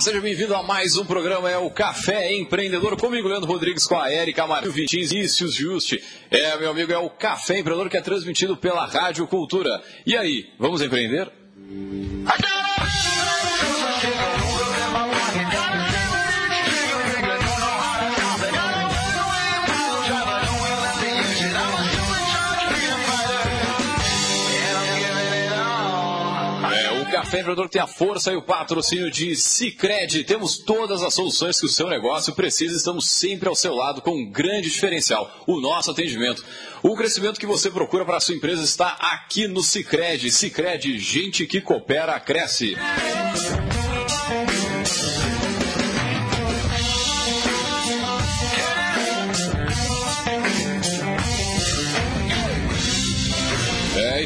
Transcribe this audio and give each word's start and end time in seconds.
seja 0.00 0.18
bem-vindo 0.18 0.54
a 0.54 0.62
mais 0.62 0.96
um 0.96 1.04
programa, 1.04 1.50
é 1.50 1.58
o 1.58 1.68
Café 1.68 2.32
Empreendedor, 2.32 2.96
comigo, 2.96 3.28
Leandro 3.28 3.46
Rodrigues, 3.46 3.86
com 3.86 3.98
a 3.98 4.10
Erika 4.10 4.44
Amarillo, 4.44 4.72
Vinícius 4.72 5.54
Juste. 5.54 6.02
É, 6.30 6.56
meu 6.56 6.70
amigo, 6.70 6.90
é 6.90 6.96
o 6.96 7.10
Café 7.10 7.58
Empreendedor 7.58 7.90
que 7.90 7.98
é 7.98 8.00
transmitido 8.00 8.56
pela 8.56 8.86
Rádio 8.86 9.26
Cultura. 9.26 9.82
E 10.06 10.16
aí, 10.16 10.48
vamos 10.58 10.80
empreender? 10.80 11.30
É, 12.26 12.49
Empreendedor 27.30 27.68
tem 27.68 27.80
a 27.80 27.86
força 27.86 28.32
e 28.32 28.36
o 28.36 28.42
patrocínio 28.42 29.08
de 29.08 29.36
Cicred. 29.36 30.24
Temos 30.24 30.58
todas 30.58 31.00
as 31.00 31.14
soluções 31.14 31.60
que 31.60 31.66
o 31.66 31.68
seu 31.68 31.88
negócio 31.88 32.34
precisa. 32.34 32.76
Estamos 32.76 33.08
sempre 33.08 33.48
ao 33.48 33.54
seu 33.54 33.72
lado 33.72 34.02
com 34.02 34.10
um 34.10 34.28
grande 34.28 34.68
diferencial: 34.68 35.30
o 35.46 35.60
nosso 35.60 35.92
atendimento. 35.92 36.44
O 36.82 36.96
crescimento 36.96 37.38
que 37.38 37.46
você 37.46 37.70
procura 37.70 38.04
para 38.04 38.16
a 38.16 38.20
sua 38.20 38.34
empresa 38.34 38.64
está 38.64 38.96
aqui 39.00 39.46
no 39.46 39.62
Cicred. 39.62 40.28
Cicred, 40.28 40.98
gente 40.98 41.46
que 41.46 41.60
coopera, 41.60 42.18
cresce. 42.18 42.76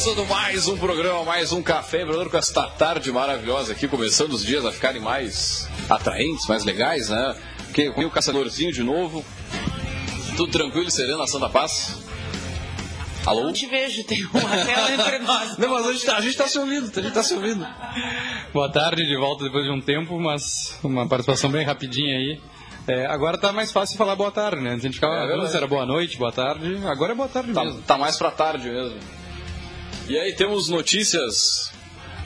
começando 0.03 0.27
mais 0.31 0.67
um 0.67 0.79
programa, 0.79 1.25
mais 1.25 1.53
um 1.53 1.63
Café 1.63 1.99
Empreendedor 1.99 2.31
com 2.31 2.39
esta 2.39 2.63
tarde 2.67 3.13
maravilhosa 3.13 3.73
aqui, 3.73 3.87
começando 3.87 4.33
os 4.33 4.43
dias 4.43 4.65
a 4.65 4.73
ficarem 4.73 4.99
mais 4.99 5.69
atraentes, 5.91 6.47
mais 6.47 6.65
legais, 6.65 7.11
né? 7.11 7.37
Porque 7.67 7.91
com 7.91 8.07
o 8.07 8.11
caçadorzinho 8.11 8.73
de 8.73 8.83
novo, 8.83 9.23
tudo 10.39 10.51
tranquilo 10.51 10.89
e 10.89 10.91
sereno 10.91 11.19
na 11.19 11.27
Santa 11.27 11.51
Paz? 11.51 11.99
Alô? 13.27 13.43
Não 13.43 13.53
te 13.53 13.67
vejo, 13.67 14.03
tem 14.05 14.25
uma 14.25 14.41
tela 14.65 14.91
entre 14.91 15.19
nós. 15.27 15.59
Não, 15.59 15.69
mas 15.69 15.87
a 15.87 15.93
gente, 15.93 16.07
tá, 16.07 16.17
a 16.17 16.21
gente 16.23 16.37
tá 16.39 16.49
se 16.49 16.59
ouvindo, 16.59 16.91
a 16.99 17.03
gente 17.03 17.13
tá 17.13 17.23
se 17.23 17.35
ouvindo. 17.35 17.67
Boa 18.55 18.73
tarde, 18.73 19.05
de 19.07 19.17
volta 19.19 19.45
depois 19.45 19.65
de 19.67 19.71
um 19.71 19.83
tempo, 19.83 20.19
mas 20.19 20.79
uma 20.83 21.07
participação 21.07 21.51
bem 21.51 21.67
rapidinha 21.67 22.17
aí. 22.17 22.41
É, 22.89 23.05
agora 23.05 23.37
tá 23.37 23.53
mais 23.53 23.71
fácil 23.71 23.99
falar 23.99 24.17
boa 24.17 24.31
tarde, 24.31 24.63
né? 24.63 24.73
A 24.73 24.79
gente 24.79 24.95
ficava, 24.95 25.15
É 25.31 25.35
antes 25.39 25.55
era 25.55 25.67
boa 25.67 25.85
noite, 25.85 26.17
boa 26.17 26.33
tarde, 26.33 26.81
agora 26.87 27.13
é 27.13 27.15
boa 27.15 27.29
tarde 27.29 27.53
Tá, 27.53 27.65
mesmo. 27.67 27.83
tá 27.83 27.99
mais 27.99 28.17
pra 28.17 28.31
tarde 28.31 28.71
mesmo. 28.71 28.99
E 30.09 30.19
aí, 30.19 30.33
temos 30.33 30.69
notícias 30.69 31.73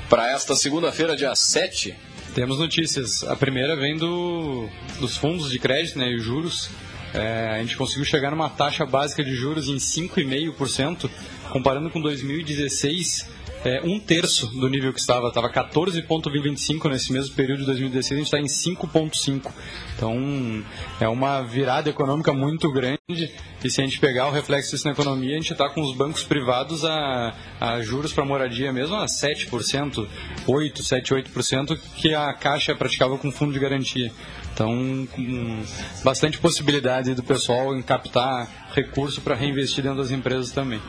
para 0.08 0.30
esta 0.30 0.56
segunda-feira, 0.56 1.16
dia 1.16 1.34
7. 1.34 1.94
Temos 2.34 2.58
notícias. 2.58 3.22
A 3.24 3.36
primeira 3.36 3.76
vem 3.76 3.96
do, 3.96 4.68
dos 4.98 5.16
fundos 5.16 5.50
de 5.50 5.58
crédito 5.58 5.98
né, 5.98 6.10
e 6.10 6.16
os 6.16 6.24
juros. 6.24 6.70
É, 7.12 7.50
a 7.50 7.58
gente 7.58 7.76
conseguiu 7.76 8.04
chegar 8.04 8.30
numa 8.30 8.48
taxa 8.48 8.84
básica 8.84 9.22
de 9.22 9.34
juros 9.34 9.68
em 9.68 9.76
5,5%, 9.76 11.08
comparando 11.50 11.90
com 11.90 12.00
2016, 12.00 13.26
é, 13.64 13.80
um 13.82 13.98
terço 13.98 14.46
do 14.48 14.68
nível 14.68 14.92
que 14.92 15.00
estava. 15.00 15.28
Estava 15.28 15.48
14,25% 15.48 16.90
nesse 16.90 17.12
mesmo 17.12 17.34
período 17.34 17.60
de 17.60 17.66
2016, 17.66 18.12
a 18.12 18.16
gente 18.16 18.26
está 18.26 18.38
em 18.38 18.76
5,5%. 18.76 19.50
Então, 19.96 20.64
é 21.00 21.08
uma 21.08 21.42
virada 21.42 21.88
econômica 21.88 22.32
muito 22.32 22.70
grande. 22.70 22.98
E 23.08 23.70
se 23.70 23.80
a 23.80 23.84
gente 23.84 23.98
pegar 23.98 24.28
o 24.28 24.30
reflexo 24.30 24.70
disso 24.70 24.86
na 24.86 24.92
economia, 24.92 25.32
a 25.32 25.40
gente 25.40 25.52
está 25.52 25.68
com 25.70 25.80
os 25.80 25.96
bancos 25.96 26.22
privados 26.22 26.84
a, 26.84 27.34
a 27.58 27.80
juros 27.80 28.12
para 28.12 28.24
moradia 28.24 28.72
mesmo 28.72 28.96
a 28.96 29.06
7%, 29.06 30.06
8%, 30.46 30.82
7%, 30.82 31.24
8%, 31.32 31.78
que 31.96 32.14
a 32.14 32.32
Caixa 32.34 32.74
praticava 32.74 33.16
com 33.16 33.32
fundo 33.32 33.52
de 33.52 33.58
garantia. 33.58 34.12
Então, 34.52 35.08
com 35.10 35.62
bastante 36.04 36.38
possibilidade 36.38 37.14
do 37.14 37.22
pessoal 37.22 37.74
em 37.74 37.82
captar 37.82 38.68
recurso 38.72 39.20
para 39.20 39.34
reinvestir 39.34 39.82
dentro 39.82 39.98
das 39.98 40.10
empresas 40.10 40.52
também. 40.52 40.80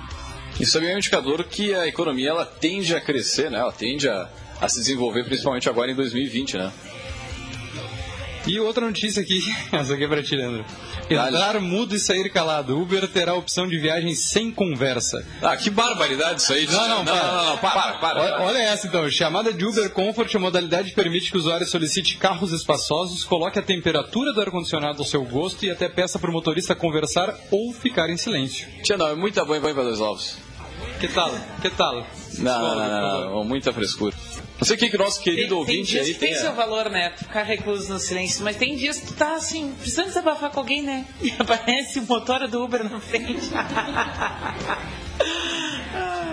Isso 0.59 0.73
também 0.73 0.91
é 0.91 0.95
um 0.95 0.97
indicador 0.97 1.43
que 1.43 1.73
a 1.73 1.87
economia 1.87 2.29
ela 2.29 2.45
tende 2.45 2.95
a 2.95 3.01
crescer, 3.01 3.51
né? 3.51 3.59
Ela 3.59 3.71
tende 3.71 4.07
a, 4.07 4.29
a 4.61 4.69
se 4.69 4.79
desenvolver, 4.79 5.25
principalmente 5.25 5.67
agora 5.67 5.91
em 5.91 5.95
2020, 5.95 6.57
né? 6.57 6.71
E 8.47 8.59
outra 8.59 8.85
notícia 8.85 9.21
aqui, 9.21 9.41
essa 9.73 9.95
aqui 9.95 10.03
é 10.03 10.07
para 10.07 10.21
ti, 10.21 10.35
Leandro. 10.35 10.63
Entrar 11.09 11.59
mudo 11.59 11.95
e 11.95 11.99
sair 11.99 12.31
calado. 12.31 12.79
Uber 12.79 13.07
terá 13.07 13.31
a 13.31 13.35
opção 13.35 13.67
de 13.67 13.77
viagem 13.77 14.15
sem 14.15 14.51
conversa. 14.51 15.25
Ah, 15.41 15.55
que 15.55 15.69
barbaridade 15.69 16.41
isso 16.41 16.53
aí. 16.53 16.65
Não, 16.65 16.87
não, 16.87 17.03
não, 17.03 17.05
para. 17.05 17.31
não, 17.31 17.45
não, 17.45 17.57
para, 17.57 17.93
para, 17.93 18.43
Olha, 18.43 18.57
essa 18.57 18.87
então, 18.87 19.09
chamada 19.09 19.53
de 19.53 19.65
Uber 19.65 19.89
Comfort, 19.91 20.33
a 20.35 20.39
modalidade 20.39 20.93
permite 20.93 21.29
que 21.29 21.37
o 21.37 21.39
usuário 21.39 21.67
solicite 21.67 22.17
carros 22.17 22.51
espaçosos, 22.51 23.23
coloque 23.23 23.59
a 23.59 23.61
temperatura 23.61 24.33
do 24.33 24.41
ar-condicionado 24.41 24.99
ao 24.99 25.05
seu 25.05 25.23
gosto 25.23 25.65
e 25.65 25.69
até 25.69 25.87
peça 25.87 26.17
para 26.17 26.29
o 26.29 26.33
motorista 26.33 26.75
conversar 26.75 27.35
ou 27.51 27.71
ficar 27.71 28.09
em 28.09 28.17
silêncio. 28.17 28.67
Tia, 28.81 28.97
não, 28.97 29.07
é 29.07 29.15
muita 29.15 29.45
banho 29.45 29.61
para 29.61 29.83
dois 29.83 30.01
ovos. 30.01 30.44
Que 31.07 31.13
tal? 31.13 31.31
Que 31.61 31.69
tal? 31.69 32.07
Não, 32.39 32.75
não, 32.75 32.77
não, 32.89 33.29
não, 33.35 33.43
muita 33.43 33.71
frescura. 33.71 34.15
Não 34.57 34.65
sei 34.65 34.75
o 34.75 34.79
que 34.79 34.89
que 34.89 34.95
o 34.95 34.99
nosso 34.99 35.21
querido 35.21 35.41
Tem, 35.41 35.49
tem 35.49 35.57
ouvinte 35.57 35.91
dias 35.91 36.07
aí 36.07 36.13
tem 36.15 36.29
tem. 36.31 36.39
seu 36.39 36.53
valor, 36.53 36.89
né? 36.89 37.09
Tu 37.11 37.25
Ficar 37.25 37.43
recluso 37.43 37.93
no 37.93 37.99
silêncio. 37.99 38.43
Mas 38.43 38.55
tem 38.55 38.75
dias 38.75 38.99
que 38.99 39.07
tu 39.07 39.13
tá 39.13 39.35
assim, 39.35 39.71
precisando 39.77 40.07
desabafar 40.07 40.49
com 40.49 40.59
alguém, 40.61 40.81
né? 40.81 41.05
E 41.21 41.31
aparece 41.37 41.99
o 41.99 42.03
motor 42.03 42.47
do 42.47 42.63
Uber 42.63 42.83
na 42.89 42.99
frente. 42.99 43.51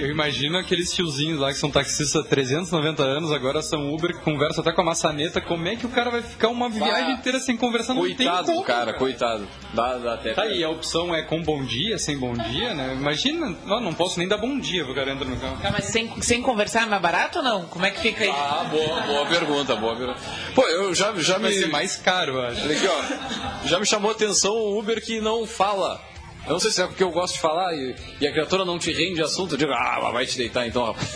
Eu 0.00 0.10
imagino 0.10 0.56
aqueles 0.58 0.92
tiozinhos 0.92 1.38
lá 1.38 1.52
que 1.52 1.58
são 1.58 1.70
taxistas 1.70 2.16
há 2.16 2.24
390 2.26 3.02
anos, 3.02 3.30
agora 3.32 3.60
são 3.62 3.92
Uber, 3.94 4.14
que 4.16 4.22
conversam 4.22 4.62
até 4.62 4.72
com 4.72 4.80
a 4.80 4.84
maçaneta. 4.84 5.40
Como 5.40 5.66
é 5.68 5.76
que 5.76 5.84
o 5.86 5.90
cara 5.90 6.10
vai 6.10 6.22
ficar 6.22 6.48
uma 6.48 6.68
viagem 6.68 7.14
inteira 7.14 7.38
sem 7.38 7.56
conversar? 7.56 7.94
Não 7.94 8.02
tem 8.02 8.16
Coitado 8.16 8.46
como. 8.46 8.58
do 8.60 8.64
cara, 8.64 8.92
coitado. 8.94 9.46
Dá, 9.74 9.98
dá 9.98 10.14
até. 10.14 10.32
Tá 10.34 10.42
aí, 10.42 10.64
a 10.64 10.70
opção 10.70 11.14
é 11.14 11.22
com 11.22 11.42
bom 11.42 11.62
dia, 11.64 11.98
sem 11.98 12.18
bom 12.18 12.32
dia, 12.32 12.74
né? 12.74 12.94
Imagina, 12.98 13.54
não, 13.66 13.80
não 13.80 13.92
posso 13.94 14.18
nem 14.18 14.26
dar 14.26 14.38
bom 14.38 14.58
dia 14.58 14.84
pro 14.84 14.94
cara 14.94 15.12
entrar 15.12 15.26
no 15.28 15.36
carro. 15.36 15.58
Tá, 15.60 15.70
mas 15.70 15.84
sem, 15.86 16.10
sem 16.22 16.40
conversar 16.42 16.82
é 16.82 16.86
mais 16.86 17.02
barato 17.02 17.38
ou 17.38 17.44
não? 17.44 17.66
Como 17.66 17.84
é 17.84 17.90
que 17.90 18.00
fica 18.00 18.24
aí? 18.24 18.30
Ah, 18.30 18.66
boa, 18.70 19.00
boa 19.02 19.26
pergunta, 19.26 19.76
boa 19.76 19.96
pergunta. 19.96 20.20
Pô, 20.54 20.62
eu 20.66 20.94
já, 20.94 21.12
já 21.16 21.38
Vai 21.38 21.50
me. 21.50 21.58
ser 21.58 21.68
mais 21.68 21.96
caro, 21.96 22.34
eu 22.34 22.42
acho. 22.42 22.62
Olha 22.62 22.76
aqui, 22.76 22.86
ó. 22.86 23.66
Já 23.68 23.78
me 23.78 23.86
chamou 23.86 24.10
a 24.10 24.14
atenção 24.14 24.52
o 24.52 24.78
Uber 24.78 25.04
que 25.04 25.20
não 25.20 25.46
fala. 25.46 26.00
Eu 26.46 26.52
não 26.52 26.60
sei 26.60 26.70
se 26.70 26.82
é 26.82 26.86
porque 26.86 27.02
eu 27.02 27.10
gosto 27.10 27.34
de 27.34 27.40
falar 27.40 27.74
e, 27.74 27.94
e 28.20 28.26
a 28.26 28.32
criatura 28.32 28.64
não 28.64 28.78
te 28.78 28.92
rende 28.92 29.22
assunto. 29.22 29.54
Eu 29.54 29.58
digo, 29.58 29.72
ah, 29.72 30.10
vai 30.10 30.26
te 30.26 30.36
deitar 30.36 30.66
então, 30.66 30.84
rapaz. 30.84 31.08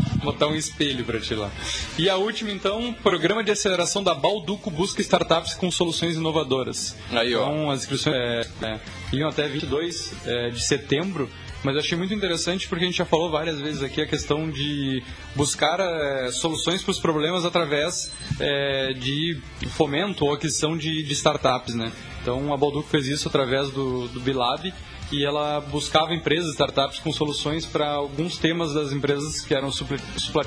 Botar 0.26 0.48
um 0.48 0.56
espelho 0.56 1.04
pra 1.04 1.20
ti 1.20 1.34
lá. 1.34 1.52
E 1.96 2.10
a 2.10 2.16
última, 2.16 2.50
então, 2.50 2.92
programa 2.92 3.44
de 3.44 3.52
aceleração 3.52 4.02
da 4.02 4.12
Balduco 4.12 4.70
busca 4.72 5.00
startups 5.00 5.54
com 5.54 5.70
soluções 5.70 6.16
inovadoras. 6.16 6.96
Aí, 7.12 7.32
ó. 7.34 7.42
Então, 7.44 7.70
as 7.70 7.82
inscrições 7.82 8.16
é, 8.16 8.46
é, 8.62 8.80
iam 9.12 9.28
até 9.28 9.46
22 9.46 10.12
é, 10.26 10.50
de 10.50 10.64
setembro, 10.64 11.30
mas 11.62 11.74
eu 11.74 11.80
achei 11.80 11.96
muito 11.96 12.12
interessante 12.12 12.68
porque 12.68 12.84
a 12.84 12.88
gente 12.88 12.98
já 12.98 13.04
falou 13.04 13.30
várias 13.30 13.60
vezes 13.60 13.84
aqui 13.84 14.00
a 14.00 14.06
questão 14.06 14.50
de 14.50 15.00
buscar 15.36 15.78
é, 15.78 16.30
soluções 16.32 16.82
para 16.82 16.90
os 16.90 16.98
problemas 16.98 17.44
através 17.44 18.12
é, 18.40 18.92
de 18.94 19.40
fomento 19.70 20.24
ou 20.24 20.34
aquisição 20.34 20.76
de, 20.76 21.04
de 21.04 21.12
startups, 21.12 21.74
né? 21.76 21.92
Então, 22.20 22.52
a 22.52 22.56
Balduco 22.56 22.88
fez 22.88 23.06
isso 23.06 23.28
através 23.28 23.70
do, 23.70 24.08
do 24.08 24.18
Bilab 24.18 24.74
e 25.10 25.24
ela 25.24 25.60
buscava 25.60 26.14
empresas, 26.14 26.52
startups 26.52 26.98
com 26.98 27.12
soluções 27.12 27.64
para 27.64 27.88
alguns 27.90 28.38
temas 28.38 28.74
das 28.74 28.92
empresas 28.92 29.40
que 29.40 29.54
eram 29.54 29.70
supply 29.70 29.98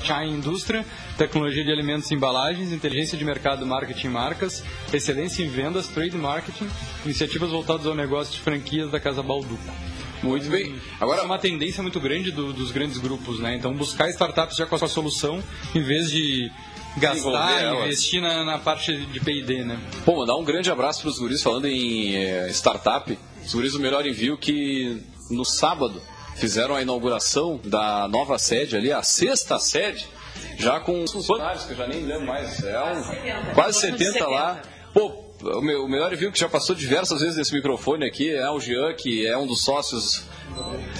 chain 0.02 0.32
indústria, 0.32 0.84
tecnologia 1.16 1.64
de 1.64 1.72
alimentos 1.72 2.10
e 2.10 2.14
embalagens, 2.14 2.72
inteligência 2.72 3.16
de 3.16 3.24
mercado, 3.24 3.64
marketing 3.66 4.06
e 4.06 4.10
marcas, 4.10 4.62
excelência 4.92 5.42
em 5.42 5.48
vendas, 5.48 5.88
trade 5.88 6.16
marketing, 6.16 6.68
iniciativas 7.04 7.50
voltadas 7.50 7.86
ao 7.86 7.94
negócio 7.94 8.32
de 8.34 8.40
franquias 8.40 8.90
da 8.90 9.00
Casa 9.00 9.22
Balduco. 9.22 9.62
Muito 10.22 10.50
bem. 10.50 10.78
Agora, 11.00 11.22
é 11.22 11.24
uma 11.24 11.38
tendência 11.38 11.82
muito 11.82 11.98
grande 11.98 12.30
do, 12.30 12.52
dos 12.52 12.70
grandes 12.70 12.98
grupos, 12.98 13.40
né? 13.40 13.56
Então, 13.56 13.72
buscar 13.72 14.08
startups 14.10 14.56
já 14.56 14.66
com 14.66 14.74
a 14.74 14.78
sua 14.78 14.88
solução, 14.88 15.42
em 15.74 15.82
vez 15.82 16.10
de 16.10 16.50
gastar, 16.98 17.74
investir 17.84 18.20
na, 18.20 18.44
na, 18.44 18.58
parte 18.58 18.94
de 18.94 19.20
P&D, 19.20 19.64
né? 19.64 19.78
Pô, 20.04 20.16
mandar 20.16 20.36
um 20.36 20.44
grande 20.44 20.70
abraço 20.70 21.00
para 21.00 21.10
os 21.10 21.18
guris 21.18 21.42
falando 21.42 21.66
em 21.66 22.16
é, 22.16 22.48
startup. 22.50 23.18
Os 23.50 23.54
guris 23.54 23.72
do 23.72 23.80
Melhor 23.80 24.06
Envio 24.06 24.38
que 24.38 25.02
no 25.28 25.44
sábado 25.44 26.00
fizeram 26.36 26.76
a 26.76 26.82
inauguração 26.82 27.60
da 27.64 28.06
nova 28.06 28.38
sede 28.38 28.76
ali, 28.76 28.92
a 28.92 29.02
sexta 29.02 29.58
sede, 29.58 30.06
já 30.56 30.78
com 30.78 31.04
funcionários, 31.08 31.64
que 31.64 31.72
eu 31.72 31.76
já 31.76 31.88
nem 31.88 32.06
lembro 32.06 32.28
mais, 32.28 32.62
é 32.62 32.80
um, 32.80 33.52
quase 33.52 33.80
70 33.80 34.24
lá. 34.28 34.62
Pô, 34.94 35.24
o, 35.42 35.60
meu, 35.62 35.84
o 35.84 35.88
melhor 35.88 36.12
envio 36.12 36.30
que 36.30 36.38
já 36.38 36.48
passou 36.48 36.76
diversas 36.76 37.22
vezes 37.22 37.36
nesse 37.36 37.52
microfone 37.52 38.06
aqui 38.06 38.32
é 38.32 38.48
o 38.48 38.60
Jean, 38.60 38.94
que 38.94 39.26
é 39.26 39.36
um 39.36 39.48
dos 39.48 39.64
sócios, 39.64 40.22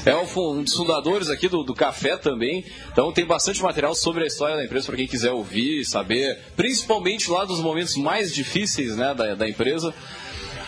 é 0.04 0.16
um 0.16 0.64
dos 0.64 0.74
fundadores 0.74 1.30
aqui 1.30 1.48
do, 1.48 1.62
do 1.62 1.72
Café 1.72 2.16
também. 2.16 2.64
Então 2.90 3.12
tem 3.12 3.24
bastante 3.24 3.62
material 3.62 3.94
sobre 3.94 4.24
a 4.24 4.26
história 4.26 4.56
da 4.56 4.64
empresa 4.64 4.86
para 4.86 4.96
quem 4.96 5.06
quiser 5.06 5.30
ouvir, 5.30 5.84
saber, 5.84 6.36
principalmente 6.56 7.30
lá 7.30 7.44
dos 7.44 7.60
momentos 7.60 7.94
mais 7.94 8.34
difíceis 8.34 8.96
né, 8.96 9.14
da, 9.14 9.36
da 9.36 9.48
empresa. 9.48 9.94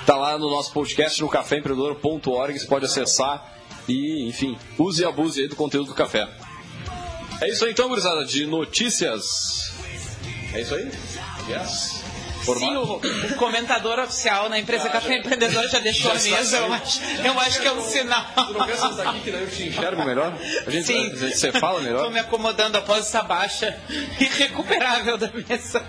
Tá 0.07 0.17
lá 0.17 0.37
no 0.37 0.51
nosso 0.51 0.73
podcast 0.73 1.21
no 1.21 1.29
caféempreendedor.org, 1.29 2.59
você 2.59 2.67
pode 2.67 2.87
acessar 2.87 3.53
e, 3.89 4.29
enfim, 4.29 4.59
use 4.79 5.03
e 5.03 5.05
abuse 5.05 5.47
do 5.47 5.57
conteúdo 5.57 5.89
do 5.89 5.95
café. 5.95 6.29
É 7.41 7.49
isso 7.49 7.65
aí 7.65 7.73
então, 7.73 7.89
gurizada, 7.89 8.25
de 8.25 8.47
notícias. 8.47 9.73
É 10.53 10.61
isso 10.61 10.75
aí? 10.75 10.91
Yes. 11.49 12.02
Sim, 12.45 12.77
o, 12.77 12.97
o, 12.97 13.35
comentador 13.37 13.99
oficial 14.01 14.49
na 14.49 14.59
empresa 14.59 14.89
ah, 14.89 14.91
Café 14.91 15.19
Empreendedor 15.19 15.69
já 15.69 15.79
deixou 15.79 16.13
já 16.17 16.37
a 16.37 16.39
mesa. 16.39 16.57
Eu 16.59 16.73
acho, 16.73 17.01
eu 17.25 17.41
acho 17.41 17.61
que 17.61 17.69
é 17.69 17.73
um 17.73 17.83
sinal. 17.83 18.25
Tu 18.35 18.53
não 18.53 18.67
sentar 18.67 19.07
aqui 19.09 19.21
que 19.21 19.31
daí 19.31 19.43
eu 19.43 19.51
te 19.51 19.69
enxergo 19.69 20.05
melhor? 20.05 20.33
A 20.67 20.71
gente, 20.71 20.87
Sim. 20.87 21.13
A 21.13 21.17
gente, 21.17 21.39
você 21.39 21.53
fala 21.53 21.81
melhor? 21.81 21.99
Estou 21.99 22.11
me 22.11 22.19
acomodando 22.19 22.79
após 22.79 23.07
essa 23.07 23.23
baixa 23.23 23.77
irrecuperável 24.21 25.17
da 25.17 25.31
mesa. 25.33 25.85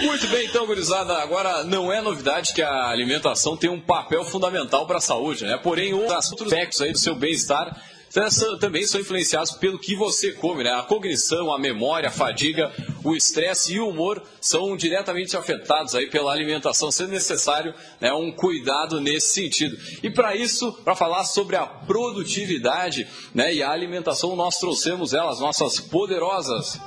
Muito 0.00 0.26
bem, 0.28 0.46
então, 0.46 0.66
gurizada. 0.66 1.18
Agora, 1.18 1.64
não 1.64 1.92
é 1.92 2.00
novidade 2.00 2.54
que 2.54 2.62
a 2.62 2.88
alimentação 2.88 3.56
tem 3.56 3.68
um 3.68 3.80
papel 3.80 4.24
fundamental 4.24 4.86
para 4.86 4.98
a 4.98 5.00
saúde, 5.00 5.44
né? 5.44 5.58
Porém, 5.62 5.92
outros 5.92 6.32
aspectos 6.32 6.80
aí 6.80 6.92
do 6.92 6.98
seu 6.98 7.14
bem-estar 7.14 7.76
também 8.58 8.86
são 8.86 9.00
influenciados 9.00 9.52
pelo 9.52 9.78
que 9.78 9.94
você 9.94 10.32
come, 10.32 10.64
né? 10.64 10.70
A 10.70 10.82
cognição, 10.82 11.52
a 11.52 11.58
memória, 11.58 12.08
a 12.08 12.12
fadiga, 12.12 12.72
o 13.04 13.14
estresse 13.14 13.74
e 13.74 13.80
o 13.80 13.88
humor 13.88 14.22
são 14.40 14.76
diretamente 14.76 15.36
afetados 15.36 15.94
aí 15.94 16.08
pela 16.08 16.32
alimentação, 16.32 16.90
sendo 16.90 17.10
necessário 17.10 17.74
né, 18.00 18.12
um 18.12 18.32
cuidado 18.32 19.00
nesse 19.00 19.34
sentido. 19.34 19.76
E 20.02 20.10
para 20.10 20.34
isso, 20.34 20.72
para 20.84 20.96
falar 20.96 21.24
sobre 21.24 21.56
a 21.56 21.66
produtividade 21.66 23.06
né, 23.34 23.54
e 23.54 23.62
a 23.62 23.70
alimentação, 23.70 24.34
nós 24.34 24.58
trouxemos 24.58 25.12
elas, 25.12 25.40
nossas 25.40 25.78
poderosas 25.78 26.80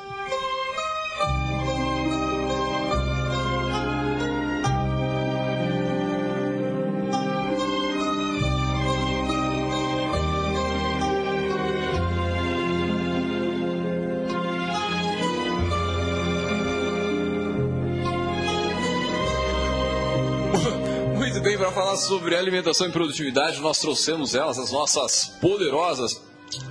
para 21.42 21.72
falar 21.72 21.96
sobre 21.96 22.36
alimentação 22.36 22.88
e 22.88 22.92
produtividade, 22.92 23.62
nós 23.62 23.80
trouxemos 23.80 24.36
elas, 24.36 24.60
as 24.60 24.72
nossas 24.72 25.26
poderosas 25.42 26.22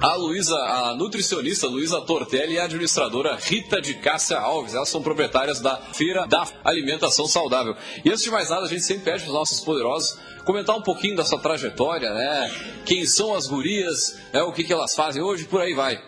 a 0.01 0.15
Luísa, 0.17 0.57
a 0.57 0.95
nutricionista 0.95 1.67
Luísa 1.67 2.01
Tortelli 2.01 2.55
e 2.55 2.59
a 2.59 2.65
administradora 2.65 3.37
Rita 3.37 3.81
de 3.81 3.95
Cássia 3.95 4.39
Alves. 4.39 4.75
Elas 4.75 4.89
são 4.89 5.01
proprietárias 5.01 5.61
da 5.61 5.77
Feira 5.77 6.27
da 6.27 6.47
Alimentação 6.65 7.27
Saudável. 7.27 7.77
E 8.05 8.11
antes 8.11 8.23
de 8.23 8.31
mais 8.31 8.51
nada, 8.51 8.67
a 8.67 8.69
gente 8.69 8.83
sempre 8.83 9.05
pede 9.05 9.23
para 9.23 9.29
os 9.29 9.35
nossos 9.35 9.61
poderosos 9.61 10.19
comentar 10.45 10.77
um 10.77 10.83
pouquinho 10.83 11.17
da 11.17 11.25
sua 11.25 11.39
trajetória, 11.39 12.13
né? 12.13 12.51
Quem 12.85 13.07
são 13.07 13.35
as 13.35 13.47
gurias, 13.47 14.19
né? 14.33 14.43
o 14.43 14.53
que, 14.53 14.65
que 14.65 14.73
elas 14.73 14.95
fazem 14.95 15.23
hoje, 15.23 15.45
por 15.45 15.61
aí 15.61 15.75
vai. 15.75 16.03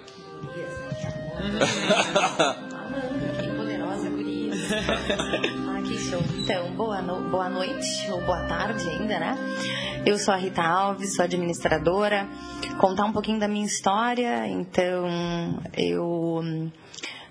que 4.70 4.86
poderosa 4.86 5.26
gurias. 5.26 5.90
Isso. 5.90 6.16
Então, 6.38 6.72
boa, 6.74 7.02
no... 7.02 7.30
boa 7.30 7.48
noite, 7.48 8.10
ou 8.10 8.20
boa 8.22 8.44
tarde 8.44 8.88
ainda, 8.88 9.18
né? 9.18 9.36
Eu 10.06 10.18
sou 10.18 10.32
a 10.32 10.36
Rita 10.36 10.62
Alves, 10.62 11.14
sou 11.14 11.24
administradora. 11.24 12.28
Contar 12.78 13.04
um 13.04 13.12
pouquinho 13.12 13.38
da 13.38 13.48
minha 13.48 13.66
história. 13.66 14.46
Então, 14.46 15.60
eu 15.76 16.42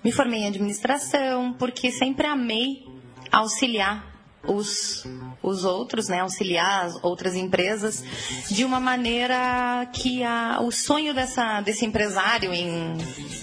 me 0.04 0.12
formei 0.12 0.40
em 0.40 0.46
administração 0.46 1.52
porque 1.58 1.90
sempre 1.90 2.26
amei 2.26 2.86
auxiliar 3.32 4.10
os, 4.46 5.04
os 5.42 5.64
outros, 5.64 6.08
né, 6.08 6.20
auxiliar 6.20 6.86
as 6.86 7.04
outras 7.04 7.34
empresas 7.34 8.02
de 8.50 8.64
uma 8.64 8.80
maneira 8.80 9.86
que 9.92 10.24
a, 10.24 10.58
o 10.62 10.70
sonho 10.70 11.12
dessa, 11.12 11.60
desse 11.60 11.84
empresário 11.84 12.52
em 12.52 12.96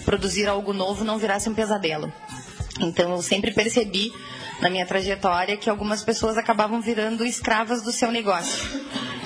produzir 0.05 0.47
algo 0.47 0.73
novo 0.73 1.03
não 1.03 1.17
virasse 1.17 1.50
um 1.50 1.53
pesadelo. 1.53 2.11
Então 2.79 3.12
eu 3.12 3.21
sempre 3.21 3.53
percebi 3.53 4.12
na 4.62 4.69
minha 4.69 4.85
trajetória 4.85 5.57
que 5.57 5.69
algumas 5.69 6.03
pessoas 6.03 6.38
acabavam 6.38 6.81
virando 6.81 7.25
escravas 7.25 7.83
do 7.83 7.91
seu 7.91 8.12
negócio. 8.12 8.68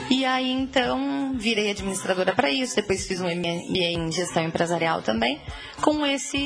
E 0.10 0.26
aí 0.26 0.52
então 0.52 1.34
virei 1.38 1.72
administradora 1.72 2.36
para 2.36 2.50
isso, 2.50 2.76
depois 2.76 3.08
fiz 3.08 3.22
um 3.22 3.28
MBA 3.28 3.48
em 3.74 4.12
gestão 4.12 4.44
empresarial 4.44 5.02
também, 5.02 5.42
com 5.82 6.06
esse 6.06 6.38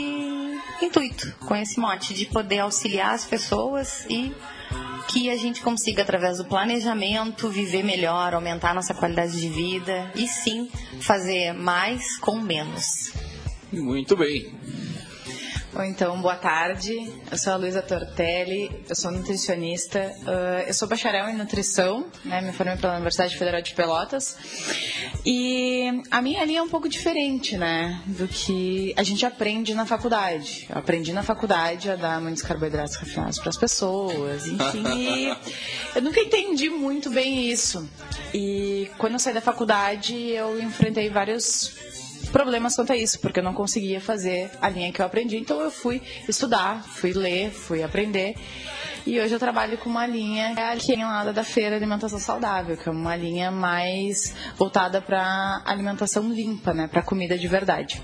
intuito, 0.81 1.35
com 1.39 1.55
esse 1.55 1.79
mote 1.79 2.13
de 2.13 2.27
poder 2.27 2.59
auxiliar 2.59 3.15
as 3.15 3.25
pessoas 3.25 4.05
e 4.07 4.31
que 5.07 5.29
a 5.29 5.35
gente 5.35 5.61
consiga, 5.61 6.01
através 6.01 6.37
do 6.37 6.45
planejamento, 6.45 7.49
viver 7.49 7.83
melhor, 7.83 8.33
aumentar 8.33 8.73
nossa 8.73 8.93
qualidade 8.93 9.39
de 9.39 9.49
vida 9.49 10.11
e 10.15 10.27
sim 10.27 10.69
fazer 10.99 11.53
mais 11.53 12.17
com 12.17 12.39
menos. 12.39 13.13
Muito 13.71 14.15
bem. 14.15 14.53
Bom, 15.75 15.83
então, 15.83 16.21
boa 16.21 16.37
tarde. 16.37 17.11
Eu 17.29 17.37
sou 17.37 17.51
a 17.51 17.57
Luísa 17.57 17.81
Tortelli, 17.81 18.71
eu 18.87 18.95
sou 18.95 19.11
nutricionista. 19.11 20.09
Uh, 20.21 20.69
eu 20.69 20.73
sou 20.73 20.87
bacharel 20.87 21.27
em 21.27 21.35
nutrição, 21.35 22.05
né? 22.23 22.39
Me 22.39 22.53
formei 22.53 22.77
pela 22.77 22.93
Universidade 22.93 23.37
Federal 23.37 23.61
de 23.61 23.73
Pelotas. 23.73 24.37
E 25.25 26.01
a 26.09 26.21
minha 26.21 26.45
linha 26.45 26.59
é 26.59 26.61
um 26.61 26.69
pouco 26.69 26.87
diferente, 26.87 27.57
né? 27.57 28.01
Do 28.05 28.25
que 28.25 28.93
a 28.95 29.03
gente 29.03 29.25
aprende 29.25 29.73
na 29.75 29.85
faculdade. 29.85 30.65
Eu 30.69 30.77
aprendi 30.77 31.11
na 31.11 31.23
faculdade 31.23 31.91
a 31.91 31.97
dar 31.97 32.21
muitos 32.21 32.41
carboidratos 32.41 32.95
refinados 32.95 33.37
para 33.37 33.49
as 33.49 33.57
pessoas, 33.57 34.47
enfim. 34.47 35.35
eu 35.93 36.01
nunca 36.01 36.21
entendi 36.21 36.69
muito 36.69 37.09
bem 37.09 37.51
isso. 37.51 37.85
E 38.33 38.89
quando 38.97 39.13
eu 39.13 39.19
saí 39.19 39.33
da 39.33 39.41
faculdade, 39.41 40.15
eu 40.15 40.57
enfrentei 40.57 41.09
vários 41.09 41.94
problemas 42.35 42.75
quanto 42.75 42.91
a 42.91 42.97
isso, 42.97 43.17
porque 43.21 43.39
eu 43.39 43.43
não 43.45 43.53
conseguia 43.53 44.01
fazer 44.01 44.51
a 44.61 44.67
linha 44.67 44.91
que 44.91 45.01
eu 45.01 45.05
aprendi. 45.05 45.37
Então 45.37 45.61
eu 45.61 45.71
fui 45.71 46.01
estudar, 46.27 46.83
fui 46.83 47.13
ler, 47.13 47.49
fui 47.49 47.81
aprender. 47.81 48.35
E 49.07 49.17
hoje 49.21 49.33
eu 49.33 49.39
trabalho 49.39 49.77
com 49.77 49.89
uma 49.89 50.05
linha 50.05 50.53
que 50.53 50.91
é 50.91 50.97
lá 51.05 51.31
da 51.31 51.45
Feira 51.45 51.77
Alimentação 51.77 52.19
Saudável, 52.19 52.75
que 52.75 52.89
é 52.89 52.91
uma 52.91 53.15
linha 53.15 53.51
mais 53.51 54.35
voltada 54.57 55.01
para 55.01 55.61
alimentação 55.65 56.29
limpa, 56.29 56.73
né, 56.73 56.89
para 56.89 57.01
comida 57.01 57.37
de 57.37 57.47
verdade. 57.47 58.01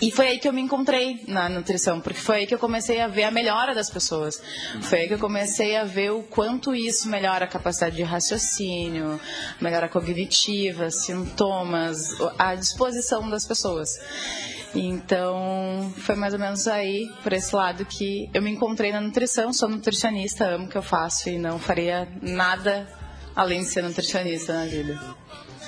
E 0.00 0.10
foi 0.10 0.28
aí 0.28 0.38
que 0.38 0.48
eu 0.48 0.52
me 0.52 0.60
encontrei 0.60 1.22
na 1.26 1.48
nutrição, 1.48 2.00
porque 2.00 2.20
foi 2.20 2.36
aí 2.36 2.46
que 2.46 2.54
eu 2.54 2.58
comecei 2.58 3.00
a 3.00 3.08
ver 3.08 3.24
a 3.24 3.30
melhora 3.30 3.74
das 3.74 3.90
pessoas. 3.90 4.40
Foi 4.82 5.00
aí 5.00 5.08
que 5.08 5.14
eu 5.14 5.18
comecei 5.18 5.76
a 5.76 5.84
ver 5.84 6.10
o 6.10 6.22
quanto 6.22 6.74
isso 6.74 7.08
melhora 7.08 7.44
a 7.44 7.48
capacidade 7.48 7.96
de 7.96 8.02
raciocínio, 8.02 9.20
melhora 9.60 9.86
a 9.86 9.88
cognitiva, 9.88 10.90
sintomas, 10.90 12.10
a 12.38 12.54
disposição 12.54 13.28
das 13.28 13.46
pessoas. 13.46 13.98
Então, 14.74 15.92
foi 15.96 16.14
mais 16.14 16.34
ou 16.34 16.40
menos 16.40 16.66
aí, 16.68 17.10
por 17.22 17.32
esse 17.32 17.54
lado, 17.54 17.84
que 17.84 18.28
eu 18.34 18.42
me 18.42 18.50
encontrei 18.50 18.92
na 18.92 19.00
nutrição. 19.00 19.52
Sou 19.52 19.68
nutricionista, 19.68 20.44
amo 20.46 20.66
o 20.66 20.68
que 20.68 20.76
eu 20.76 20.82
faço 20.82 21.30
e 21.30 21.38
não 21.38 21.58
faria 21.58 22.06
nada 22.20 22.86
além 23.34 23.60
de 23.60 23.66
ser 23.66 23.82
nutricionista 23.82 24.52
na 24.52 24.66
vida. 24.66 24.98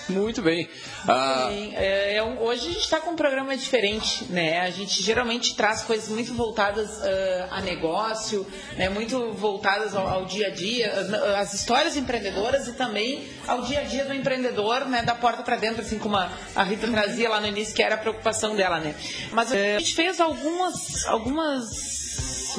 Muito 0.09 0.41
bem. 0.43 0.69
Ah... 1.07 1.49
É, 1.51 2.17
é 2.17 2.23
um, 2.23 2.41
hoje 2.43 2.63
a 2.63 2.73
gente 2.73 2.85
está 2.85 3.01
com 3.01 3.11
um 3.11 3.17
programa 3.17 3.57
diferente, 3.57 4.25
né? 4.31 4.61
A 4.61 4.71
gente 4.71 5.03
geralmente 5.03 5.55
traz 5.55 5.83
coisas 5.83 6.09
muito 6.09 6.35
voltadas 6.35 6.99
uh, 6.99 7.49
a 7.51 7.61
negócio, 7.61 8.47
né? 8.77 8.89
muito 8.89 9.33
voltadas 9.33 9.95
ao, 9.95 10.07
ao, 10.07 10.25
dia 10.25 10.49
a 10.49 10.51
dia, 10.51 10.93
as 11.39 11.53
histórias 11.55 11.97
empreendedoras 11.97 12.69
e 12.69 12.73
também 12.73 13.29
ao 13.47 13.63
dia 13.63 13.81
a 13.81 13.85
dia 13.85 14.05
do 14.05 14.15
empreendedor, 14.15 14.87
né? 14.87 15.03
Da 15.03 15.15
porta 15.15 15.43
para 15.43 15.57
dentro, 15.57 15.83
assim 15.83 15.99
como 15.99 16.17
a, 16.17 16.31
a, 16.55 16.63
Rita 16.63 16.89
trazia 16.89 17.29
lá 17.29 17.41
no 17.41 17.47
início, 17.47 17.75
que 17.75 17.83
era 17.83 17.95
a 17.95 17.99
preocupação 17.99 18.57
dela, 18.57 18.81
né? 18.81 18.95
Mas 19.33 19.53
a 19.53 19.79
gente 19.79 19.95
fez 19.95 20.21
algumas, 20.21 21.05
algumas 21.07 21.99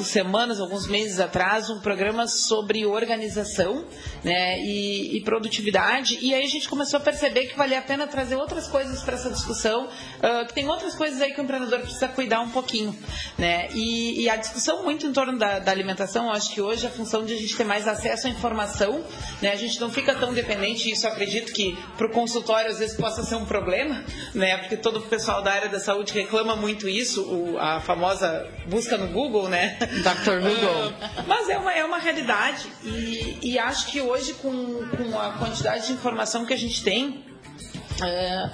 semanas, 0.08 0.60
alguns 0.60 0.86
meses 0.86 1.20
atrás, 1.20 1.68
um 1.70 1.80
programa 1.80 2.26
sobre 2.26 2.86
organização 2.86 3.84
né, 4.24 4.58
e, 4.60 5.16
e, 5.16 5.20
produtividade. 5.22 6.18
E 6.20 6.34
aí 6.34 6.44
a 6.44 6.48
gente 6.48 6.68
começou 6.68 6.98
a 6.98 7.00
perceber 7.00 7.46
que 7.46 7.56
valia 7.56 7.78
a 7.78 7.82
pena 7.82 8.06
trazer 8.06 8.36
outras 8.36 8.66
coisas 8.66 9.02
para 9.02 9.14
essa 9.14 9.30
discussão, 9.30 9.86
uh, 9.86 10.46
que 10.46 10.54
tem 10.54 10.68
outras 10.68 10.94
coisas 10.94 11.20
aí 11.20 11.32
que 11.32 11.40
o 11.40 11.44
empreendedor 11.44 11.80
precisa 11.80 12.08
cuidar 12.08 12.40
um 12.40 12.50
pouquinho. 12.50 12.96
Né? 13.38 13.68
E, 13.74 14.22
e 14.22 14.28
a 14.28 14.36
discussão 14.36 14.82
muito 14.82 15.06
em 15.06 15.12
torno 15.12 15.38
da, 15.38 15.58
da 15.58 15.70
alimentação, 15.70 16.30
acho 16.30 16.52
que 16.52 16.60
hoje 16.60 16.86
a 16.86 16.90
função 16.90 17.24
de 17.24 17.34
a 17.34 17.36
gente 17.36 17.56
ter 17.56 17.64
mais 17.64 17.86
acesso 17.88 18.26
à 18.26 18.30
informação, 18.30 19.04
né, 19.40 19.52
a 19.52 19.56
gente 19.56 19.80
não 19.80 19.90
fica 19.90 20.14
tão 20.14 20.32
dependente, 20.32 20.90
isso 20.90 21.06
acredito 21.06 21.52
que 21.52 21.76
para 21.96 22.06
o 22.06 22.10
consultório 22.10 22.70
às 22.70 22.78
vezes 22.78 22.96
possa 22.96 23.22
ser 23.22 23.36
um 23.36 23.44
problema, 23.44 24.04
né, 24.34 24.58
porque 24.58 24.76
todo 24.76 24.98
o 24.98 25.02
pessoal 25.02 25.42
da 25.42 25.52
área 25.52 25.68
da 25.68 25.80
saúde 25.80 26.12
reclama 26.12 26.56
muito 26.56 26.88
isso, 26.88 27.22
o, 27.22 27.58
a 27.58 27.80
famosa 27.80 28.48
busca 28.66 28.96
no 28.96 29.08
Google, 29.08 29.48
né? 29.48 29.78
Dr. 29.86 30.40
Google. 30.40 30.88
Uh, 30.88 31.24
mas 31.26 31.48
é 31.48 31.58
uma, 31.58 31.72
é 31.72 31.84
uma 31.84 31.98
realidade. 31.98 32.70
E, 32.84 33.38
e 33.42 33.58
acho 33.58 33.86
que 33.86 34.00
hoje, 34.00 34.34
com, 34.34 34.86
com 34.88 35.18
a 35.18 35.32
quantidade 35.32 35.86
de 35.86 35.92
informação 35.92 36.44
que 36.44 36.52
a 36.52 36.58
gente 36.58 36.82
tem, 36.82 37.08
uh, 37.08 38.50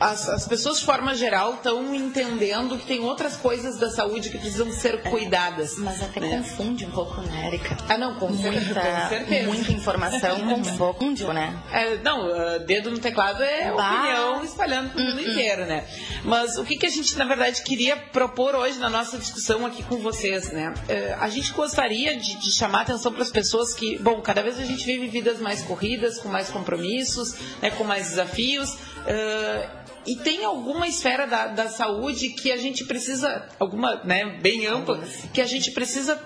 as, 0.00 0.28
as, 0.28 0.48
pessoas 0.48 0.78
de 0.80 0.84
forma 0.84 1.14
geral 1.14 1.54
estão 1.54 1.94
entendendo 1.94 2.78
que 2.78 2.86
tem 2.86 3.00
outras 3.00 3.36
coisas 3.36 3.78
da 3.78 3.90
saúde 3.90 4.30
que 4.30 4.38
precisam 4.38 4.70
ser 4.72 5.02
cuidadas. 5.02 5.76
Mas 5.78 6.02
até 6.02 6.20
né? 6.20 6.38
confunde 6.38 6.86
um 6.86 6.90
pouco, 6.90 7.20
né, 7.22 7.48
Erika? 7.48 7.76
Ah, 7.88 7.98
não, 7.98 8.14
com, 8.18 8.28
muita, 8.28 8.80
com 8.80 9.08
certeza. 9.08 9.48
Muita 9.48 9.72
informação 9.72 10.38
confunde, 10.78 11.24
né? 11.24 11.56
É, 11.70 11.96
não, 11.98 12.26
uh, 12.26 12.60
dedo 12.60 12.90
no 12.90 12.98
teclado 12.98 13.42
é 13.42 13.72
bah. 13.72 13.92
opinião 13.92 14.44
espalhando 14.44 14.90
para 14.90 15.00
o 15.00 15.04
mundo 15.04 15.18
uh 15.18 15.24
-uh. 15.24 15.30
inteiro, 15.30 15.66
né? 15.66 15.84
Mas 16.24 16.56
o 16.56 16.64
que, 16.64 16.76
que 16.76 16.86
a 16.86 16.90
gente, 16.90 17.16
na 17.18 17.24
verdade, 17.24 17.62
queria 17.62 17.96
propor 17.96 18.54
hoje 18.54 18.78
na 18.78 18.88
nossa 18.88 19.18
discussão 19.18 19.66
aqui 19.66 19.82
com 19.82 19.98
vocês, 19.98 20.50
né? 20.52 20.72
Uh, 20.88 21.22
a 21.22 21.28
gente 21.28 21.52
gostaria 21.52 22.16
de, 22.16 22.36
de 22.36 22.50
chamar 22.50 22.82
atenção 22.82 23.12
para 23.12 23.22
as 23.22 23.30
pessoas 23.30 23.74
que, 23.74 23.98
bom, 23.98 24.20
cada 24.20 24.42
vez 24.42 24.58
a 24.58 24.64
gente 24.64 24.84
vive 24.84 25.06
vidas 25.08 25.38
mais 25.38 25.62
corridas, 25.62 26.18
com 26.18 26.28
mais 26.28 26.48
compromissos, 26.48 27.34
né, 27.60 27.70
com 27.70 27.84
mais 27.84 28.08
desafios. 28.08 28.74
Uh, 28.74 29.75
e 30.06 30.16
tem 30.16 30.44
alguma 30.44 30.86
esfera 30.86 31.26
da, 31.26 31.48
da 31.48 31.68
saúde 31.68 32.30
que 32.30 32.52
a 32.52 32.56
gente 32.56 32.84
precisa, 32.84 33.48
alguma 33.58 33.96
né, 34.04 34.38
bem 34.40 34.66
ampla, 34.66 35.02
que 35.32 35.40
a 35.40 35.46
gente 35.46 35.72
precisa 35.72 36.20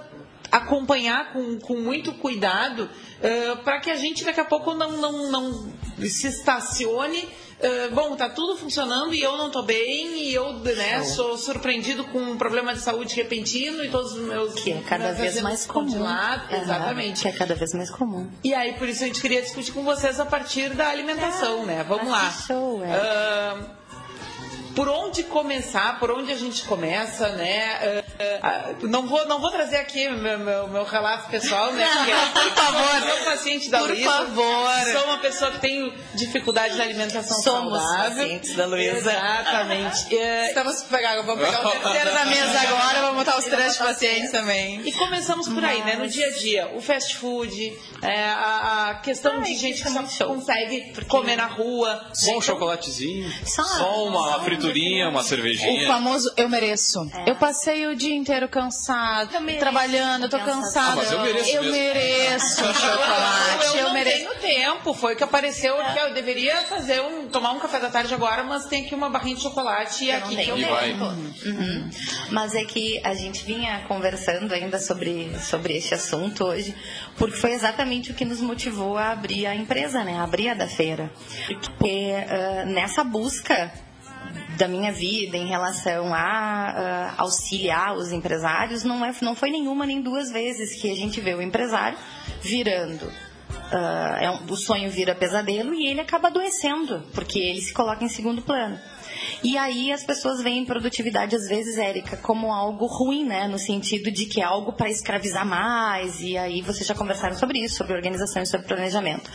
acompanhar 0.51 1.33
com, 1.33 1.59
com 1.61 1.77
muito 1.77 2.13
cuidado 2.15 2.85
uh, 2.89 3.57
para 3.63 3.81
que 3.81 3.91
a 3.91 3.97
gente 3.97 4.25
daqui 4.25 4.41
a 4.41 4.45
pouco 4.45 4.75
não, 4.75 4.93
não, 4.97 5.31
não 5.31 5.73
se 5.99 6.27
estacione 6.27 7.29
Uh, 7.61 7.95
bom, 7.95 8.17
tá 8.17 8.29
tudo 8.29 8.57
funcionando 8.57 9.13
e 9.13 9.23
eu 9.23 9.37
não 9.37 9.51
tô 9.51 9.63
bem 9.63 10.31
e 10.31 10.35
eu 10.35 10.55
né, 10.55 11.05
sou 11.05 11.37
surpreendido 11.37 12.05
com 12.05 12.19
um 12.19 12.39
problema 12.39 12.73
de 12.73 12.81
saúde 12.81 13.15
repentino 13.15 13.85
e 13.85 13.91
todos 13.91 14.13
os 14.15 14.27
meus 14.27 14.55
que 14.55 14.73
é 14.73 14.81
cada 14.81 15.13
vez 15.13 15.43
mais 15.43 15.67
comum 15.67 16.07
exatamente 16.51 17.21
que 17.21 17.29
é 17.29 17.33
cada 17.33 17.55
vez 17.55 17.75
mais 17.75 17.91
comum 17.91 18.31
e 18.43 18.55
aí 18.55 18.73
por 18.75 18.89
isso 18.89 19.05
a 19.05 19.07
gente 19.07 19.21
queria 19.21 19.43
discutir 19.43 19.73
com 19.73 19.83
vocês 19.85 20.19
a 20.19 20.25
partir 20.25 20.71
da 20.71 20.89
alimentação, 20.89 21.65
é, 21.65 21.67
né? 21.67 21.85
Vamos 21.87 22.11
lá. 22.11 22.31
Show, 22.31 22.83
é. 22.83 22.97
Uh, 22.97 23.80
por 24.81 24.89
onde 24.89 25.25
começar, 25.25 25.99
por 25.99 26.11
onde 26.11 26.33
a 26.33 26.37
gente 26.37 26.63
começa, 26.63 27.29
né? 27.33 28.03
Uh, 28.81 28.85
uh, 28.85 28.89
não, 28.89 29.07
vou, 29.07 29.29
não 29.29 29.39
vou 29.39 29.51
trazer 29.51 29.77
aqui 29.77 30.09
meu, 30.09 30.39
meu, 30.39 30.69
meu 30.69 30.85
relato 30.85 31.29
pessoal, 31.29 31.71
né? 31.71 31.87
Porque, 31.87 32.13
por 32.33 32.55
favor. 32.55 33.11
Sou 33.11 33.25
paciente 33.27 33.71
da 33.71 33.79
por 33.79 33.91
Luísa. 33.91 34.11
Por 34.11 34.17
favor. 34.17 34.93
Sou 34.93 35.05
uma 35.05 35.19
pessoa 35.19 35.51
que 35.51 35.59
tem 35.59 35.95
dificuldade 36.15 36.77
na 36.77 36.85
alimentação 36.85 37.43
Somos 37.43 37.79
saudável. 37.79 38.23
pacientes 38.23 38.57
da 38.57 38.65
Luísa. 38.65 39.11
Exatamente. 39.11 40.15
Uh, 40.15 40.47
Estamos 40.49 40.83
pegar, 40.85 41.21
vamos 41.21 41.45
pegar 41.45 41.61
o 41.61 41.71
terceiro 41.71 42.15
da 42.15 42.25
mesa 42.25 42.61
agora, 42.67 43.01
vamos 43.03 43.17
botar 43.17 43.37
os 43.37 43.45
três 43.45 43.77
pacientes 43.77 44.31
também. 44.31 44.81
E 44.81 44.93
começamos 44.93 45.47
por 45.47 45.63
aí, 45.63 45.83
né? 45.83 45.97
No 45.97 46.09
dia 46.09 46.27
a 46.27 46.31
dia, 46.31 46.71
o 46.75 46.81
fast 46.81 47.19
food, 47.19 47.79
é, 48.01 48.25
a, 48.25 48.89
a, 48.89 48.95
questão 48.95 49.35
Ai, 49.35 49.43
de 49.43 49.57
gente 49.57 49.83
que 49.83 49.91
não 49.91 50.07
consegue 50.07 50.95
comer 51.07 51.37
na 51.37 51.49
rua. 51.49 52.03
Só 52.15 52.39
um 52.39 52.41
chocolatezinho, 52.41 53.31
só, 53.45 53.63
só 53.63 54.05
uma 54.07 54.41
fritura 54.41 54.70
uma 55.09 55.23
cervejinha. 55.23 55.85
O 55.85 55.87
famoso 55.87 56.33
eu 56.37 56.49
mereço. 56.49 57.11
É. 57.15 57.31
Eu 57.31 57.37
passei 57.37 57.87
o 57.87 57.95
dia 57.97 58.15
inteiro 58.15 58.49
cansado, 58.49 59.35
eu 59.35 59.59
trabalhando, 59.59 60.25
eu 60.25 60.29
tô 60.29 60.39
cansado. 60.39 60.93
Ah, 60.93 60.97
mas 60.97 61.13
eu 61.13 61.21
mereço 61.21 61.51
Eu 61.51 61.63
mesmo. 61.63 61.77
mereço 61.77 62.65
chocolate. 62.75 63.67
Eu, 63.67 63.73
eu, 63.73 63.77
eu 63.79 63.85
não 63.85 63.93
mereço. 63.93 64.17
tenho 64.19 64.35
tempo. 64.37 64.95
Foi 64.95 65.17
que 65.17 65.25
apareceu 65.25 65.81
é. 65.81 65.93
que 65.93 65.99
eu 65.99 66.15
deveria 66.15 66.57
fazer 66.63 67.01
um, 67.01 67.29
tomar 67.29 67.53
um 67.53 67.59
café 67.59 67.79
da 67.81 67.91
tarde 67.91 68.13
agora, 68.15 68.43
mas 68.43 68.67
tem 68.67 68.85
aqui 68.85 68.95
uma 68.95 69.09
barrinha 69.09 69.37
de 69.37 69.43
chocolate 69.43 70.05
e 70.05 70.11
aqui 70.11 70.37
que 70.37 70.49
eu 70.49 70.61
vai. 70.61 70.93
Uhum. 70.93 71.33
Uhum. 71.47 71.91
Mas 72.31 72.55
é 72.55 72.65
que 72.65 73.01
a 73.05 73.15
gente 73.15 73.45
vinha 73.45 73.85
conversando 73.89 74.53
ainda 74.53 74.79
sobre, 74.79 75.31
sobre 75.41 75.77
este 75.77 75.95
assunto 75.95 76.45
hoje, 76.45 76.75
porque 77.17 77.37
foi 77.37 77.53
exatamente 77.53 78.11
o 78.11 78.15
que 78.15 78.25
nos 78.25 78.41
motivou 78.41 78.97
a 78.97 79.11
abrir 79.11 79.47
a 79.47 79.55
empresa, 79.55 80.05
né? 80.05 80.19
A 80.19 80.25
abrir 80.25 80.51
a 80.51 80.55
da 80.55 80.67
feira. 80.67 81.11
Porque 81.47 82.13
uh, 82.13 82.67
nessa 82.67 83.03
busca 83.05 83.73
da 84.61 84.69
minha 84.69 84.93
vida 84.93 85.39
em 85.39 85.47
relação 85.47 86.15
a 86.15 87.15
uh, 87.17 87.23
auxiliar 87.23 87.97
os 87.97 88.13
empresários 88.13 88.85
não, 88.85 89.03
é, 89.03 89.11
não 89.23 89.35
foi 89.35 89.51
nenhuma 89.51 89.87
nem 89.87 90.03
duas 90.03 90.31
vezes 90.31 90.79
que 90.81 90.91
a 90.91 90.95
gente 90.95 91.19
vê 91.19 91.35
o 91.35 91.41
empresário 91.41 91.97
virando. 92.43 93.07
Uh, 93.07 94.17
é 94.21 94.31
um, 94.31 94.53
o 94.53 94.57
sonho 94.57 94.91
vira 94.91 95.15
pesadelo 95.15 95.73
e 95.73 95.87
ele 95.87 96.01
acaba 96.01 96.29
adoecendo, 96.29 97.03
porque 97.15 97.39
ele 97.39 97.63
se 97.63 97.73
coloca 97.73 98.05
em 98.05 98.09
segundo 98.09 98.43
plano. 98.43 98.79
E 99.43 99.57
aí 99.57 99.91
as 99.91 100.05
pessoas 100.05 100.43
veem 100.43 100.67
produtividade, 100.67 101.35
às 101.35 101.49
vezes, 101.49 101.79
Érica, 101.79 102.17
como 102.19 102.53
algo 102.53 102.87
ruim, 102.87 103.25
né? 103.25 103.49
No 103.49 103.59
sentido 103.59 104.11
de 104.11 104.27
que 104.27 104.41
é 104.41 104.45
algo 104.45 104.73
para 104.73 104.91
escravizar 104.91 105.47
mais. 105.47 106.21
E 106.21 106.37
aí 106.37 106.61
vocês 106.61 106.87
já 106.87 106.95
conversaram 106.95 107.37
sobre 107.37 107.59
isso, 107.59 107.77
sobre 107.77 107.95
organização 107.95 108.43
e 108.43 108.47
sobre 108.47 108.67
planejamento. 108.67 109.31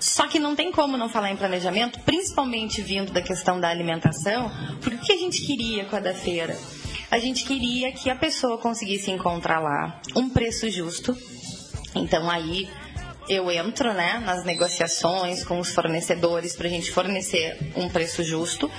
Só 0.00 0.26
que 0.26 0.38
não 0.38 0.56
tem 0.56 0.72
como 0.72 0.96
não 0.96 1.08
falar 1.08 1.30
em 1.30 1.36
planejamento, 1.36 2.00
principalmente 2.00 2.80
vindo 2.80 3.12
da 3.12 3.20
questão 3.20 3.60
da 3.60 3.68
alimentação, 3.68 4.50
porque 4.80 4.96
o 4.96 5.00
que 5.00 5.12
a 5.12 5.18
gente 5.18 5.42
queria 5.42 5.84
com 5.84 5.96
a 5.96 6.00
da 6.00 6.14
feira? 6.14 6.58
A 7.10 7.18
gente 7.18 7.44
queria 7.44 7.92
que 7.92 8.08
a 8.08 8.16
pessoa 8.16 8.56
conseguisse 8.56 9.10
encontrar 9.10 9.60
lá 9.60 10.00
um 10.16 10.30
preço 10.30 10.70
justo. 10.70 11.14
Então 11.94 12.30
aí 12.30 12.68
eu 13.32 13.50
entro 13.50 13.92
né, 13.92 14.22
nas 14.24 14.44
negociações 14.44 15.44
com 15.44 15.58
os 15.58 15.72
fornecedores 15.72 16.54
para 16.54 16.66
a 16.66 16.70
gente 16.70 16.90
fornecer 16.90 17.58
um 17.76 17.88
preço 17.88 18.22
justo 18.22 18.70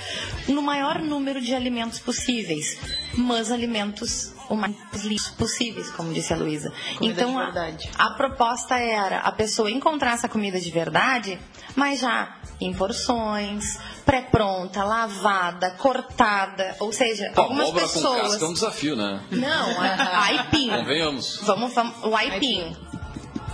no 0.48 0.62
maior 0.62 0.98
número 1.00 1.40
de 1.40 1.54
alimentos 1.54 1.98
possíveis, 1.98 2.78
mas 3.16 3.50
alimentos 3.50 4.32
o 4.48 4.54
mais 4.54 4.74
limpos 5.04 5.28
possíveis, 5.30 5.90
como 5.90 6.12
disse 6.12 6.32
a 6.32 6.36
Luísa. 6.36 6.72
Então 7.00 7.38
a, 7.38 7.52
a 7.98 8.10
proposta 8.10 8.78
era 8.78 9.20
a 9.20 9.32
pessoa 9.32 9.70
encontrar 9.70 10.12
essa 10.12 10.28
comida 10.28 10.60
de 10.60 10.70
verdade, 10.70 11.38
mas 11.74 12.00
já 12.00 12.36
em 12.60 12.72
porções, 12.72 13.78
pré-pronta, 14.06 14.84
lavada, 14.84 15.72
cortada, 15.72 16.76
ou 16.78 16.92
seja, 16.92 17.32
Pô, 17.34 17.42
algumas 17.42 17.68
obra 17.68 17.82
pessoas. 17.82 18.20
Com 18.20 18.28
casca 18.28 18.44
é 18.44 18.48
um 18.48 18.52
desafio, 18.52 18.96
né? 18.96 19.20
Não, 19.30 19.80
a, 19.80 19.86
a 19.86 20.24
aipim. 20.26 20.70
Convenhamos. 20.70 21.40
Vamos, 21.42 21.74
vamos, 21.74 22.04
o 22.04 22.14
aipim 22.14 22.76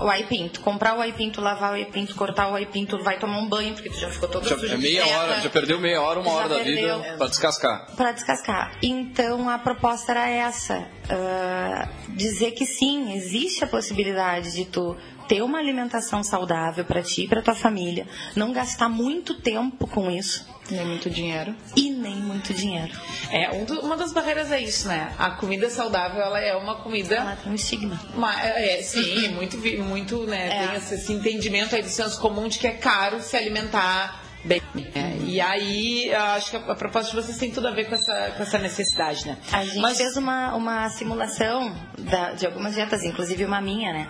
o 0.00 0.08
aipim. 0.08 0.48
Tu 0.48 0.60
comprar 0.60 0.96
o 0.96 1.00
aipim, 1.00 1.30
tu 1.30 1.40
lavar 1.40 1.72
o 1.72 1.74
aipim, 1.74 2.06
tu 2.06 2.14
cortar 2.14 2.50
o 2.50 2.54
aipim, 2.54 2.86
tu 2.86 3.02
vai 3.02 3.18
tomar 3.18 3.38
um 3.38 3.48
banho, 3.48 3.74
porque 3.74 3.90
tu 3.90 3.98
já 3.98 4.08
ficou 4.10 4.28
toda 4.28 4.48
já, 4.48 4.58
suja 4.58 4.74
é 4.74 4.78
meia 4.78 5.06
hora, 5.06 5.40
já 5.40 5.50
perdeu 5.50 5.78
meia 5.78 6.00
hora, 6.00 6.20
uma 6.20 6.32
hora 6.32 6.48
da 6.48 6.56
perdeu. 6.56 6.98
vida 7.00 7.16
para 7.16 7.26
descascar. 7.28 7.86
Para 7.96 8.12
descascar. 8.12 8.72
Então 8.82 9.48
a 9.48 9.58
proposta 9.58 10.12
era 10.12 10.28
essa: 10.28 10.78
uh, 10.78 12.14
dizer 12.16 12.52
que 12.52 12.66
sim, 12.66 13.12
existe 13.14 13.64
a 13.64 13.66
possibilidade 13.66 14.52
de 14.52 14.64
tu 14.64 14.96
ter 15.30 15.42
uma 15.42 15.58
alimentação 15.58 16.24
saudável 16.24 16.84
para 16.84 17.00
ti 17.02 17.22
e 17.22 17.28
para 17.28 17.40
tua 17.40 17.54
família, 17.54 18.04
não 18.34 18.52
gastar 18.52 18.88
muito 18.88 19.32
tempo 19.34 19.86
com 19.86 20.10
isso. 20.10 20.44
Nem 20.68 20.84
muito 20.84 21.08
dinheiro. 21.08 21.54
E 21.76 21.88
nem 21.88 22.16
muito 22.16 22.52
dinheiro. 22.52 22.92
É, 23.30 23.48
um 23.52 23.64
do, 23.64 23.78
uma 23.80 23.96
das 23.96 24.12
barreiras 24.12 24.50
é 24.50 24.60
isso, 24.60 24.88
né? 24.88 25.14
A 25.16 25.30
comida 25.30 25.70
saudável, 25.70 26.20
ela 26.20 26.40
é 26.40 26.56
uma 26.56 26.82
comida... 26.82 27.14
Ela 27.14 27.36
tem 27.36 27.52
um 27.52 27.54
estigma. 27.54 28.00
Uma, 28.12 28.42
é, 28.42 28.82
sim, 28.82 29.28
muito, 29.28 29.56
muito, 29.84 30.26
né? 30.26 30.48
É. 30.48 30.66
Tem 30.66 30.76
esse, 30.78 30.94
esse 30.96 31.12
entendimento 31.12 31.76
aí 31.76 31.82
do 31.82 31.88
senso 31.88 32.20
comum 32.20 32.48
de 32.48 32.58
que 32.58 32.66
é 32.66 32.72
caro 32.72 33.20
se 33.20 33.36
alimentar 33.36 34.24
bem. 34.44 34.60
É, 34.96 35.16
e 35.26 35.40
aí, 35.40 36.12
acho 36.12 36.50
que 36.50 36.56
a, 36.56 36.72
a, 36.72 36.74
proposta 36.74 37.10
de 37.10 37.16
vocês 37.16 37.38
tem 37.38 37.52
tudo 37.52 37.68
a 37.68 37.70
ver 37.70 37.84
com 37.84 37.94
essa, 37.94 38.32
com 38.36 38.42
essa 38.42 38.58
necessidade, 38.58 39.28
né? 39.28 39.38
A 39.52 39.64
gente 39.64 39.78
Mas... 39.78 39.96
fez 39.96 40.16
uma, 40.16 40.56
uma 40.56 40.88
simulação 40.88 41.72
da, 41.98 42.32
de 42.32 42.46
algumas 42.46 42.74
dietas, 42.74 43.04
inclusive 43.04 43.44
uma 43.44 43.60
minha, 43.60 43.92
né? 43.92 44.08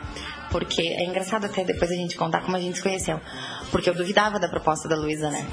Porque 0.50 0.82
é 0.82 1.04
engraçado 1.04 1.44
até 1.46 1.64
depois 1.64 1.90
a 1.90 1.94
gente 1.94 2.16
contar 2.16 2.40
como 2.42 2.56
a 2.56 2.60
gente 2.60 2.76
se 2.76 2.82
conheceu. 2.82 3.20
Porque 3.70 3.88
eu 3.88 3.94
duvidava 3.94 4.38
da 4.38 4.48
proposta 4.48 4.88
da 4.88 4.96
Luísa, 4.96 5.30
né? 5.30 5.46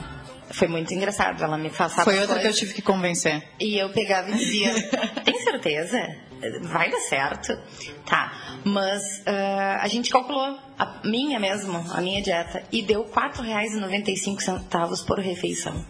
Foi 0.52 0.68
muito 0.68 0.94
engraçado. 0.94 1.44
Ela 1.44 1.58
me 1.58 1.70
passava. 1.70 2.04
Foi 2.04 2.20
outra 2.20 2.36
coisas, 2.36 2.42
que 2.42 2.48
eu 2.48 2.54
tive 2.68 2.74
que 2.74 2.82
convencer. 2.82 3.44
E 3.60 3.78
eu 3.78 3.90
pegava 3.90 4.30
e 4.32 4.34
dizia: 4.36 4.74
Tem 5.24 5.40
certeza? 5.44 6.00
Vai 6.62 6.90
dar 6.92 7.00
certo? 7.00 7.58
Tá. 8.06 8.32
Mas 8.64 9.02
uh, 9.20 9.82
a 9.82 9.88
gente 9.88 10.10
calculou, 10.10 10.58
a 10.78 11.02
minha 11.04 11.40
mesmo, 11.40 11.84
a 11.92 12.00
minha 12.00 12.22
dieta, 12.22 12.64
e 12.72 12.82
deu 12.84 13.04
R$ 13.04 13.10
4,95 13.12 15.06
por 15.06 15.20
refeição. 15.20 15.84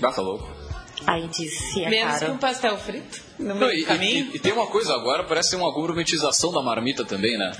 Tá 0.00 0.10
louco. 0.20 0.48
Aí 1.06 1.26
disse, 1.28 1.82
é 1.82 1.88
Menos 1.88 2.14
caro. 2.14 2.26
que 2.26 2.32
um 2.32 2.38
pastel 2.38 2.76
frito 2.76 3.22
no 3.38 3.54
Não, 3.54 3.66
meio 3.68 3.72
e, 3.72 3.80
do 3.80 3.86
caminho. 3.86 4.30
e- 4.32 4.36
e 4.36 4.38
tem 4.38 4.52
uma 4.52 4.66
coisa 4.66 4.94
agora, 4.94 5.24
parece 5.24 5.56
uma 5.56 5.72
gourmetização 5.72 6.52
da 6.52 6.60
marmita 6.62 7.04
também, 7.04 7.38
né? 7.38 7.50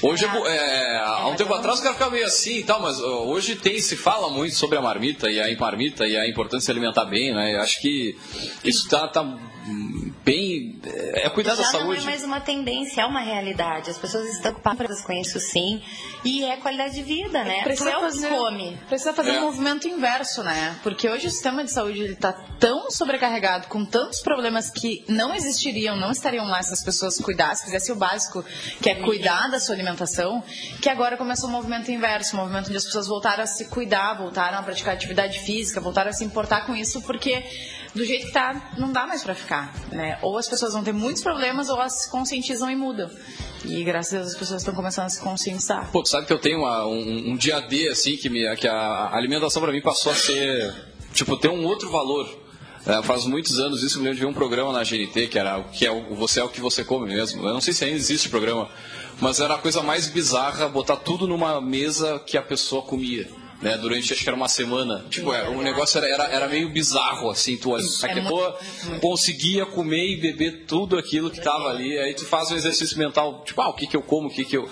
Hoje, 0.00 0.24
é 0.24 0.28
bo- 0.28 0.46
é, 0.46 0.96
há 0.98 1.26
um 1.28 1.34
tempo 1.34 1.52
atrás 1.54 1.80
o 1.80 1.82
cara 1.82 1.94
ficava 1.94 2.10
meio 2.12 2.24
assim 2.26 2.58
e 2.58 2.62
tal, 2.62 2.80
mas 2.80 3.00
hoje 3.00 3.56
tem, 3.56 3.80
se 3.80 3.96
fala 3.96 4.30
muito 4.30 4.54
sobre 4.54 4.78
a 4.78 4.80
marmita 4.82 5.28
e 5.30 5.40
a 5.40 5.58
marmita 5.58 6.06
e 6.06 6.16
a 6.16 6.28
importância 6.28 6.72
de 6.72 6.78
alimentar 6.78 7.04
bem, 7.04 7.34
né? 7.34 7.56
Eu 7.56 7.60
acho 7.62 7.80
que 7.80 8.16
isso 8.64 8.88
tá, 8.88 9.08
tá 9.08 9.22
hum, 9.22 9.38
bem. 10.24 10.80
É 10.84 11.26
é 11.26 11.30
cuidar 11.30 11.54
da 11.54 11.62
Já 11.62 11.72
não 11.72 11.80
saúde. 11.80 12.00
é 12.00 12.04
mais 12.04 12.22
uma 12.24 12.40
tendência, 12.40 13.02
é 13.02 13.04
uma 13.04 13.20
realidade. 13.20 13.90
As 13.90 13.98
pessoas 13.98 14.26
estão 14.30 14.52
ocupadas 14.52 15.00
com 15.02 15.12
isso 15.12 15.38
sim. 15.40 15.82
E 16.24 16.44
é 16.44 16.56
qualidade 16.56 16.94
de 16.94 17.02
vida, 17.02 17.44
né? 17.44 17.62
Tu 17.64 17.88
é 17.88 17.96
o 17.98 18.10
que 18.10 18.28
come. 18.28 18.78
Precisa 18.88 19.12
fazer 19.12 19.30
É. 19.34 19.38
um 19.40 19.42
movimento 19.42 19.86
inverso, 19.88 20.42
né? 20.42 20.76
Porque 20.82 21.08
hoje 21.08 21.26
o 21.26 21.30
sistema 21.30 21.64
de 21.64 21.70
saúde 21.70 22.00
ele 22.00 22.16
tá 22.16 22.32
tão 22.58 22.90
sobrecarregado, 22.90 23.68
com 23.68 23.84
tantos 23.84 24.20
problemas 24.20 24.70
que 24.70 25.04
não 25.08 25.34
existiriam, 25.34 25.96
não 25.96 26.10
estariam 26.10 26.44
lá 26.46 26.62
se 26.62 26.72
as 26.72 26.82
pessoas 26.82 27.18
cuidassem, 27.18 27.66
fizessem 27.66 27.94
o 27.94 27.98
básico, 27.98 28.44
que 28.80 28.90
é 28.90 28.94
cuidar 28.96 29.48
da 29.48 29.60
sua 29.60 29.74
alimentação, 29.74 30.42
que 30.82 30.88
agora 30.88 31.16
começou 31.16 31.48
um 31.48 31.52
movimento 31.52 31.90
inverso, 31.90 32.36
um 32.36 32.40
movimento 32.40 32.68
onde 32.68 32.76
as 32.76 32.84
pessoas 32.84 33.06
voltaram 33.06 33.44
a 33.44 33.46
se 33.46 33.66
cuidar, 33.66 34.14
voltaram 34.14 34.58
a 34.58 34.62
praticar 34.62 34.94
atividade 34.94 35.40
física, 35.40 35.80
voltaram 35.80 36.10
a 36.10 36.12
se 36.12 36.24
importar 36.24 36.66
com 36.66 36.74
isso, 36.74 37.00
porque 37.02 37.44
do 37.94 38.04
jeito 38.04 38.26
que 38.26 38.32
tá, 38.32 38.72
não 38.78 38.92
dá 38.92 39.06
mais 39.06 39.22
pra 39.22 39.34
ficar, 39.34 39.72
né? 39.90 40.18
Ou 40.22 40.36
as 40.38 40.48
pessoas 40.48 40.72
vão 40.72 40.82
ter 40.84 40.92
muitos 40.92 41.22
problemas, 41.22 41.68
ou 41.68 41.76
elas 41.76 42.02
se 42.02 42.10
conscientizam 42.10 42.70
e 42.70 42.76
mudam. 42.76 43.10
E 43.64 43.82
graças 43.82 44.12
a 44.14 44.16
Deus 44.18 44.32
as 44.32 44.38
pessoas 44.38 44.60
estão 44.62 44.74
começando 44.74 45.06
a 45.06 45.08
se 45.08 45.20
conscientizar. 45.20 45.90
Pô, 45.90 46.02
tu 46.02 46.08
sabe 46.08 46.26
que 46.26 46.32
eu 46.32 46.38
tenho 46.38 46.58
uma- 46.60 46.86
um, 46.86 47.30
um 47.32 47.36
dia 47.36 47.60
D, 47.60 47.88
assim, 47.88 48.16
que, 48.16 48.28
me, 48.28 48.54
que 48.56 48.68
a 48.68 49.10
alimentação 49.14 49.60
pra 49.62 49.72
mim 49.72 49.80
passou 49.80 50.12
a 50.12 50.14
ser. 50.14 50.74
Tipo, 51.12 51.36
ter 51.36 51.48
um 51.48 51.64
outro 51.64 51.90
valor. 51.90 52.28
É, 52.86 53.02
faz 53.02 53.26
muitos 53.26 53.58
anos 53.58 53.82
isso, 53.82 53.98
eu 53.98 54.02
lembro 54.02 54.18
de 54.18 54.24
um 54.24 54.32
programa 54.32 54.72
na 54.72 54.82
GNT, 54.84 55.26
que 55.26 55.38
era 55.38 55.58
o 55.58 55.64
que 55.64 55.84
é 55.84 55.90
o 55.90 56.14
Você 56.14 56.40
é 56.40 56.44
o 56.44 56.48
que 56.48 56.60
você 56.60 56.84
come 56.84 57.06
mesmo. 57.08 57.44
Eu 57.46 57.52
não 57.52 57.60
sei 57.60 57.74
se 57.74 57.84
ainda 57.84 57.96
existe 57.96 58.28
o 58.28 58.30
programa, 58.30 58.68
mas 59.20 59.40
era 59.40 59.54
a 59.56 59.58
coisa 59.58 59.82
mais 59.82 60.06
bizarra 60.08 60.68
botar 60.68 60.96
tudo 60.96 61.26
numa 61.26 61.60
mesa 61.60 62.18
que 62.24 62.38
a 62.38 62.42
pessoa 62.42 62.80
comia. 62.82 63.28
Né, 63.60 63.76
durante 63.76 64.12
acho 64.12 64.22
que 64.22 64.28
era 64.28 64.36
uma 64.36 64.48
semana. 64.48 65.04
Tipo, 65.10 65.34
é, 65.34 65.48
o 65.48 65.60
negócio 65.60 65.98
era, 65.98 66.08
era, 66.08 66.24
era 66.32 66.48
meio 66.48 66.70
bizarro, 66.72 67.28
assim, 67.28 67.56
tu 67.56 67.72
olha, 67.72 67.84
a 67.84 68.14
pessoa 68.14 68.58
conseguia 69.00 69.66
comer 69.66 70.12
e 70.12 70.16
beber 70.20 70.64
tudo 70.64 70.96
aquilo 70.96 71.28
que 71.28 71.40
tava 71.40 71.68
ali, 71.68 71.98
aí 71.98 72.14
tu 72.14 72.24
faz 72.24 72.52
um 72.52 72.54
exercício 72.54 72.96
mental, 72.96 73.42
tipo, 73.44 73.60
ah, 73.60 73.68
o 73.68 73.72
que 73.72 73.88
que 73.88 73.96
eu 73.96 74.02
como, 74.02 74.28
o 74.28 74.30
que 74.30 74.44
que 74.44 74.56
eu 74.56 74.70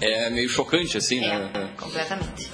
é 0.00 0.30
meio 0.30 0.48
chocante, 0.48 0.96
assim, 0.96 1.20
né? 1.20 1.50
É, 1.54 1.80
completamente. 1.80 2.50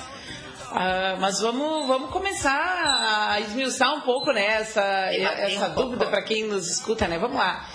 Ah, 0.70 1.16
mas 1.20 1.40
vamos, 1.40 1.86
vamos 1.86 2.10
começar 2.10 3.30
a 3.30 3.40
esmiuçar 3.40 3.94
um 3.94 4.00
pouco 4.00 4.32
né, 4.32 4.44
essa, 4.44 4.82
essa 4.82 5.68
um 5.68 5.74
dúvida 5.74 6.06
para 6.06 6.20
quem 6.22 6.44
nos 6.44 6.68
escuta, 6.68 7.06
né? 7.06 7.16
Vamos 7.18 7.36
lá. 7.36 7.68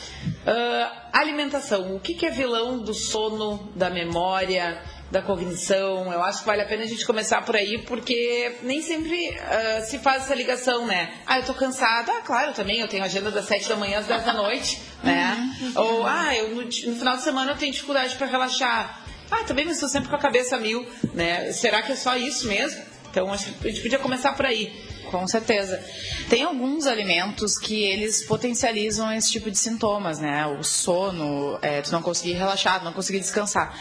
Ah, 0.45 1.09
alimentação. 1.13 1.95
O 1.95 1.99
que, 1.99 2.13
que 2.13 2.25
é 2.25 2.29
vilão 2.29 2.79
do 2.79 2.93
sono, 2.93 3.71
da 3.75 3.89
memória, 3.89 4.81
da 5.11 5.21
cognição? 5.21 6.11
Eu 6.11 6.21
acho 6.23 6.39
que 6.39 6.45
vale 6.45 6.61
a 6.61 6.65
pena 6.65 6.83
a 6.83 6.87
gente 6.87 7.05
começar 7.05 7.41
por 7.43 7.55
aí, 7.55 7.79
porque 7.79 8.57
nem 8.63 8.81
sempre 8.81 9.37
ah, 9.39 9.81
se 9.81 9.99
faz 9.99 10.23
essa 10.23 10.35
ligação, 10.35 10.85
né? 10.85 11.13
Ah, 11.25 11.39
eu 11.39 11.45
tô 11.45 11.53
cansada. 11.53 12.11
Ah, 12.11 12.21
claro, 12.21 12.53
também. 12.53 12.79
Eu 12.79 12.87
tenho 12.87 13.03
agenda 13.03 13.31
das 13.31 13.45
7 13.45 13.69
da 13.69 13.75
manhã 13.75 13.99
às 13.99 14.07
10 14.07 14.25
da 14.25 14.33
noite, 14.33 14.81
né? 15.03 15.55
Ou, 15.75 16.05
ah, 16.05 16.35
eu, 16.35 16.55
no, 16.55 16.63
no 16.63 16.71
final 16.71 17.17
de 17.17 17.23
semana 17.23 17.51
eu 17.51 17.57
tenho 17.57 17.71
dificuldade 17.71 18.15
para 18.15 18.27
relaxar. 18.27 19.03
Ah, 19.31 19.43
também 19.43 19.65
mas 19.65 19.75
estou 19.75 19.89
sempre 19.89 20.09
com 20.09 20.15
a 20.15 20.19
cabeça 20.19 20.57
mil, 20.57 20.87
né? 21.13 21.51
Será 21.51 21.81
que 21.81 21.91
é 21.91 21.95
só 21.95 22.15
isso 22.15 22.47
mesmo? 22.47 22.81
Então 23.11 23.31
acho 23.31 23.51
que 23.53 23.67
a 23.67 23.71
gente 23.71 23.81
podia 23.81 23.99
começar 23.99 24.33
por 24.33 24.45
aí. 24.45 24.71
Com 25.09 25.27
certeza. 25.27 25.83
Tem 26.29 26.43
alguns 26.43 26.85
alimentos 26.85 27.57
que 27.57 27.83
eles 27.83 28.23
potencializam 28.25 29.11
esse 29.11 29.31
tipo 29.31 29.49
de 29.49 29.57
sintomas, 29.57 30.19
né? 30.19 30.45
O 30.45 30.63
sono, 30.63 31.57
é, 31.61 31.81
tu 31.81 31.91
não 31.91 32.01
conseguir 32.01 32.33
relaxar, 32.33 32.79
tu 32.79 32.85
não 32.85 32.93
conseguir 32.93 33.19
descansar. 33.19 33.75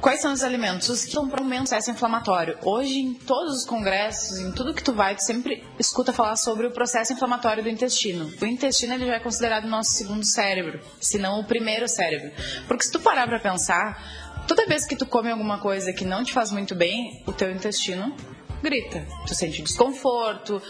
Quais 0.00 0.22
são 0.22 0.32
os 0.32 0.42
alimentos? 0.42 0.88
Os 0.88 1.02
que 1.02 1.08
estão 1.08 1.28
para 1.28 1.44
do 1.44 1.48
processo 1.48 1.90
inflamatório. 1.90 2.56
Hoje, 2.64 3.00
em 3.00 3.12
todos 3.12 3.58
os 3.58 3.64
congressos, 3.66 4.38
em 4.38 4.50
tudo 4.50 4.72
que 4.72 4.82
tu 4.82 4.94
vai, 4.94 5.14
tu 5.14 5.22
sempre 5.22 5.62
escuta 5.78 6.10
falar 6.10 6.36
sobre 6.36 6.66
o 6.66 6.70
processo 6.70 7.12
inflamatório 7.12 7.62
do 7.62 7.68
intestino. 7.68 8.32
O 8.40 8.46
intestino 8.46 8.94
ele 8.94 9.04
já 9.04 9.16
é 9.16 9.20
considerado 9.20 9.64
o 9.64 9.68
nosso 9.68 9.90
segundo 9.90 10.24
cérebro, 10.24 10.80
se 10.98 11.18
não 11.18 11.40
o 11.40 11.44
primeiro 11.44 11.86
cérebro. 11.86 12.32
Porque 12.66 12.84
se 12.84 12.92
tu 12.92 12.98
parar 12.98 13.28
para 13.28 13.38
pensar, 13.38 14.42
toda 14.48 14.64
vez 14.64 14.86
que 14.86 14.96
tu 14.96 15.04
come 15.04 15.30
alguma 15.30 15.58
coisa 15.58 15.92
que 15.92 16.04
não 16.06 16.24
te 16.24 16.32
faz 16.32 16.50
muito 16.50 16.74
bem, 16.74 17.22
o 17.26 17.32
teu 17.32 17.50
intestino 17.50 18.16
grita. 18.62 19.06
Tu 19.26 19.34
sente 19.34 19.60
desconforto, 19.60 20.62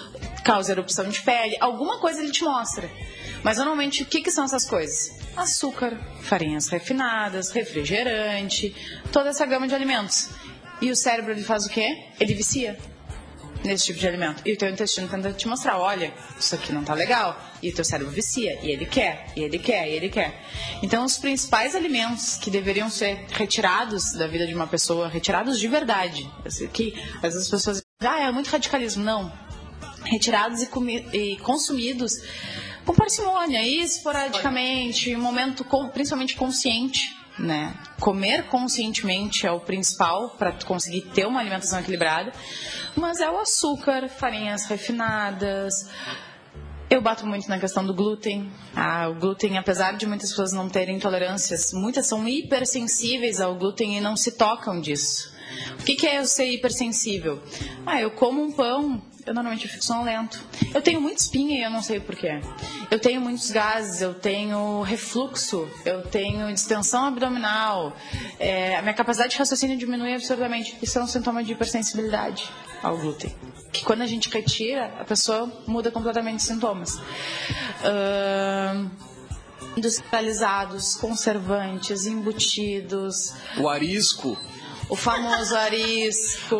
causa 0.45 0.73
erupção 0.73 1.09
de 1.09 1.21
pele, 1.21 1.57
alguma 1.61 2.01
coisa 2.01 2.21
ele 2.21 2.33
te 2.33 2.43
mostra. 2.43 2.91
Mas 3.43 3.59
normalmente 3.59 4.03
o 4.03 4.07
que, 4.07 4.21
que 4.21 4.31
são 4.31 4.45
essas 4.45 4.65
coisas? 4.65 5.19
Açúcar, 5.37 5.99
farinhas 6.23 6.69
refinadas, 6.69 7.51
refrigerante, 7.51 8.75
toda 9.13 9.31
essa 9.31 9.47
gama 9.47 9.67
de 9.67 9.75
alimentos. 9.75 10.31
E 10.81 10.91
o 10.91 10.97
cérebro 10.97 11.33
ele 11.33 11.43
faz 11.43 11.67
o 11.67 11.69
quê? 11.69 12.07
Ele 12.19 12.35
vicia 12.35 12.79
nesse 13.65 13.87
tipo 13.87 13.99
de 13.99 14.09
alimento. 14.09 14.43
E 14.47 14.53
o 14.53 14.57
teu 14.57 14.69
intestino 14.69 15.09
tenta 15.09 15.33
te 15.33 15.47
mostrar, 15.47 15.79
olha, 15.79 16.13
isso 16.39 16.55
aqui 16.55 16.73
não 16.73 16.83
tá 16.83 16.95
legal. 16.95 17.39
E 17.63 17.71
o 17.71 17.75
teu 17.75 17.85
cérebro 17.85 18.13
vicia, 18.13 18.59
e 18.63 18.71
ele 18.71 18.87
quer, 18.87 19.27
e 19.37 19.43
ele 19.43 19.59
quer, 19.59 19.89
e 19.89 19.93
ele 19.93 20.09
quer. 20.09 20.43
Então, 20.83 21.05
os 21.05 21.19
principais 21.19 21.75
alimentos 21.75 22.37
que 22.37 22.51
deveriam 22.51 22.89
ser 22.89 23.27
retirados 23.31 24.13
da 24.13 24.27
vida 24.27 24.47
de 24.47 24.55
uma 24.55 24.67
pessoa, 24.67 25.09
retirados 25.09 25.59
de 25.59 25.69
verdade, 25.69 26.31
que 26.73 26.95
às 27.17 27.35
vezes 27.35 27.43
as 27.43 27.51
pessoas 27.51 27.77
dizem, 27.77 28.15
ah, 28.15 28.29
é 28.29 28.33
muito 28.33 28.49
radicalismo. 28.49 29.05
Não. 29.05 29.31
Retirados 30.05 30.63
e, 30.63 30.69
e 31.13 31.37
consumidos 31.39 32.15
com 32.85 32.95
parcimônia 32.95 33.63
e 33.63 33.81
esporadicamente, 33.83 35.15
um 35.15 35.21
momento 35.21 35.65
com- 35.65 35.89
principalmente 35.89 36.35
consciente, 36.35 37.17
né? 37.39 37.75
Comer 37.99 38.45
conscientemente 38.47 39.47
é 39.47 39.53
o 39.53 39.61
principal 39.61 40.31
para 40.31 40.53
conseguir 40.53 41.03
ter 41.03 41.27
uma 41.27 41.41
alimentação 41.41 41.81
equilibrada, 41.81 42.33
mas 42.97 43.21
é 43.21 43.31
o 43.31 43.39
açúcar, 43.39 44.09
farinhas 44.09 44.65
refinadas. 44.67 45.89
Eu 46.89 47.01
bato 47.01 47.25
muito 47.25 47.49
na 47.49 47.59
questão 47.59 47.87
do 47.87 47.95
glúten. 47.95 48.51
Ah, 48.75 49.09
o 49.09 49.15
glúten, 49.15 49.57
apesar 49.57 49.93
de 49.97 50.07
muitas 50.07 50.31
pessoas 50.31 50.53
não 50.53 50.69
terem 50.69 50.97
intolerâncias, 50.97 51.73
muitas 51.73 52.07
são 52.07 52.27
hipersensíveis 52.27 53.41
ao 53.41 53.55
glúten 53.55 53.97
e 53.97 54.01
não 54.01 54.17
se 54.17 54.33
tocam 54.33 54.81
disso. 54.81 55.30
O 55.79 55.83
que, 55.83 55.95
que 55.97 56.07
é 56.07 56.19
eu 56.19 56.27
ser 56.27 56.47
hipersensível? 56.47 57.43
Ah, 57.87 58.01
eu 58.01 58.11
como 58.11 58.43
um 58.43 58.53
pão, 58.53 59.03
eu 59.27 59.35
normalmente 59.35 59.69
fico 59.69 59.85
sonolento. 59.85 60.43
Eu 60.75 60.83
tenho 60.83 61.01
muita 61.01 61.21
espinha 61.21 61.59
e 61.59 61.63
eu 61.63 61.71
não 61.71 61.83
sei 61.83 62.01
porquê. 62.01 62.41
Eu 62.91 62.99
tenho 62.99 63.21
muitos 63.21 63.51
gases, 63.51 64.01
eu 64.01 64.15
tenho 64.15 64.83
refluxo, 64.83 65.69
eu 65.85 66.03
tenho 66.03 66.53
distensão 66.53 67.07
abdominal, 67.07 67.97
é, 68.39 68.77
a 68.77 68.83
minha 68.83 68.95
capacidade 68.95 69.33
de 69.33 69.39
raciocínio 69.39 69.77
diminui 69.77 70.15
absurdamente. 70.15 70.77
Isso 70.83 70.99
é 70.99 71.03
um 71.03 71.07
sintoma 71.07 71.45
de 71.45 71.53
hipersensibilidade 71.53 72.51
ao 72.83 72.97
glúten. 72.97 73.35
Que 73.73 73.85
quando 73.85 74.03
a 74.03 74.07
gente 74.07 74.29
retira, 74.29 74.87
a 74.99 75.05
pessoa 75.05 75.51
muda 75.67 75.91
completamente 75.91 76.39
os 76.39 76.45
sintomas. 76.47 76.99
Ahn, 77.85 78.91
industrializados, 79.77 80.97
conservantes, 80.97 82.07
embutidos, 82.07 83.33
O 83.59 83.69
arisco. 83.69 84.37
O 84.91 84.97
famoso 84.97 85.57
arisco. 85.57 86.59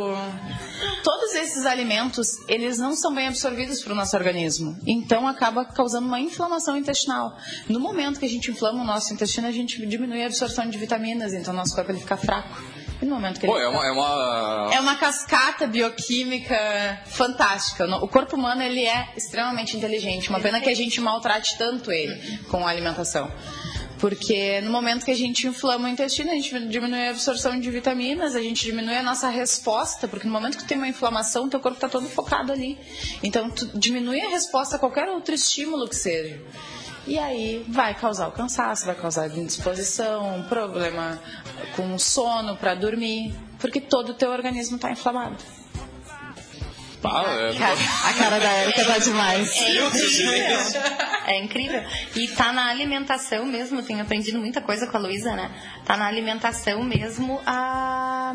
Todos 1.03 1.35
esses 1.35 1.67
alimentos, 1.67 2.29
eles 2.49 2.79
não 2.79 2.95
são 2.95 3.15
bem 3.15 3.29
absorvidos 3.29 3.83
para 3.83 3.93
o 3.93 3.97
nosso 3.97 4.17
organismo. 4.17 4.79
Então, 4.87 5.27
acaba 5.27 5.65
causando 5.65 6.07
uma 6.07 6.21
inflamação 6.21 6.77
intestinal. 6.77 7.37
No 7.69 7.81
momento 7.81 8.19
que 8.19 8.27
a 8.27 8.29
gente 8.29 8.51
inflama 8.51 8.83
o 8.83 8.87
nosso 8.87 9.13
intestino, 9.13 9.49
a 9.49 9.53
gente 9.53 9.85
diminui 9.85 10.23
a 10.23 10.27
absorção 10.27 10.69
de 10.71 10.79
vitaminas. 10.79 11.35
Então, 11.35 11.53
nosso 11.53 11.75
corpo 11.75 11.91
ele 11.91 11.99
fica 11.99 12.17
fraco. 12.17 12.57
E 13.03 13.07
no 13.07 13.15
momento 13.15 13.41
que 13.41 13.47
ele 13.47 13.53
Pô, 13.53 13.59
é 13.59 13.69
uma. 13.69 13.87
É 13.87 13.91
uma... 13.91 14.71
é 14.75 14.81
uma 14.81 14.95
cascata 14.97 15.67
bioquímica 15.67 17.03
fantástica. 17.07 17.87
O 17.97 18.09
corpo 18.09 18.37
humano 18.37 18.63
ele 18.63 18.85
é 18.85 19.09
extremamente 19.17 19.77
inteligente. 19.77 20.29
Uma 20.29 20.41
pena 20.41 20.61
que 20.61 20.69
a 20.69 20.75
gente 20.75 21.01
maltrate 21.01 21.57
tanto 21.59 21.91
ele 21.91 22.39
com 22.49 22.67
a 22.67 22.71
alimentação. 22.71 23.31
Porque 24.01 24.61
no 24.63 24.71
momento 24.71 25.05
que 25.05 25.11
a 25.11 25.17
gente 25.17 25.47
inflama 25.47 25.87
o 25.87 25.91
intestino, 25.91 26.31
a 26.31 26.35
gente 26.35 26.69
diminui 26.69 27.07
a 27.07 27.11
absorção 27.11 27.61
de 27.61 27.71
vitaminas, 27.71 28.35
a 28.35 28.41
gente 28.41 28.65
diminui 28.65 28.97
a 28.97 29.03
nossa 29.03 29.29
resposta, 29.29 30.09
porque 30.09 30.27
no 30.27 30.33
momento 30.33 30.57
que 30.57 30.65
tem 30.65 30.79
uma 30.79 30.89
inflamação, 30.89 31.49
teu 31.51 31.61
corpo 31.61 31.77
está 31.77 31.89
todo 31.89 32.09
focado 32.09 32.51
ali. 32.51 32.79
Então, 33.23 33.53
diminui 33.75 34.21
a 34.23 34.31
resposta 34.31 34.77
a 34.77 34.79
qualquer 34.79 35.09
outro 35.09 35.35
estímulo 35.35 35.87
que 35.87 35.97
seja. 35.97 36.41
E 37.07 37.19
aí 37.19 37.65
vai 37.69 37.95
causar 37.95 38.29
o 38.29 38.33
cansaço, 38.33 38.87
vai 38.87 38.95
causar 38.95 39.29
indisposição, 39.29 40.45
problema 40.49 41.21
com 41.77 41.95
o 41.95 41.99
sono 41.99 42.57
para 42.57 42.75
dormir, 42.75 43.35
porque 43.59 43.81
todo 43.81 44.11
o 44.11 44.15
teu 44.15 44.31
organismo 44.31 44.77
está 44.77 44.91
inflamado. 44.91 45.37
Ah, 47.05 47.25
é... 47.25 48.09
A 48.09 48.13
cara 48.15 48.39
da 48.39 48.63
Erika 48.65 48.85
tá 48.85 48.99
demais. 48.99 49.51
É 49.57 49.81
incrível. 49.81 50.83
É 51.27 51.39
incrível. 51.39 51.83
E 52.17 52.29
tá 52.29 52.53
na 52.53 52.69
alimentação 52.69 53.47
mesmo, 53.47 53.83
tenho 53.83 54.03
aprendido 54.03 54.39
muita 54.39 54.61
coisa 54.61 54.87
com 54.87 54.97
a 54.97 55.01
Luísa, 55.01 55.35
né? 55.35 55.51
Tá 55.85 55.97
na 55.97 56.07
alimentação 56.07 56.83
mesmo 56.83 57.41
a 57.47 58.33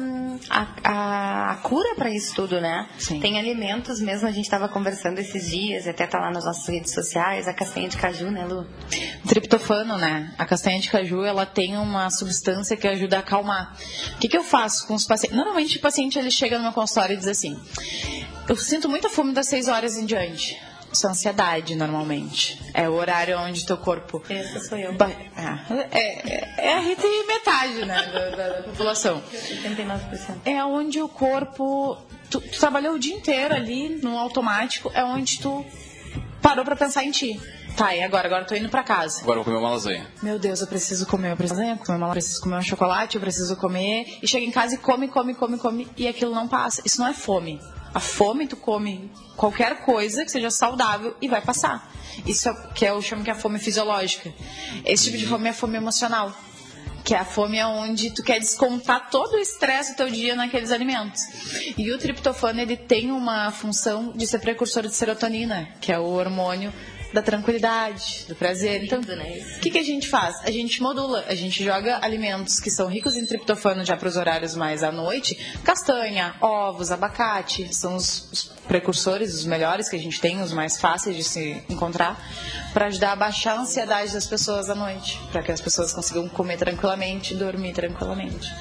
a, 0.49 0.67
a, 0.84 1.51
a 1.51 1.56
cura 1.58 1.95
para 1.95 2.10
isso 2.10 2.36
tudo, 2.36 2.60
né? 2.60 2.88
Sim. 2.97 3.19
Tem 3.19 3.39
alimentos 3.39 3.99
mesmo, 3.99 4.28
a 4.28 4.32
gente 4.32 4.45
estava 4.45 4.67
conversando 4.67 5.19
esses 5.19 5.49
dias, 5.49 5.88
até 5.88 6.06
tá 6.06 6.19
lá 6.19 6.32
nas 6.32 6.45
nossas 6.45 6.67
redes 6.67 6.93
sociais, 6.93 7.47
a 7.47 7.54
castanha 7.54 7.88
de 7.88 7.97
caju, 7.97 8.32
né, 8.32 8.45
Lu? 8.45 8.67
Triptofano, 9.28 9.97
né? 9.97 10.34
A 10.38 10.45
castanha 10.45 10.80
de 10.80 10.89
caju, 10.89 11.23
ela 11.23 11.45
tem 11.45 11.78
uma 11.78 12.10
substância 12.10 12.75
que 12.75 12.88
ajuda 12.88 13.17
a 13.17 13.19
acalmar. 13.19 13.75
O 14.15 14.19
que, 14.19 14.28
que 14.28 14.38
eu 14.38 14.43
faço 14.43 14.88
com 14.88 14.93
os 14.93 15.06
pacientes? 15.06 15.38
Normalmente 15.38 15.78
o 15.78 15.82
paciente 15.82 16.19
ele 16.19 16.32
chega 16.32 16.58
no 16.58 16.63
meu 16.63 16.73
consultório 16.73 17.13
e 17.13 17.17
diz 17.17 17.28
assim: 17.28 17.60
Eu 18.48 18.56
sinto 18.56 18.88
muita 18.90 19.10
fome 19.10 19.34
das 19.34 19.48
6 19.48 19.68
horas 19.68 19.98
em 19.98 20.06
diante. 20.06 20.60
Isso 20.92 21.06
é 21.08 21.10
ansiedade, 21.10 21.76
normalmente. 21.76 22.62
É 22.74 22.88
o 22.88 22.94
horário 22.94 23.38
onde 23.40 23.66
teu 23.66 23.76
corpo. 23.76 24.22
Essa 24.30 24.60
sou 24.62 24.78
eu. 24.78 24.94
Ba- 24.94 25.10
É, 25.10 25.90
é, 25.92 26.70
é 26.70 26.74
a 26.78 26.80
Rita 26.80 27.06
e 27.06 27.28
metade, 27.28 27.86
né, 27.86 28.02
da, 28.06 28.30
da- 28.30 28.50
da 28.58 28.64
população. 28.64 29.22
79%. 29.32 30.38
É 30.46 30.64
onde 30.64 31.02
o 31.02 31.10
corpo. 31.10 31.98
Tu, 32.30 32.40
tu 32.40 32.60
trabalhou 32.60 32.96
o 32.96 33.00
dia 33.00 33.14
inteiro 33.16 33.54
ali 33.54 33.90
no 34.02 34.18
automático, 34.18 34.90
é 34.94 35.04
onde 35.04 35.40
tu 35.40 35.66
parou 36.42 36.64
pra 36.64 36.76
pensar 36.76 37.04
em 37.04 37.12
ti. 37.12 37.40
Tá, 37.76 37.94
e 37.94 38.02
agora? 38.02 38.28
Agora 38.28 38.44
eu 38.44 38.48
tô 38.48 38.56
indo 38.56 38.70
pra 38.70 38.84
casa. 38.84 39.22
Agora 39.22 39.40
eu 39.40 39.44
vou 39.44 39.54
comer 39.54 39.58
uma 39.66 39.72
lasanha. 39.72 40.08
Meu 40.24 40.40
Deus, 40.40 40.62
eu 40.62 40.68
preciso 40.68 41.06
comer, 41.06 41.32
eu 41.34 41.38
preciso 41.38 41.60
comer, 41.60 41.98
uma, 41.98 42.08
eu 42.08 42.12
preciso 42.12 42.40
comer 42.42 42.56
um 42.58 42.62
chocolate, 42.62 43.16
eu 43.16 43.22
preciso 43.22 43.58
comer. 43.58 44.06
E 44.22 44.28
chega 44.28 44.46
em 44.46 44.52
casa 44.52 44.76
e 44.76 44.78
come, 44.78 45.10
come, 45.10 45.36
come, 45.36 45.58
come, 45.58 45.88
e 45.98 46.08
aquilo 46.08 46.34
não 46.34 46.48
passa. 46.48 46.82
Isso 46.86 47.02
não 47.02 47.08
é 47.08 47.14
fome. 47.14 47.60
A 47.96 48.00
fome, 48.02 48.46
tu 48.46 48.58
come 48.58 49.10
qualquer 49.38 49.86
coisa 49.86 50.26
que 50.26 50.30
seja 50.30 50.52
saudável 50.52 51.16
e 51.22 51.30
vai 51.30 51.40
passar. 51.40 51.90
Isso 52.28 52.50
é 52.50 52.52
o 52.52 52.74
que 52.74 52.84
eu 52.84 53.02
chamo 53.02 53.24
que 53.24 53.30
é 53.30 53.34
a 53.34 53.38
fome 53.38 53.58
fisiológica. 53.58 54.34
Esse 54.84 55.06
tipo 55.06 55.18
de 55.18 55.26
fome 55.26 55.48
é 55.48 55.52
a 55.52 55.54
fome 55.54 55.78
emocional. 55.78 56.36
Que 57.06 57.16
é 57.16 57.20
a 57.20 57.24
fome 57.24 57.64
onde 57.64 58.12
tu 58.12 58.22
quer 58.22 58.38
descontar 58.38 59.10
todo 59.10 59.36
o 59.36 59.40
estresse 59.40 59.94
do 59.94 59.96
teu 59.96 60.10
dia 60.10 60.36
naqueles 60.36 60.74
alimentos. 60.74 61.22
E 61.78 61.90
o 61.94 61.98
triptofano, 61.98 62.60
ele 62.60 62.76
tem 62.76 63.14
uma 63.14 63.50
função 63.52 64.12
de 64.12 64.28
ser 64.28 64.40
precursor 64.40 64.84
de 64.84 64.94
serotonina, 64.94 65.70
que 65.80 65.90
é 65.90 65.98
o 65.98 66.04
hormônio 66.04 66.74
da 67.13 67.22
tranquilidade, 67.22 68.26
do 68.28 68.36
prazer. 68.36 68.84
Então, 68.84 69.00
né, 69.02 69.56
o 69.58 69.60
que, 69.62 69.72
que 69.72 69.78
a 69.78 69.84
gente 69.84 70.08
faz? 70.08 70.36
A 70.44 70.52
gente 70.52 70.82
modula, 70.82 71.24
a 71.28 71.36
gente 71.36 71.63
joga 71.63 72.00
alimentos 72.02 72.60
que 72.60 72.70
são 72.70 72.88
ricos 72.88 73.15
em 73.15 73.26
triptofano 73.26 73.86
já 73.86 73.96
para 73.96 74.08
os 74.08 74.18
horários 74.18 74.56
mais 74.56 74.84
à 74.84 74.91
noite, 74.91 75.36
castanha, 75.63 76.36
ovos, 76.41 76.91
abacate, 76.91 77.74
são 77.74 77.96
os, 77.96 78.32
os 78.32 78.44
precursores, 78.68 79.34
os 79.34 79.46
melhores 79.46 79.89
que 79.89 79.96
a 79.96 80.00
gente 80.00 80.20
tem, 80.20 80.41
os 80.41 80.52
mais 80.52 80.80
fáceis 80.80 81.15
de 81.15 81.24
se 81.24 81.63
encontrar, 81.70 82.20
para 82.74 82.88
ajudar 82.88 83.13
a 83.13 83.15
baixar 83.15 83.58
a 83.58 83.62
ansiedade 83.62 84.13
das 84.13 84.26
pessoas 84.26 84.70
à 84.70 84.76
noite, 84.76 85.20
para 85.32 85.41
que 85.41 85.52
as 85.52 85.62
pessoas 85.62 85.94
consigam 85.94 86.28
comer 86.28 86.58
tranquilamente, 86.58 87.36
dormir 87.36 87.74
tranquilamente. 87.74 88.52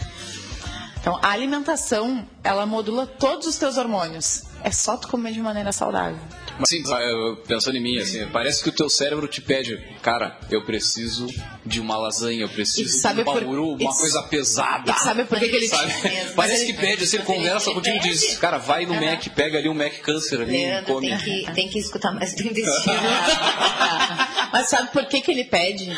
Então, 1.04 1.18
a 1.22 1.32
alimentação, 1.32 2.26
ela 2.42 2.64
modula 2.64 3.06
todos 3.06 3.46
os 3.46 3.56
teus 3.58 3.76
hormônios. 3.76 4.44
É 4.62 4.70
só 4.70 4.96
tu 4.96 5.06
comer 5.08 5.34
de 5.34 5.40
maneira 5.40 5.70
saudável. 5.70 6.16
Assim, 6.58 6.82
eu- 6.82 7.36
pensando 7.46 7.76
em 7.76 7.80
mim, 7.82 7.98
assim, 7.98 8.26
parece 8.28 8.62
que 8.62 8.70
o 8.70 8.72
teu 8.72 8.88
cérebro 8.88 9.28
te 9.28 9.42
pede, 9.42 9.76
cara, 10.00 10.38
eu 10.50 10.64
preciso 10.64 11.26
de 11.66 11.78
uma 11.78 11.98
lasanha, 11.98 12.40
eu 12.44 12.48
preciso 12.48 12.88
de 13.12 13.20
um 13.20 13.24
por- 13.24 13.34
bamuru, 13.42 13.74
uma 13.74 13.94
coisa 13.94 14.22
pesada. 14.22 14.90
E 14.92 14.94
sabe 14.98 15.24
por 15.24 15.38
que, 15.38 15.46
que 15.46 15.56
ele 15.56 15.68
Sabe? 15.68 15.92
Mesmo. 16.04 16.34
Parece 16.36 16.64
ele- 16.64 16.72
que 16.72 16.78
pede, 16.80 17.04
assim, 17.04 17.16
ele 17.18 17.26
conversa 17.26 17.66
ele 17.68 17.74
contigo 17.74 17.96
e 17.96 18.00
diz, 18.00 18.38
cara, 18.38 18.56
vai 18.56 18.86
no 18.86 18.94
Mac, 18.94 19.26
pega 19.36 19.58
ali 19.58 19.68
um 19.68 19.74
Mac 19.74 19.92
Câncer 20.00 20.40
ali 20.40 20.56
e 20.56 20.64
Leandro 20.68 20.94
come. 20.94 21.08
tem 21.10 21.18
que, 21.18 21.52
tem 21.52 21.68
que 21.68 21.78
escutar 21.80 22.12
mais 22.12 22.34
do 22.34 22.42
intestino. 22.44 22.94
Mas 24.50 24.70
sabe 24.70 24.90
por 24.90 25.04
que, 25.04 25.20
que 25.20 25.30
ele 25.32 25.44
pede? 25.44 25.92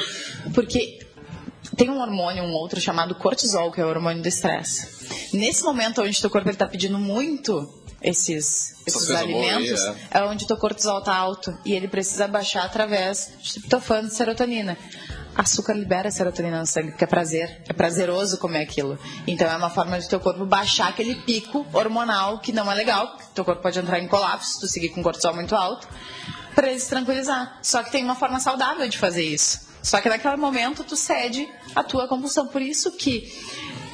Porque 0.53 0.99
tem 1.77 1.91
um 1.91 2.01
hormônio, 2.01 2.45
um 2.45 2.53
outro 2.53 2.81
chamado 2.81 3.15
cortisol, 3.15 3.73
que 3.73 3.81
é 3.81 3.85
o 3.85 3.89
hormônio 3.89 4.23
do 4.23 4.29
estresse. 4.29 5.09
Nesse 5.33 5.63
momento 5.63 6.03
onde 6.03 6.21
teu 6.21 6.31
corpo 6.31 6.51
está 6.51 6.67
pedindo 6.67 6.99
muito 6.99 7.69
esses, 8.03 8.75
esses 8.87 9.11
aí, 9.11 9.25
alimentos, 9.25 9.81
é. 10.11 10.23
onde 10.25 10.47
teu 10.47 10.57
cortisol 10.57 10.99
está 10.99 11.15
alto 11.15 11.57
e 11.65 11.73
ele 11.73 11.89
precisa 11.89 12.29
baixar 12.29 12.65
através 12.65 13.33
de 13.43 13.55
triptofano 13.55 14.09
e 14.09 14.11
serotonina. 14.11 14.77
Açúcar 15.35 15.75
libera 15.75 16.11
serotonina 16.11 16.61
no 16.61 16.67
sangue, 16.67 16.93
porque 16.93 17.05
é 17.05 17.07
prazer, 17.07 17.63
é 17.69 17.73
prazeroso 17.73 18.39
comer 18.39 18.63
aquilo. 18.63 18.99
Então 19.27 19.47
é 19.51 19.57
uma 19.57 19.69
forma 19.69 19.99
de 19.99 20.09
teu 20.09 20.19
corpo 20.19 20.47
baixar 20.47 20.89
aquele 20.89 21.15
pico 21.15 21.67
hormonal 21.73 22.39
que 22.39 22.53
não 22.53 22.71
é 22.71 22.75
legal, 22.75 23.19
teu 23.35 23.45
corpo 23.45 23.61
pode 23.61 23.79
entrar 23.79 23.99
em 23.99 24.09
colapso 24.09 24.55
se 24.55 24.61
tu 24.61 24.69
seguir 24.69 24.91
com 24.91 25.03
cortisol 25.03 25.35
muito 25.35 25.55
alto 25.55 25.89
para 26.55 26.71
ele 26.71 26.81
se 26.81 26.89
tranquilizar. 26.89 27.59
Só 27.63 27.83
que 27.83 27.93
tem 27.93 28.03
uma 28.03 28.15
forma 28.15 28.41
saudável 28.41 28.89
de 28.89 28.97
fazer 28.97 29.25
isso. 29.25 29.66
Só 29.87 30.01
que 30.01 30.09
naquele 30.09 30.35
momento 30.37 30.83
tu 30.83 30.97
cede 30.97 31.49
a 31.73 31.85
tua 31.85 32.09
compulsão. 32.09 32.49
Por 32.49 32.61
isso 32.61 32.91
que 32.97 33.33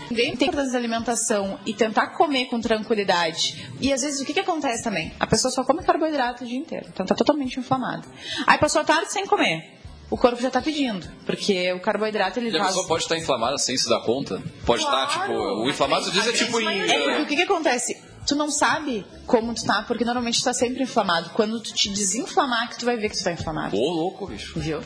ninguém 0.09 0.35
tem 0.35 0.51
que 0.51 0.59
alimentação 0.59 1.61
e 1.67 1.75
tentar 1.75 2.17
comer 2.17 2.47
com 2.47 2.59
tranquilidade. 2.59 3.71
E 3.79 3.93
às 3.93 4.01
vezes 4.01 4.19
o 4.23 4.25
que, 4.25 4.33
que 4.33 4.41
acontece 4.41 4.83
também? 4.83 5.13
A 5.21 5.27
pessoa 5.27 5.53
só 5.53 5.63
come 5.63 5.83
carboidrato 5.83 6.45
o 6.45 6.47
dia 6.47 6.57
inteiro. 6.57 6.87
Então 6.89 7.05
tá 7.05 7.15
totalmente 7.15 7.61
inflamada. 7.61 8.09
Aí 8.47 8.57
passou 8.57 8.81
a 8.81 8.85
tarde 8.85 9.13
sem 9.13 9.27
comer. 9.27 9.81
O 10.09 10.17
corpo 10.17 10.41
já 10.41 10.51
tá 10.51 10.63
pedindo, 10.63 11.07
porque 11.27 11.71
o 11.75 11.81
carboidrato 11.81 12.39
ele 12.39 12.51
E 12.51 12.59
a 12.59 12.65
pessoa 12.65 12.87
pode 12.87 13.03
estar 13.03 13.19
inflamada 13.19 13.59
sem 13.59 13.77
se 13.77 13.87
dar 13.87 14.01
conta? 14.01 14.43
Pode 14.65 14.83
estar, 14.83 15.07
Claro. 15.09 15.21
tipo, 15.21 15.39
o 15.39 15.69
inflamado 15.69 16.11
diz 16.11 16.27
é 16.27 16.33
tipo 16.33 16.59
em... 16.59 16.91
É 16.91 17.03
porque 17.05 17.23
o 17.23 17.27
que, 17.27 17.37
que 17.37 17.43
acontece? 17.43 18.01
Tu 18.27 18.35
não 18.35 18.51
sabe 18.51 19.05
como 19.27 19.55
tu 19.55 19.65
tá, 19.65 19.83
porque 19.83 20.05
normalmente 20.05 20.41
tu 20.41 20.45
tá 20.45 20.55
sempre 20.55 20.83
inflamado. 20.85 21.31
Quando 21.31 21.61
tu 21.61 21.75
te 21.75 21.91
desinflamar, 21.91 22.71
que 22.71 22.79
tu 22.79 22.87
vai 22.87 22.97
ver 22.97 23.11
que 23.11 23.17
tu 23.19 23.25
tá 23.25 23.33
inflamado. 23.33 23.77
Ô, 23.77 23.91
louco, 23.91 24.27
bicho. 24.27 24.59
Viu? 24.59 24.81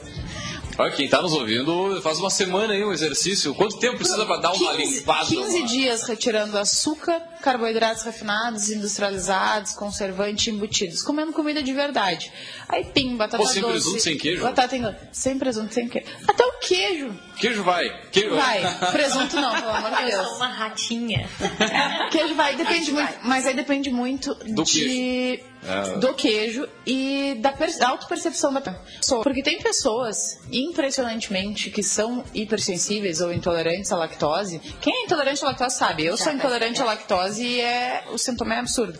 Olha, 0.78 0.92
quem 0.92 1.08
tá 1.08 1.22
nos 1.22 1.32
ouvindo, 1.32 2.00
faz 2.02 2.18
uma 2.18 2.28
semana 2.28 2.74
aí 2.74 2.84
um 2.84 2.92
exercício. 2.92 3.54
Quanto 3.54 3.78
tempo 3.78 3.96
precisa 3.96 4.26
pra 4.26 4.36
dar 4.36 4.52
uma 4.52 4.74
15, 4.76 4.94
limpada? 4.98 5.24
15 5.26 5.58
uma- 5.60 5.66
dias 5.66 6.02
retirando 6.06 6.58
açúcar, 6.58 7.18
carboidratos 7.40 8.02
refinados, 8.02 8.68
industrializados, 8.68 9.72
conservantes, 9.72 10.48
embutidos, 10.52 11.02
comendo 11.02 11.32
comida 11.32 11.62
de 11.62 11.72
verdade. 11.72 12.30
Aí 12.68 12.84
pim, 12.84 13.16
batata 13.16 13.42
Pô, 13.42 13.48
sem 13.48 13.62
doce. 13.62 13.72
presunto, 13.72 14.00
sem 14.02 14.18
queijo? 14.18 14.42
Batata 14.42 14.76
inglesa. 14.76 14.98
Sem 15.12 15.38
presunto, 15.38 15.72
sem 15.72 15.88
queijo. 15.88 16.08
Até 16.28 16.44
o 16.44 16.52
queijo. 16.60 17.18
Queijo 17.38 17.62
vai. 17.62 17.88
Queijo 18.10 18.34
Vai. 18.34 18.60
Presunto 18.92 19.36
não, 19.36 19.54
pelo 19.54 19.70
amor 19.70 19.90
de 19.96 20.02
Eu 20.02 20.08
Deus. 20.08 20.26
sou 20.26 20.36
uma 20.36 20.48
ratinha. 20.48 21.28
Queijo 22.10 22.34
vai, 22.34 22.54
depende 22.54 22.92
muito, 22.92 23.12
mas 23.24 23.46
aí 23.46 23.54
depende 23.54 23.90
muito 23.90 24.34
Do 24.34 24.62
de 24.64 25.40
É. 25.66 25.98
do 25.98 26.14
queijo 26.14 26.68
e 26.86 27.36
da, 27.40 27.50
per, 27.50 27.76
da 27.78 27.88
autopercepção 27.88 28.52
da 28.52 28.60
pessoa. 28.60 29.22
Porque 29.22 29.42
tem 29.42 29.60
pessoas, 29.60 30.38
impressionantemente, 30.52 31.70
que 31.70 31.82
são 31.82 32.24
hipersensíveis 32.32 33.20
ou 33.20 33.32
intolerantes 33.32 33.90
à 33.90 33.96
lactose. 33.96 34.60
Quem 34.80 34.94
é 34.94 35.04
intolerante 35.04 35.44
à 35.44 35.48
lactose 35.48 35.76
sabe. 35.76 36.04
Eu 36.04 36.16
sou 36.16 36.32
intolerante 36.32 36.80
à 36.80 36.84
lactose 36.84 37.44
e 37.44 37.60
é, 37.60 38.04
o 38.12 38.18
sintoma 38.18 38.54
é 38.54 38.58
absurdo. 38.58 38.98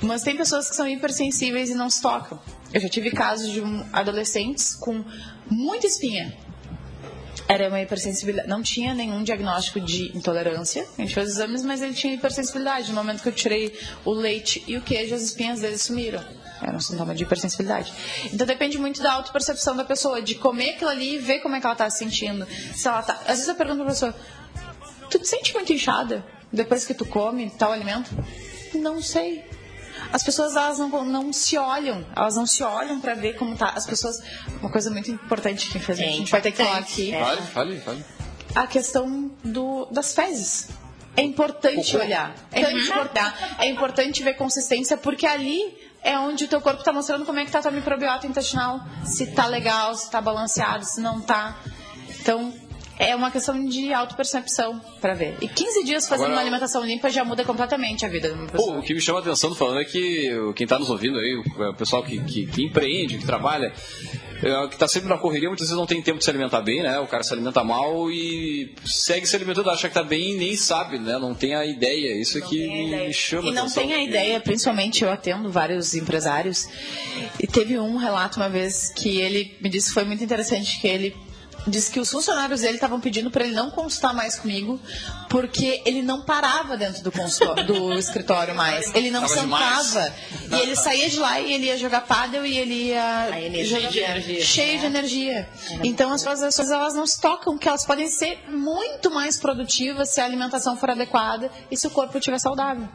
Mas 0.00 0.22
tem 0.22 0.36
pessoas 0.36 0.70
que 0.70 0.76
são 0.76 0.88
hipersensíveis 0.88 1.68
e 1.68 1.74
não 1.74 1.90
se 1.90 2.00
tocam. 2.00 2.40
Eu 2.72 2.80
já 2.80 2.88
tive 2.88 3.10
casos 3.10 3.50
de 3.50 3.60
um, 3.60 3.84
adolescentes 3.92 4.74
com 4.74 5.04
muita 5.50 5.86
espinha 5.86 6.36
era 7.48 7.68
uma 7.68 7.80
hipersensibilidade. 7.80 8.48
Não 8.48 8.62
tinha 8.62 8.92
nenhum 8.92 9.22
diagnóstico 9.22 9.80
de 9.80 10.14
intolerância. 10.14 10.86
A 10.98 11.00
gente 11.00 11.14
fez 11.14 11.30
exames, 11.30 11.64
mas 11.64 11.80
ele 11.80 11.94
tinha 11.94 12.12
hipersensibilidade. 12.12 12.90
No 12.90 12.96
momento 12.96 13.22
que 13.22 13.28
eu 13.28 13.32
tirei 13.32 13.76
o 14.04 14.12
leite 14.12 14.62
e 14.66 14.76
o 14.76 14.82
queijo, 14.82 15.14
as 15.14 15.22
espinhas 15.22 15.60
dele 15.60 15.78
sumiram. 15.78 16.22
Era 16.60 16.76
um 16.76 16.80
sintoma 16.80 17.14
de 17.14 17.22
hipersensibilidade. 17.22 17.92
Então 18.32 18.46
depende 18.46 18.78
muito 18.78 19.02
da 19.02 19.12
autopercepção 19.14 19.74
da 19.74 19.84
pessoa, 19.84 20.20
de 20.20 20.34
comer 20.34 20.70
aquilo 20.70 20.90
ali 20.90 21.14
e 21.14 21.18
ver 21.18 21.40
como 21.40 21.54
é 21.54 21.60
que 21.60 21.66
ela 21.66 21.72
está 21.72 21.88
se 21.88 21.98
sentindo. 21.98 22.46
Se 22.74 22.86
ela 22.86 23.02
tá... 23.02 23.14
Às 23.22 23.38
vezes 23.38 23.48
eu 23.48 23.54
pergunto 23.54 23.78
pra 23.78 23.86
pessoa, 23.86 24.14
tu 25.08 25.18
te 25.18 25.26
sente 25.26 25.54
muito 25.54 25.72
inchada 25.72 26.24
depois 26.52 26.84
que 26.84 26.92
tu 26.92 27.06
come 27.06 27.50
tal 27.50 27.72
alimento? 27.72 28.10
Não 28.74 29.00
sei. 29.00 29.44
As 30.12 30.22
pessoas 30.22 30.56
elas 30.56 30.78
não, 30.78 31.04
não 31.04 31.32
se 31.32 31.56
olham, 31.58 32.04
elas 32.16 32.36
não 32.36 32.46
se 32.46 32.62
olham 32.62 33.00
para 33.00 33.14
ver 33.14 33.34
como 33.34 33.56
tá. 33.56 33.72
As 33.74 33.86
pessoas, 33.86 34.16
uma 34.60 34.70
coisa 34.70 34.90
muito 34.90 35.10
importante 35.10 35.68
que 35.68 35.78
infelizmente 35.78 36.10
É 36.10 36.14
a 36.14 36.18
gente 36.18 36.30
vai 36.30 36.40
ter 36.40 36.52
que 36.52 36.58
falar 36.58 36.78
aqui, 36.78 37.14
é. 37.14 37.20
Fale, 37.24 37.42
fale, 37.42 37.80
fale. 37.80 38.04
a 38.54 38.66
questão 38.66 39.30
do, 39.44 39.86
das 39.90 40.14
fezes. 40.14 40.68
É 41.16 41.22
importante 41.22 41.92
Cocô. 41.92 42.04
olhar. 42.04 42.34
É 42.52 42.70
importante, 42.72 43.34
é 43.58 43.66
importante 43.68 44.22
ver 44.22 44.34
consistência, 44.34 44.96
porque 44.96 45.26
ali 45.26 45.76
é 46.02 46.16
onde 46.18 46.44
o 46.44 46.48
teu 46.48 46.60
corpo 46.60 46.78
está 46.78 46.92
mostrando 46.92 47.26
como 47.26 47.40
é 47.40 47.44
que 47.44 47.50
tá 47.50 47.58
a 47.58 47.62
tua 47.62 47.70
microbiota 47.72 48.26
intestinal. 48.26 48.80
Se 49.04 49.26
tá 49.32 49.46
legal, 49.46 49.94
se 49.96 50.08
tá 50.10 50.20
balanceado, 50.20 50.84
se 50.84 51.00
não 51.00 51.20
tá. 51.20 51.58
Então, 52.20 52.54
é 52.98 53.14
uma 53.14 53.30
questão 53.30 53.64
de 53.64 53.92
autopercepção 53.92 54.80
para 55.00 55.14
ver. 55.14 55.36
E 55.40 55.48
15 55.48 55.84
dias 55.84 56.08
fazendo 56.08 56.26
Agora- 56.26 56.32
uma 56.36 56.40
alimentação 56.42 56.84
limpa 56.84 57.08
já 57.10 57.24
muda 57.24 57.44
completamente 57.44 58.04
a 58.04 58.08
vida 58.08 58.28
de 58.28 58.34
uma 58.34 58.46
Pô, 58.46 58.52
pessoa. 58.52 58.78
o 58.78 58.82
que 58.82 58.92
me 58.94 59.00
chama 59.00 59.18
a 59.18 59.22
atenção 59.22 59.54
falando 59.54 59.80
é 59.80 59.84
que 59.84 60.30
quem 60.56 60.64
está 60.64 60.78
nos 60.78 60.90
ouvindo 60.90 61.18
aí, 61.18 61.34
o 61.36 61.68
o 61.68 61.74
pessoal 61.74 62.02
que, 62.02 62.18
que, 62.24 62.46
que 62.46 62.62
empreende, 62.64 63.18
que 63.18 63.24
trabalha, 63.26 63.72
é, 64.42 64.66
que 64.68 64.74
está 64.74 64.86
sempre 64.88 65.08
na 65.08 65.18
correria, 65.18 65.48
muitas 65.48 65.66
vezes 65.66 65.78
não 65.78 65.86
tem 65.86 66.00
tempo 66.02 66.18
de 66.18 66.24
se 66.24 66.30
alimentar 66.30 66.60
bem, 66.60 66.82
né? 66.82 66.98
O 67.00 67.06
cara 67.06 67.22
se 67.22 67.32
alimenta 67.32 67.62
mal 67.64 68.10
e 68.10 68.74
segue 68.86 69.26
se 69.26 69.34
alimentando, 69.36 69.70
acha 69.70 69.82
que 69.82 69.98
está 69.98 70.02
bem 70.02 70.32
e 70.32 70.36
nem 70.36 70.56
sabe, 70.56 70.98
né? 70.98 71.18
Não 71.18 71.34
tem 71.34 71.54
a 71.54 71.64
ideia. 71.66 72.20
Isso 72.20 72.38
é 72.38 72.40
que 72.40 72.66
me 72.66 73.12
chama 73.12 73.48
E 73.48 73.52
não 73.52 73.62
atenção. 73.64 73.82
tem 73.82 73.94
a 73.94 74.02
ideia, 74.02 74.40
principalmente 74.40 75.02
eu 75.04 75.10
atendo 75.10 75.50
vários 75.50 75.94
empresários, 75.94 76.66
e 77.40 77.46
teve 77.46 77.78
um 77.78 77.96
relato 77.96 78.38
uma 78.38 78.48
vez 78.48 78.90
que 78.94 79.18
ele 79.20 79.56
me 79.60 79.68
disse 79.68 79.88
que 79.88 79.94
foi 79.94 80.04
muito 80.04 80.22
interessante, 80.22 80.80
que 80.80 80.86
ele 80.88 81.16
disse 81.68 81.90
que 81.90 82.00
os 82.00 82.10
funcionários 82.10 82.60
dele 82.60 82.74
estavam 82.74 83.00
pedindo 83.00 83.30
para 83.30 83.44
ele 83.44 83.54
não 83.54 83.70
consultar 83.70 84.14
mais 84.14 84.36
comigo, 84.36 84.80
porque 85.28 85.82
ele 85.84 86.02
não 86.02 86.22
parava 86.22 86.76
dentro 86.76 87.02
do, 87.02 87.10
do 87.64 87.92
escritório 87.98 88.54
mais. 88.54 88.94
Ele 88.94 89.10
não 89.10 89.22
Tava 89.22 89.34
sentava. 89.34 90.14
E 90.50 90.54
ele 90.60 90.76
saía 90.76 91.08
de 91.08 91.18
lá 91.18 91.40
e 91.40 91.52
ele 91.52 91.66
ia 91.66 91.76
jogar 91.76 92.02
pádel 92.02 92.44
e 92.44 92.56
ele 92.56 92.74
ia. 92.88 93.28
Cheio 93.64 93.88
de 93.88 93.98
energia. 93.98 94.44
Cheio 94.44 94.78
de 94.78 94.86
energia. 94.86 95.48
Então 95.82 96.12
as 96.12 96.22
pessoas 96.22 96.70
elas 96.70 96.94
não 96.94 97.06
se 97.06 97.20
tocam 97.20 97.56
que 97.58 97.68
elas 97.68 97.84
podem 97.84 98.08
ser 98.08 98.38
muito 98.48 99.10
mais 99.10 99.36
produtivas 99.36 100.10
se 100.10 100.20
a 100.20 100.24
alimentação 100.24 100.76
for 100.76 100.90
adequada 100.90 101.50
e 101.70 101.76
se 101.76 101.86
o 101.86 101.90
corpo 101.90 102.18
estiver 102.18 102.38
saudável. 102.38 102.88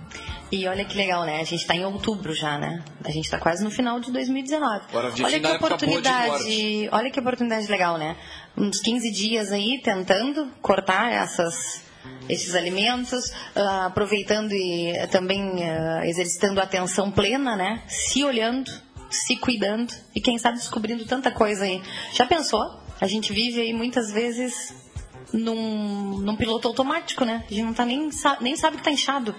E 0.53 0.67
olha 0.67 0.85
que 0.85 0.95
legal, 0.95 1.25
né? 1.25 1.37
A 1.37 1.43
gente 1.43 1.61
está 1.61 1.75
em 1.75 1.83
outubro 1.83 2.31
já, 2.31 2.59
né? 2.59 2.83
A 3.03 3.09
gente 3.09 3.25
está 3.25 3.39
quase 3.39 3.63
no 3.63 3.71
final 3.71 3.99
de 3.99 4.11
2019. 4.11 4.85
olha 5.23 5.39
que 5.39 5.47
oportunidade, 5.47 6.89
olha 6.91 7.09
que 7.09 7.19
oportunidade 7.19 7.67
legal, 7.71 7.97
né? 7.97 8.15
Uns 8.55 8.79
15 8.79 9.11
dias 9.11 9.51
aí 9.51 9.81
tentando 9.83 10.47
cortar 10.61 11.11
essas 11.11 11.81
esses 12.29 12.53
alimentos, 12.53 13.29
uh, 13.55 13.87
aproveitando 13.87 14.51
e 14.51 14.93
também 15.09 15.41
uh, 15.41 16.03
exercitando 16.03 16.59
a 16.59 16.65
atenção 16.65 17.09
plena, 17.09 17.55
né? 17.55 17.81
Se 17.87 18.23
olhando, 18.23 18.69
se 19.09 19.35
cuidando 19.37 19.91
e 20.15 20.21
quem 20.21 20.37
sabe 20.37 20.59
descobrindo 20.59 21.03
tanta 21.05 21.31
coisa 21.31 21.63
aí. 21.63 21.81
Já 22.13 22.27
pensou? 22.27 22.61
A 23.01 23.07
gente 23.07 23.33
vive 23.33 23.59
aí 23.59 23.73
muitas 23.73 24.11
vezes 24.11 24.75
num, 25.33 26.19
num 26.19 26.35
piloto 26.35 26.67
automático, 26.67 27.25
né? 27.25 27.43
A 27.49 27.49
gente 27.49 27.65
não 27.65 27.73
tá 27.73 27.85
nem, 27.85 28.07
nem 28.39 28.55
sabe 28.55 28.77
que 28.77 28.83
tá 28.83 28.91
inchado. 28.91 29.35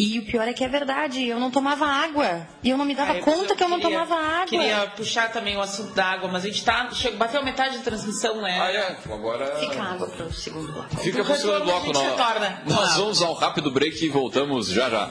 E 0.00 0.18
o 0.18 0.24
pior 0.24 0.48
é 0.48 0.54
que 0.54 0.64
é 0.64 0.68
verdade, 0.68 1.26
eu 1.26 1.38
não 1.38 1.50
tomava 1.50 1.84
água. 1.84 2.48
E 2.64 2.70
eu 2.70 2.78
não 2.78 2.86
me 2.86 2.94
dava 2.94 3.12
Ai, 3.12 3.20
conta 3.20 3.52
eu 3.52 3.56
que 3.56 3.62
eu 3.62 3.68
não 3.68 3.78
tomava 3.78 4.14
água. 4.14 4.46
Queria 4.46 4.86
puxar 4.96 5.30
também 5.30 5.58
o 5.58 5.60
assunto 5.60 5.92
da 5.92 6.06
água, 6.06 6.26
mas 6.32 6.42
a 6.42 6.46
gente 6.46 6.64
tá. 6.64 6.88
Chegou, 6.90 7.18
bateu 7.18 7.44
metade 7.44 7.76
da 7.76 7.84
transmissão, 7.84 8.40
né? 8.40 8.58
Ah, 8.58 8.72
é. 8.72 8.96
Agora. 9.12 9.56
Fica 9.56 9.82
água 9.82 10.08
pro 10.08 10.32
segundo 10.32 10.72
bloco. 10.72 10.96
Fica 10.96 11.22
pro 11.22 11.36
segundo 11.36 11.64
bloco, 11.64 11.92
não. 11.92 12.16
Nós 12.64 12.96
vamos 12.96 13.20
ao 13.20 13.34
rápido 13.34 13.70
break 13.70 14.02
e 14.02 14.08
voltamos 14.08 14.68
já 14.68 14.88
já. 14.88 15.10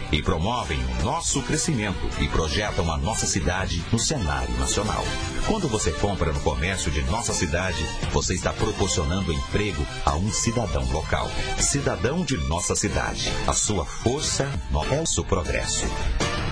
e 0.11 0.21
promovem 0.21 0.79
o 0.99 1.03
nosso 1.03 1.41
crescimento 1.43 1.99
e 2.19 2.27
projetam 2.27 2.91
a 2.91 2.97
nossa 2.97 3.25
cidade 3.25 3.83
no 3.91 3.99
cenário 3.99 4.53
nacional. 4.57 5.03
Quando 5.47 5.67
você 5.67 5.91
compra 5.91 6.31
no 6.31 6.39
comércio 6.41 6.91
de 6.91 7.01
nossa 7.03 7.33
cidade, 7.33 7.83
você 8.11 8.33
está 8.33 8.51
proporcionando 8.51 9.31
emprego 9.31 9.85
a 10.05 10.15
um 10.15 10.29
cidadão 10.31 10.83
local. 10.91 11.29
Cidadão 11.57 12.23
de 12.23 12.37
nossa 12.47 12.75
cidade. 12.75 13.31
A 13.47 13.53
sua 13.53 13.85
força, 13.85 14.47
nosso 14.71 15.23
progresso. 15.23 15.85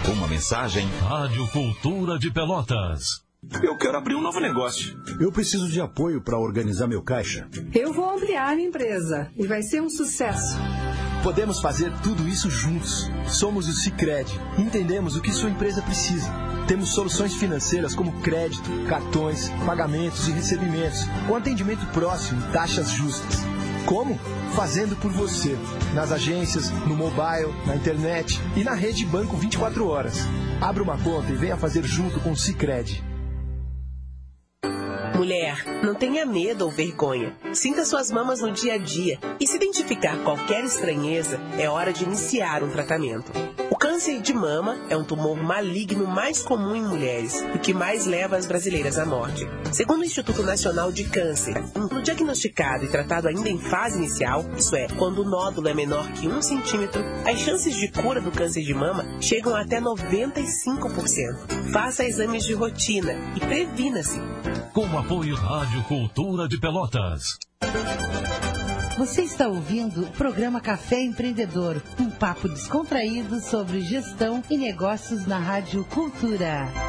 Uma 0.08 0.28
mensagem. 0.28 0.90
Rádio 1.02 1.48
Cultura 1.50 2.18
de 2.18 2.32
Pelotas. 2.32 3.22
Eu 3.62 3.78
quero 3.78 3.98
abrir 3.98 4.16
um 4.16 4.22
novo 4.22 4.40
negócio. 4.40 5.02
Eu 5.20 5.32
preciso 5.32 5.70
de 5.70 5.80
apoio 5.80 6.22
para 6.22 6.38
organizar 6.38 6.88
meu 6.88 7.02
caixa. 7.02 7.48
Eu 7.74 7.94
vou 7.94 8.10
ampliar 8.10 8.56
minha 8.56 8.68
empresa 8.68 9.32
e 9.36 9.48
vai 9.48 9.62
ser 9.62 9.82
um 9.82 9.90
sucesso. 9.90 10.58
Podemos 11.24 11.60
fazer 11.60 11.92
tudo 12.02 12.28
isso 12.28 12.50
juntos. 12.50 13.12
Somos 13.28 13.68
o 13.68 13.74
Cicred 13.74 14.40
e 14.58 14.62
entendemos 14.62 15.18
o 15.18 15.22
que 15.22 15.34
sua 15.34 15.50
empresa 15.50 15.82
precisa. 15.82 16.32
Temos 16.66 16.90
soluções 16.90 17.34
financeiras 17.34 17.94
como 17.94 18.22
crédito, 18.22 18.70
cartões, 18.88 19.50
pagamentos 19.66 20.28
e 20.28 20.32
recebimentos, 20.32 21.04
com 21.28 21.36
atendimento 21.36 21.86
próximo 21.88 22.42
e 22.42 22.54
taxas 22.54 22.90
justas. 22.92 23.40
Como? 23.86 24.18
Fazendo 24.56 24.96
por 24.96 25.12
você. 25.12 25.58
Nas 25.94 26.12
agências, 26.12 26.70
no 26.70 26.96
mobile, 26.96 27.54
na 27.66 27.76
internet 27.76 28.40
e 28.56 28.64
na 28.64 28.74
rede 28.74 29.06
banco 29.06 29.36
24 29.36 29.88
horas. 29.88 30.20
Abra 30.62 30.84
uma 30.84 30.98
conta 30.98 31.32
e 31.32 31.36
venha 31.36 31.58
fazer 31.58 31.84
junto 31.84 32.20
com 32.22 32.32
o 32.32 32.38
Cicred. 32.38 33.09
Mulher, 35.20 35.66
não 35.84 35.94
tenha 35.94 36.26
medo 36.26 36.64
ou 36.64 36.72
vergonha. 36.72 37.36
Sinta 37.52 37.84
suas 37.84 38.10
mamas 38.10 38.40
no 38.40 38.54
dia 38.54 38.76
a 38.76 38.78
dia 38.78 39.20
e 39.38 39.46
se 39.46 39.58
identificar 39.58 40.18
qualquer 40.24 40.64
estranheza, 40.64 41.38
é 41.60 41.70
hora 41.70 41.92
de 41.92 42.06
iniciar 42.06 42.64
um 42.64 42.70
tratamento. 42.70 43.30
O 43.70 43.76
câncer 43.76 44.22
de 44.22 44.34
mama 44.34 44.78
é 44.90 44.96
um 44.96 45.04
tumor 45.04 45.36
maligno 45.36 46.08
mais 46.08 46.42
comum 46.42 46.74
em 46.74 46.86
mulheres 46.86 47.42
e 47.54 47.60
que 47.60 47.74
mais 47.74 48.06
leva 48.06 48.38
as 48.38 48.46
brasileiras 48.46 48.98
à 48.98 49.06
morte. 49.06 49.46
Segundo 49.74 50.04
o 50.04 50.06
Instituto 50.06 50.42
Nacional 50.42 50.90
de 50.90 51.04
Câncer, 51.04 51.62
no 51.76 52.02
diagnosticado 52.02 52.86
e 52.86 52.88
tratado 52.88 53.28
ainda 53.28 53.50
em 53.50 53.60
fase 53.60 53.98
inicial, 53.98 54.46
isso 54.58 54.74
é, 54.74 54.88
quando 54.98 55.20
o 55.20 55.30
nódulo 55.30 55.68
é 55.68 55.74
menor 55.74 56.10
que 56.14 56.30
um 56.30 56.42
centímetro, 56.42 57.04
as 57.26 57.40
chances 57.40 57.76
de 57.76 57.90
cura 57.90 58.22
do 58.22 58.32
câncer 58.32 58.64
de 58.64 58.74
mama 58.74 59.06
chegam 59.20 59.54
até 59.54 59.82
95%. 59.82 61.72
Faça 61.74 62.06
exames 62.06 62.46
de 62.46 62.54
rotina 62.54 63.14
e 63.36 63.42
previna-se. 63.42 64.20
Com 64.74 64.88
apoio 65.10 65.36
Rádio 65.36 65.84
Cultura 65.86 66.48
de 66.48 66.60
Pelotas. 66.60 67.40
Você 68.96 69.24
está 69.24 69.48
ouvindo 69.48 70.04
o 70.04 70.12
programa 70.12 70.62
Café 70.62 71.02
Empreendedor, 71.02 71.82
um 72.00 72.12
papo 72.12 72.48
descontraído 72.48 73.40
sobre 73.40 73.82
gestão 73.82 74.44
e 74.52 74.56
negócios 74.56 75.26
na 75.26 75.40
Rádio 75.40 75.84
Cultura. 75.86 76.89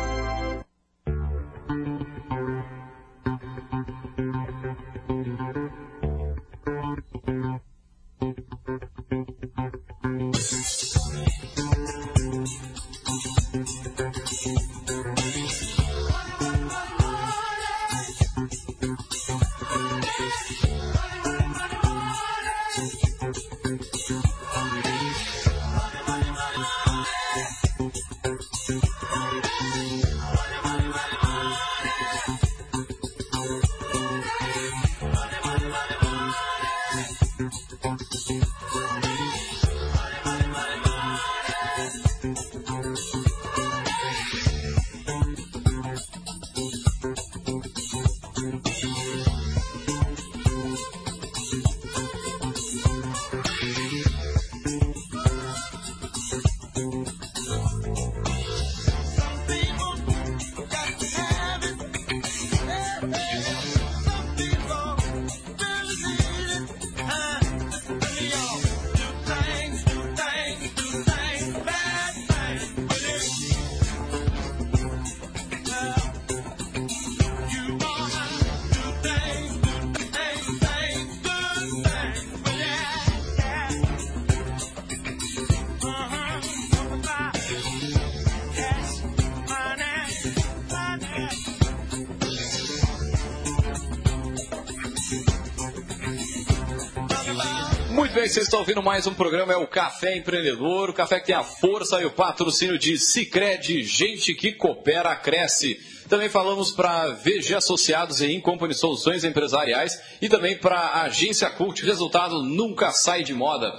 Bem, 98.21 98.29
vocês 98.29 98.45
estão 98.45 98.61
ouvindo 98.61 98.83
mais 98.83 99.07
um 99.07 99.15
programa, 99.15 99.55
é 99.55 99.57
o 99.57 99.67
Café 99.67 100.15
Empreendedor, 100.15 100.91
o 100.91 100.93
café 100.93 101.19
que 101.19 101.27
tem 101.27 101.35
a 101.35 101.43
força 101.43 102.03
e 102.03 102.05
o 102.05 102.11
patrocínio 102.11 102.79
de 102.79 102.99
Cicred, 102.99 103.83
gente 103.83 104.35
que 104.35 104.53
coopera, 104.53 105.17
cresce. 105.17 105.81
Também 106.07 106.29
falamos 106.29 106.71
para 106.71 107.09
VG 107.15 107.55
Associados 107.55 108.21
e 108.21 108.31
Incompany 108.31 108.75
Soluções 108.75 109.25
Empresariais 109.25 109.99
e 110.21 110.29
também 110.29 110.59
para 110.59 111.01
Agência 111.01 111.49
Cult, 111.49 111.83
resultado 111.83 112.43
nunca 112.43 112.93
sai 112.93 113.23
de 113.23 113.33
moda. 113.33 113.75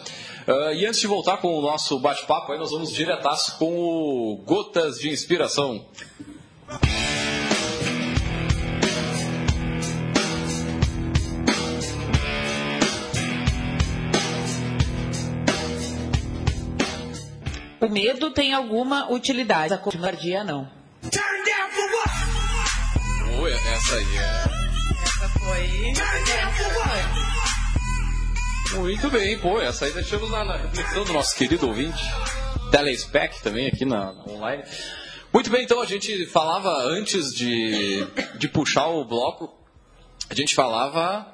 Uh, 0.47 0.73
e 0.73 0.87
antes 0.87 0.99
de 0.99 1.05
voltar 1.05 1.37
com 1.37 1.53
o 1.53 1.61
nosso 1.61 1.99
bate-papo, 1.99 2.51
aí 2.51 2.57
nós 2.57 2.71
vamos 2.71 2.91
diretaço 2.91 3.59
com 3.59 3.77
o 3.77 4.37
Gotas 4.43 4.97
de 4.97 5.09
Inspiração. 5.09 5.85
O 17.81 17.89
medo 17.89 18.29
tem 18.29 18.53
alguma 18.53 19.11
utilidade, 19.11 19.73
a 19.73 19.77
covardia 19.77 20.43
não. 20.43 20.69
Oi, 23.39 23.53
essa 23.53 23.95
aí 23.95 24.17
é. 24.17 24.43
Essa 25.01 25.29
foi. 25.39 25.81
Muito 28.77 29.09
bem, 29.09 29.39
pô, 29.39 29.59
essa 29.59 29.85
aí 29.85 29.91
deixamos 29.93 30.29
na, 30.29 30.45
na 30.45 30.57
reflexão 30.57 31.03
do 31.03 31.11
nosso 31.11 31.35
querido 31.35 31.67
ouvinte, 31.67 32.03
Telespec 32.69 33.41
também 33.41 33.67
aqui 33.67 33.83
na, 33.83 34.13
na, 34.13 34.25
online. 34.31 34.63
Muito 35.33 35.49
bem, 35.49 35.63
então 35.63 35.81
a 35.81 35.85
gente 35.87 36.27
falava 36.27 36.69
antes 36.83 37.33
de, 37.33 38.05
de 38.37 38.47
puxar 38.47 38.89
o 38.89 39.03
bloco, 39.03 39.51
a 40.29 40.35
gente 40.35 40.53
falava 40.53 41.30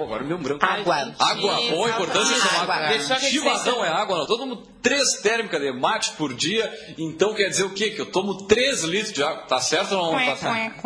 Pô, 0.00 0.04
agora 0.04 0.24
me 0.24 0.32
um 0.32 0.38
branco. 0.38 0.64
Água. 0.64 1.12
Água, 1.18 1.56
bom, 1.68 1.86
importante 1.86 2.32
água. 2.32 2.48
tomar 2.48 2.74
água. 2.74 2.88
Deixa 2.88 3.14
eu 3.16 3.20
Chimarrão 3.20 3.84
é 3.84 3.88
água, 3.90 4.16
não. 4.20 4.26
Todo 4.26 4.46
mundo 4.46 4.66
três 4.80 5.20
térmicas 5.20 5.60
de 5.60 5.70
mate 5.72 6.12
por 6.12 6.32
dia. 6.32 6.72
Então 6.96 7.34
quer 7.34 7.50
dizer 7.50 7.64
o 7.64 7.70
quê? 7.74 7.90
Que 7.90 8.00
eu 8.00 8.06
tomo 8.06 8.46
3 8.46 8.82
litros 8.84 9.12
de 9.12 9.22
água. 9.22 9.42
Tá 9.42 9.60
certo 9.60 9.92
ou 9.94 10.12
não? 10.12 10.18
Tá 10.24 10.36
certo. 10.36 10.82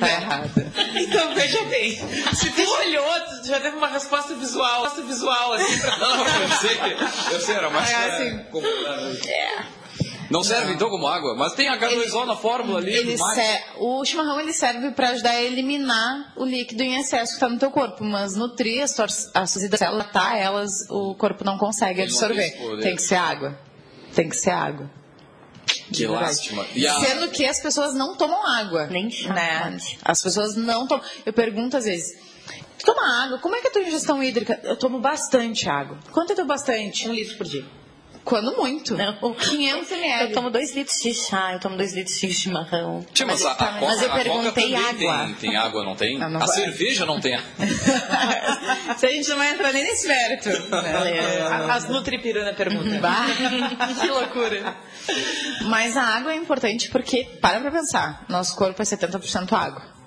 Tá 0.00 0.08
errado. 0.08 0.50
Então, 0.96 1.34
veja 1.36 1.62
bem. 1.66 1.92
Se 2.34 2.50
tu 2.50 2.68
olhou, 2.68 3.20
tu 3.42 3.46
já 3.46 3.60
teve 3.60 3.76
uma 3.76 3.86
resposta 3.86 4.34
visual. 4.34 4.82
Resposta 4.82 5.02
visual, 5.06 5.52
assim, 5.52 5.78
pra 5.78 5.96
Não, 5.98 6.24
eu 6.26 6.48
sei 6.60 6.76
que. 6.78 7.32
Eu 7.34 7.40
sei, 7.40 7.54
era 7.54 7.70
mais. 7.70 7.90
É, 7.90 7.92
é, 7.92 8.06
assim. 8.10 8.38
como- 8.50 8.66
É. 8.66 9.79
Não 10.30 10.44
serve 10.44 10.72
então 10.72 10.88
como 10.88 11.08
água, 11.08 11.34
mas 11.34 11.54
tem 11.54 11.68
H2O 11.68 12.24
na 12.24 12.36
fórmula 12.36 12.78
ali. 12.78 12.92
Ele 12.94 13.14
do 13.14 13.18
mate. 13.18 13.40
se- 13.40 13.62
O 13.78 14.04
chimarrão 14.04 14.40
ele 14.40 14.52
serve 14.52 14.92
para 14.92 15.08
ajudar 15.10 15.30
a 15.30 15.42
eliminar 15.42 16.32
o 16.36 16.44
líquido 16.44 16.82
em 16.82 17.00
excesso 17.00 17.32
que 17.32 17.36
está 17.36 17.48
no 17.48 17.58
teu 17.58 17.70
corpo, 17.70 18.04
mas 18.04 18.36
nutrir 18.36 18.82
as 18.82 18.94
tuas, 18.94 19.30
as 19.34 19.50
suas 19.50 19.68
células, 19.78 20.06
tá, 20.12 20.36
elas 20.36 20.70
o 20.88 21.14
corpo 21.16 21.44
não 21.44 21.58
consegue 21.58 22.00
não 22.00 22.06
tem 22.06 22.14
absorver. 22.14 22.46
esse 22.46 22.56
poder. 22.58 22.82
Tem 22.82 22.94
que 22.96 23.02
ser 23.02 23.16
água. 23.16 23.58
Tem 24.14 24.28
que 24.28 24.36
ser 24.36 24.50
água. 24.50 24.90
Que 25.92 26.06
lástima. 26.06 26.66
E 26.74 26.86
a- 26.86 26.94
Sendo 27.00 27.28
que 27.30 27.44
as 27.44 27.60
pessoas 27.60 27.94
não 27.94 28.16
tomam 28.16 28.46
água. 28.46 28.86
Nem 28.86 29.10
chá 29.10 29.32
né? 29.34 29.76
As 30.04 30.22
pessoas 30.22 30.54
não 30.54 30.86
tomam. 30.86 31.04
Eu 31.26 31.32
pergunto 31.32 31.76
às 31.76 31.84
vezes. 31.84 32.16
Tu 32.78 32.86
toma 32.86 33.24
água? 33.24 33.38
Como 33.38 33.54
é 33.56 33.60
que 33.60 33.66
é 33.66 33.70
a 33.70 33.72
tua 33.72 33.82
ingestão 33.82 34.22
hídrica? 34.22 34.58
Eu 34.62 34.76
tomo 34.76 35.00
bastante 35.00 35.68
água. 35.68 35.98
Quanto 36.12 36.32
é 36.32 36.36
teu 36.36 36.46
bastante? 36.46 37.08
Um 37.08 37.12
litro 37.12 37.36
por 37.36 37.46
dia. 37.46 37.64
Quando 38.24 38.56
muito. 38.56 38.96
Não. 38.96 39.34
500 39.34 39.90
ml. 39.92 40.28
Eu 40.28 40.32
tomo 40.34 40.50
dois 40.50 40.74
litros 40.74 41.00
de 41.00 41.14
chá, 41.14 41.52
eu 41.54 41.60
tomo 41.60 41.76
dois 41.76 41.94
litros 41.94 42.18
de 42.18 42.32
chimarrão. 42.32 43.04
Tia, 43.12 43.26
mas, 43.26 43.44
a, 43.44 43.52
a 43.52 43.54
Coca, 43.54 43.72
mas 43.80 44.02
eu 44.02 44.08
a 44.08 44.10
Coca 44.10 44.22
perguntei 44.24 44.74
água. 44.74 45.24
Tem, 45.24 45.34
tem 45.34 45.56
água, 45.56 45.84
não 45.84 45.96
tem? 45.96 46.22
Ah, 46.22 46.28
não 46.28 46.42
a 46.42 46.46
vai. 46.46 46.54
cerveja 46.56 47.06
não 47.06 47.20
tem. 47.20 47.38
Se 48.98 49.06
a 49.06 49.10
gente 49.10 49.28
não 49.28 49.36
vai 49.36 49.52
entrar 49.52 49.72
nem 49.72 49.84
nesse 49.84 50.06
mérito. 50.06 50.48
né? 50.48 51.70
As 51.70 51.88
Nutripirana 51.88 52.52
perguntam. 52.52 53.00
Bah, 53.00 53.26
que 54.00 54.06
loucura. 54.06 54.76
Mas 55.66 55.96
a 55.96 56.02
água 56.02 56.32
é 56.32 56.36
importante 56.36 56.90
porque, 56.90 57.24
para 57.40 57.60
pra 57.60 57.70
pensar, 57.70 58.24
nosso 58.28 58.54
corpo 58.56 58.80
é 58.80 58.84
70% 58.84 59.52
água. 59.52 59.99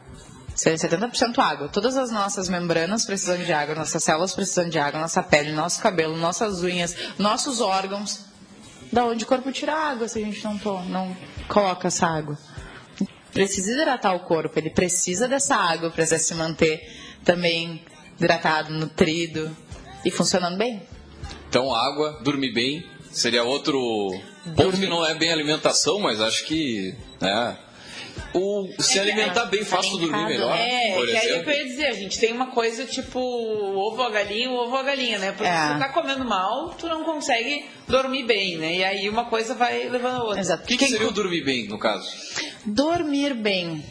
Se 0.55 0.69
é 0.69 0.73
70% 0.75 1.37
água. 1.39 1.67
Todas 1.67 1.97
as 1.97 2.11
nossas 2.11 2.47
membranas 2.47 3.05
precisam 3.05 3.37
de 3.37 3.51
água, 3.51 3.73
nossas 3.75 4.03
células 4.03 4.33
precisam 4.35 4.69
de 4.69 4.77
água, 4.77 4.99
nossa 5.01 5.23
pele, 5.23 5.51
nosso 5.51 5.81
cabelo, 5.81 6.15
nossas 6.15 6.61
unhas, 6.63 6.95
nossos 7.17 7.59
órgãos. 7.59 8.25
Da 8.91 9.03
onde 9.05 9.23
o 9.23 9.27
corpo 9.27 9.51
tira 9.51 9.73
água 9.73 10.07
se 10.07 10.19
a 10.19 10.25
gente 10.25 10.43
não, 10.43 10.57
to- 10.59 10.81
não 10.83 11.17
coloca 11.47 11.87
essa 11.87 12.05
água? 12.05 12.37
Precisa 13.33 13.71
hidratar 13.71 14.13
o 14.13 14.19
corpo, 14.19 14.59
ele 14.59 14.69
precisa 14.69 15.27
dessa 15.27 15.55
água 15.55 15.89
para 15.89 16.05
se 16.05 16.35
manter 16.35 16.79
também 17.25 17.83
hidratado, 18.19 18.71
nutrido 18.71 19.55
e 20.05 20.11
funcionando 20.11 20.55
bem. 20.57 20.83
Então, 21.49 21.73
água, 21.73 22.19
dormir 22.23 22.53
bem, 22.53 22.85
seria 23.11 23.43
outro 23.43 23.79
ponto 24.55 24.77
que 24.77 24.85
não 24.85 25.03
é 25.03 25.15
bem 25.15 25.31
alimentação, 25.31 25.99
mas 25.99 26.21
acho 26.21 26.45
que. 26.45 26.95
Né, 27.19 27.57
o, 28.33 28.67
se 28.79 28.99
alimentar 28.99 29.45
bem 29.45 29.63
faz 29.63 29.87
tu 29.87 29.97
dormir 29.97 30.25
melhor. 30.25 30.55
É, 30.57 30.93
por 30.95 31.05
que 31.05 31.15
aí 31.15 31.29
eu 31.29 31.51
ia 31.51 31.65
dizer, 31.65 31.85
a 31.87 31.93
gente 31.93 32.19
tem 32.19 32.31
uma 32.33 32.47
coisa 32.47 32.85
tipo 32.85 33.19
ovo 33.19 34.01
a 34.01 34.09
galinha, 34.09 34.49
ovo 34.51 34.75
a 34.75 34.83
galinha, 34.83 35.19
né? 35.19 35.31
Porque 35.31 35.47
É. 35.47 35.67
se 35.67 35.73
tu 35.73 35.79
tá 35.79 35.89
comendo 35.89 36.25
mal, 36.25 36.69
tu 36.77 36.87
não 36.87 37.03
consegue 37.03 37.65
dormir 37.87 38.25
bem, 38.25 38.57
né? 38.57 38.75
E 38.75 38.83
aí 38.83 39.09
uma 39.09 39.25
coisa 39.25 39.53
vai 39.53 39.87
levando 39.89 40.21
a 40.21 40.23
outra. 40.23 40.39
Exato. 40.39 40.63
O 40.63 40.67
que, 40.67 40.77
que 40.77 40.87
seria 40.87 41.07
o 41.07 41.11
dormir 41.11 41.43
bem, 41.43 41.67
no 41.67 41.77
caso? 41.77 42.07
Dormir 42.65 43.33
bem 43.33 43.83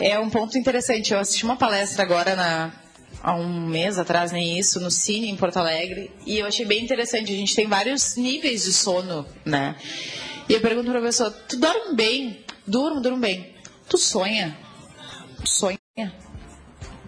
é 0.00 0.18
um 0.18 0.28
ponto 0.30 0.56
interessante. 0.58 1.12
Eu 1.12 1.18
assisti 1.18 1.44
uma 1.44 1.56
palestra 1.56 2.02
agora 2.02 2.36
na, 2.36 2.72
há 3.22 3.34
um 3.34 3.66
mês 3.66 3.98
atrás, 3.98 4.32
nem 4.32 4.58
isso, 4.58 4.80
no 4.80 4.90
Cine 4.90 5.28
em 5.30 5.36
Porto 5.36 5.58
Alegre, 5.58 6.10
e 6.26 6.38
eu 6.38 6.46
achei 6.46 6.64
bem 6.64 6.82
interessante. 6.82 7.32
A 7.32 7.36
gente 7.36 7.54
tem 7.54 7.66
vários 7.66 8.16
níveis 8.16 8.64
de 8.64 8.72
sono, 8.72 9.26
né? 9.44 9.76
E 10.50 10.54
eu 10.54 10.60
pergunto 10.60 10.90
pra 10.90 11.00
pessoa: 11.00 11.30
tu 11.30 11.56
dorme 11.60 11.94
bem? 11.94 12.44
Durmo, 12.66 13.00
durmo 13.00 13.18
bem. 13.18 13.54
Tu 13.88 13.96
sonha? 13.96 14.58
Tu 15.44 15.48
sonha? 15.48 15.78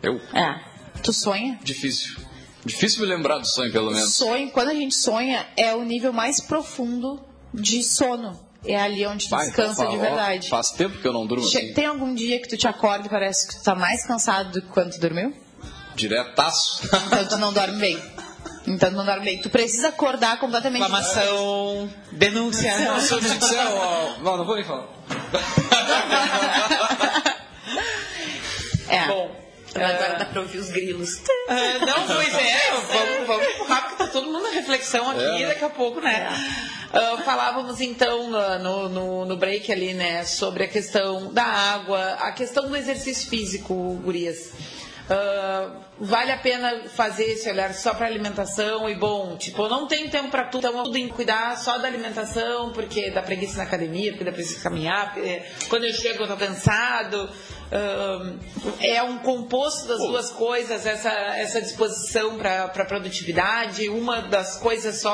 Eu? 0.01 0.21
É. 0.33 0.61
Tu 1.03 1.13
sonha? 1.13 1.59
Difícil. 1.65 2.17
Difícil 2.65 3.01
me 3.01 3.07
lembrar 3.07 3.39
do 3.39 3.47
sonho, 3.47 3.73
pelo 3.73 3.91
menos. 3.91 4.15
Sonho, 4.15 4.49
quando 4.53 4.69
a 4.69 4.75
gente 4.75 4.95
sonha, 4.95 5.45
é 5.57 5.75
o 5.75 5.83
nível 5.83 6.13
mais 6.13 6.41
profundo 6.41 7.21
de 7.53 7.83
sono. 7.83 8.39
É 8.65 8.81
ali 8.81 9.05
onde 9.05 9.27
tu 9.27 9.31
Vai, 9.31 9.47
descansa 9.47 9.83
então, 9.83 9.91
de 9.91 9.99
ó, 9.99 10.01
verdade. 10.01 10.49
Faz 10.49 10.71
tempo 10.71 11.01
que 11.01 11.09
eu 11.09 11.13
não 11.13 11.27
durmo 11.27 11.45
assim. 11.45 11.73
Tem 11.73 11.87
algum 11.87 12.15
dia 12.15 12.41
que 12.41 12.49
tu 12.49 12.57
te 12.57 12.69
acorda 12.69 13.09
e 13.09 13.11
parece 13.11 13.49
que 13.49 13.57
tu 13.57 13.65
tá 13.65 13.75
mais 13.75 14.07
cansado 14.07 14.53
do 14.53 14.63
que 14.63 14.69
quando 14.69 14.93
tu 14.93 15.01
dormiu? 15.01 15.35
Diretaço. 15.97 16.87
Então 16.87 17.27
tu 17.27 17.37
não 17.39 17.53
dorme 17.53 17.81
bem. 17.81 18.01
Então 18.67 18.93
dorme 18.93 19.25
bem. 19.25 19.41
Tu 19.41 19.51
precisa 19.51 19.89
acordar 19.89 20.39
completamente. 20.39 20.83
Reclamação, 20.83 21.91
denúncia. 22.13 22.77
Não, 22.79 23.77
ó, 23.77 24.19
não, 24.21 24.37
não 24.39 24.45
vou 24.45 24.57
nem 24.57 24.65
falar. 24.65 24.89
É. 28.89 29.07
Bom, 29.07 29.43
Agora 29.75 30.17
dá 30.19 30.25
pra 30.27 30.43
ouvir 30.43 30.59
os 30.59 30.69
grilos. 30.69 31.23
Ah, 31.49 31.85
não, 31.87 32.07
pois 32.07 32.35
é, 32.35 32.71
vamos, 32.93 33.27
vamos 33.27 33.47
empurrar, 33.55 33.83
porque 33.83 33.97
tá 33.97 34.07
todo 34.07 34.27
mundo 34.27 34.43
na 34.43 34.51
reflexão 34.51 35.11
aqui, 35.11 35.43
É, 35.43 35.47
daqui 35.47 35.65
a 35.65 35.71
pouco, 35.71 36.01
né? 36.01 36.29
Ah, 36.93 37.17
falávamos 37.25 37.81
então 37.81 38.37
ah, 38.37 38.59
no, 38.59 38.89
no, 38.91 39.25
no 39.25 39.37
break 39.37 39.73
ali, 39.73 39.95
né, 39.95 40.25
sobre 40.25 40.65
a 40.65 40.69
questão 40.69 41.33
da 41.33 41.45
água, 41.45 42.19
a 42.21 42.33
questão 42.33 42.69
do 42.69 42.77
exercício 42.77 43.31
físico, 43.31 43.99
gurias. 44.05 44.51
Ah, 45.11 45.71
vale 45.99 46.33
a 46.33 46.39
pena 46.39 46.85
fazer 46.89 47.25
esse 47.25 47.49
olhar 47.51 47.75
só 47.75 47.93
para 47.95 48.07
alimentação 48.07 48.89
e 48.89 48.95
bom, 48.95 49.37
tipo, 49.37 49.63
eu 49.63 49.69
não 49.69 49.87
tenho 49.87 50.11
tempo 50.11 50.31
para 50.31 50.45
tudo, 50.45 50.67
então 50.67 50.85
eu 50.85 50.91
tenho 50.91 51.09
que 51.09 51.15
cuidar 51.15 51.57
só 51.59 51.79
da 51.79 51.89
alimentação, 51.89 52.73
porque 52.73 53.11
dá 53.11 53.23
preguiça 53.23 53.59
na 53.59 53.65
academia, 53.65 54.13
porque 54.13 54.25
dá 54.25 54.33
preguiça 54.33 54.57
de 54.57 54.63
caminhar, 54.63 55.13
porque 55.13 55.43
quando 55.69 55.85
eu 55.85 55.93
chego 55.93 56.23
eu 56.23 56.29
tô 56.29 56.37
cansado. 56.37 57.29
Ah, 57.71 58.33
é 58.81 59.03
um 59.03 59.19
composto 59.19 59.89
das 59.89 59.99
duas 59.99 60.31
coisas, 60.31 60.85
essa, 60.87 61.11
essa 61.11 61.61
disposição 61.61 62.37
para 62.37 62.85
produtividade, 62.85 63.89
uma 63.89 64.21
das 64.21 64.57
coisas 64.59 65.01
só 65.01 65.11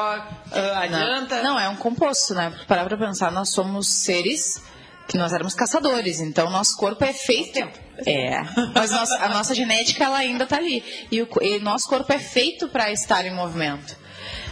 ah, 0.53 0.81
adianta. 0.81 1.37
Não, 1.43 1.55
não, 1.55 1.61
é 1.61 1.69
um 1.69 1.77
composto, 1.77 2.35
né? 2.35 2.53
Parar 2.67 2.85
pra 2.85 2.97
pensar, 2.97 3.31
nós 3.31 3.51
somos 3.51 3.89
seres 3.89 4.61
que 5.09 5.17
nós 5.17 5.33
éramos 5.33 5.55
caçadores, 5.55 6.21
então 6.21 6.51
nosso 6.51 6.77
corpo 6.77 7.03
é 7.03 7.13
feito. 7.13 7.59
É, 8.07 8.43
mas 8.75 8.91
nossa- 8.93 9.19
a 9.25 9.29
nossa 9.31 9.55
genética 9.55 10.05
ela 10.05 10.19
ainda 10.19 10.45
está 10.45 10.57
ali 10.57 10.85
e 11.11 11.21
o 11.23 11.29
e 11.41 11.59
nosso 11.59 11.89
corpo 11.89 12.13
é 12.13 12.19
feito 12.19 12.69
para 12.69 12.93
estar 12.93 13.25
em 13.27 13.35
movimento. 13.35 13.97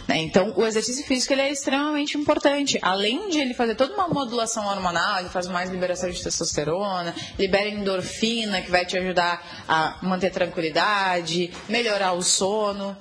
né? 0.07 0.17
Então, 0.19 0.53
o 0.57 0.65
exercício 0.65 1.05
físico 1.05 1.33
ele 1.33 1.41
é 1.41 1.51
extremamente 1.51 2.17
importante. 2.17 2.79
Além 2.81 3.29
de 3.29 3.39
ele 3.39 3.53
fazer 3.53 3.75
toda 3.75 3.93
uma 3.93 4.07
modulação 4.07 4.65
hormonal, 4.65 5.19
ele 5.19 5.29
faz 5.29 5.47
mais 5.47 5.69
liberação 5.69 6.09
de 6.09 6.21
testosterona, 6.23 7.13
libera 7.37 7.67
endorfina, 7.69 8.61
que 8.61 8.71
vai 8.71 8.85
te 8.85 8.97
ajudar 8.97 9.45
a 9.67 9.97
manter 10.01 10.31
tranquilidade, 10.31 11.51
melhorar 11.69 12.13
o 12.13 12.21
sono. 12.23 12.97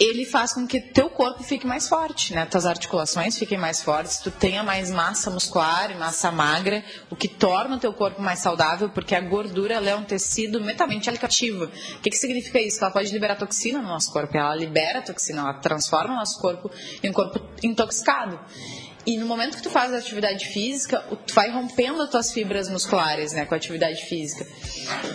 Ele 0.00 0.24
faz 0.24 0.54
com 0.54 0.66
que 0.66 0.80
teu 0.80 1.10
corpo 1.10 1.42
fique 1.42 1.66
mais 1.66 1.86
forte, 1.86 2.34
né? 2.34 2.46
Tuas 2.46 2.64
articulações 2.64 3.38
fiquem 3.38 3.58
mais 3.58 3.82
fortes, 3.82 4.16
tu 4.16 4.30
tenha 4.30 4.62
mais 4.62 4.90
massa 4.90 5.30
muscular 5.30 5.90
e 5.90 5.94
massa 5.94 6.32
magra, 6.32 6.82
o 7.10 7.14
que 7.14 7.28
torna 7.28 7.76
o 7.76 7.78
teu 7.78 7.92
corpo 7.92 8.22
mais 8.22 8.38
saudável, 8.38 8.88
porque 8.88 9.14
a 9.14 9.20
gordura 9.20 9.74
é 9.74 9.94
um 9.94 10.02
tecido 10.02 10.58
mentalmente 10.58 11.10
alicativo. 11.10 11.64
O 11.64 12.00
que, 12.00 12.08
que 12.08 12.16
significa 12.16 12.58
isso? 12.58 12.82
Ela 12.82 12.90
pode 12.90 13.12
liberar 13.12 13.36
toxina 13.36 13.82
no 13.82 13.88
nosso 13.88 14.10
corpo, 14.10 14.34
ela 14.34 14.56
libera 14.56 15.02
toxina, 15.02 15.42
ela 15.42 15.54
transforma 15.54 16.14
o 16.14 16.16
nosso 16.16 16.40
corpo 16.40 16.70
em 17.02 17.10
um 17.10 17.12
corpo 17.12 17.38
intoxicado. 17.62 18.40
E 19.06 19.16
no 19.16 19.26
momento 19.26 19.56
que 19.56 19.62
tu 19.62 19.70
faz 19.70 19.94
atividade 19.94 20.46
física, 20.46 20.98
tu 21.26 21.34
vai 21.34 21.50
rompendo 21.50 22.02
as 22.02 22.10
tuas 22.10 22.32
fibras 22.32 22.68
musculares, 22.68 23.32
né, 23.32 23.46
com 23.46 23.54
a 23.54 23.56
atividade 23.56 24.04
física. 24.04 24.46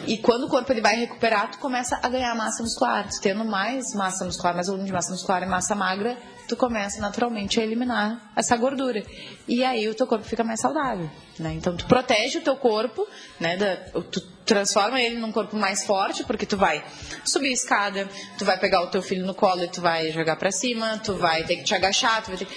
E 0.07 0.17
quando 0.17 0.45
o 0.45 0.49
corpo 0.49 0.71
ele 0.71 0.81
vai 0.81 0.95
recuperar, 0.95 1.51
tu 1.51 1.59
começa 1.59 1.99
a 2.01 2.09
ganhar 2.09 2.33
massa 2.35 2.63
muscular. 2.63 3.07
Tu 3.07 3.21
tendo 3.21 3.45
mais 3.45 3.93
massa 3.93 4.25
muscular, 4.25 4.55
mais 4.55 4.67
volume 4.67 4.85
de 4.85 4.91
massa 4.91 5.11
muscular 5.11 5.43
e 5.43 5.45
massa 5.45 5.75
magra, 5.75 6.17
tu 6.47 6.55
começa 6.55 6.99
naturalmente 6.99 7.59
a 7.59 7.63
eliminar 7.63 8.31
essa 8.35 8.55
gordura. 8.55 9.03
E 9.47 9.63
aí 9.63 9.87
o 9.87 9.95
teu 9.95 10.07
corpo 10.07 10.25
fica 10.25 10.43
mais 10.43 10.59
saudável, 10.59 11.09
né? 11.39 11.53
Então 11.53 11.75
tu 11.75 11.85
protege 11.85 12.39
o 12.39 12.41
teu 12.41 12.55
corpo, 12.55 13.07
né, 13.39 13.57
da, 13.57 13.75
tu 14.01 14.21
transforma 14.45 15.01
ele 15.01 15.17
num 15.17 15.31
corpo 15.31 15.55
mais 15.55 15.85
forte, 15.85 16.23
porque 16.23 16.45
tu 16.45 16.55
vai 16.55 16.83
subir 17.23 17.49
a 17.49 17.53
escada, 17.53 18.09
tu 18.37 18.45
vai 18.45 18.59
pegar 18.59 18.81
o 18.81 18.87
teu 18.87 19.01
filho 19.01 19.25
no 19.25 19.33
colo 19.33 19.63
e 19.63 19.67
tu 19.67 19.81
vai 19.81 20.11
jogar 20.11 20.35
para 20.35 20.51
cima, 20.51 20.99
tu 21.03 21.15
vai 21.15 21.43
ter 21.43 21.57
que 21.57 21.63
te 21.63 21.73
agachar, 21.73 22.23
tu 22.23 22.37
ter... 22.37 22.47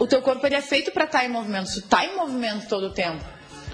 o 0.00 0.06
teu 0.06 0.20
corpo 0.22 0.44
ele 0.44 0.56
é 0.56 0.62
feito 0.62 0.90
para 0.90 1.04
estar 1.04 1.20
tá 1.20 1.24
em 1.24 1.28
movimento, 1.28 1.72
tu 1.72 1.82
tá 1.82 2.04
em 2.04 2.16
movimento 2.16 2.68
todo 2.68 2.86
o 2.86 2.92
tempo, 2.92 3.24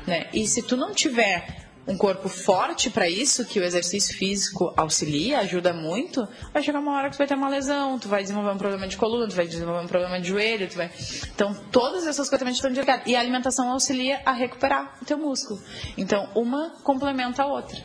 né? 0.06 0.28
E 0.32 0.46
se 0.46 0.62
tu 0.62 0.76
não 0.76 0.92
tiver 0.92 1.61
um 1.86 1.96
corpo 1.96 2.28
forte 2.28 2.90
para 2.90 3.08
isso, 3.08 3.44
que 3.44 3.58
o 3.58 3.64
exercício 3.64 4.16
físico 4.16 4.72
auxilia, 4.76 5.40
ajuda 5.40 5.72
muito, 5.72 6.26
vai 6.52 6.62
chegar 6.62 6.78
uma 6.78 6.92
hora 6.96 7.08
que 7.08 7.16
tu 7.16 7.18
vai 7.18 7.26
ter 7.26 7.34
uma 7.34 7.48
lesão, 7.48 7.98
tu 7.98 8.08
vai 8.08 8.22
desenvolver 8.22 8.50
um 8.50 8.58
problema 8.58 8.86
de 8.86 8.96
coluna, 8.96 9.26
tu 9.28 9.34
vai 9.34 9.46
desenvolver 9.46 9.84
um 9.84 9.88
problema 9.88 10.20
de 10.20 10.28
joelho, 10.28 10.68
tu 10.68 10.76
vai... 10.76 10.90
Então, 11.34 11.54
todas 11.72 12.06
essas 12.06 12.28
coisas 12.28 12.38
também 12.38 12.54
estão 12.54 12.70
ligadas. 12.70 13.06
E 13.06 13.16
a 13.16 13.20
alimentação 13.20 13.70
auxilia 13.70 14.20
a 14.24 14.32
recuperar 14.32 14.96
o 15.02 15.04
teu 15.04 15.18
músculo. 15.18 15.60
Então, 15.98 16.28
uma 16.34 16.70
complementa 16.82 17.42
a 17.42 17.46
outra. 17.46 17.78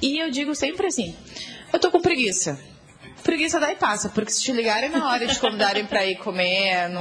E 0.00 0.18
eu 0.18 0.30
digo 0.30 0.54
sempre 0.54 0.86
assim, 0.86 1.16
eu 1.72 1.78
tô 1.78 1.90
com 1.90 2.00
preguiça. 2.00 2.58
Preguiça 3.22 3.60
daí 3.60 3.76
passa, 3.76 4.08
porque 4.08 4.30
se 4.30 4.42
te 4.42 4.52
ligarem 4.52 4.90
na 4.90 5.08
hora 5.08 5.26
de 5.26 5.38
convidarem 5.38 5.86
para 5.86 6.04
ir 6.06 6.16
comer 6.16 6.88
no 6.88 7.00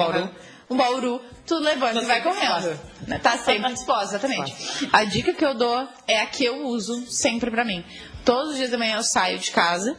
No 0.72 0.78
Bauru 0.78 1.22
tu 1.46 1.56
levanta 1.60 2.02
e 2.02 2.06
vai 2.06 2.22
correndo. 2.22 2.80
Né? 3.08 3.20
Tá 3.20 3.38
sempre 3.38 3.74
disposta, 3.74 4.16
exatamente. 4.16 4.56
A 4.92 5.04
dica 5.04 5.34
que 5.34 5.44
eu 5.46 5.54
dou 5.54 5.88
é 6.08 6.22
a 6.22 6.26
que 6.26 6.44
eu 6.46 6.66
uso 6.66 7.06
sempre 7.12 7.52
pra 7.52 7.64
mim. 7.66 7.84
Todos 8.24 8.52
os 8.52 8.58
dias 8.58 8.70
da 8.72 8.78
manhã 8.78 8.98
eu 8.98 9.04
saio 9.04 9.38
de 9.40 9.52
casa 9.52 9.98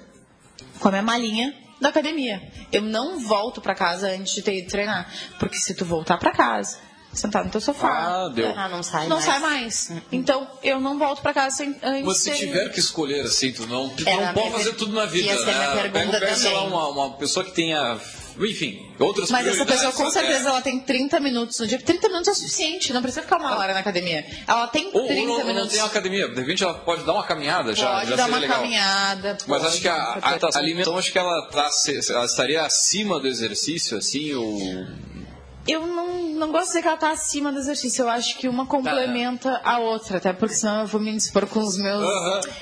com 0.80 0.88
a 0.88 0.90
minha 0.90 1.02
malinha 1.02 1.54
da 1.80 1.88
academia. 1.88 2.40
Eu 2.72 2.82
não 2.82 3.18
volto 3.20 3.60
para 3.60 3.74
casa 3.74 4.08
antes 4.08 4.32
de 4.34 4.42
ter 4.42 4.56
ido 4.58 4.70
treinar. 4.70 5.12
Porque 5.38 5.56
se 5.56 5.74
tu 5.74 5.84
voltar 5.84 6.16
para 6.16 6.30
casa, 6.32 6.78
sentar 7.12 7.44
no 7.44 7.50
teu 7.50 7.60
sofá. 7.60 7.88
Ah, 7.88 8.28
deu. 8.28 8.54
Ah, 8.56 8.68
não 8.68 8.82
sai 8.82 9.08
não 9.08 9.16
mais. 9.16 9.24
sai 9.26 9.38
mais. 9.40 9.92
Então, 10.12 10.48
eu 10.62 10.80
não 10.80 10.98
volto 10.98 11.20
para 11.20 11.34
casa 11.34 11.56
sem, 11.56 11.76
antes 11.82 12.06
Mas 12.06 12.18
se 12.18 12.30
de- 12.30 12.38
tiver 12.38 12.68
que 12.70 12.78
escolher 12.80 13.22
assim, 13.26 13.52
tu 13.52 13.66
não, 13.66 13.88
tu 13.90 14.08
Era 14.08 14.26
não 14.28 14.34
pode 14.34 14.46
minha 14.46 14.58
fazer 14.58 14.70
per- 14.70 14.78
tudo 14.78 14.92
na 14.94 15.04
vida. 15.06 15.26
ia 15.26 15.36
ser 15.36 15.50
a 15.50 15.54
minha 15.54 15.74
né? 15.74 15.82
pergunta 15.82 16.06
Pega, 16.12 16.20
pega, 16.26 16.36
sei 16.36 16.52
lá, 16.54 16.62
uma, 16.64 16.88
uma 16.88 17.10
pessoa 17.16 17.44
que 17.44 17.50
tenha, 17.52 17.98
enfim, 18.38 18.86
outras 18.98 19.30
Mas 19.30 19.46
essa 19.46 19.64
pessoa 19.66 19.92
com 19.92 20.02
até. 20.04 20.12
certeza 20.20 20.48
ela 20.48 20.60
tem 20.60 20.80
30 20.80 21.20
minutos 21.20 21.58
no 21.58 21.66
dia. 21.66 21.78
30 21.80 22.08
minutos 22.08 22.28
é 22.28 22.34
suficiente, 22.34 22.92
não 22.92 23.02
precisa 23.02 23.22
ficar 23.22 23.38
uma 23.38 23.56
hora 23.58 23.72
na 23.74 23.80
academia. 23.80 24.24
Ela 24.46 24.66
tem 24.68 24.90
30 24.90 24.98
Ou, 24.98 25.04
ou 25.08 25.14
não, 25.14 25.32
ou 25.32 25.38
não 25.40 25.46
minutos. 25.46 25.72
tem 25.72 25.80
academia, 25.82 26.28
de 26.28 26.40
repente 26.40 26.62
ela 26.64 26.74
pode 26.74 27.04
dar 27.04 27.12
uma 27.12 27.24
caminhada 27.24 27.74
já, 27.74 27.90
Pode 27.98 28.10
já 28.10 28.16
dar 28.16 28.22
seria 28.24 28.34
uma 28.36 28.40
legal. 28.40 28.56
caminhada. 28.60 29.38
Mas 29.46 29.62
pode, 29.62 29.66
acho 29.72 29.80
que 29.82 29.88
a, 29.88 29.94
a, 29.94 30.18
a 30.54 30.58
alimentação, 30.58 30.98
acho 30.98 31.12
que 31.12 31.18
ela, 31.18 31.48
tá, 31.48 31.68
ela 32.10 32.24
estaria 32.24 32.62
acima 32.64 33.20
do 33.20 33.26
exercício, 33.26 33.96
assim, 33.98 34.32
ou... 34.34 34.58
Eu 35.66 35.86
não, 35.86 36.18
não 36.30 36.50
gosto 36.50 36.62
de 36.64 36.68
dizer 36.70 36.82
que 36.82 36.88
ela 36.88 36.96
tá 36.96 37.12
acima 37.12 37.52
do 37.52 37.58
exercício. 37.58 38.02
Eu 38.02 38.08
acho 38.08 38.36
que 38.36 38.48
uma 38.48 38.66
complementa 38.66 39.60
a 39.62 39.78
outra, 39.78 40.16
até 40.18 40.32
porque 40.32 40.56
senão 40.56 40.80
eu 40.80 40.86
vou 40.88 41.00
me 41.00 41.12
dispor 41.16 41.46
com 41.46 41.60
os 41.60 41.76
meus 41.78 42.04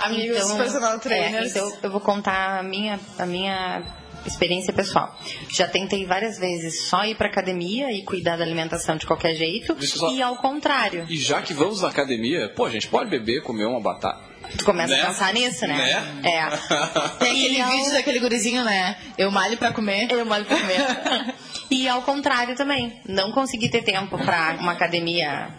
amigos 0.00 0.52
personal 0.52 0.98
trainers. 0.98 1.56
é, 1.56 1.58
então 1.60 1.78
eu 1.82 1.90
vou 1.90 2.00
contar 2.00 2.58
a 2.58 2.62
minha, 2.62 3.00
a 3.18 3.24
minha 3.24 3.82
experiência 4.26 4.72
pessoal. 4.72 5.18
Já 5.50 5.66
tentei 5.66 6.04
várias 6.06 6.38
vezes 6.38 6.88
só 6.88 7.04
ir 7.04 7.14
para 7.14 7.28
academia 7.28 7.90
e 7.92 8.02
cuidar 8.02 8.36
da 8.36 8.44
alimentação 8.44 8.96
de 8.96 9.06
qualquer 9.06 9.34
jeito 9.34 9.76
só- 9.86 10.10
e 10.12 10.20
ao 10.22 10.36
contrário. 10.36 11.06
E 11.08 11.16
já 11.16 11.40
que 11.42 11.52
vamos 11.54 11.82
na 11.82 11.88
academia, 11.88 12.48
pô, 12.54 12.64
a 12.66 12.70
gente 12.70 12.88
pode 12.88 13.10
beber, 13.10 13.42
comer 13.42 13.64
uma 13.66 13.80
batata. 13.80 14.30
Tu 14.56 14.64
começa 14.64 14.92
Né? 14.94 15.02
a 15.02 15.06
pensar 15.06 15.32
nisso, 15.32 15.66
né? 15.66 15.76
Né? 15.76 16.30
É. 16.30 16.46
Tem 17.22 17.30
aquele 17.30 17.60
ao- 17.60 17.70
vídeo 17.70 17.92
daquele 17.92 18.18
gurizinho, 18.18 18.64
né? 18.64 18.96
Eu 19.16 19.30
malho 19.30 19.56
pra 19.56 19.72
comer. 19.72 20.10
Eu 20.10 20.24
malho 20.26 20.44
pra 20.44 20.56
comer. 20.58 21.34
e 21.70 21.86
ao 21.86 22.02
contrário 22.02 22.56
também. 22.56 23.00
Não 23.06 23.30
consegui 23.32 23.68
ter 23.68 23.82
tempo 23.82 24.18
para 24.18 24.56
uma 24.58 24.72
academia 24.72 25.50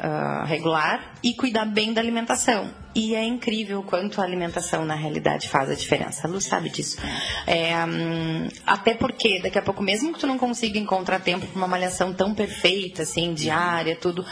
ah, 0.00 0.44
regular 0.46 1.14
e 1.24 1.34
cuidar 1.34 1.64
bem 1.64 1.92
da 1.92 2.00
alimentação. 2.00 2.70
E 2.94 3.14
é 3.14 3.24
incrível 3.24 3.80
o 3.80 3.82
quanto 3.82 4.20
a 4.20 4.24
alimentação 4.24 4.84
na 4.84 4.94
realidade 4.94 5.48
faz 5.48 5.70
a 5.70 5.74
diferença. 5.74 6.26
A 6.26 6.30
Lu 6.30 6.40
sabe 6.40 6.70
disso. 6.70 6.98
É, 7.46 7.84
hum, 7.84 8.48
até 8.64 8.94
porque 8.94 9.40
daqui 9.40 9.58
a 9.58 9.62
pouco, 9.62 9.82
mesmo 9.82 10.12
que 10.12 10.20
tu 10.20 10.26
não 10.26 10.38
consiga 10.38 10.78
encontrar 10.78 11.20
tempo 11.20 11.46
para 11.46 11.56
uma 11.56 11.66
malhação 11.66 12.12
tão 12.12 12.34
perfeita, 12.34 13.02
assim, 13.02 13.34
diária, 13.34 13.96
tudo, 13.96 14.24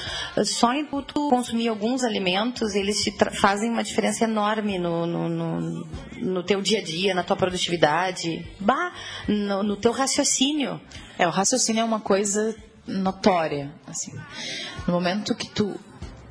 só 0.45 0.73
em 0.73 0.85
tu 0.85 1.29
consumir 1.29 1.69
alguns 1.69 2.05
alimentos, 2.05 2.75
eles 2.75 3.03
te 3.03 3.13
fazem 3.33 3.71
uma 3.71 3.83
diferença 3.83 4.25
enorme 4.25 4.79
no, 4.79 5.05
no, 5.07 5.29
no, 5.29 5.87
no 6.23 6.43
teu 6.43 6.63
dia 6.63 6.79
a 6.79 6.83
dia, 6.83 7.15
na 7.15 7.23
tua 7.23 7.37
produtividade, 7.37 8.47
bah, 8.61 8.93
no, 9.29 9.63
no 9.63 9.77
teu 9.77 9.91
raciocínio. 9.93 10.81
É, 11.19 11.27
o 11.27 11.31
raciocínio 11.31 11.81
é 11.81 11.85
uma 11.85 12.01
coisa 12.01 12.55
notória, 12.87 13.73
assim. 13.87 14.13
No 14.87 14.95
momento 14.95 15.35
que 15.35 15.49
tu 15.49 15.79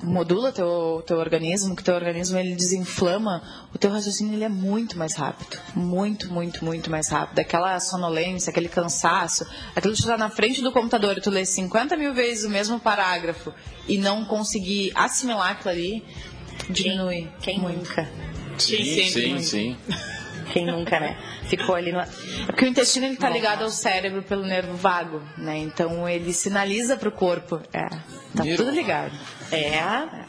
modula 0.03 0.51
teu 0.51 1.03
teu 1.05 1.17
organismo, 1.17 1.75
que 1.75 1.83
teu 1.83 1.95
organismo 1.95 2.37
ele 2.37 2.55
desinflama, 2.55 3.41
o 3.73 3.77
teu 3.77 3.91
raciocínio 3.91 4.33
ele 4.33 4.43
é 4.43 4.49
muito 4.49 4.97
mais 4.97 5.15
rápido, 5.15 5.57
muito, 5.75 6.31
muito, 6.31 6.63
muito 6.63 6.89
mais 6.89 7.07
rápido. 7.07 7.39
Aquela 7.39 7.79
sonolência, 7.79 8.49
aquele 8.49 8.69
cansaço, 8.69 9.45
aquilo 9.75 9.93
de 9.93 10.01
tu 10.01 10.05
estar 10.05 10.17
na 10.17 10.29
frente 10.29 10.61
do 10.61 10.71
computador 10.71 11.17
e 11.17 11.21
tu 11.21 11.29
ler 11.29 11.45
50 11.45 11.97
mil 11.97 12.13
vezes 12.13 12.43
o 12.43 12.49
mesmo 12.49 12.79
parágrafo 12.79 13.53
e 13.87 13.97
não 13.97 14.25
conseguir 14.25 14.91
assimilar 14.95 15.51
aquilo 15.51 15.71
ali, 15.71 16.03
diminui. 16.69 17.29
Quem 17.41 17.59
nunca? 17.59 18.09
Sim, 18.57 19.09
sim, 19.09 19.41
sim. 19.41 19.77
Quem 20.51 20.65
nunca, 20.65 20.99
né? 20.99 21.17
Ficou 21.47 21.75
ali 21.75 21.91
no. 21.91 21.99
É 21.99 22.07
porque 22.45 22.65
o 22.65 22.67
intestino 22.67 23.05
ele 23.05 23.17
tá 23.17 23.29
ligado 23.29 23.63
ao 23.63 23.69
cérebro 23.69 24.21
pelo 24.23 24.43
nervo 24.43 24.75
vago, 24.75 25.21
né? 25.37 25.57
Então 25.57 26.07
ele 26.07 26.33
sinaliza 26.33 26.95
pro 26.97 27.11
corpo. 27.11 27.61
É, 27.73 27.87
tá 28.35 28.43
tudo 28.55 28.71
ligado. 28.71 29.11
É, 29.51 29.79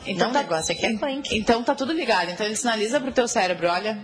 Então 0.07 0.29
não, 0.29 0.35
tá, 0.35 0.41
o 0.41 0.43
negócio 0.43 0.73
aqui 0.73 0.87
é 0.87 0.97
punk. 0.97 1.37
Então 1.37 1.63
tá 1.63 1.75
tudo 1.75 1.93
ligado. 1.93 2.31
Então 2.31 2.47
ele 2.47 2.57
sinaliza 2.57 3.01
pro 3.01 3.13
teu 3.13 3.29
cérebro, 3.29 3.69
olha, 3.69 3.99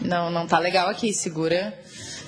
não, 0.00 0.30
não 0.30 0.46
tá 0.46 0.58
legal 0.58 0.88
aqui, 0.88 1.12
segura, 1.12 1.78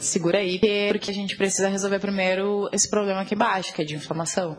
segura 0.00 0.38
aí, 0.38 0.58
porque 0.90 1.10
a 1.10 1.14
gente 1.14 1.36
precisa 1.36 1.68
resolver 1.68 1.98
primeiro 1.98 2.68
esse 2.72 2.88
problema 2.88 3.22
aqui 3.22 3.34
embaixo, 3.34 3.72
que 3.72 3.82
é 3.82 3.84
de 3.84 3.94
inflamação. 3.94 4.56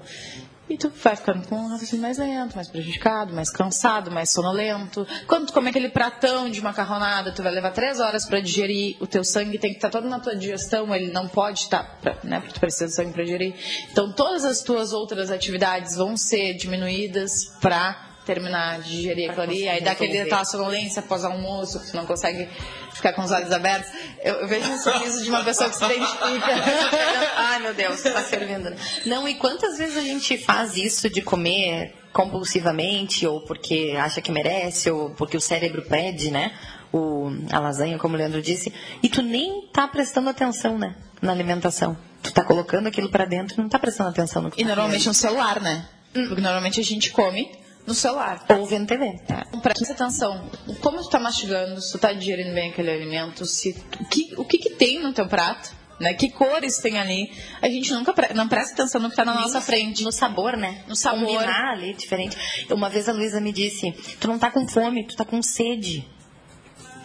E 0.73 0.77
tu 0.77 0.89
vai 0.89 1.15
ficando 1.15 1.47
com 1.47 1.55
um 1.55 1.67
raciocínio 1.67 2.01
mais 2.01 2.17
lento, 2.17 2.55
mais 2.55 2.67
prejudicado, 2.67 3.31
mais 3.31 3.51
cansado, 3.51 4.09
mais 4.09 4.31
sonolento. 4.31 5.05
Quando 5.27 5.45
tu 5.45 5.53
come 5.53 5.69
aquele 5.69 5.89
pratão 5.89 6.49
de 6.49 6.59
macarronada, 6.63 7.31
tu 7.31 7.43
vai 7.43 7.51
levar 7.51 7.69
três 7.69 7.99
horas 7.99 8.25
para 8.25 8.39
digerir. 8.39 8.97
O 8.99 9.05
teu 9.05 9.23
sangue 9.23 9.59
tem 9.59 9.69
que 9.69 9.77
estar 9.77 9.91
todo 9.91 10.09
na 10.09 10.19
tua 10.19 10.35
digestão, 10.35 10.93
ele 10.95 11.11
não 11.11 11.27
pode 11.27 11.59
estar, 11.59 11.99
né? 12.23 12.39
Porque 12.39 12.55
tu 12.55 12.59
precisa 12.59 12.87
de 12.87 12.95
sangue 12.95 13.13
para 13.13 13.23
digerir. 13.23 13.53
Então 13.91 14.11
todas 14.13 14.43
as 14.43 14.63
tuas 14.63 14.93
outras 14.93 15.29
atividades 15.29 15.95
vão 15.95 16.17
ser 16.17 16.55
diminuídas 16.55 17.53
para 17.61 18.12
terminar 18.25 18.81
de 18.81 18.89
digerir 18.89 19.29
aquilo 19.29 19.43
ali, 19.43 19.67
aí 19.67 19.81
dá 19.81 19.91
aquele 19.91 20.19
aquela 20.21 20.45
sonolência 20.45 21.01
após 21.01 21.23
almoço, 21.23 21.79
que 21.79 21.91
tu 21.91 21.97
não 21.97 22.05
consegue 22.05 22.47
ficar 22.93 23.13
com 23.13 23.21
os 23.21 23.31
olhos 23.31 23.51
abertos. 23.51 23.91
Eu, 24.23 24.35
eu 24.35 24.47
vejo 24.47 24.71
um 24.71 24.79
sorriso 24.79 25.23
de 25.23 25.29
uma 25.29 25.43
pessoa 25.43 25.69
que 25.69 25.75
se 25.75 25.85
identifica. 25.85 26.47
Ai, 27.35 27.59
meu 27.59 27.73
Deus, 27.73 28.01
tá 28.01 28.23
servindo. 28.23 28.73
Não, 29.05 29.27
e 29.27 29.35
quantas 29.35 29.77
vezes 29.77 29.97
a 29.97 30.01
gente 30.01 30.37
faz 30.37 30.77
isso 30.77 31.09
de 31.09 31.21
comer 31.21 31.93
compulsivamente, 32.13 33.25
ou 33.25 33.41
porque 33.41 33.95
acha 33.99 34.21
que 34.21 34.31
merece, 34.31 34.89
ou 34.89 35.09
porque 35.11 35.35
o 35.35 35.41
cérebro 35.41 35.81
pede, 35.81 36.31
né? 36.31 36.53
O, 36.93 37.31
a 37.51 37.59
lasanha, 37.59 37.97
como 37.97 38.13
o 38.13 38.17
Leandro 38.17 38.41
disse, 38.41 38.71
e 39.01 39.09
tu 39.09 39.23
nem 39.23 39.67
tá 39.73 39.87
prestando 39.87 40.29
atenção, 40.29 40.77
né? 40.77 40.95
Na 41.21 41.31
alimentação. 41.31 41.97
Tu 42.21 42.31
tá 42.31 42.43
colocando 42.43 42.87
aquilo 42.87 43.09
pra 43.09 43.25
dentro 43.25 43.55
e 43.55 43.61
não 43.61 43.67
tá 43.67 43.79
prestando 43.79 44.09
atenção 44.09 44.43
no 44.43 44.51
que 44.51 44.61
E 44.61 44.63
tá 44.63 44.69
normalmente 44.69 45.07
no 45.07 45.13
celular, 45.13 45.59
né? 45.59 45.85
Porque 46.13 46.41
normalmente 46.41 46.79
a 46.79 46.83
gente 46.83 47.09
come 47.11 47.51
no 47.85 47.93
celular. 47.93 48.45
Ou 48.49 48.65
vendo 48.65 48.87
TV. 48.87 49.05
É. 49.05 49.57
Presta 49.59 49.93
atenção. 49.93 50.49
Como 50.81 51.01
tu 51.01 51.09
tá 51.09 51.19
mastigando, 51.19 51.81
se 51.81 51.91
tu 51.91 51.97
tá 51.99 52.13
digerindo 52.13 52.53
bem 52.53 52.69
aquele 52.71 52.91
alimento, 52.91 53.45
se, 53.45 53.75
o, 53.99 54.05
que, 54.05 54.33
o 54.37 54.45
que 54.45 54.57
que 54.57 54.69
tem 54.71 54.99
no 55.01 55.13
teu 55.13 55.27
prato, 55.27 55.71
né? 55.99 56.13
Que 56.13 56.31
cores 56.31 56.77
tem 56.77 56.97
ali. 56.99 57.31
A 57.61 57.67
gente 57.67 57.91
nunca 57.93 58.13
pre- 58.13 58.33
não 58.33 58.47
presta 58.47 58.73
atenção 58.73 58.99
no 59.01 59.09
que 59.09 59.15
tá 59.15 59.23
na 59.25 59.33
nossa 59.35 59.61
frente. 59.61 60.03
No 60.03 60.11
sabor, 60.11 60.55
né? 60.57 60.83
No 60.87 60.95
sabor. 60.95 61.25
Combinar 61.27 61.71
ali, 61.73 61.93
diferente. 61.93 62.37
Uma 62.71 62.89
vez 62.89 63.07
a 63.07 63.13
Luísa 63.13 63.39
me 63.41 63.51
disse, 63.51 63.91
tu 64.19 64.27
não 64.27 64.39
tá 64.39 64.49
com 64.49 64.67
fome, 64.67 65.05
tu 65.05 65.15
tá 65.15 65.25
com 65.25 65.41
sede. 65.41 66.07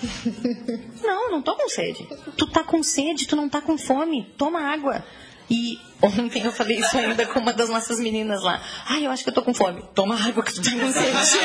Não, 1.03 1.31
não 1.33 1.43
tô 1.43 1.57
com 1.57 1.69
sede. 1.69 2.07
Tu 2.37 2.47
tá 2.51 2.63
com 2.63 2.83
sede, 2.85 3.27
tu 3.27 3.35
não 3.35 3.49
tá 3.49 3.61
com 3.61 3.77
fome. 3.77 4.33
Toma 4.39 4.61
água. 4.61 5.05
E 5.51 5.81
ontem 6.03 6.45
eu 6.45 6.53
falei 6.53 6.79
isso 6.79 6.97
ainda 6.97 7.27
com 7.27 7.41
uma 7.41 7.53
das 7.53 7.69
nossas 7.69 7.99
meninas 7.99 8.43
lá. 8.43 8.61
Ai, 8.87 9.07
eu 9.07 9.11
acho 9.11 9.23
que 9.25 9.31
eu 9.31 9.35
tô 9.35 9.43
com 9.43 9.55
fome. 9.55 9.83
Toma 9.95 10.15
água 10.15 10.43
que 10.43 10.53
tu 10.53 10.63
tá 10.63 10.71
com 10.71 10.93
sede. 10.93 11.39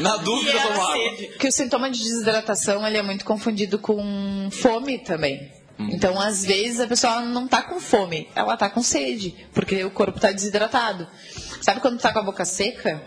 Na 0.00 0.16
dúvida, 0.18 0.60
toma 0.60 0.92
água. 0.92 1.10
Porque 1.28 1.48
o 1.48 1.52
sintoma 1.52 1.90
de 1.90 2.02
desidratação 2.02 2.86
ele 2.86 2.98
é 2.98 3.02
muito 3.02 3.24
confundido 3.24 3.78
com 3.78 4.48
fome 4.50 4.98
também. 4.98 5.50
Então, 5.78 6.18
às 6.18 6.44
vezes, 6.44 6.80
a 6.80 6.86
pessoa 6.86 7.20
não 7.20 7.46
tá 7.46 7.62
com 7.62 7.78
fome, 7.78 8.28
ela 8.34 8.56
tá 8.56 8.70
com 8.70 8.82
sede, 8.82 9.34
porque 9.52 9.84
o 9.84 9.90
corpo 9.90 10.18
tá 10.18 10.32
desidratado. 10.32 11.06
Sabe 11.60 11.80
quando 11.80 12.00
tá 12.00 12.12
com 12.12 12.18
a 12.18 12.22
boca 12.22 12.44
seca? 12.46 13.02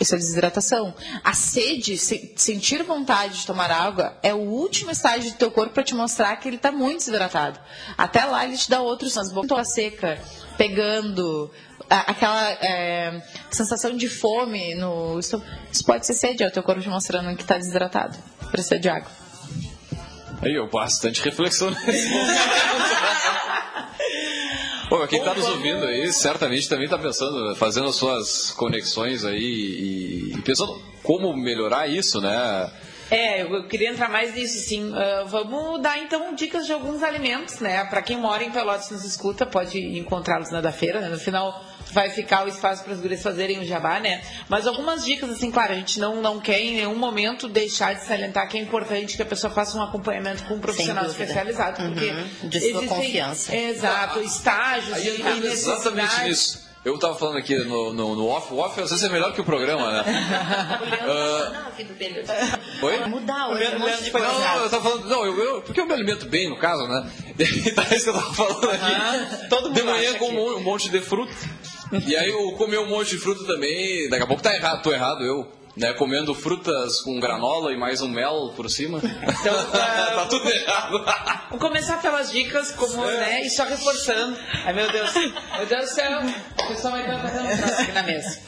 Isso 0.00 0.14
é 0.14 0.18
desidratação. 0.18 0.94
A 1.24 1.32
sede, 1.34 1.98
se- 1.98 2.32
sentir 2.36 2.82
vontade 2.84 3.38
de 3.40 3.46
tomar 3.46 3.70
água, 3.70 4.16
é 4.22 4.32
o 4.32 4.38
último 4.38 4.90
estágio 4.90 5.30
do 5.32 5.36
teu 5.36 5.50
corpo 5.50 5.74
para 5.74 5.82
te 5.82 5.94
mostrar 5.94 6.36
que 6.36 6.48
ele 6.48 6.56
está 6.56 6.70
muito 6.70 6.98
desidratado. 6.98 7.58
Até 7.96 8.24
lá 8.24 8.44
ele 8.44 8.56
te 8.56 8.70
dá 8.70 8.80
outros 8.80 9.12
sinais. 9.12 9.32
Boca 9.32 9.64
seca, 9.64 10.18
pegando, 10.56 11.50
aquela 11.90 12.50
é, 12.52 13.22
sensação 13.50 13.96
de 13.96 14.08
fome 14.08 14.74
no 14.76 15.18
isso, 15.18 15.42
isso 15.72 15.84
pode 15.84 16.06
ser 16.06 16.14
sede, 16.14 16.44
é 16.44 16.46
o 16.46 16.50
teu 16.50 16.62
corpo 16.62 16.80
te 16.80 16.88
mostrando 16.88 17.34
que 17.36 17.42
está 17.42 17.58
desidratado. 17.58 18.16
Precisa 18.50 18.78
de 18.78 18.88
água. 18.88 19.10
Aí, 20.40 20.54
eu 20.54 20.70
bastante 20.70 21.20
reflexão 21.22 21.70
nesse 21.70 22.08
momento. 22.08 22.38
Pô, 24.88 25.06
quem 25.06 25.22
tá 25.22 25.34
nos 25.34 25.46
ouvindo 25.46 25.84
aí, 25.84 26.10
certamente 26.12 26.68
também 26.68 26.88
tá 26.88 26.98
pensando, 26.98 27.54
fazendo 27.56 27.88
as 27.88 27.96
suas 27.96 28.50
conexões 28.52 29.24
aí 29.24 29.38
e, 29.38 30.32
e 30.34 30.42
pensando 30.42 30.80
como 31.02 31.36
melhorar 31.36 31.86
isso, 31.86 32.20
né? 32.20 32.70
É, 33.10 33.42
eu 33.42 33.66
queria 33.66 33.90
entrar 33.90 34.08
mais 34.08 34.34
nisso, 34.34 34.58
sim. 34.58 34.92
Ah, 34.94 35.24
vamos 35.26 35.80
dar 35.82 35.98
então 35.98 36.34
dicas 36.34 36.66
de 36.66 36.72
alguns 36.72 37.02
alimentos, 37.02 37.58
né? 37.60 37.84
Para 37.84 38.02
quem 38.02 38.16
mora 38.16 38.44
em 38.44 38.50
Pelotas 38.50 38.90
e 38.90 38.94
nos 38.94 39.04
escuta, 39.04 39.46
pode 39.46 39.78
encontrá-los 39.78 40.50
na 40.50 40.60
da 40.60 40.72
feira, 40.72 41.00
né? 41.00 41.08
No 41.08 41.18
final 41.18 41.62
vai 41.92 42.10
ficar 42.10 42.44
o 42.44 42.48
espaço 42.48 42.84
para 42.84 42.92
as 42.92 43.00
gurias 43.00 43.22
fazerem 43.22 43.58
o 43.58 43.64
jabá, 43.64 43.98
né? 44.00 44.22
Mas 44.48 44.66
algumas 44.66 45.04
dicas, 45.04 45.30
assim, 45.30 45.50
claro, 45.50 45.72
a 45.72 45.76
gente 45.76 45.98
não, 45.98 46.20
não 46.20 46.40
quer 46.40 46.60
em 46.60 46.76
nenhum 46.76 46.96
momento 46.96 47.48
deixar 47.48 47.94
de 47.94 48.04
salientar 48.04 48.48
que 48.48 48.58
é 48.58 48.60
importante 48.60 49.16
que 49.16 49.22
a 49.22 49.26
pessoa 49.26 49.52
faça 49.52 49.76
um 49.76 49.82
acompanhamento 49.82 50.44
com 50.44 50.54
um 50.54 50.60
profissional 50.60 51.04
especializado, 51.06 51.82
porque 51.82 52.10
Uhum, 52.10 52.48
de 52.48 52.60
sua 52.72 52.86
confiança. 52.86 53.54
Exato, 53.56 54.20
estágios 54.20 54.94
Aí 54.94 55.08
e, 55.08 55.20
entendo 55.20 55.46
exatamente 55.46 56.20
nisso. 56.24 56.68
Eu 56.84 56.96
tava 56.98 57.16
falando 57.16 57.36
aqui 57.36 57.56
no, 57.56 57.92
no, 57.92 58.14
no 58.14 58.28
off, 58.28 58.52
o 58.54 58.58
off 58.58 58.80
às 58.80 58.88
vezes 58.90 59.04
é 59.04 59.08
melhor 59.08 59.32
que 59.34 59.40
o 59.40 59.44
programa, 59.44 59.90
né? 59.90 60.04
Dele. 61.98 62.24
Oi? 62.82 63.06
Mudar 63.06 63.48
monte 63.78 64.04
de 64.04 64.12
Não, 64.12 64.20
não, 64.40 64.62
eu 64.62 64.70
tava 64.70 64.82
falando, 64.88 65.08
não, 65.08 65.26
eu, 65.26 65.38
eu- 65.38 65.62
porque 65.62 65.80
eu 65.80 65.86
me 65.86 65.92
alimento 65.92 66.26
bem, 66.26 66.48
no 66.48 66.56
caso, 66.58 66.86
né? 66.86 67.10
Então 67.66 67.84
é 67.90 67.94
isso 67.96 68.04
que 68.04 68.10
eu 68.10 68.14
tava 68.14 68.32
falando 68.34 68.70
aqui. 68.70 69.48
todo 69.48 69.62
mundo 69.68 69.74
de 69.74 69.82
manhã 69.82 70.14
com 70.14 70.28
um 70.30 70.60
monte 70.62 70.88
de 70.88 71.00
fruta. 71.00 71.32
E 72.06 72.16
aí 72.16 72.28
eu 72.28 72.52
comer 72.52 72.78
um 72.78 72.88
monte 72.88 73.10
de 73.10 73.18
fruta 73.18 73.44
também, 73.44 74.08
daqui 74.08 74.22
a 74.22 74.26
pouco 74.26 74.42
tá 74.42 74.54
errado, 74.54 74.82
tô 74.82 74.92
errado 74.92 75.24
eu. 75.24 75.46
Né, 75.78 75.92
comendo 75.92 76.34
frutas 76.34 77.00
com 77.02 77.20
granola 77.20 77.72
e 77.72 77.76
mais 77.76 78.02
um 78.02 78.08
mel 78.08 78.52
por 78.56 78.68
cima. 78.68 78.98
Então, 78.98 79.54
tá 79.70 80.26
tudo 80.28 80.50
errado. 80.50 81.04
Vamos 81.50 81.64
começar 81.64 82.02
pelas 82.02 82.32
dicas, 82.32 82.72
como, 82.72 83.06
né? 83.06 83.42
E 83.42 83.50
só 83.50 83.64
reforçando. 83.64 84.36
Ai, 84.64 84.72
meu 84.72 84.90
Deus. 84.90 85.14
Meu 85.14 85.66
Deus 85.66 85.82
do 85.82 85.94
céu. 85.94 86.20
O 86.64 86.68
pessoal 86.68 86.92
vai 86.94 87.02
estar 87.02 87.18
fazendo 87.20 87.44
um 87.44 87.80
aqui 87.80 87.92
na 87.92 88.02
mesa. 88.02 88.40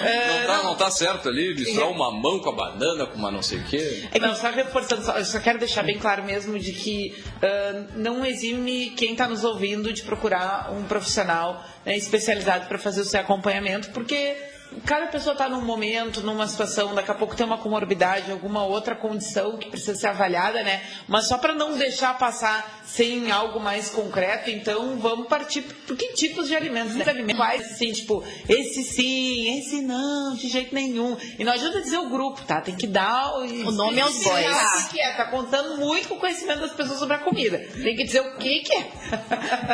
Não 0.00 0.46
tá, 0.46 0.62
não 0.62 0.74
tá 0.76 0.90
certo 0.90 1.28
ali, 1.28 1.54
misturar 1.54 1.90
uma 1.90 2.10
mão 2.10 2.40
com 2.40 2.50
a 2.50 2.52
banana, 2.52 3.06
com 3.06 3.18
uma 3.18 3.30
não 3.30 3.42
sei 3.42 3.58
o 3.58 3.64
quê. 3.64 4.08
Não, 4.20 4.34
só 4.34 4.50
reforçando, 4.50 5.04
só, 5.04 5.18
eu 5.18 5.24
só 5.24 5.38
quero 5.40 5.58
deixar 5.58 5.82
bem 5.82 5.98
claro 5.98 6.24
mesmo 6.24 6.58
de 6.58 6.72
que 6.72 7.22
ah, 7.42 7.84
não 7.94 8.24
exime 8.24 8.90
quem 8.90 9.12
está 9.12 9.28
nos 9.28 9.44
ouvindo 9.44 9.92
de 9.92 10.02
procurar 10.02 10.72
um 10.72 10.84
profissional 10.84 11.64
né, 11.84 11.96
especializado 11.96 12.66
para 12.66 12.78
fazer 12.78 13.02
o 13.02 13.04
seu 13.04 13.20
acompanhamento, 13.20 13.90
porque 13.90 14.36
cada 14.84 15.06
pessoa 15.06 15.32
está 15.32 15.48
num 15.48 15.62
momento, 15.62 16.20
numa 16.22 16.46
situação, 16.46 16.94
daqui 16.94 17.10
a 17.10 17.14
pouco 17.14 17.34
tem 17.34 17.44
uma 17.44 17.58
comorbidade, 17.58 18.30
alguma 18.30 18.64
outra 18.64 18.94
condição 18.94 19.56
que 19.56 19.68
precisa 19.68 19.94
ser 19.94 20.08
avaliada, 20.08 20.62
né? 20.62 20.82
Mas 21.06 21.26
só 21.26 21.38
para 21.38 21.54
não 21.54 21.76
deixar 21.76 22.16
passar 22.18 22.82
sem 22.84 23.30
algo 23.30 23.60
mais 23.60 23.90
concreto, 23.90 24.50
então 24.50 24.98
vamos 24.98 25.28
partir 25.28 25.62
por 25.62 25.96
que 25.96 26.12
tipos 26.14 26.48
de 26.48 26.56
alimentos, 26.56 26.94
né? 26.94 27.04
alimentos 27.06 27.36
quais 27.36 27.72
assim, 27.72 27.92
tipo, 27.92 28.24
esse 28.48 28.82
sim, 28.82 29.58
esse 29.58 29.80
não, 29.80 30.34
de 30.34 30.48
jeito 30.48 30.74
nenhum. 30.74 31.16
E 31.38 31.44
não 31.44 31.52
adianta 31.52 31.80
dizer 31.80 31.98
o 31.98 32.08
grupo, 32.08 32.42
tá? 32.42 32.60
Tem 32.60 32.74
que 32.74 32.86
dar 32.86 33.34
O 33.36 33.70
nome 33.70 34.00
aos 34.00 34.22
bois. 34.22 34.46
O 34.86 34.88
que 34.90 35.00
é? 35.00 35.12
Tá 35.14 35.26
contando 35.26 35.76
muito 35.78 36.08
com 36.08 36.14
o 36.14 36.18
conhecimento 36.18 36.60
das 36.60 36.72
pessoas 36.72 36.98
sobre 36.98 37.16
a 37.16 37.18
comida. 37.18 37.58
Tem 37.58 37.94
que 37.94 38.04
dizer 38.04 38.20
o 38.20 38.36
que 38.36 38.60
que 38.60 38.74
é. 38.74 38.90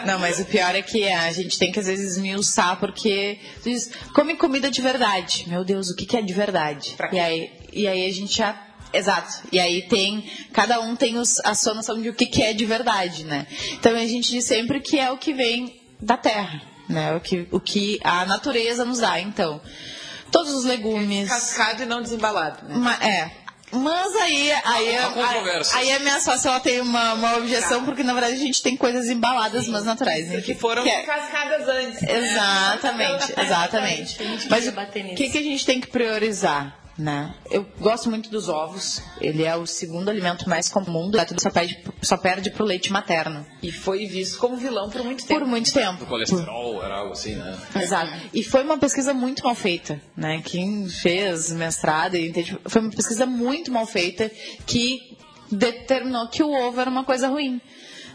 Não, 0.06 0.18
mas 0.18 0.38
o 0.40 0.44
pior 0.44 0.74
é 0.74 0.82
que 0.82 1.08
a 1.08 1.32
gente 1.32 1.58
tem 1.58 1.70
que 1.72 1.78
às 1.78 1.86
vezes 1.86 2.16
esmiuçar, 2.16 2.78
porque 2.78 3.38
tu 3.62 3.70
diz, 3.70 3.90
come 4.14 4.36
comida 4.36 4.70
de 4.70 4.80
verdade. 4.84 5.44
Meu 5.48 5.64
Deus, 5.64 5.88
o 5.90 5.96
que, 5.96 6.06
que 6.06 6.16
é 6.16 6.22
de 6.22 6.32
verdade? 6.32 6.94
E 7.16 7.18
aí, 7.18 7.50
e 7.72 7.88
aí 7.88 8.06
a 8.06 8.12
gente 8.12 8.36
já. 8.36 8.56
Exato. 8.92 9.48
E 9.50 9.58
aí 9.58 9.82
tem. 9.88 10.24
Cada 10.52 10.78
um 10.80 10.94
tem 10.94 11.18
os- 11.18 11.40
a 11.44 11.54
sua 11.54 11.74
noção 11.74 12.00
de 12.00 12.08
o 12.10 12.14
que, 12.14 12.26
que 12.26 12.42
é 12.42 12.52
de 12.52 12.64
verdade, 12.64 13.24
né? 13.24 13.46
Então 13.72 13.92
a 13.96 14.06
gente 14.06 14.30
diz 14.30 14.44
sempre 14.44 14.78
que 14.80 14.98
é 14.98 15.10
o 15.10 15.18
que 15.18 15.32
vem 15.34 15.80
da 16.00 16.16
terra, 16.16 16.62
né? 16.88 17.12
O 17.16 17.20
que, 17.20 17.48
o 17.50 17.58
que 17.58 17.98
a 18.04 18.24
natureza 18.24 18.84
nos 18.84 19.00
dá. 19.00 19.18
Então, 19.20 19.60
todos 20.30 20.52
os 20.54 20.64
legumes. 20.64 21.28
Cascado 21.28 21.82
e 21.82 21.86
não 21.86 22.00
desembalado, 22.02 22.68
né? 22.68 22.74
Ma- 22.76 23.04
é. 23.04 23.30
Mas 23.74 24.14
aí, 24.16 24.52
aí, 24.64 24.96
Há 24.96 25.08
controvérsias. 25.10 25.74
aí 25.74 25.92
a 25.92 25.98
minha 25.98 26.20
sócia 26.20 26.48
ela 26.48 26.60
tem 26.60 26.80
uma, 26.80 27.14
uma 27.14 27.36
objeção, 27.36 27.84
porque 27.84 28.02
na 28.02 28.12
verdade 28.12 28.34
a 28.34 28.38
gente 28.38 28.62
tem 28.62 28.76
coisas 28.76 29.08
embaladas, 29.08 29.66
mas 29.68 29.84
naturais. 29.84 30.28
né? 30.28 30.40
Que 30.40 30.54
foram 30.54 30.82
Que 30.82 30.90
é- 30.90 31.02
cascadas 31.02 31.68
antes. 31.68 32.02
Exatamente, 32.02 33.34
exatamente. 33.40 34.16
Mas 34.48 34.68
o 34.68 34.72
que, 35.16 35.30
que 35.30 35.38
a 35.38 35.42
gente 35.42 35.64
tem 35.66 35.80
que 35.80 35.88
priorizar? 35.88 36.83
Né? 36.96 37.34
Eu 37.50 37.66
gosto 37.80 38.08
muito 38.08 38.30
dos 38.30 38.48
ovos. 38.48 39.02
Ele 39.20 39.42
é 39.42 39.56
o 39.56 39.66
segundo 39.66 40.08
alimento 40.08 40.48
mais 40.48 40.68
comum. 40.68 41.10
do 41.10 41.26
Tudo 41.26 41.42
só 41.42 41.50
perde, 41.50 41.82
só 42.00 42.16
perde 42.16 42.50
pro 42.50 42.64
leite 42.64 42.92
materno. 42.92 43.44
E 43.60 43.72
foi 43.72 44.06
visto 44.06 44.38
como 44.38 44.56
vilão 44.56 44.88
por 44.90 45.02
muito 45.02 45.26
tempo. 45.26 45.40
Por 45.40 45.48
muito 45.48 45.72
tempo. 45.72 45.98
Do 45.98 46.06
colesterol, 46.06 46.82
era 46.82 46.98
algo 46.98 47.12
assim, 47.12 47.34
né? 47.34 47.58
Exato. 47.80 48.12
E 48.32 48.44
foi 48.44 48.62
uma 48.62 48.78
pesquisa 48.78 49.12
muito 49.12 49.42
mal 49.44 49.56
feita, 49.56 50.00
né? 50.16 50.40
Quem 50.44 50.88
fez 50.88 51.50
mestrado 51.50 52.16
e 52.16 52.28
entende, 52.28 52.58
foi 52.66 52.80
uma 52.80 52.90
pesquisa 52.90 53.26
muito 53.26 53.72
mal 53.72 53.86
feita 53.86 54.30
que 54.64 55.16
determinou 55.50 56.28
que 56.28 56.42
o 56.42 56.50
ovo 56.50 56.80
era 56.80 56.90
uma 56.90 57.04
coisa 57.04 57.28
ruim. 57.28 57.60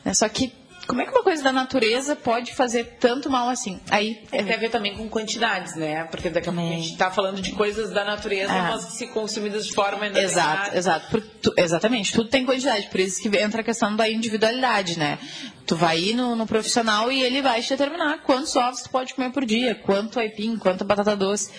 né? 0.05 0.13
Só 0.13 0.27
que 0.29 0.53
como 0.89 1.01
é 1.01 1.05
que 1.05 1.11
uma 1.11 1.21
coisa 1.23 1.43
da 1.43 1.51
natureza 1.51 2.15
pode 2.15 2.51
fazer 2.55 2.97
tanto 2.99 3.29
mal 3.29 3.47
assim? 3.47 3.79
Aí 3.91 4.23
É, 4.31 4.41
tem 4.41 4.55
a 4.55 4.57
ver 4.57 4.69
também 4.69 4.97
com 4.97 5.07
quantidades, 5.07 5.75
né? 5.75 6.05
Porque 6.05 6.31
daqui 6.31 6.49
a 6.49 6.51
pouco 6.51 6.67
a 6.67 6.73
gente 6.73 6.97
tá 6.97 7.11
falando 7.11 7.39
de 7.41 7.51
coisas 7.51 7.91
da 7.91 8.03
natureza, 8.03 8.51
É. 8.51 8.61
mas 8.63 8.85
que 8.85 8.91
se 8.93 9.07
consumidas 9.07 9.67
de 9.67 9.73
forma 9.73 10.07
Exato, 10.07 10.75
exato. 10.75 11.11
Por- 11.11 11.21
tu- 11.21 11.53
exatamente, 11.55 12.11
tudo 12.11 12.27
tem 12.29 12.43
quantidade, 12.43 12.87
por 12.87 12.99
isso 12.99 13.21
que 13.21 13.27
entra 13.37 13.61
a 13.61 13.63
questão 13.63 13.95
da 13.95 14.09
individualidade, 14.09 14.97
né? 14.97 15.19
Tu 15.67 15.75
vai 15.75 15.99
ir 15.99 16.15
no, 16.15 16.35
no 16.35 16.47
profissional 16.47 17.11
e 17.11 17.21
ele 17.21 17.43
vai 17.43 17.61
te 17.61 17.69
determinar 17.69 18.23
quantos 18.23 18.55
ovos 18.55 18.81
tu 18.81 18.89
pode 18.89 19.13
comer 19.13 19.29
por 19.31 19.45
dia, 19.45 19.75
quanto 19.75 20.19
aipim, 20.19 20.57
quanto 20.57 20.83
batata 20.83 21.15
doce. 21.15 21.51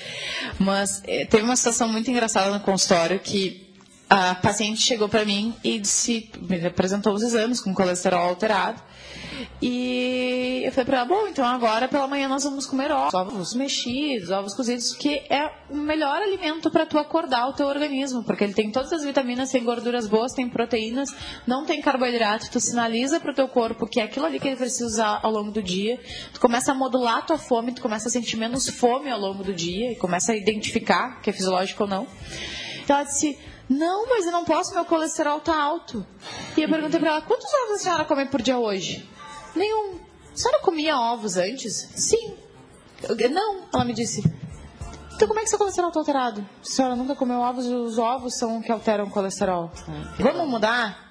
Mas 0.59 1.01
eh, 1.07 1.25
teve 1.27 1.45
uma 1.45 1.55
situação 1.55 1.87
muito 1.89 2.11
engraçada 2.11 2.51
no 2.51 2.59
consultório 2.59 3.21
que 3.21 3.71
a 4.09 4.35
paciente 4.35 4.81
chegou 4.81 5.09
para 5.09 5.25
mim 5.25 5.55
e 5.63 5.79
disse, 5.79 6.29
me 6.41 6.67
apresentou 6.67 7.15
os 7.15 7.23
exames 7.23 7.61
com 7.61 7.73
colesterol 7.73 8.29
alterado. 8.29 8.83
E 9.61 10.63
eu 10.65 10.73
falei 10.73 10.85
pra 10.87 10.97
ela, 10.99 11.07
bom, 11.07 11.27
então 11.27 11.45
agora 11.45 11.89
pela 11.89 12.07
manhã 12.07 12.29
nós 12.29 12.45
vamos 12.45 12.67
comer 12.67 12.91
ovos, 12.91 13.15
ovos 13.15 13.55
mexidos, 13.55 14.31
ovos 14.31 14.55
cozidos, 14.55 14.95
que 14.95 15.23
é 15.29 15.51
o 15.69 15.77
melhor 15.77 16.23
alimento 16.23 16.71
para 16.71 16.87
tu 16.87 16.99
acordar 16.99 17.49
o 17.49 17.53
teu 17.53 17.67
organismo, 17.67 18.23
porque 18.25 18.45
ele 18.45 18.55
tem 18.55 18.71
todas 18.71 18.93
as 18.93 19.05
vitaminas, 19.05 19.51
tem 19.51 19.63
gorduras 19.63 20.07
boas, 20.07 20.33
tem 20.33 20.49
proteínas, 20.49 21.15
não 21.47 21.65
tem 21.65 21.81
carboidrato, 21.81 22.51
tu 22.51 22.61
sinaliza 22.61 23.21
pro 23.21 23.35
teu 23.35 23.49
corpo 23.49 23.87
que 23.87 24.01
é 24.01 24.05
aquilo 24.05 24.27
ali 24.27 24.39
que 24.39 24.49
ele 24.49 24.57
precisa 24.57 24.87
usar 24.87 25.21
ao 25.23 25.31
longo 25.31 25.51
do 25.51 25.63
dia, 25.63 26.01
tu 26.33 26.41
começa 26.41 26.73
a 26.73 26.75
modular 26.75 27.19
a 27.19 27.23
tua 27.23 27.39
fome, 27.39 27.73
tu 27.73 27.83
começa 27.83 28.09
a 28.09 28.11
sentir 28.11 28.37
menos 28.37 28.69
fome 28.69 29.11
ao 29.11 29.19
longo 29.19 29.43
do 29.45 29.53
dia 29.53 29.93
e 29.93 29.97
começa 29.97 30.33
a 30.33 30.37
identificar 30.37 31.21
que 31.21 31.31
é 31.31 31.33
fisiológico 31.33 31.85
ou 31.85 31.89
não. 31.89 32.07
Então 32.83 32.97
ela 32.97 33.05
disse, 33.05 33.39
não, 33.69 34.09
mas 34.09 34.27
eu 34.27 34.33
não 34.33 34.45
posso, 34.45 34.75
meu 34.75 34.85
colesterol 34.85 35.39
tá 35.39 35.57
alto. 35.57 36.05
E 36.57 36.63
eu 36.63 36.69
perguntei 36.69 36.99
pra 36.99 37.11
ela, 37.11 37.23
quantos 37.23 37.47
ovos 37.55 37.77
a 37.77 37.79
senhora 37.79 38.05
come 38.05 38.27
por 38.27 38.43
dia 38.43 38.59
hoje? 38.59 39.09
Nenhum. 39.55 39.99
A 40.33 40.37
senhora 40.37 40.61
comia 40.63 40.97
ovos 40.99 41.37
antes? 41.37 41.75
Sim. 41.97 42.35
Eu- 43.03 43.31
Não, 43.31 43.63
ela 43.73 43.85
me 43.85 43.93
disse. 43.93 44.23
Então 45.15 45.29
como 45.29 45.39
é 45.41 45.43
que 45.43 45.51
seu 45.51 45.59
colesterol 45.59 45.91
tá 45.91 45.99
alterado? 46.01 46.41
A 46.63 46.65
senhora 46.65 46.97
nunca 46.97 47.15
comeu 47.15 47.41
ovos 47.41 47.67
e 47.67 47.75
os 47.75 47.99
ovos 47.99 48.39
são 48.39 48.59
o 48.59 48.63
que 48.63 48.73
alteram 48.73 49.07
o 49.07 49.11
colesterol. 49.11 49.71
Vamos 50.19 50.49
mudar? 50.49 51.10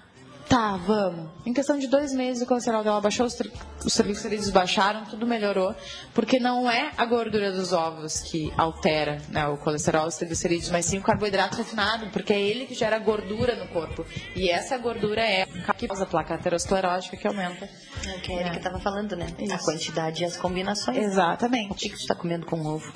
Tá, 0.50 0.78
vamos. 0.78 1.30
Em 1.46 1.54
questão 1.54 1.78
de 1.78 1.86
dois 1.88 2.12
meses, 2.12 2.42
o 2.42 2.46
colesterol 2.48 2.84
dela 2.84 3.00
baixou, 3.00 3.24
os, 3.28 3.36
tri- 3.36 3.52
os 3.86 3.94
triglicéridos 3.94 4.50
baixaram, 4.50 5.06
tudo 5.06 5.28
melhorou, 5.28 5.76
porque 6.12 6.40
não 6.40 6.70
é 6.70 6.92
a 6.98 7.06
gordura 7.06 7.52
dos 7.52 7.72
ovos 7.72 8.22
que 8.22 8.52
altera 8.58 9.22
né, 9.30 9.46
o 9.48 9.58
colesterol, 9.58 10.08
os 10.08 10.16
triglicerídeos, 10.16 10.72
mas 10.72 10.86
sim 10.88 10.98
o 10.98 11.04
carboidrato 11.04 11.56
refinado, 11.56 12.08
porque 12.08 12.34
é 12.34 12.42
ele 12.42 12.66
que 12.66 12.74
gera 12.74 12.98
gordura 12.98 13.56
no 13.56 13.68
corpo. 13.68 14.04
E 14.36 14.50
essa 14.50 14.76
gordura 14.80 15.22
é 15.22 15.44
a 15.68 15.74
que 15.74 15.88
causa 15.88 16.04
a 16.04 16.08
placa 16.08 16.34
aterosclerótica 16.34 17.16
que 17.16 17.28
aumenta. 17.28 17.70
É 18.08 18.16
o 18.18 18.20
que 18.22 18.34
a 18.34 18.40
Erika 18.40 18.58
estava 18.58 18.80
falando, 18.80 19.16
né? 19.16 19.28
A 19.54 19.58
quantidade 19.60 20.24
e 20.24 20.26
as 20.26 20.36
combinações. 20.36 20.98
Exatamente. 20.98 21.72
O 21.72 21.76
que, 21.76 21.90
tu 21.90 21.96
está 21.98 22.16
comendo 22.16 22.48
com 22.48 22.60
ovo? 22.66 22.92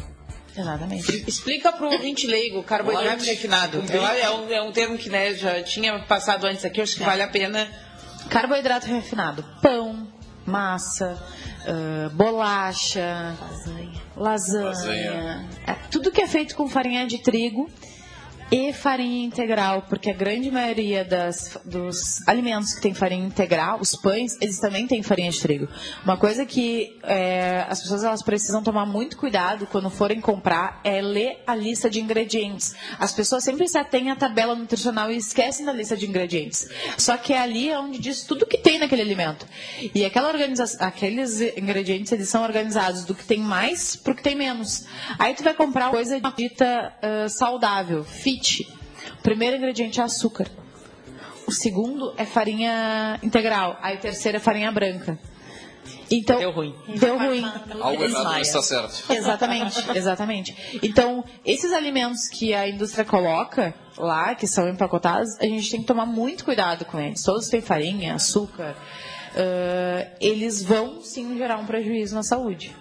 Exatamente. 0.55 1.23
Explica 1.27 1.71
para 1.71 1.87
o 1.87 1.91
ouvinte 1.91 2.27
leigo, 2.27 2.63
carboidrato 2.63 3.23
refinado. 3.23 3.83
É 3.91 4.29
um, 4.29 4.53
é 4.53 4.61
um 4.61 4.71
termo 4.71 4.97
que 4.97 5.09
né, 5.09 5.33
já 5.33 5.61
tinha 5.63 5.99
passado 5.99 6.45
antes 6.45 6.63
aqui, 6.63 6.81
acho 6.81 6.95
que 6.95 7.03
vale 7.03 7.21
a 7.21 7.27
pena. 7.27 7.67
Carboidrato 8.29 8.87
refinado: 8.87 9.43
pão, 9.61 10.07
massa, 10.45 11.21
ah, 11.65 12.09
bolacha, 12.13 13.35
lasanha. 13.39 14.01
Lasanha. 14.15 15.49
É, 15.65 15.73
tudo 15.89 16.11
que 16.11 16.21
é 16.21 16.27
feito 16.27 16.55
com 16.55 16.67
farinha 16.67 17.07
de 17.07 17.19
trigo 17.19 17.69
e 18.53 18.71
farinha 18.71 19.25
integral, 19.25 19.81
porque 19.89 20.11
a 20.11 20.13
grande 20.13 20.51
maioria 20.51 21.03
das, 21.03 21.57
dos 21.65 22.21
alimentos 22.27 22.75
que 22.75 22.81
tem 22.81 22.93
farinha 22.93 23.25
integral, 23.25 23.79
os 23.81 23.95
pães, 23.95 24.37
eles 24.39 24.59
também 24.59 24.85
têm 24.85 25.01
farinha 25.01 25.31
de 25.31 25.41
trigo. 25.41 25.67
Uma 26.03 26.17
coisa 26.17 26.45
que 26.45 26.99
é, 27.01 27.65
as 27.67 27.81
pessoas 27.81 28.03
elas 28.03 28.21
precisam 28.21 28.61
tomar 28.61 28.85
muito 28.85 29.17
cuidado 29.17 29.65
quando 29.65 29.89
forem 29.89 30.21
comprar 30.21 30.81
é 30.83 31.01
ler 31.01 31.41
a 31.47 31.55
lista 31.55 31.89
de 31.89 31.99
ingredientes. 31.99 32.75
As 32.99 33.11
pessoas 33.11 33.43
sempre 33.43 33.67
se 33.67 33.75
atêm 33.75 34.11
à 34.11 34.15
tabela 34.15 34.53
nutricional 34.53 35.09
e 35.09 35.17
esquecem 35.17 35.65
da 35.65 35.73
lista 35.73 35.97
de 35.97 36.05
ingredientes. 36.05 36.69
Só 36.95 37.17
que 37.17 37.33
é 37.33 37.41
ali 37.41 37.73
onde 37.73 37.97
diz 37.97 38.21
tudo 38.21 38.45
que 38.45 38.59
tem 38.59 38.77
naquele 38.77 39.01
alimento. 39.01 39.47
E 39.95 40.05
aquela 40.05 40.31
aqueles 40.79 41.41
ingredientes 41.41 42.11
eles 42.11 42.29
são 42.29 42.43
organizados 42.43 43.03
do 43.03 43.15
que 43.15 43.25
tem 43.25 43.39
mais 43.39 43.95
para 43.95 44.13
o 44.13 44.15
que 44.15 44.21
tem 44.21 44.35
menos. 44.35 44.85
Aí 45.17 45.33
tu 45.33 45.43
vai 45.43 45.55
comprar 45.55 45.89
coisa 45.89 46.21
dita 46.37 46.93
ah, 47.01 47.27
saudável, 47.27 48.03
fit. 48.03 48.42
O 49.19 49.23
primeiro 49.23 49.57
ingrediente 49.57 49.99
é 49.99 50.03
açúcar. 50.03 50.47
O 51.47 51.51
segundo 51.51 52.13
é 52.17 52.25
farinha 52.25 53.19
integral. 53.21 53.77
Aí 53.81 53.97
o 53.97 53.99
terceiro 53.99 54.37
é 54.37 54.39
farinha 54.39 54.71
branca. 54.71 55.19
Então, 56.09 56.37
Deu 56.37 56.51
ruim. 56.51 56.75
Deu 56.99 57.17
ruim. 57.17 57.43
Algo 57.81 58.03
errado 58.03 58.23
não 58.23 58.39
está 58.39 58.61
certo. 58.61 59.11
Exatamente, 59.11 59.83
exatamente. 59.97 60.79
Então, 60.81 61.23
esses 61.45 61.73
alimentos 61.73 62.27
que 62.27 62.53
a 62.53 62.67
indústria 62.69 63.03
coloca 63.03 63.73
lá, 63.97 64.35
que 64.35 64.45
são 64.47 64.67
empacotados, 64.69 65.29
a 65.39 65.45
gente 65.45 65.69
tem 65.71 65.81
que 65.81 65.87
tomar 65.87 66.05
muito 66.05 66.45
cuidado 66.45 66.85
com 66.85 66.99
eles. 66.99 67.21
Todos 67.23 67.47
têm 67.47 67.61
farinha, 67.61 68.15
açúcar. 68.15 68.75
ãh, 69.35 70.07
eles 70.21 70.63
vão 70.63 71.01
sim 71.01 71.37
gerar 71.37 71.57
um 71.57 71.65
prejuízo 71.65 72.15
na 72.15 72.23
saúde. 72.23 72.75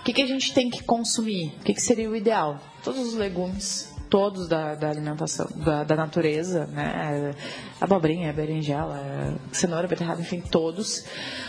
O 0.00 0.04
que, 0.04 0.12
que 0.12 0.22
a 0.22 0.26
gente 0.26 0.54
tem 0.54 0.70
que 0.70 0.84
consumir? 0.84 1.52
O 1.60 1.64
que, 1.64 1.74
que 1.74 1.82
seria 1.82 2.08
o 2.08 2.14
ideal? 2.14 2.60
Todos 2.84 3.00
os 3.00 3.14
legumes, 3.14 3.92
todos 4.08 4.48
da, 4.48 4.74
da 4.74 4.88
alimentação, 4.88 5.46
da, 5.56 5.84
da 5.84 5.96
natureza, 5.96 6.66
né? 6.66 7.34
Abobrinha, 7.80 8.32
berinjela, 8.32 9.34
cenoura, 9.52 9.86
beterraba, 9.86 10.20
enfim, 10.20 10.40
todos. 10.40 11.04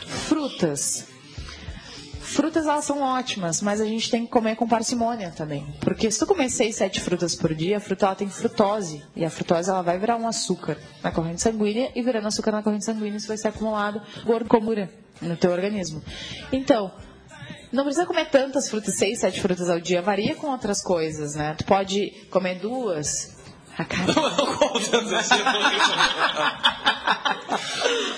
Frutas. 0.06 1.08
Frutas 2.20 2.68
elas 2.68 2.84
são 2.84 3.02
ótimas, 3.02 3.62
mas 3.62 3.80
a 3.80 3.86
gente 3.86 4.12
tem 4.12 4.26
que 4.26 4.32
comer 4.32 4.58
com 4.58 4.68
parcimônia 4.68 5.32
também. 5.32 5.66
Porque 5.80 6.12
se 6.12 6.20
tu 6.20 6.28
comer 6.28 6.50
6, 6.50 6.76
7 6.76 7.00
frutas 7.00 7.34
por 7.36 7.56
dia, 7.56 7.78
a 7.78 7.80
fruta 7.80 8.06
ela 8.06 8.16
tem 8.16 8.30
frutose. 8.30 9.02
E 9.16 9.24
a 9.24 9.30
frutose 9.30 9.70
ela 9.70 9.82
vai 9.82 9.98
virar 9.98 10.18
um 10.18 10.28
açúcar 10.28 10.78
na 11.02 11.10
corrente 11.10 11.42
sanguínea 11.42 11.90
e 11.96 12.02
virando 12.02 12.28
açúcar 12.28 12.52
na 12.52 12.62
corrente 12.62 12.84
sanguínea, 12.84 13.16
isso 13.18 13.30
vai 13.30 13.38
ser 13.38 13.48
acumulado 13.48 14.02
gordura 14.26 14.90
no 15.22 15.38
teu 15.38 15.52
organismo. 15.52 16.04
Então, 16.52 16.92
não 17.78 17.86
precisa 17.86 18.06
comer 18.06 18.26
tantas 18.26 18.70
frutas, 18.70 18.96
6, 18.96 19.20
7 19.20 19.42
frutas 19.42 19.70
ao 19.70 19.80
dia, 19.80 20.02
varia 20.02 20.36
com 20.36 20.48
outras 20.48 20.82
coisas, 20.82 21.36
né? 21.36 21.56
Tu 21.58 21.64
pode 21.64 22.10
comer 22.30 22.60
duas. 22.60 23.38
A 23.78 23.86
cara. 23.86 24.12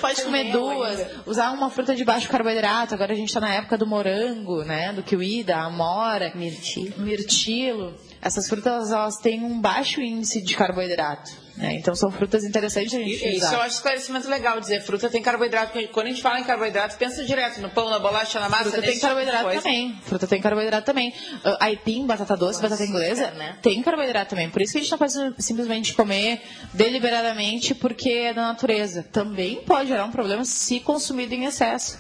Pode 0.02 0.24
comer 0.24 0.52
duas, 0.52 1.08
usar 1.26 1.52
uma 1.52 1.70
fruta 1.70 1.94
de 1.94 2.04
baixo 2.06 2.30
carboidrato. 2.30 2.96
Agora 2.96 3.12
a 3.14 3.16
gente 3.16 3.28
está 3.28 3.40
na 3.42 3.54
época 3.54 3.78
do 3.78 3.86
morango, 3.86 4.64
né? 4.64 4.94
Do 4.94 5.04
kiwi, 5.04 5.44
da 5.44 5.64
amora, 5.64 6.32
mirtilo. 6.34 7.00
mirtilo. 7.00 7.94
Essas 8.22 8.50
frutas 8.50 8.92
elas 8.92 9.18
têm 9.18 9.44
um 9.44 9.60
baixo 9.62 10.02
índice 10.02 10.42
de 10.42 10.56
carboidrato. 10.56 11.32
Né? 11.60 11.76
Então 11.76 11.94
são 11.94 12.10
frutas 12.10 12.46
interessantes 12.46 12.94
a 12.94 12.98
gente 12.98 13.28
Isso 13.28 13.46
usar. 13.46 13.54
eu 13.54 13.62
acho 13.62 13.76
esclarecimento 13.76 14.30
legal 14.30 14.60
dizer. 14.62 14.82
Fruta 14.82 15.10
tem 15.10 15.22
carboidrato. 15.22 15.74
porque 15.74 15.88
Quando 15.88 16.08
a 16.08 16.10
gente 16.10 16.22
fala 16.22 16.40
em 16.40 16.44
carboidrato, 16.46 16.98
pensa 16.98 17.26
direto 17.26 17.60
no 17.60 17.70
pão, 17.70 17.90
na 17.90 18.00
bolacha, 18.00 18.40
na 18.40 18.48
massa. 18.48 18.72
Fruta 18.72 18.82
tem 18.82 18.92
tipo 18.92 19.06
carboidrato 19.06 19.44
coisa. 19.44 19.62
também. 19.62 20.00
Fruta 20.04 20.28
tem 20.28 20.42
carboidrato 20.42 20.86
também. 20.86 21.10
Uh, 21.10 21.58
aipim, 21.60 22.06
batata 22.06 22.38
doce, 22.38 22.62
batata 22.62 22.84
inglesa, 22.86 23.34
tem 23.62 23.84
carboidrato 23.84 24.30
também. 24.30 24.50
Por 24.50 24.62
isso 24.62 24.72
que 24.72 24.80
a 24.80 24.82
gente 24.82 24.92
não 24.92 24.98
pode 24.98 25.14
simplesmente 25.40 25.94
comer 25.94 26.42
deliberadamente 26.74 27.76
porque 27.76 28.10
é 28.10 28.34
da 28.34 28.44
natureza. 28.44 29.04
Também 29.12 29.58
pode 29.66 29.90
gerar 29.90 30.06
um 30.06 30.12
problema 30.12 30.46
se 30.46 30.80
consumido 30.80 31.34
em 31.34 31.44
excesso. 31.44 32.00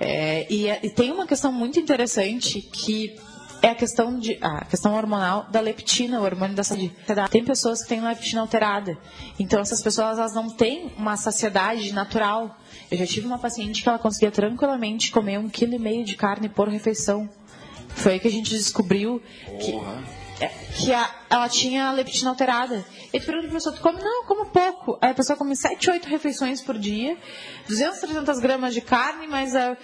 É, 0.00 0.46
e, 0.48 0.66
e 0.68 0.90
tem 0.90 1.10
uma 1.10 1.26
questão 1.26 1.52
muito 1.52 1.78
interessante 1.78 2.62
que 2.62 3.16
é 3.62 3.68
a 3.70 3.74
questão, 3.74 4.18
de, 4.18 4.38
a 4.40 4.64
questão 4.64 4.94
hormonal 4.94 5.46
da 5.50 5.60
leptina, 5.60 6.20
o 6.20 6.24
hormônio 6.24 6.54
da 6.54 6.62
saúde. 6.64 6.94
Tem 7.28 7.44
pessoas 7.44 7.82
que 7.82 7.88
têm 7.88 8.00
leptina 8.00 8.40
alterada. 8.40 8.96
Então, 9.38 9.60
essas 9.60 9.82
pessoas 9.82 10.18
elas 10.18 10.34
não 10.34 10.48
têm 10.48 10.92
uma 10.96 11.16
saciedade 11.16 11.92
natural. 11.92 12.56
Eu 12.90 12.98
já 12.98 13.06
tive 13.06 13.26
uma 13.26 13.38
paciente 13.38 13.82
que 13.82 13.88
ela 13.88 13.98
conseguia 13.98 14.30
tranquilamente 14.30 15.10
comer 15.10 15.38
um 15.38 15.48
quilo 15.48 15.74
e 15.74 15.78
meio 15.78 16.04
de 16.04 16.16
carne 16.16 16.48
por 16.48 16.68
refeição. 16.68 17.28
Foi 17.88 18.14
aí 18.14 18.20
que 18.20 18.28
a 18.28 18.30
gente 18.30 18.50
descobriu 18.50 19.20
que, 19.60 19.72
é, 20.44 20.48
que 20.76 20.92
a- 20.92 21.10
ela 21.28 21.48
tinha 21.48 21.86
a 21.88 21.92
leptina 21.92 22.30
alterada. 22.30 22.84
E 23.12 23.18
tu 23.18 23.26
pergunta 23.26 23.48
pra 23.48 23.54
pessoa, 23.56 23.74
tu 23.74 23.80
come? 23.82 23.98
Não, 24.00 24.22
eu 24.22 24.26
como 24.28 24.46
pouco. 24.46 24.98
Aí 25.00 25.10
a 25.10 25.14
pessoa 25.14 25.36
come 25.36 25.56
7, 25.56 25.90
8 25.90 26.08
refeições 26.08 26.60
por 26.60 26.78
dia, 26.78 27.16
200, 27.66 27.98
300 28.00 28.38
gramas 28.38 28.72
de 28.74 28.80
carne, 28.82 29.26
mas 29.26 29.56
a, 29.56 29.76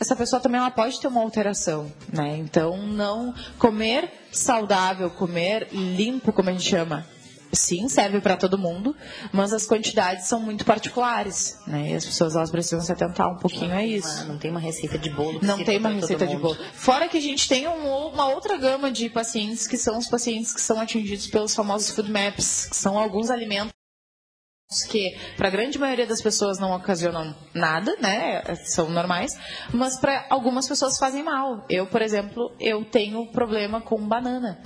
essa 0.00 0.14
pessoa 0.16 0.40
também 0.40 0.60
ela 0.60 0.70
pode 0.70 1.00
ter 1.00 1.08
uma 1.08 1.20
alteração, 1.20 1.92
né? 2.12 2.36
Então, 2.38 2.76
não 2.86 3.34
comer 3.58 4.10
saudável, 4.32 5.10
comer 5.10 5.68
limpo, 5.72 6.32
como 6.32 6.50
a 6.50 6.52
gente 6.52 6.68
chama, 6.68 7.06
sim, 7.52 7.88
serve 7.88 8.20
para 8.20 8.36
todo 8.36 8.58
mundo, 8.58 8.94
mas 9.32 9.52
as 9.52 9.66
quantidades 9.66 10.26
são 10.26 10.38
muito 10.40 10.64
particulares, 10.64 11.58
né? 11.66 11.90
E 11.90 11.94
as 11.94 12.04
pessoas 12.04 12.36
elas 12.36 12.50
precisam 12.50 12.80
se 12.80 12.92
atentar 12.92 13.28
um 13.32 13.38
pouquinho 13.38 13.74
a 13.74 13.82
isso. 13.84 14.26
Não 14.26 14.38
tem 14.38 14.50
uma 14.50 14.60
receita 14.60 14.98
de 14.98 15.10
bolo. 15.10 15.40
Não 15.42 15.64
tem 15.64 15.78
uma 15.78 15.88
receita 15.88 16.26
de 16.26 16.36
bolo. 16.36 16.56
Fora 16.74 17.08
que 17.08 17.16
a 17.16 17.22
gente 17.22 17.48
tem 17.48 17.66
um- 17.66 18.08
uma 18.08 18.28
outra 18.28 18.56
gama 18.58 18.90
de 18.90 19.08
pacientes 19.08 19.66
que 19.66 19.76
são 19.78 19.96
os 19.98 20.06
pacientes 20.08 20.52
que 20.52 20.60
são 20.60 20.78
atingidos 20.80 21.26
pelos 21.26 21.54
famosos 21.54 21.90
food 21.90 22.10
maps, 22.12 22.66
que 22.66 22.76
são 22.76 22.98
alguns 22.98 23.30
alimentos 23.30 23.72
que 24.86 25.16
para 25.34 25.48
a 25.48 25.50
grande 25.50 25.78
maioria 25.78 26.06
das 26.06 26.20
pessoas 26.20 26.58
não 26.58 26.72
ocasionam 26.72 27.34
nada, 27.54 27.96
né? 28.02 28.42
São 28.66 28.90
normais, 28.90 29.32
mas 29.72 29.98
para 29.98 30.26
algumas 30.28 30.68
pessoas 30.68 30.98
fazem 30.98 31.24
mal. 31.24 31.64
Eu, 31.70 31.86
por 31.86 32.02
exemplo, 32.02 32.54
eu 32.60 32.84
tenho 32.84 33.26
problema 33.28 33.80
com 33.80 33.98
banana. 34.06 34.60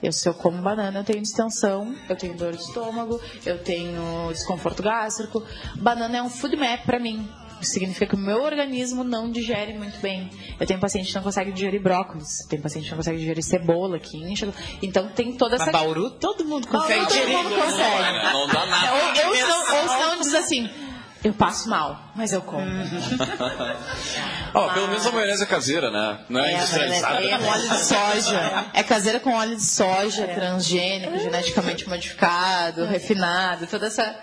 Eu, 0.00 0.12
se 0.12 0.28
eu 0.28 0.34
como 0.34 0.62
banana, 0.62 1.00
eu 1.00 1.04
tenho 1.04 1.20
distensão, 1.20 1.92
eu 2.08 2.14
tenho 2.16 2.36
dor 2.36 2.52
de 2.52 2.62
estômago, 2.62 3.20
eu 3.44 3.58
tenho 3.58 4.30
desconforto 4.32 4.84
gástrico. 4.84 5.44
Banana 5.74 6.18
é 6.18 6.22
um 6.22 6.30
food 6.30 6.54
map 6.54 6.84
para 6.86 7.00
mim. 7.00 7.28
Significa 7.62 8.06
que 8.06 8.14
o 8.14 8.18
meu 8.18 8.42
organismo 8.42 9.04
não 9.04 9.30
digere 9.30 9.72
muito 9.74 9.98
bem. 10.00 10.30
Eu 10.58 10.66
tenho 10.66 10.80
paciente 10.80 11.08
que 11.08 11.14
não 11.14 11.22
consegue 11.22 11.52
digerir 11.52 11.80
brócolis, 11.82 12.46
tem 12.48 12.60
paciente 12.60 12.84
que 12.84 12.90
não 12.90 12.98
consegue 12.98 13.18
digerir 13.18 13.42
cebola, 13.42 13.98
que 13.98 14.16
incha. 14.16 14.48
Então 14.82 15.08
tem 15.08 15.32
toda 15.36 15.56
essa. 15.56 15.66
Mas 15.66 15.72
Bauru, 15.72 16.10
todo 16.10 16.44
mundo 16.44 16.66
Não, 16.70 16.80
consegue 16.80 17.00
não, 17.00 17.06
todo 17.06 17.14
digerir. 17.14 17.36
mundo 17.36 17.54
consegue. 17.56 18.32
Não 18.32 18.46
dá 18.48 18.66
nada. 18.66 18.92
Ou, 18.92 18.98
eu, 19.14 19.34
senão, 19.36 19.58
ou 19.82 19.88
senão 19.88 20.20
diz 20.20 20.34
assim, 20.34 20.70
eu 21.22 21.32
passo 21.34 21.68
mal, 21.68 22.12
mas 22.16 22.32
eu 22.32 22.40
como. 22.40 22.64
Ó, 24.54 24.68
pelo 24.72 24.88
menos 24.88 25.06
a 25.06 25.12
maionese 25.12 25.42
é 25.42 25.46
caseira, 25.46 25.90
né? 25.90 26.18
Não 26.28 26.40
é, 26.40 26.54
industrializada. 26.54 27.22
É 27.24 27.38
com 27.38 27.46
óleo 27.46 27.68
de 27.68 27.78
soja. 27.84 28.66
É 28.72 28.82
caseira 28.82 29.20
com 29.20 29.34
óleo 29.34 29.56
de 29.56 29.64
soja, 29.64 30.26
transgênico, 30.28 31.18
geneticamente 31.18 31.88
modificado, 31.88 32.84
refinado, 32.86 33.66
toda 33.66 33.86
essa. 33.86 34.16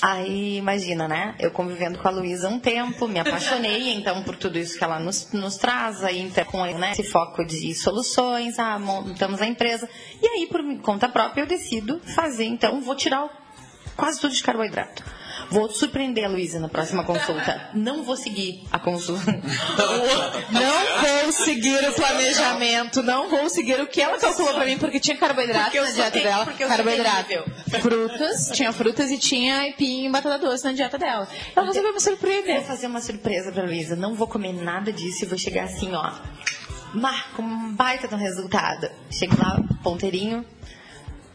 Aí, 0.00 0.56
imagina, 0.56 1.08
né? 1.08 1.34
Eu 1.40 1.50
convivendo 1.50 1.98
com 1.98 2.06
a 2.06 2.10
Luísa 2.10 2.48
um 2.48 2.60
tempo, 2.60 3.08
me 3.08 3.18
apaixonei, 3.18 3.90
então, 3.94 4.22
por 4.22 4.36
tudo 4.36 4.58
isso 4.58 4.78
que 4.78 4.84
ela 4.84 4.98
nos, 5.00 5.32
nos 5.32 5.56
traz, 5.56 6.04
aí, 6.04 6.20
então, 6.20 6.44
com 6.44 6.64
né, 6.64 6.92
esse 6.92 7.02
foco 7.04 7.44
de 7.44 7.74
soluções, 7.74 8.58
ah, 8.58 8.78
montamos 8.78 9.40
a 9.42 9.46
empresa. 9.46 9.88
E 10.22 10.26
aí, 10.26 10.46
por 10.46 10.62
conta 10.82 11.08
própria, 11.08 11.42
eu 11.42 11.46
decido 11.46 12.00
fazer, 12.14 12.44
então, 12.44 12.80
vou 12.80 12.94
tirar 12.94 13.24
o- 13.24 13.30
quase 13.96 14.20
tudo 14.20 14.32
de 14.34 14.42
carboidrato. 14.42 15.02
Vou 15.50 15.70
surpreender 15.70 16.24
a 16.24 16.28
Luísa 16.28 16.60
na 16.60 16.68
próxima 16.68 17.04
consulta. 17.04 17.70
Não 17.74 18.02
vou 18.02 18.16
seguir 18.16 18.62
a 18.70 18.78
consulta. 18.78 19.32
Não 20.50 21.22
vou 21.22 21.32
seguir 21.32 21.88
o 21.88 21.92
planejamento, 21.92 23.02
não 23.02 23.28
vou 23.28 23.48
seguir 23.48 23.80
o 23.80 23.86
que 23.86 24.00
ela 24.00 24.18
calculou 24.18 24.54
pra 24.54 24.64
mim, 24.66 24.78
porque 24.78 25.00
tinha 25.00 25.16
carboidrato 25.16 25.70
Porque 25.70 25.80
na 25.80 25.90
dieta 25.90 26.20
dela. 26.20 26.46
Carboidrato. 26.46 27.44
Frutas, 27.80 28.50
tinha 28.52 28.72
frutas 28.72 29.10
e 29.10 29.18
tinha 29.18 29.60
aipim 29.60 30.06
e 30.06 30.10
batata 30.10 30.38
doce 30.38 30.64
na 30.64 30.72
dieta 30.72 30.98
dela. 30.98 31.26
Ela 31.54 31.66
resolveu 31.66 31.94
me 31.94 32.00
surpreender. 32.00 32.56
Vou 32.56 32.64
fazer 32.64 32.86
uma 32.86 33.00
surpresa 33.00 33.50
pra 33.52 33.62
Luísa. 33.64 33.96
Não 33.96 34.14
vou 34.14 34.26
comer 34.26 34.52
nada 34.52 34.92
disso 34.92 35.24
e 35.24 35.26
vou 35.26 35.38
chegar 35.38 35.64
assim, 35.64 35.94
ó. 35.94 36.12
Mar, 36.94 37.32
com 37.36 37.42
um 37.42 37.74
baita 37.74 38.08
de 38.08 38.14
um 38.14 38.18
resultado. 38.18 38.88
Chego 39.10 39.36
lá, 39.38 39.60
ponteirinho, 39.82 40.44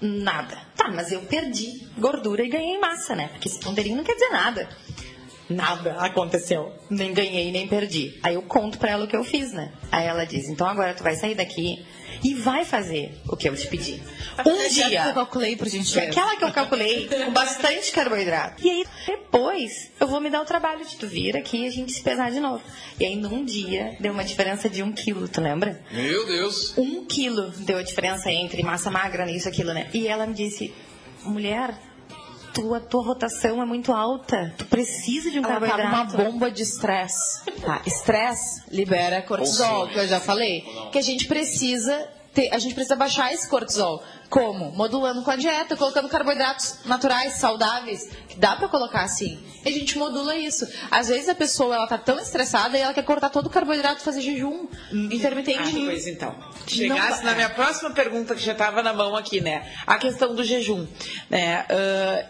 nada. 0.04 0.58
Tá, 0.76 0.90
mas 0.90 1.12
eu 1.12 1.22
perdi 1.22 1.88
gordura 1.98 2.44
e 2.44 2.50
ganhei 2.50 2.78
massa, 2.78 3.16
né? 3.16 3.30
Porque 3.30 3.48
esse 3.48 3.60
ponteirinho 3.60 3.98
não 3.98 4.04
quer 4.04 4.14
dizer 4.14 4.30
nada. 4.30 4.70
Nada 5.50 5.98
aconteceu. 6.00 6.74
Nem 6.90 7.14
ganhei, 7.14 7.52
nem 7.52 7.68
perdi. 7.68 8.20
Aí 8.24 8.36
eu 8.36 8.42
conto 8.42 8.78
pra 8.78 8.92
ela 8.92 9.06
o 9.06 9.08
que 9.08 9.16
eu 9.16 9.24
fiz, 9.24 9.52
né? 9.52 9.72
Aí 9.92 10.06
ela 10.06 10.26
diz, 10.26 10.48
então 10.50 10.68
agora 10.68 10.94
tu 10.94 11.04
vai 11.04 11.16
sair 11.16 11.36
daqui 11.36 11.86
e 12.24 12.34
vai 12.34 12.66
fazer 12.66 13.14
o 13.28 13.36
que 13.38 13.48
eu 13.48 13.56
te 13.56 13.68
pedi. 13.68 14.02
Um 14.46 14.60
A 14.60 14.68
dieta 14.68 14.74
que 14.74 14.82
eu 14.84 14.90
dia. 14.90 15.14
calculei 15.14 15.56
por 15.56 15.68
gentileza. 15.68 16.10
Aquela 16.10 16.36
que 16.36 16.44
eu 16.44 16.52
calculei 16.52 17.08
com 17.08 17.32
bastante 17.32 17.92
carboidrato. 17.92 18.66
E 18.66 18.70
aí, 18.70 18.86
depois, 19.06 19.92
eu 20.00 20.08
vou 20.08 20.20
me 20.20 20.30
dar 20.30 20.42
o 20.42 20.46
trabalho 20.46 20.86
de 20.86 20.96
tu 20.98 21.08
vir 21.08 21.38
aqui 21.38 21.64
e 21.64 21.68
a 21.68 21.72
gente 21.72 21.92
se 21.92 22.02
pesar 22.02 22.32
de 22.32 22.40
novo. 22.40 22.62
E 23.00 23.06
aí, 23.06 23.16
num 23.16 23.46
dia, 23.46 23.96
deu 24.00 24.12
uma 24.12 24.24
diferença 24.24 24.70
de 24.70 24.82
um 24.84 24.92
quilo, 24.92 25.28
tu 25.28 25.40
lembra? 25.42 25.82
Meu 25.92 26.26
Deus. 26.26 26.74
Um 26.78 27.06
quilo 27.06 27.50
deu 27.60 27.78
a 27.78 27.84
diferença 27.84 28.32
entre 28.32 28.64
massa 28.64 28.90
magra 28.92 29.26
nisso, 29.26 29.48
aquilo, 29.48 29.74
né? 29.74 29.90
E 29.94 30.08
ela 30.08 30.26
me 30.28 30.34
disse, 30.34 30.74
mulher, 31.24 31.74
tua, 32.54 32.80
tua 32.80 33.04
rotação 33.04 33.62
é 33.62 33.66
muito 33.66 33.92
alta. 33.92 34.54
Tu 34.58 34.66
precisa 34.66 35.32
de 35.32 35.40
um 35.40 35.44
Ela 35.44 35.60
carboidrato. 35.60 35.92
uma 35.92 36.06
bomba 36.06 36.52
de 36.52 36.64
estresse. 36.64 37.44
Tá, 37.62 37.82
estresse 37.86 38.64
libera 38.70 39.22
cortisol, 39.22 39.88
que 39.88 39.98
eu 39.98 40.08
já 40.08 40.20
falei. 40.20 40.64
Que 40.92 40.98
a 40.98 41.02
gente 41.02 41.26
precisa 41.28 42.08
ter, 42.34 42.54
a 42.54 42.60
gente 42.60 42.74
precisa 42.74 42.96
baixar 42.96 43.34
esse 43.34 43.48
cortisol. 43.50 44.02
Como? 44.34 44.72
Modulando 44.72 45.22
com 45.22 45.30
a 45.30 45.36
dieta, 45.36 45.78
colocando 45.78 46.10
carboidratos 46.10 46.80
naturais, 46.86 47.34
saudáveis, 47.34 48.10
que 48.28 48.36
dá 48.36 48.56
pra 48.56 48.68
colocar 48.68 49.04
assim. 49.04 49.38
E 49.64 49.70
a 49.70 49.72
gente 49.72 49.96
modula 49.96 50.36
isso. 50.36 50.68
Às 50.90 51.08
vezes 51.08 51.30
a 51.30 51.36
pessoa 51.36 51.76
ela 51.76 51.86
tá 51.86 52.00
tão 52.00 52.20
estressada 52.20 52.76
e 52.76 52.82
ela 52.82 52.96
quer 52.96 53.04
cortar 53.04 53.30
todo 53.30 53.46
o 53.46 53.50
carboidrato 53.52 54.02
e 54.02 54.04
fazer 54.04 54.22
jejum 54.22 54.68
intermitente. 54.92 55.78
Ah, 55.78 55.86
pois 55.86 56.08
então. 56.08 56.36
Não 56.36 56.68
Chegasse 56.68 57.22
dá. 57.22 57.30
na 57.30 57.36
minha 57.36 57.50
próxima 57.52 57.92
pergunta, 57.92 58.34
que 58.34 58.42
já 58.42 58.54
estava 58.54 58.82
na 58.82 58.92
mão 58.92 59.16
aqui, 59.16 59.40
né? 59.40 59.72
A 59.86 60.00
questão 60.00 60.34
do 60.34 60.44
jejum. 60.44 60.88
Né? 61.30 61.68
Ah, 61.70 62.26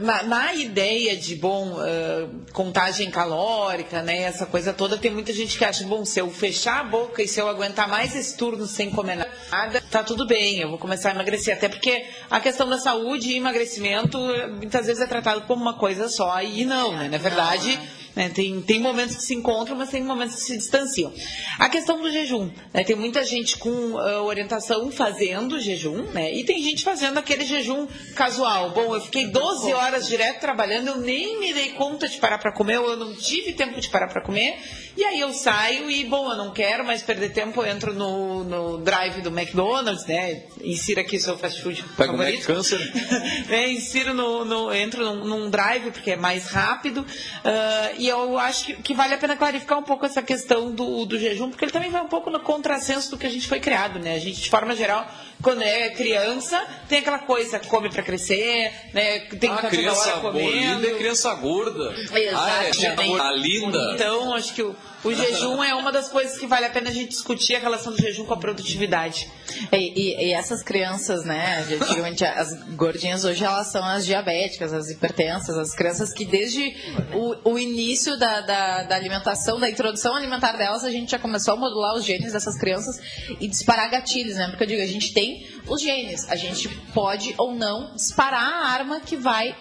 na, 0.00 0.22
na 0.22 0.54
ideia 0.54 1.16
de, 1.16 1.36
bom, 1.36 1.76
ah, 1.78 2.28
contagem 2.52 3.10
calórica, 3.10 4.02
né? 4.02 4.22
Essa 4.22 4.46
coisa 4.46 4.72
toda, 4.72 4.96
tem 4.96 5.10
muita 5.10 5.34
gente 5.34 5.58
que 5.58 5.64
acha, 5.66 5.84
bom, 5.84 6.02
se 6.06 6.18
eu 6.18 6.30
fechar 6.30 6.80
a 6.80 6.84
boca 6.84 7.22
e 7.22 7.28
se 7.28 7.38
eu 7.38 7.46
aguentar 7.46 7.88
mais 7.88 8.16
esse 8.16 8.38
turno 8.38 8.66
sem 8.66 8.90
comer 8.90 9.28
nada, 9.50 9.82
tá 9.90 10.02
tudo 10.02 10.26
bem, 10.26 10.60
eu 10.60 10.70
vou 10.70 10.78
começar 10.78 11.10
a 11.10 11.12
emagrecer. 11.12 11.41
Até 11.50 11.68
porque 11.68 12.06
a 12.30 12.38
questão 12.40 12.68
da 12.68 12.78
saúde 12.78 13.30
e 13.30 13.36
emagrecimento 13.36 14.18
eh, 14.30 14.46
muitas 14.46 14.86
vezes 14.86 15.02
é 15.02 15.06
tratado 15.06 15.42
como 15.42 15.62
uma 15.62 15.74
coisa 15.74 16.08
só 16.08 16.40
e 16.42 16.64
não, 16.64 16.92
né? 16.92 17.08
Na 17.08 17.18
verdade. 17.18 17.76
né, 17.76 17.88
tem, 18.34 18.60
tem 18.60 18.78
momentos 18.80 19.16
que 19.16 19.22
se 19.22 19.34
encontram, 19.34 19.76
mas 19.76 19.88
tem 19.88 20.02
momentos 20.02 20.36
que 20.36 20.42
se 20.42 20.56
distanciam. 20.58 21.12
A 21.58 21.68
questão 21.68 22.00
do 22.00 22.10
jejum. 22.10 22.50
né, 22.72 22.84
tem 22.84 22.94
muita 22.94 23.24
gente 23.24 23.56
com 23.56 23.96
ah, 23.98 24.22
orientação 24.22 24.90
fazendo 24.90 25.58
jejum, 25.58 26.02
né? 26.12 26.32
E 26.34 26.44
tem 26.44 26.62
gente 26.62 26.84
fazendo 26.84 27.18
aquele 27.18 27.44
jejum 27.44 27.86
casual. 28.14 28.70
Bom, 28.70 28.94
eu 28.94 29.00
fiquei 29.00 29.26
12 29.28 29.72
horas 29.72 30.06
direto 30.06 30.40
trabalhando, 30.40 30.88
eu 30.88 30.96
nem 30.98 31.40
me 31.40 31.52
dei 31.54 31.70
conta 31.70 32.06
de 32.08 32.18
parar 32.18 32.38
para 32.38 32.52
comer, 32.52 32.78
ou 32.78 32.90
eu 32.90 32.96
não 32.96 33.14
tive 33.14 33.52
tempo 33.54 33.80
de 33.80 33.88
parar 33.88 34.08
para 34.08 34.20
comer. 34.22 34.58
E 34.94 35.02
aí 35.04 35.20
eu 35.20 35.32
saio 35.32 35.90
e, 35.90 36.04
bom, 36.04 36.30
eu 36.30 36.36
não 36.36 36.52
quero 36.52 36.84
mais 36.84 37.02
perder 37.02 37.32
tempo, 37.32 37.62
eu 37.62 37.66
entro 37.66 37.94
no, 37.94 38.44
no 38.44 38.78
drive 38.78 39.22
do 39.22 39.30
McDonald's, 39.30 40.04
né? 40.04 40.42
Insira 40.62 41.00
aqui 41.00 41.18
seu 41.18 41.38
fast 41.38 41.62
food 41.62 41.82
Pega 41.96 42.12
favorito. 42.12 42.36
Mac 42.36 42.46
Câncer. 42.46 42.92
é, 43.48 43.70
insiro 43.70 44.12
no, 44.12 44.44
no- 44.44 44.74
entro 44.74 45.02
num, 45.02 45.24
num 45.24 45.50
drive 45.50 45.90
porque 45.92 46.10
é 46.10 46.16
mais 46.16 46.48
rápido 46.48 47.06
ah, 47.42 47.90
e 48.02 48.08
eu 48.08 48.36
acho 48.38 48.64
que, 48.66 48.74
que 48.74 48.94
vale 48.94 49.14
a 49.14 49.18
pena 49.18 49.36
clarificar 49.36 49.78
um 49.78 49.82
pouco 49.82 50.04
essa 50.04 50.20
questão 50.22 50.72
do, 50.72 51.04
do 51.04 51.18
jejum 51.18 51.50
porque 51.50 51.64
ele 51.64 51.72
também 51.72 51.88
vai 51.90 52.02
um 52.02 52.08
pouco 52.08 52.30
no 52.30 52.40
contrassenso 52.40 53.10
do 53.12 53.16
que 53.18 53.26
a 53.26 53.30
gente 53.30 53.46
foi 53.46 53.60
criado, 53.60 53.98
né? 54.00 54.14
A 54.14 54.18
gente 54.18 54.40
de 54.40 54.50
forma 54.50 54.74
geral 54.74 55.06
quando 55.40 55.62
é 55.62 55.90
criança 55.90 56.60
tem 56.88 56.98
aquela 56.98 57.20
coisa 57.20 57.60
come 57.60 57.88
para 57.90 58.02
crescer, 58.02 58.72
né? 58.92 59.20
Tem 59.20 59.38
que 59.38 59.46
A 59.46 59.54
estar 59.54 59.60
toda 59.62 59.68
criança 59.70 60.10
hora 60.10 60.20
comendo. 60.20 60.50
bolida 60.50 60.88
é 60.88 60.94
criança 60.94 61.34
gorda. 61.34 61.94
Exatamente. 61.94 62.34
Ah, 62.34 62.64
é, 62.64 62.72
gente, 62.72 63.20
a 63.20 63.32
linda. 63.32 63.92
Então, 63.94 64.34
acho 64.34 64.52
que 64.54 64.62
o, 64.62 64.74
o 65.04 65.12
jejum 65.12 65.62
é 65.62 65.74
uma 65.74 65.90
das 65.90 66.08
coisas 66.08 66.38
que 66.38 66.46
vale 66.46 66.66
a 66.66 66.70
pena 66.70 66.90
a 66.90 66.92
gente 66.92 67.08
discutir 67.08 67.56
a 67.56 67.58
relação 67.58 67.92
do 67.92 68.00
jejum 68.00 68.24
com 68.24 68.34
a 68.34 68.36
produtividade. 68.36 69.28
E, 69.72 69.76
e- 69.76 70.26
e 70.28 70.32
essas 70.32 70.62
crianças, 70.62 71.24
né, 71.24 71.64
antigamente 71.80 72.24
as 72.24 72.52
gordinhas 72.74 73.24
hoje 73.24 73.44
elas 73.44 73.66
são 73.68 73.84
as 73.84 74.06
diabéticas, 74.06 74.72
as 74.72 74.88
hipertensas, 74.90 75.56
as 75.58 75.74
crianças 75.74 76.12
que 76.12 76.24
desde 76.24 76.74
o, 77.14 77.52
o 77.52 77.58
início 77.58 78.16
da, 78.18 78.40
da, 78.40 78.82
da 78.84 78.94
alimentação, 78.96 79.58
da 79.58 79.68
introdução 79.68 80.14
alimentar 80.14 80.52
delas, 80.56 80.84
a 80.84 80.90
gente 80.90 81.10
já 81.10 81.18
começou 81.18 81.54
a 81.54 81.56
modular 81.56 81.94
os 81.94 82.04
genes 82.04 82.32
dessas 82.32 82.56
crianças 82.58 83.00
e 83.40 83.48
disparar 83.48 83.90
gatilhos, 83.90 84.36
né? 84.36 84.48
Porque 84.48 84.64
eu 84.64 84.68
digo, 84.68 84.82
a 84.82 84.86
gente 84.86 85.12
tem 85.12 85.46
os 85.66 85.80
genes, 85.82 86.28
a 86.30 86.36
gente 86.36 86.68
pode 86.94 87.34
ou 87.38 87.54
não 87.54 87.94
disparar 87.94 88.42
a 88.42 88.66
arma 88.70 89.00
que 89.00 89.16
vai 89.16 89.54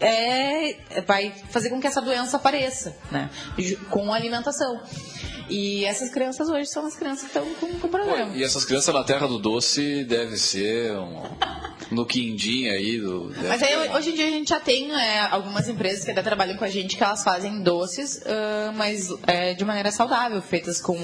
é, 0.00 1.00
vai 1.06 1.32
fazer 1.50 1.70
com 1.70 1.80
que 1.80 1.86
essa 1.86 2.00
doença 2.00 2.36
apareça, 2.36 2.96
né? 3.10 3.30
Com 3.90 4.12
a 4.12 4.16
alimentação. 4.16 4.80
E 5.48 5.84
essas 5.84 6.10
crianças 6.10 6.48
hoje 6.48 6.66
são 6.66 6.86
as 6.86 6.96
crianças 6.96 7.30
que 7.30 7.38
estão 7.38 7.46
com, 7.54 7.78
com 7.78 7.88
problema. 7.88 8.34
E 8.34 8.42
essas 8.42 8.64
crianças 8.64 8.92
na 8.92 9.04
Terra 9.04 9.28
do 9.28 9.38
Doce 9.38 10.04
deve 10.04 10.36
ser 10.36 10.92
um, 10.92 11.22
no 11.90 12.04
quindim 12.04 12.68
aí 12.68 12.98
do. 12.98 13.32
Mas 13.46 13.62
aí, 13.62 13.90
hoje 13.90 14.10
em 14.10 14.14
dia 14.14 14.26
a 14.26 14.30
gente 14.30 14.48
já 14.48 14.60
tem 14.60 14.92
é, 14.92 15.20
algumas 15.20 15.68
empresas 15.68 16.04
que 16.04 16.10
até 16.10 16.22
trabalham 16.22 16.56
com 16.56 16.64
a 16.64 16.68
gente 16.68 16.96
que 16.96 17.02
elas 17.02 17.22
fazem 17.22 17.62
doces, 17.62 18.20
ah, 18.26 18.72
mas 18.74 19.08
é, 19.26 19.54
de 19.54 19.64
maneira 19.64 19.90
saudável, 19.90 20.40
feitas 20.42 20.80
com 20.80 20.96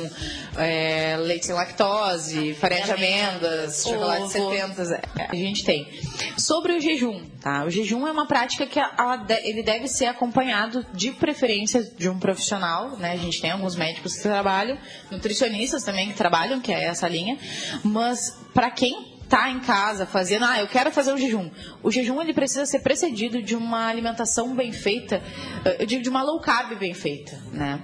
é, 0.57 1.17
leite 1.19 1.47
sem 1.47 1.55
lactose, 1.55 2.55
farinha 2.55 2.85
de 2.85 2.93
amêndoas, 2.93 3.85
chocolate 3.85 4.39
Ovo. 4.39 4.51
70, 4.51 4.83
é, 5.19 5.27
a 5.31 5.35
gente 5.35 5.65
tem. 5.65 5.89
Sobre 6.37 6.73
o 6.75 6.81
jejum, 6.81 7.25
tá? 7.41 7.65
O 7.65 7.71
jejum 7.71 8.07
é 8.07 8.13
uma 8.13 8.27
prática 8.27 8.67
que 8.67 8.81
de- 9.27 9.49
ele 9.49 9.63
deve 9.63 9.89
ser 9.89 10.07
acompanhado 10.07 10.85
de 10.93 11.11
preferência 11.13 11.83
de 11.97 12.09
um 12.09 12.19
profissional, 12.19 12.97
né? 12.99 13.13
A 13.13 13.17
gente 13.17 13.41
tem 13.41 13.51
alguns 13.51 13.77
médicos 13.77 14.17
que 14.17 14.23
trabalham, 14.23 14.79
nutricionistas 15.11 15.83
também 15.83 16.09
que 16.09 16.15
trabalham, 16.15 16.61
que 16.61 16.73
é 16.73 16.85
essa 16.85 17.09
linha, 17.09 17.39
mas 17.85 18.39
para 18.55 18.71
quem 18.71 19.13
tá 19.29 19.49
em 19.49 19.61
casa 19.61 20.05
fazendo, 20.05 20.45
ah, 20.45 20.61
eu 20.61 20.67
quero 20.67 20.91
fazer 20.93 21.11
um 21.13 21.17
jejum. 21.17 21.51
O 21.83 21.91
jejum 21.91 22.21
ele 22.21 22.35
precisa 22.35 22.67
ser 22.67 22.81
precedido 22.81 23.43
de 23.43 23.57
uma 23.57 23.87
alimentação 23.87 24.55
bem 24.55 24.73
feita, 24.73 25.23
eh, 25.65 25.87
digo 25.87 26.03
de 26.03 26.11
uma 26.11 26.23
low 26.23 26.39
carb 26.39 26.75
bem 26.79 26.93
feita, 26.93 27.41
né? 27.51 27.81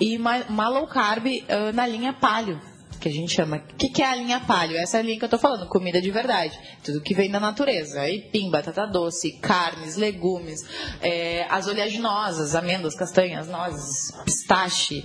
E 0.00 0.16
uma, 0.16 0.36
uma 0.48 0.68
low 0.68 0.86
carb 0.86 1.26
eh, 1.26 1.72
na 1.72 1.86
linha 1.88 2.12
paleo, 2.12 2.60
que 3.02 3.08
a 3.08 3.12
gente 3.12 3.34
chama. 3.34 3.56
O 3.56 3.76
que, 3.76 3.88
que 3.88 4.02
é 4.02 4.06
a 4.06 4.14
linha 4.14 4.40
paleo? 4.40 4.78
Essa 4.78 4.98
é 4.98 5.00
a 5.00 5.02
linha 5.02 5.18
que 5.18 5.24
eu 5.24 5.28
tô 5.28 5.38
falando, 5.38 5.66
comida 5.68 6.00
de 6.00 6.10
verdade. 6.10 6.58
Tudo 6.84 7.00
que 7.00 7.14
vem 7.14 7.30
da 7.30 7.40
natureza. 7.40 8.00
Aipim, 8.00 8.50
batata 8.50 8.86
doce, 8.86 9.32
carnes, 9.32 9.96
legumes, 9.96 10.64
eh, 11.02 11.44
as 11.50 11.66
oleaginosas, 11.66 12.54
amêndoas, 12.54 12.94
castanhas, 12.94 13.48
nozes, 13.48 14.12
pistache 14.24 15.04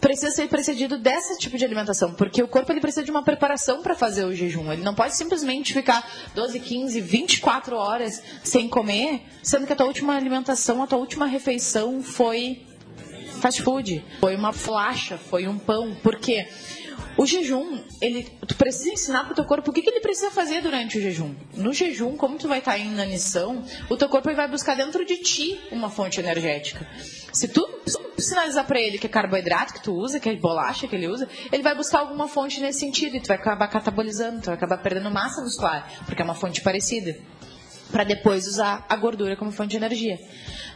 precisa 0.00 0.30
ser 0.30 0.48
precedido 0.48 0.98
desse 0.98 1.38
tipo 1.38 1.56
de 1.56 1.64
alimentação, 1.64 2.12
porque 2.12 2.42
o 2.42 2.46
corpo 2.46 2.70
ele 2.70 2.80
precisa 2.80 3.02
de 3.02 3.10
uma 3.10 3.22
preparação 3.22 3.80
para 3.80 3.94
fazer 3.94 4.26
o 4.26 4.34
jejum. 4.34 4.70
Ele 4.70 4.82
não 4.82 4.94
pode 4.94 5.16
simplesmente 5.16 5.72
ficar 5.72 6.06
12, 6.34 6.60
15, 6.60 7.00
24 7.00 7.74
horas 7.74 8.22
sem 8.42 8.68
comer, 8.68 9.22
sendo 9.42 9.66
que 9.66 9.72
a 9.72 9.76
tua 9.76 9.86
última 9.86 10.14
alimentação, 10.14 10.82
a 10.82 10.86
tua 10.86 10.98
última 10.98 11.24
refeição 11.24 12.02
foi 12.02 12.66
fast 13.40 13.62
food, 13.62 14.04
foi 14.20 14.36
uma 14.36 14.52
flacha, 14.52 15.16
foi 15.16 15.46
um 15.46 15.58
pão. 15.58 15.94
Por 16.02 16.16
quê? 16.16 16.48
O 17.16 17.26
jejum, 17.26 17.80
ele, 18.00 18.24
tu 18.46 18.56
precisa 18.56 18.90
ensinar 18.90 19.24
pro 19.24 19.34
teu 19.34 19.44
corpo 19.44 19.70
o 19.70 19.74
que, 19.74 19.82
que 19.82 19.90
ele 19.90 20.00
precisa 20.00 20.30
fazer 20.30 20.60
durante 20.62 20.98
o 20.98 21.00
jejum. 21.00 21.34
No 21.54 21.72
jejum, 21.72 22.16
como 22.16 22.36
tu 22.38 22.48
vai 22.48 22.58
estar 22.58 22.76
em 22.76 22.88
inanição, 22.88 23.64
o 23.88 23.96
teu 23.96 24.08
corpo 24.08 24.34
vai 24.34 24.48
buscar 24.48 24.76
dentro 24.76 25.04
de 25.04 25.18
ti 25.18 25.60
uma 25.70 25.88
fonte 25.88 26.18
energética. 26.18 26.86
Se 27.32 27.46
tu 27.48 27.68
sinalizar 28.18 28.66
para 28.66 28.80
ele 28.80 28.98
que 28.98 29.06
é 29.06 29.10
carboidrato 29.10 29.74
que 29.74 29.82
tu 29.82 29.92
usa, 29.92 30.18
que 30.18 30.28
é 30.28 30.36
bolacha 30.36 30.88
que 30.88 30.96
ele 30.96 31.06
usa, 31.06 31.28
ele 31.52 31.62
vai 31.62 31.74
buscar 31.74 32.00
alguma 32.00 32.26
fonte 32.26 32.60
nesse 32.60 32.80
sentido 32.80 33.16
e 33.16 33.20
tu 33.20 33.28
vai 33.28 33.36
acabar 33.36 33.68
catabolizando, 33.68 34.40
tu 34.40 34.46
vai 34.46 34.54
acabar 34.54 34.78
perdendo 34.78 35.10
massa 35.10 35.40
muscular, 35.40 35.88
porque 36.06 36.20
é 36.20 36.24
uma 36.24 36.34
fonte 36.34 36.60
parecida 36.62 37.16
para 37.92 38.02
depois 38.02 38.48
usar 38.48 38.84
a 38.88 38.96
gordura 38.96 39.36
como 39.36 39.52
fonte 39.52 39.70
de 39.70 39.76
energia. 39.76 40.18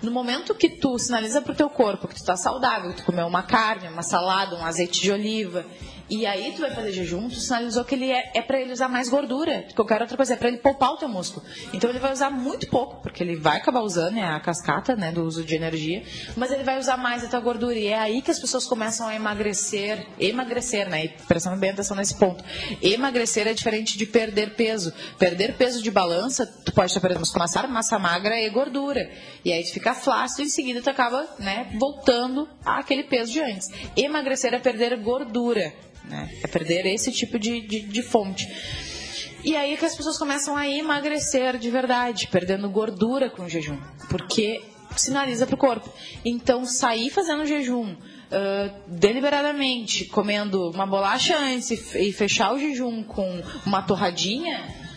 No 0.03 0.12
momento 0.12 0.55
que 0.55 0.68
tu 0.68 0.97
sinaliza 0.99 1.43
para 1.43 1.53
o 1.53 1.57
teu 1.57 1.68
corpo 1.68 2.07
que 2.07 2.14
tu 2.14 2.18
está 2.20 2.36
saudável, 2.36 2.91
que 2.91 2.99
tu 2.99 3.05
comeu 3.05 3.26
uma 3.26 3.43
carne, 3.43 3.89
uma 3.89 4.03
salada, 4.03 4.55
um 4.55 4.64
azeite 4.64 5.01
de 5.01 5.11
oliva, 5.11 5.66
e 6.11 6.24
aí 6.26 6.52
tu 6.52 6.62
vai 6.62 6.70
fazer 6.70 6.92
jejum, 6.92 7.28
tu 7.28 7.36
sinalizou 7.36 7.84
que 7.84 7.94
ele 7.94 8.11
é, 8.11 8.30
é 8.34 8.42
para 8.42 8.61
ele 8.61 8.72
usar 8.72 8.88
mais 8.88 9.09
gordura, 9.09 9.66
qualquer 9.74 10.00
outra 10.00 10.16
coisa, 10.16 10.34
é 10.34 10.36
para 10.36 10.48
ele 10.48 10.59
poupar 10.59 10.92
o 10.92 10.96
teu 10.96 11.09
músculo. 11.09 11.44
Então 11.72 11.90
ele 11.90 11.98
vai 11.98 12.12
usar 12.12 12.30
muito 12.30 12.66
pouco, 12.68 12.96
porque 13.02 13.22
ele 13.22 13.36
vai 13.36 13.59
acabar 13.59 13.80
usando, 13.80 14.16
é 14.18 14.22
a 14.22 14.40
cascata, 14.40 14.96
né, 14.96 15.12
do 15.12 15.24
uso 15.24 15.44
de 15.44 15.54
energia, 15.54 16.02
mas 16.36 16.50
ele 16.50 16.64
vai 16.64 16.78
usar 16.78 16.96
mais 16.96 17.24
a 17.24 17.28
tua 17.28 17.40
gordura. 17.40 17.74
E 17.74 17.88
é 17.88 17.98
aí 17.98 18.22
que 18.22 18.30
as 18.30 18.38
pessoas 18.38 18.66
começam 18.66 19.06
a 19.06 19.14
emagrecer, 19.14 20.06
emagrecer, 20.18 20.88
né? 20.88 21.04
E 21.04 21.09
prestando 21.09 21.56
bem 21.56 21.70
atenção 21.70 21.96
nesse 21.96 22.14
ponto. 22.14 22.42
Emagrecer 22.82 23.46
é 23.46 23.52
diferente 23.52 23.98
de 23.98 24.06
perder 24.06 24.54
peso. 24.54 24.92
Perder 25.18 25.56
peso 25.56 25.82
de 25.82 25.90
balança, 25.90 26.46
tu 26.46 26.72
pode 26.72 26.86
estar 26.86 27.00
perdendo 27.00 27.22
massa, 27.36 27.66
massa 27.66 27.98
magra 27.98 28.40
e 28.40 28.48
gordura. 28.50 29.11
E 29.44 29.52
aí 29.52 29.62
tu 29.64 29.72
fica 29.72 29.94
flácido 29.94 30.42
e 30.42 30.46
em 30.46 30.48
seguida 30.48 30.80
tu 30.80 30.90
acaba, 30.90 31.28
né, 31.38 31.70
voltando 31.78 32.48
àquele 32.64 33.04
peso 33.04 33.32
de 33.32 33.40
antes. 33.40 33.68
Emagrecer 33.96 34.54
é 34.54 34.59
perder 34.59 34.96
gordura. 34.98 35.72
Né? 36.09 36.30
É 36.42 36.46
perder 36.46 36.86
esse 36.86 37.12
tipo 37.12 37.38
de, 37.38 37.61
de, 37.61 37.80
de 37.80 38.02
fonte. 38.02 38.46
E 39.44 39.54
aí 39.56 39.76
que 39.76 39.84
as 39.84 39.96
pessoas 39.96 40.18
começam 40.18 40.56
a 40.56 40.68
emagrecer 40.68 41.59
de 41.59 41.70
verdade, 41.70 42.28
perdendo 42.28 42.68
gordura 42.68 43.30
com 43.30 43.44
o 43.44 43.48
jejum, 43.48 43.78
porque 44.09 44.62
sinaliza 44.96 45.46
para 45.46 45.54
o 45.54 45.59
corpo. 45.59 45.92
Então, 46.24 46.64
sair 46.64 47.11
fazendo 47.11 47.46
jejum 47.46 47.92
uh, 47.92 47.98
deliberadamente, 48.88 50.06
comendo 50.06 50.70
uma 50.70 50.86
bolacha 50.86 51.38
antes 51.38 51.94
e 51.94 52.12
fechar 52.12 52.52
o 52.52 52.59
jejum 52.59 53.02
com 53.02 53.42
uma 53.64 53.82
torradinha, 53.82 54.88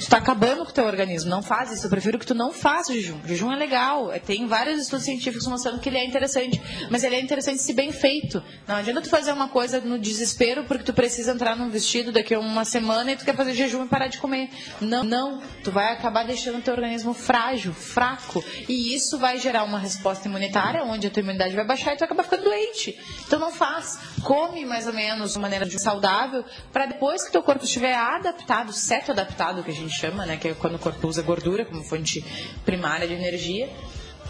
Tu 0.00 0.04
está 0.04 0.16
acabando 0.16 0.64
com 0.64 0.70
o 0.70 0.72
teu 0.72 0.86
organismo. 0.86 1.28
Não 1.28 1.42
faz 1.42 1.70
isso. 1.70 1.84
Eu 1.84 1.90
prefiro 1.90 2.18
que 2.18 2.24
tu 2.24 2.34
não 2.34 2.54
faça 2.54 2.90
jejum. 2.90 3.20
O 3.22 3.28
jejum 3.28 3.52
é 3.52 3.56
legal. 3.56 4.10
É, 4.10 4.18
tem 4.18 4.46
vários 4.46 4.80
estudos 4.80 5.04
científicos 5.04 5.46
mostrando 5.46 5.78
que 5.78 5.90
ele 5.90 5.98
é 5.98 6.06
interessante. 6.06 6.58
Mas 6.90 7.04
ele 7.04 7.16
é 7.16 7.20
interessante 7.20 7.60
se 7.60 7.74
bem 7.74 7.92
feito. 7.92 8.42
Não 8.66 8.76
adianta 8.76 9.02
tu 9.02 9.10
fazer 9.10 9.30
uma 9.30 9.48
coisa 9.48 9.78
no 9.78 9.98
desespero 9.98 10.64
porque 10.64 10.84
tu 10.84 10.94
precisa 10.94 11.32
entrar 11.32 11.54
num 11.54 11.68
vestido 11.68 12.12
daqui 12.12 12.34
a 12.34 12.40
uma 12.40 12.64
semana 12.64 13.12
e 13.12 13.16
tu 13.16 13.26
quer 13.26 13.36
fazer 13.36 13.52
jejum 13.52 13.84
e 13.84 13.88
parar 13.88 14.06
de 14.06 14.16
comer. 14.16 14.48
Não, 14.80 15.04
não. 15.04 15.42
Tu 15.62 15.70
vai 15.70 15.92
acabar 15.92 16.24
deixando 16.24 16.60
o 16.60 16.62
teu 16.62 16.72
organismo 16.72 17.12
frágil, 17.12 17.74
fraco. 17.74 18.42
E 18.70 18.94
isso 18.94 19.18
vai 19.18 19.38
gerar 19.38 19.64
uma 19.64 19.78
resposta 19.78 20.26
imunitária 20.26 20.82
onde 20.82 21.08
a 21.08 21.10
tua 21.10 21.20
imunidade 21.20 21.54
vai 21.54 21.66
baixar 21.66 21.92
e 21.92 21.96
tu 21.96 22.00
vai 22.00 22.06
acabar 22.06 22.22
ficando 22.22 22.44
doente. 22.44 22.98
Então 23.26 23.38
não 23.38 23.52
faz. 23.52 23.98
Come 24.22 24.64
mais 24.64 24.86
ou 24.86 24.94
menos 24.94 25.34
de 25.34 25.38
maneira 25.38 25.68
saudável 25.78 26.42
para 26.72 26.86
depois 26.86 27.22
que 27.22 27.30
teu 27.30 27.42
corpo 27.42 27.64
estiver 27.64 27.94
adaptado, 27.94 28.72
certo 28.72 29.12
adaptado 29.12 29.62
que 29.62 29.70
a 29.70 29.74
gente 29.74 29.89
gente 29.90 30.00
chama, 30.00 30.24
né? 30.24 30.36
Que 30.36 30.48
é 30.48 30.54
quando 30.54 30.76
o 30.76 30.78
corpo 30.78 31.06
usa 31.08 31.20
gordura 31.22 31.64
como 31.64 31.82
fonte 31.82 32.24
primária 32.64 33.06
de 33.06 33.14
energia. 33.14 33.68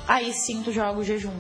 Aí 0.08 0.32
sim 0.32 0.62
tu 0.62 0.72
joga 0.72 0.98
o 0.98 1.04
jejum. 1.04 1.30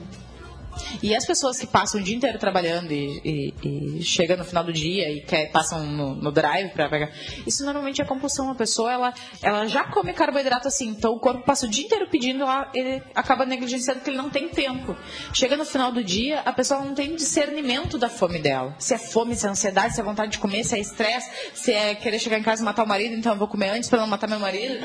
E 1.02 1.14
as 1.14 1.24
pessoas 1.26 1.58
que 1.58 1.66
passam 1.66 2.00
o 2.00 2.04
dia 2.04 2.16
inteiro 2.16 2.38
trabalhando 2.38 2.92
e, 2.92 3.54
e, 3.62 3.98
e 3.98 4.02
chegam 4.02 4.36
no 4.36 4.44
final 4.44 4.64
do 4.64 4.72
dia 4.72 5.10
e 5.10 5.20
quer, 5.22 5.50
passam 5.50 5.84
no, 5.86 6.14
no 6.14 6.32
drive 6.32 6.70
para 6.70 6.88
pegar. 6.88 7.10
Isso 7.46 7.64
normalmente 7.64 8.00
é 8.00 8.04
compulsão. 8.04 8.50
A 8.50 8.54
pessoa 8.54 8.92
ela, 8.92 9.14
ela 9.42 9.66
já 9.66 9.84
come 9.84 10.12
carboidrato 10.12 10.68
assim, 10.68 10.88
então 10.88 11.12
o 11.12 11.18
corpo 11.20 11.42
passa 11.44 11.66
o 11.66 11.68
dia 11.68 11.84
inteiro 11.84 12.08
pedindo, 12.08 12.42
ela, 12.42 12.70
ele 12.74 13.02
acaba 13.14 13.44
negligenciando 13.44 14.00
que 14.00 14.10
ele 14.10 14.16
não 14.16 14.30
tem 14.30 14.48
tempo. 14.48 14.96
Chega 15.32 15.56
no 15.56 15.64
final 15.64 15.92
do 15.92 16.02
dia, 16.02 16.40
a 16.40 16.52
pessoa 16.52 16.80
não 16.80 16.94
tem 16.94 17.14
discernimento 17.14 17.98
da 17.98 18.08
fome 18.08 18.38
dela. 18.38 18.74
Se 18.78 18.94
é 18.94 18.98
fome, 18.98 19.34
se 19.36 19.46
é 19.46 19.50
ansiedade, 19.50 19.94
se 19.94 20.00
é 20.00 20.04
vontade 20.04 20.32
de 20.32 20.38
comer, 20.38 20.64
se 20.64 20.74
é 20.74 20.80
estresse, 20.80 21.30
se 21.54 21.72
é 21.72 21.94
querer 21.94 22.18
chegar 22.18 22.38
em 22.38 22.42
casa 22.42 22.62
e 22.62 22.64
matar 22.64 22.84
o 22.84 22.88
marido, 22.88 23.14
então 23.14 23.32
eu 23.32 23.38
vou 23.38 23.48
comer 23.48 23.70
antes 23.70 23.88
para 23.88 24.00
não 24.00 24.06
matar 24.06 24.28
meu 24.28 24.40
marido. 24.40 24.78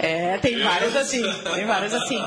É, 0.00 0.38
tem 0.38 0.62
vários 0.62 0.94
assim. 0.94 1.22
Tem 1.54 1.66
vários 1.66 1.92
assim 1.92 2.22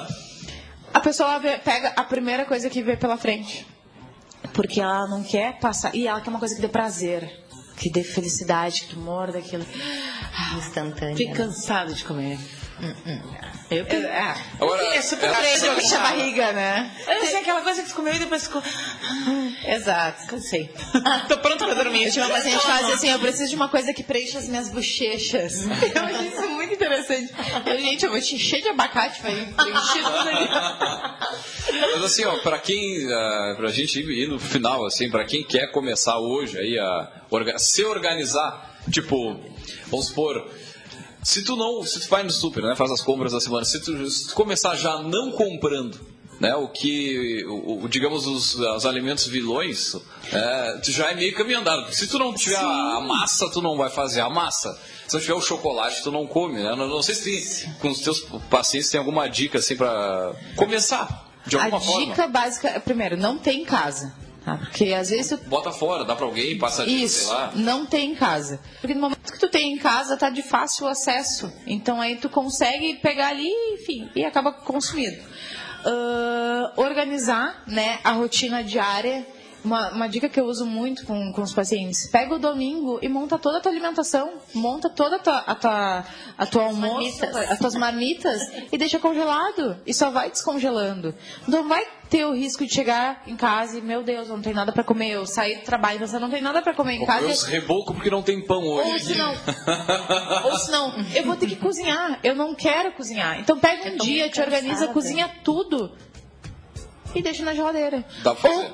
a 0.93 0.99
pessoa 0.99 1.39
vê, 1.39 1.57
pega 1.57 1.93
a 1.95 2.03
primeira 2.03 2.45
coisa 2.45 2.69
que 2.69 2.81
vê 2.81 2.95
pela 2.95 3.17
frente. 3.17 3.67
Porque 4.53 4.81
ela 4.81 5.07
não 5.07 5.23
quer 5.23 5.59
passar. 5.59 5.95
E 5.95 6.07
ela 6.07 6.19
quer 6.21 6.29
uma 6.29 6.39
coisa 6.39 6.55
que 6.55 6.61
dê 6.61 6.67
prazer, 6.67 7.45
que 7.77 7.89
dê 7.89 8.03
felicidade, 8.03 8.81
que 8.81 8.95
tu 8.95 8.99
morda 8.99 9.39
aquilo. 9.39 9.65
Instantâneo. 10.57 11.15
Fica 11.15 11.33
cansado 11.33 11.93
de 11.93 12.03
comer. 12.03 12.39
Eu, 13.69 13.85
eu, 13.85 14.07
é, 14.07 14.35
Agora, 14.59 14.83
é 14.95 15.01
super 15.01 15.29
eu 15.29 15.77
enche 15.77 15.95
a 15.95 15.99
barriga, 15.99 16.51
né? 16.51 16.91
Eu 17.07 17.25
sei 17.25 17.39
aquela 17.39 17.61
coisa 17.61 17.83
que 17.83 17.89
tu 17.89 17.95
comeu 17.95 18.13
e 18.13 18.19
depois 18.19 18.43
ficou. 18.43 18.61
Exato, 19.65 20.27
cansei. 20.27 20.69
Tô 21.29 21.37
pronta 21.37 21.65
pra 21.65 21.75
dormir. 21.75 22.05
Eu 22.05 22.11
tinha 22.11 22.25
uma 22.25 22.35
paciente 22.35 22.59
que 22.59 22.65
fazia 22.65 22.95
assim: 22.95 23.09
eu 23.09 23.19
preciso 23.19 23.49
de 23.49 23.55
uma 23.55 23.69
coisa 23.69 23.93
que 23.93 24.03
preencha 24.03 24.39
as 24.39 24.47
minhas 24.47 24.69
bochechas. 24.69 25.65
eu 25.95 26.03
achei 26.03 26.27
isso 26.27 26.49
muito 26.49 26.73
interessante. 26.73 27.33
Eu, 27.65 27.79
gente, 27.79 28.03
eu 28.03 28.11
vou 28.11 28.19
te 28.19 28.35
encher 28.35 28.61
de 28.61 28.69
abacate, 28.69 29.21
vai 29.21 29.35
preencher 29.35 30.03
tudo 30.03 30.17
ali. 30.17 30.49
Mas 31.93 32.03
assim, 32.03 32.25
ó, 32.25 32.37
pra 32.39 32.57
quem. 32.57 33.05
Uh, 33.05 33.55
pra 33.57 33.69
gente 33.69 33.99
ir 34.01 34.27
no 34.27 34.39
final, 34.39 34.85
assim, 34.85 35.09
pra 35.09 35.23
quem 35.23 35.43
quer 35.43 35.67
começar 35.71 36.17
hoje 36.17 36.57
aí 36.57 36.79
a 36.79 37.11
orga 37.29 37.57
se 37.59 37.83
organizar, 37.85 38.75
tipo, 38.89 39.39
vamos 39.87 40.07
supor 40.07 40.49
se 41.23 41.43
tu 41.43 41.55
não, 41.55 41.83
se 41.83 41.99
tu 41.99 42.09
vai 42.09 42.23
no 42.23 42.31
super, 42.31 42.63
né, 42.63 42.75
faz 42.75 42.91
as 42.91 43.01
compras 43.01 43.31
da 43.31 43.39
semana, 43.39 43.65
se 43.65 43.79
tu, 43.79 44.09
se 44.09 44.29
tu 44.29 44.33
começar 44.33 44.75
já 44.75 44.99
não 44.99 45.31
comprando, 45.31 45.99
né, 46.39 46.55
o 46.55 46.67
que, 46.67 47.45
o, 47.45 47.83
o 47.83 47.87
digamos 47.87 48.25
os, 48.25 48.55
os, 48.55 48.85
alimentos 48.85 49.27
vilões, 49.27 49.95
é, 50.33 50.79
tu 50.83 50.91
já 50.91 51.11
é 51.11 51.15
meio 51.15 51.35
caminho 51.35 51.59
andado. 51.59 51.93
Se 51.93 52.07
tu 52.07 52.17
não 52.17 52.33
tiver 52.33 52.57
Sim. 52.57 52.65
a 52.65 52.99
massa, 53.01 53.47
tu 53.51 53.61
não 53.61 53.77
vai 53.77 53.91
fazer 53.91 54.21
a 54.21 54.29
massa. 54.29 54.75
Se 55.07 55.13
não 55.13 55.21
tiver 55.21 55.35
o 55.35 55.41
chocolate, 55.41 56.01
tu 56.01 56.11
não 56.11 56.25
come, 56.25 56.55
né? 56.55 56.75
Não, 56.75 56.87
não 56.87 57.03
sei 57.03 57.13
se 57.13 57.23
tem, 57.63 57.73
com 57.75 57.89
os 57.89 57.99
teus 57.99 58.21
pacientes 58.49 58.89
tem 58.89 58.97
alguma 58.97 59.29
dica 59.29 59.59
assim 59.59 59.75
para 59.75 60.33
começar 60.55 61.29
de 61.45 61.57
alguma 61.57 61.77
a 61.77 61.81
forma. 61.81 62.01
A 62.01 62.05
dica 62.07 62.27
básica, 62.27 62.79
primeiro, 62.79 63.15
não 63.15 63.37
tem 63.37 63.61
em 63.61 63.65
casa. 63.65 64.11
Tá? 64.43 64.57
Porque 64.57 64.93
às 64.93 65.09
vezes 65.09 65.29
tu... 65.29 65.49
Bota 65.49 65.71
fora, 65.71 66.03
dá 66.03 66.15
para 66.15 66.25
alguém, 66.25 66.57
passa 66.57 66.83
Isso, 66.85 67.25
sei 67.25 67.33
lá. 67.33 67.51
não 67.55 67.85
tem 67.85 68.11
em 68.11 68.15
casa. 68.15 68.59
Porque 68.79 68.95
no 68.95 69.01
momento 69.01 69.31
que 69.31 69.39
tu 69.39 69.47
tem 69.47 69.73
em 69.73 69.77
casa, 69.77 70.17
tá 70.17 70.29
de 70.29 70.41
fácil 70.41 70.87
acesso. 70.87 71.51
Então 71.67 72.01
aí 72.01 72.15
tu 72.15 72.27
consegue 72.27 72.95
pegar 72.95 73.29
ali, 73.29 73.49
enfim, 73.73 74.09
e 74.15 74.25
acaba 74.25 74.51
consumindo. 74.51 75.21
Uh, 75.85 76.81
organizar 76.81 77.63
né, 77.67 77.99
a 78.03 78.11
rotina 78.11 78.63
diária 78.63 79.25
uma, 79.63 79.89
uma, 79.91 80.07
dica 80.07 80.27
que 80.27 80.39
eu 80.39 80.45
uso 80.45 80.65
muito 80.65 81.05
com, 81.05 81.31
com 81.31 81.41
os 81.41 81.53
pacientes: 81.53 82.09
pega 82.09 82.35
o 82.35 82.39
domingo 82.39 82.99
e 83.01 83.07
monta 83.07 83.37
toda 83.37 83.57
a 83.57 83.61
tua 83.61 83.71
alimentação, 83.71 84.33
monta 84.53 84.89
toda 84.89 85.17
a 85.17 85.19
tua, 85.19 85.37
a 85.39 85.55
tua, 85.55 86.05
a 86.37 86.45
tua 86.45 86.63
almoço, 86.63 87.25
as 87.25 87.59
tuas 87.59 87.75
marmitas 87.75 88.41
e 88.71 88.77
deixa 88.77 88.99
congelado. 88.99 89.77
E 89.85 89.93
só 89.93 90.09
vai 90.09 90.29
descongelando. 90.29 91.13
Não 91.47 91.67
vai 91.67 91.85
ter 92.09 92.25
o 92.25 92.33
risco 92.33 92.65
de 92.65 92.73
chegar 92.73 93.23
em 93.25 93.37
casa 93.37 93.77
e, 93.77 93.81
meu 93.81 94.03
Deus, 94.03 94.27
não 94.27 94.41
tem 94.41 94.53
nada 94.53 94.71
para 94.71 94.83
comer. 94.83 95.11
Eu 95.11 95.25
sair 95.25 95.59
do 95.59 95.63
trabalho, 95.63 96.05
você 96.05 96.19
não 96.19 96.29
tem 96.29 96.41
nada 96.41 96.61
para 96.61 96.73
comer 96.73 96.95
em 96.95 97.05
casa. 97.05 97.27
Eu 97.27 97.51
reboco 97.51 97.93
porque 97.93 98.09
não 98.09 98.21
tem 98.21 98.45
pão 98.45 98.61
hoje. 98.61 98.91
Ou 98.91 98.99
se 98.99 99.15
não, 99.15 99.33
ou 100.43 100.57
se 100.57 100.71
não, 100.71 101.05
eu 101.15 101.23
vou 101.23 101.37
ter 101.37 101.47
que 101.47 101.55
cozinhar. 101.55 102.19
Eu 102.23 102.35
não 102.35 102.53
quero 102.53 102.91
cozinhar. 102.91 103.39
Então 103.39 103.57
pega 103.57 103.89
um 103.89 103.97
dia, 103.97 104.29
te 104.29 104.41
organiza, 104.41 104.87
cozinha 104.89 105.29
tudo 105.43 105.91
e 107.13 107.21
deixa 107.21 107.43
na 107.43 107.53
geladeira. 107.53 108.05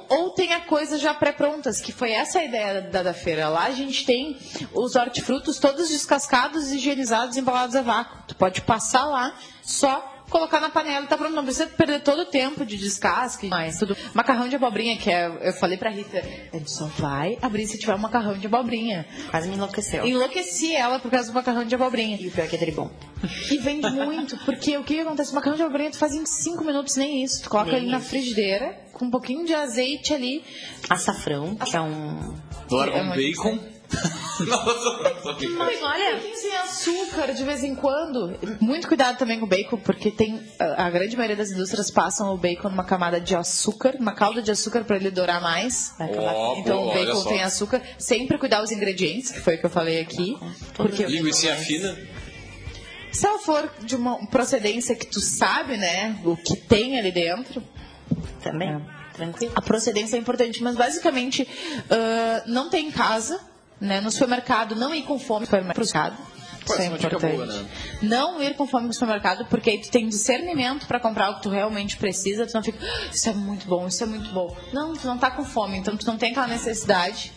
Ou, 0.09 0.17
ou 0.23 0.29
tenha 0.31 0.61
coisas 0.61 0.99
já 0.99 1.13
pré-prontas, 1.13 1.81
que 1.81 1.91
foi 1.91 2.11
essa 2.11 2.39
a 2.39 2.43
ideia 2.43 2.81
da, 2.81 3.03
da 3.03 3.13
feira. 3.13 3.49
Lá 3.49 3.65
a 3.65 3.71
gente 3.71 4.05
tem 4.05 4.38
os 4.73 4.95
hortifrutos 4.95 5.59
todos 5.59 5.89
descascados, 5.89 6.71
higienizados, 6.71 7.38
embalados 7.38 7.75
a 7.75 7.81
vácuo. 7.81 8.17
Tu 8.27 8.35
pode 8.35 8.61
passar 8.61 9.05
lá, 9.05 9.35
só 9.61 10.16
colocar 10.30 10.59
na 10.59 10.69
panela 10.69 11.05
e 11.05 11.07
tá 11.07 11.17
pronto. 11.17 11.34
Não 11.34 11.43
precisa 11.43 11.67
perder 11.67 12.01
todo 12.01 12.21
o 12.21 12.25
tempo 12.25 12.65
de 12.65 12.78
descasque, 12.78 13.47
mas 13.47 13.78
tudo. 13.78 13.95
Macarrão 14.13 14.47
de 14.47 14.55
abobrinha, 14.55 14.97
que 14.97 15.09
é, 15.09 15.28
eu 15.41 15.53
falei 15.53 15.78
pra 15.78 15.89
Rita, 15.89 16.19
a 16.53 16.57
gente 16.57 16.71
só 16.71 16.86
vai 16.97 17.38
abrir 17.41 17.67
se 17.67 17.78
tiver 17.78 17.95
um 17.95 17.99
macarrão 17.99 18.38
de 18.38 18.47
abobrinha. 18.47 19.05
Quase 19.30 19.47
me 19.47 19.55
enlouqueceu. 19.55 20.05
Enlouqueci 20.05 20.75
ela 20.75 20.99
por 20.99 21.11
causa 21.11 21.32
do 21.32 21.34
macarrão 21.34 21.65
de 21.65 21.75
abobrinha. 21.75 22.17
E 22.19 22.28
o 22.28 22.32
pior 22.32 22.45
é 22.45 22.47
que 22.47 22.55
é 22.55 22.71
bom. 22.71 22.91
E 23.51 23.57
vende 23.57 23.89
muito, 23.89 24.38
porque 24.45 24.78
o 24.78 24.84
que 24.84 24.99
acontece? 24.99 25.32
O 25.32 25.36
macarrão 25.36 25.57
de 25.57 25.63
abobrinha 25.63 25.91
tu 25.91 25.97
faz 25.97 26.13
em 26.13 26.25
5 26.25 26.63
minutos, 26.63 26.95
nem 26.95 27.23
isso. 27.23 27.43
Tu 27.43 27.49
coloca 27.49 27.71
nem 27.71 27.80
ele 27.82 27.88
isso. 27.88 27.95
na 27.95 28.01
frigideira, 28.01 28.78
com 28.93 29.05
um 29.05 29.11
pouquinho 29.11 29.45
de 29.45 29.53
azeite 29.53 30.13
ali. 30.13 30.43
Açafrão, 30.89 31.55
que 31.55 31.75
é 31.75 31.82
um... 31.82 32.36
Larga 32.69 33.03
um 33.03 33.13
é 33.13 33.76
Muito... 34.39 35.57
Mas 35.57 35.81
olha, 35.81 36.21
sem 36.35 36.55
açúcar 36.57 37.33
de 37.33 37.43
vez 37.43 37.63
em 37.63 37.73
quando. 37.73 38.38
Muito 38.59 38.88
cuidado 38.88 39.17
também 39.17 39.39
com 39.39 39.45
o 39.45 39.49
bacon, 39.49 39.77
porque 39.77 40.11
tem 40.11 40.41
a 40.59 40.89
grande 40.89 41.15
maioria 41.15 41.35
das 41.35 41.51
indústrias 41.51 41.89
passam 41.89 42.33
o 42.33 42.38
bacon 42.38 42.69
numa 42.69 42.83
camada 42.83 43.19
de 43.19 43.35
açúcar, 43.35 43.95
uma 43.99 44.13
calda 44.13 44.41
de 44.41 44.51
açúcar 44.51 44.83
para 44.83 44.97
ele 44.97 45.09
dourar 45.09 45.41
mais. 45.41 45.93
Oh, 45.99 46.55
então 46.59 46.83
pô, 46.83 46.89
o 46.89 46.93
bacon 46.93 47.23
tem 47.23 47.43
açúcar. 47.43 47.81
Sempre 47.97 48.38
cuidar 48.38 48.61
os 48.61 48.71
ingredientes, 48.71 49.31
que 49.31 49.39
foi 49.39 49.55
o 49.55 49.59
que 49.59 49.65
eu 49.65 49.69
falei 49.69 49.99
aqui. 49.99 50.38
Porque 50.75 51.05
Linguiça 51.05 51.55
fina. 51.55 51.97
Se 53.11 53.25
ela 53.25 53.39
for 53.39 53.71
de 53.81 53.95
uma 53.95 54.27
procedência 54.27 54.95
que 54.95 55.07
tu 55.07 55.19
sabe, 55.19 55.77
né, 55.77 56.19
o 56.23 56.35
que 56.35 56.55
tem 56.55 56.99
ali 56.99 57.11
dentro, 57.11 57.63
também. 58.43 58.69
É. 58.69 58.97
Tranquilo. 59.13 59.53
A 59.55 59.61
procedência 59.61 60.15
é 60.15 60.19
importante, 60.19 60.61
mas 60.61 60.75
basicamente 60.75 61.41
uh, 61.41 62.51
não 62.51 62.69
tem 62.69 62.88
em 62.88 62.91
casa, 62.91 63.41
né? 63.80 64.01
No 64.01 64.11
supermercado, 64.11 64.75
não 64.75 64.93
ir 64.93 65.03
com 65.03 65.19
fome 65.19 65.45
para 65.45 65.59
o 65.59 65.61
supermercado. 65.63 66.17
Isso 66.65 66.82
é 66.82 66.86
importante. 66.86 67.36
Boa, 67.36 67.45
né? 67.45 67.65
Não 68.01 68.43
ir 68.43 68.55
com 68.55 68.67
fome 68.67 68.88
no 68.88 68.93
supermercado, 68.93 69.45
porque 69.45 69.69
aí 69.69 69.78
tu 69.80 69.89
tem 69.89 70.07
discernimento 70.07 70.86
para 70.86 70.99
comprar 70.99 71.30
o 71.30 71.36
que 71.36 71.43
tu 71.43 71.49
realmente 71.49 71.95
precisa. 71.95 72.45
Tu 72.45 72.53
não 72.53 72.63
fica, 72.63 72.80
ah, 72.82 73.05
isso 73.11 73.30
é 73.30 73.34
muito 73.34 73.65
bom, 73.67 73.88
isso 73.88 74.03
é 74.03 74.05
muito 74.05 74.30
bom. 74.32 74.55
Não, 74.73 74.93
tu 74.93 75.07
não 75.07 75.17
tá 75.17 75.32
com 75.32 75.45
fome, 75.45 75.78
então 75.78 75.95
tu 75.95 76.05
não 76.05 76.17
tem 76.17 76.32
aquela 76.32 76.47
necessidade. 76.47 77.32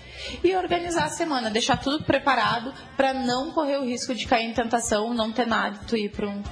e 0.44 0.54
organizar 0.54 1.04
a 1.04 1.10
semana, 1.10 1.48
deixar 1.48 1.78
tudo 1.78 2.04
preparado 2.04 2.74
para 2.96 3.14
não 3.14 3.52
correr 3.52 3.78
o 3.78 3.84
risco 3.84 4.14
de 4.14 4.26
cair 4.26 4.50
em 4.50 4.52
tentação, 4.52 5.14
não 5.14 5.32
ter 5.32 5.46
nada 5.46 5.80
tu 5.86 5.96
ir 5.96 6.10
para 6.10 6.28
um 6.28 6.42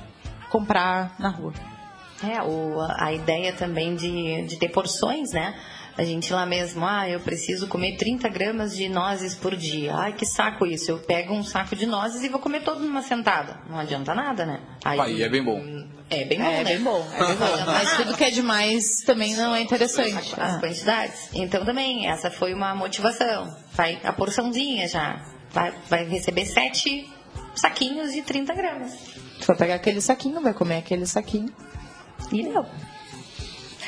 comprar 0.49 1.15
na 1.19 1.29
rua. 1.29 1.53
É, 2.23 2.43
o, 2.43 2.81
a 2.99 3.13
ideia 3.13 3.53
também 3.53 3.95
de, 3.95 4.43
de 4.43 4.59
ter 4.59 4.69
porções, 4.71 5.31
né? 5.33 5.55
A 5.99 6.05
gente 6.05 6.33
lá 6.33 6.47
mesmo, 6.47 6.87
ah, 6.87 7.09
eu 7.09 7.19
preciso 7.19 7.67
comer 7.67 7.97
30 7.97 8.29
gramas 8.29 8.77
de 8.77 8.89
nozes 8.89 9.35
por 9.35 9.57
dia. 9.57 9.97
Ai, 9.97 10.13
que 10.13 10.25
saco 10.25 10.65
isso. 10.65 10.93
Eu 10.93 10.99
pego 11.01 11.35
um 11.35 11.43
saco 11.43 11.75
de 11.75 11.87
nozes 11.87 12.23
e 12.23 12.29
vou 12.29 12.39
comer 12.39 12.63
todo 12.63 12.79
numa 12.81 13.03
sentada. 13.03 13.59
Não 13.69 13.77
adianta 13.81 14.15
nada, 14.15 14.47
né? 14.47 14.61
Aí, 14.85 15.01
Aí 15.01 15.23
é 15.25 15.29
bem 15.29 15.43
bom. 15.43 15.61
É 16.09 16.25
bem 16.25 16.39
bom, 16.39 16.45
é, 16.45 16.57
né? 16.59 16.65
bem 16.65 16.81
bom, 16.81 17.05
é 17.13 17.27
bem 17.27 17.37
bom. 17.37 17.47
Mas 17.67 17.97
tudo 17.97 18.17
que 18.17 18.23
é 18.23 18.31
demais 18.31 19.01
também 19.05 19.35
não 19.35 19.53
é 19.53 19.61
interessante. 19.61 20.35
As 20.39 20.55
ah. 20.55 20.61
quantidades. 20.61 21.31
Então 21.35 21.65
também, 21.65 22.09
essa 22.09 22.31
foi 22.31 22.55
uma 22.55 22.77
motivação. 22.77 23.53
Vai 23.73 23.99
a 24.05 24.13
porçãozinha 24.13 24.87
já. 24.87 25.21
Vai, 25.51 25.75
vai 25.91 26.05
receber 26.05 26.45
sete 26.47 27.11
saquinhos 27.57 28.13
de 28.13 28.23
30 28.23 28.55
gramas. 28.55 28.93
Tu 29.41 29.47
vai 29.49 29.57
pegar 29.57 29.75
aquele 29.75 30.01
saquinho, 30.01 30.41
vai 30.41 30.55
comer 30.55 30.77
aquele 30.77 31.07
saquinho. 31.07 31.53
E 32.33 32.43
deu. 32.43 32.65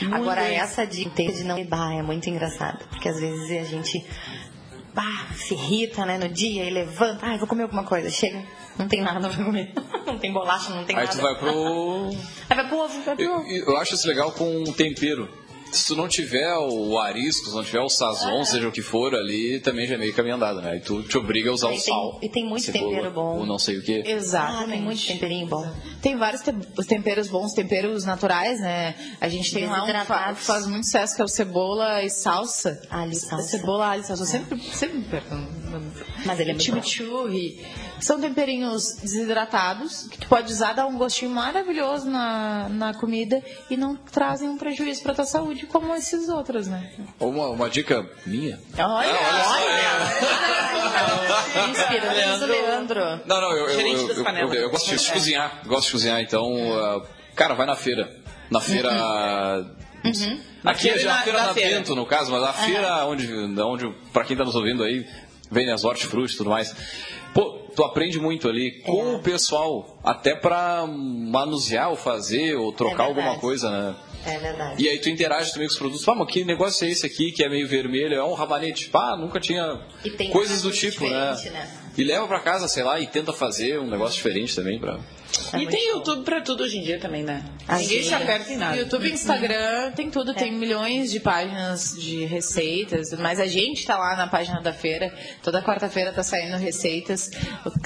Muito 0.02 0.14
Agora, 0.14 0.42
bem. 0.42 0.56
essa 0.56 0.86
de, 0.86 1.04
de 1.04 1.44
não 1.44 1.62
bah, 1.64 1.92
é 1.92 2.02
muito 2.02 2.28
engraçada, 2.30 2.78
porque 2.88 3.08
às 3.08 3.20
vezes 3.20 3.50
a 3.60 3.64
gente 3.64 4.02
bah, 4.94 5.26
se 5.36 5.52
irrita 5.54 6.06
né, 6.06 6.16
no 6.16 6.28
dia 6.28 6.64
e 6.64 6.70
levanta, 6.70 7.26
ah, 7.26 7.36
vou 7.36 7.46
comer 7.46 7.64
alguma 7.64 7.84
coisa, 7.84 8.08
chega, 8.08 8.42
não 8.78 8.88
tem 8.88 9.02
nada 9.02 9.28
pra 9.28 9.44
comer, 9.44 9.74
não 10.06 10.18
tem 10.18 10.32
bolacha, 10.32 10.70
não 10.70 10.84
tem 10.84 10.96
Aí 10.96 11.04
nada. 11.04 11.16
Aí 11.16 11.18
tu 11.18 11.22
vai 11.22 11.34
pro. 11.38 12.10
Aí 12.48 12.56
vai 12.56 12.68
pro 12.68 12.78
ovo, 12.78 13.02
vai 13.02 13.14
pro 13.14 13.34
ovo. 13.34 13.46
Eu, 13.46 13.66
eu 13.66 13.76
acho 13.76 13.94
isso 13.94 14.08
legal 14.08 14.32
com 14.32 14.64
tempero 14.72 15.28
se 15.72 15.86
tu 15.86 15.96
não 15.96 16.08
tiver 16.08 16.52
o 16.56 16.98
arisco, 16.98 17.48
se 17.48 17.54
não 17.54 17.64
tiver 17.64 17.80
o 17.80 17.88
sazon, 17.88 18.40
ah. 18.40 18.44
seja 18.44 18.68
o 18.68 18.72
que 18.72 18.82
for 18.82 19.14
ali, 19.14 19.60
também 19.60 19.86
já 19.86 19.94
é 19.94 19.98
meio 19.98 20.12
caminho 20.12 20.36
andado, 20.36 20.60
né? 20.60 20.76
E 20.76 20.80
tu 20.80 21.02
te 21.02 21.16
obriga 21.16 21.50
a 21.50 21.52
usar 21.52 21.68
e 21.68 21.70
o 21.70 21.74
tem, 21.74 21.80
sal. 21.80 22.18
E 22.22 22.28
tem 22.28 22.44
muito 22.44 22.64
cebola, 22.64 22.90
tempero 22.90 23.10
bom. 23.10 23.38
Ou 23.38 23.46
não 23.46 23.58
sei 23.58 23.78
o 23.78 23.82
que. 23.82 23.92
Exato. 23.92 24.64
Ah, 24.64 24.66
tem 24.68 24.80
muito 24.80 25.06
temperinho 25.06 25.46
bom. 25.46 25.70
Tem 26.02 26.16
vários 26.16 26.42
te 26.42 26.52
temperos 26.86 27.28
bons, 27.28 27.52
temperos 27.52 28.04
naturais, 28.04 28.60
né? 28.60 28.94
A 29.20 29.28
gente 29.28 29.52
tem 29.52 29.66
lá 29.66 29.84
um 29.84 30.04
fa 30.04 30.34
faz 30.34 30.66
muito 30.66 30.84
sucesso 30.84 31.14
que 31.14 31.22
é 31.22 31.24
o 31.24 31.28
cebola 31.28 32.02
e 32.02 32.10
salsa. 32.10 32.82
Alho 32.90 33.12
e 33.12 33.16
salsa. 33.16 33.58
Cebola, 33.58 33.86
alho 33.86 34.02
e 34.02 34.04
salsa. 34.04 34.22
Eu 34.22 34.26
sempre, 34.26 34.60
sempre 34.72 35.22
Mas 36.24 36.40
ele 36.40 36.50
é 36.50 36.52
muito 36.54 36.64
Chimichurri. 36.64 37.64
São 38.00 38.20
temperinhos 38.20 38.96
desidratados 38.96 40.08
que 40.08 40.18
tu 40.18 40.26
pode 40.26 40.50
usar, 40.52 40.72
dar 40.72 40.86
um 40.86 40.96
gostinho 40.96 41.30
maravilhoso 41.30 42.08
na, 42.08 42.68
na 42.68 42.94
comida 42.94 43.42
e 43.68 43.76
não 43.76 43.94
trazem 43.94 44.48
um 44.48 44.56
prejuízo 44.56 45.02
para 45.02 45.14
tua 45.14 45.26
saúde 45.26 45.66
como 45.66 45.94
esses 45.94 46.28
outros, 46.28 46.66
né? 46.66 46.90
Uma, 47.18 47.48
uma 47.48 47.68
dica 47.68 48.08
minha. 48.24 48.58
Olha, 48.78 49.10
ah, 49.10 49.56
olha! 49.60 49.80
Inspira, 51.70 52.12
Leandro. 52.12 52.46
Leandro. 52.46 53.00
Não, 53.26 53.40
não, 53.40 53.52
eu, 53.52 53.68
eu, 53.68 53.80
eu, 53.80 54.24
eu, 54.36 54.54
eu 54.54 54.70
gosto 54.70 54.96
de 54.96 55.12
cozinhar, 55.12 55.62
gosto 55.66 55.86
de 55.86 55.92
cozinhar, 55.92 56.20
então, 56.20 56.46
uh, 56.46 57.02
cara, 57.34 57.54
vai 57.54 57.66
na 57.66 57.76
feira. 57.76 58.10
Na 58.50 58.60
feira... 58.60 58.90
Uhum. 60.02 60.40
Aqui 60.64 60.88
é 60.90 60.98
já 60.98 61.20
a 61.20 61.22
feira 61.22 61.42
na 61.42 61.52
Bento, 61.52 61.94
no 61.94 62.06
caso, 62.06 62.32
mas 62.32 62.42
a 62.42 62.52
feira 62.52 63.04
onde, 63.06 63.32
onde 63.60 63.94
para 64.12 64.24
quem 64.24 64.34
está 64.34 64.44
nos 64.44 64.54
ouvindo 64.54 64.82
aí, 64.82 65.06
vem 65.50 65.70
as 65.70 65.84
hortifrutis 65.84 66.34
e 66.34 66.38
tudo 66.38 66.50
mais. 66.50 66.74
Pô, 67.32 67.60
tu 67.74 67.84
aprende 67.84 68.18
muito 68.18 68.48
ali 68.48 68.80
com 68.82 69.12
é. 69.12 69.16
o 69.16 69.18
pessoal, 69.20 69.98
até 70.02 70.34
para 70.34 70.86
manusear 70.86 71.90
ou 71.90 71.96
fazer 71.96 72.56
ou 72.56 72.72
trocar 72.72 73.04
é 73.04 73.06
alguma 73.06 73.38
coisa, 73.38 73.70
né? 73.70 73.94
É 74.26 74.38
verdade. 74.38 74.82
E 74.82 74.88
aí 74.88 74.98
tu 74.98 75.08
interage 75.08 75.52
também 75.52 75.66
com 75.66 75.72
os 75.72 75.78
produtos. 75.78 76.06
Ah, 76.08 76.14
mas 76.14 76.30
que 76.30 76.44
negócio 76.44 76.86
é 76.86 76.90
esse 76.90 77.06
aqui 77.06 77.32
que 77.32 77.42
é 77.42 77.48
meio 77.48 77.66
vermelho? 77.66 78.14
É 78.14 78.24
um 78.24 78.34
rabanete. 78.34 78.90
Pá, 78.90 79.16
nunca 79.16 79.40
tinha 79.40 79.80
coisas 80.30 80.62
do 80.62 80.70
tipo, 80.70 81.08
né? 81.08 81.36
né? 81.50 81.70
E 81.96 82.04
leva 82.04 82.26
para 82.26 82.40
casa, 82.40 82.68
sei 82.68 82.82
lá, 82.82 83.00
e 83.00 83.06
tenta 83.06 83.32
fazer 83.32 83.80
um 83.80 83.88
negócio 83.88 84.16
diferente 84.16 84.54
também 84.54 84.78
para 84.78 84.98
é 85.52 85.62
e 85.62 85.66
tem 85.66 85.88
YouTube 85.90 86.24
para 86.24 86.40
tudo 86.40 86.62
hoje 86.62 86.78
em 86.78 86.82
dia 86.82 86.98
também, 86.98 87.22
né? 87.22 87.44
Ninguém 87.68 88.02
se 88.02 88.14
aperta 88.14 88.52
em 88.52 88.56
nada. 88.56 88.76
YouTube, 88.76 89.10
Instagram, 89.10 89.92
tem 89.92 90.10
tudo. 90.10 90.32
É. 90.32 90.34
Tem 90.34 90.52
milhões 90.52 91.10
de 91.10 91.20
páginas 91.20 91.94
de 91.96 92.24
receitas. 92.24 93.12
Mas 93.18 93.38
a 93.38 93.46
gente 93.46 93.86
tá 93.86 93.96
lá 93.96 94.16
na 94.16 94.26
página 94.26 94.60
da 94.60 94.72
feira. 94.72 95.12
Toda 95.42 95.62
quarta-feira 95.62 96.12
tá 96.12 96.22
saindo 96.22 96.56
receitas. 96.56 97.30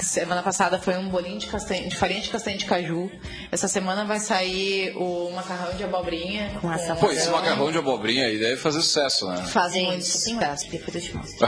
Semana 0.01 0.41
passada 0.41 0.79
foi 0.79 0.95
um 0.97 1.09
bolinho 1.09 1.37
de, 1.37 1.47
castanha, 1.47 1.87
de 1.87 1.95
farinha 1.95 2.21
de 2.21 2.29
castanha 2.29 2.57
de 2.57 2.65
caju. 2.65 3.11
Essa 3.51 3.67
semana 3.67 4.05
vai 4.05 4.19
sair 4.19 4.95
o 4.95 5.31
macarrão 5.31 5.75
de 5.75 5.83
abobrinha. 5.83 6.51
Com 6.61 6.71
essa 6.71 6.95
Pô, 6.95 7.11
esse 7.11 7.29
macarrão 7.29 7.71
de 7.71 7.77
abobrinha 7.77 8.25
aí 8.25 8.39
deve 8.39 8.57
fazer 8.57 8.81
sucesso, 8.81 9.27
né? 9.27 9.43
Faz 9.43 9.73
muito 9.75 10.03
sucesso. 10.03 10.69
Depois 10.69 10.95
eu 10.95 11.01
te 11.01 11.15
mostro. 11.15 11.47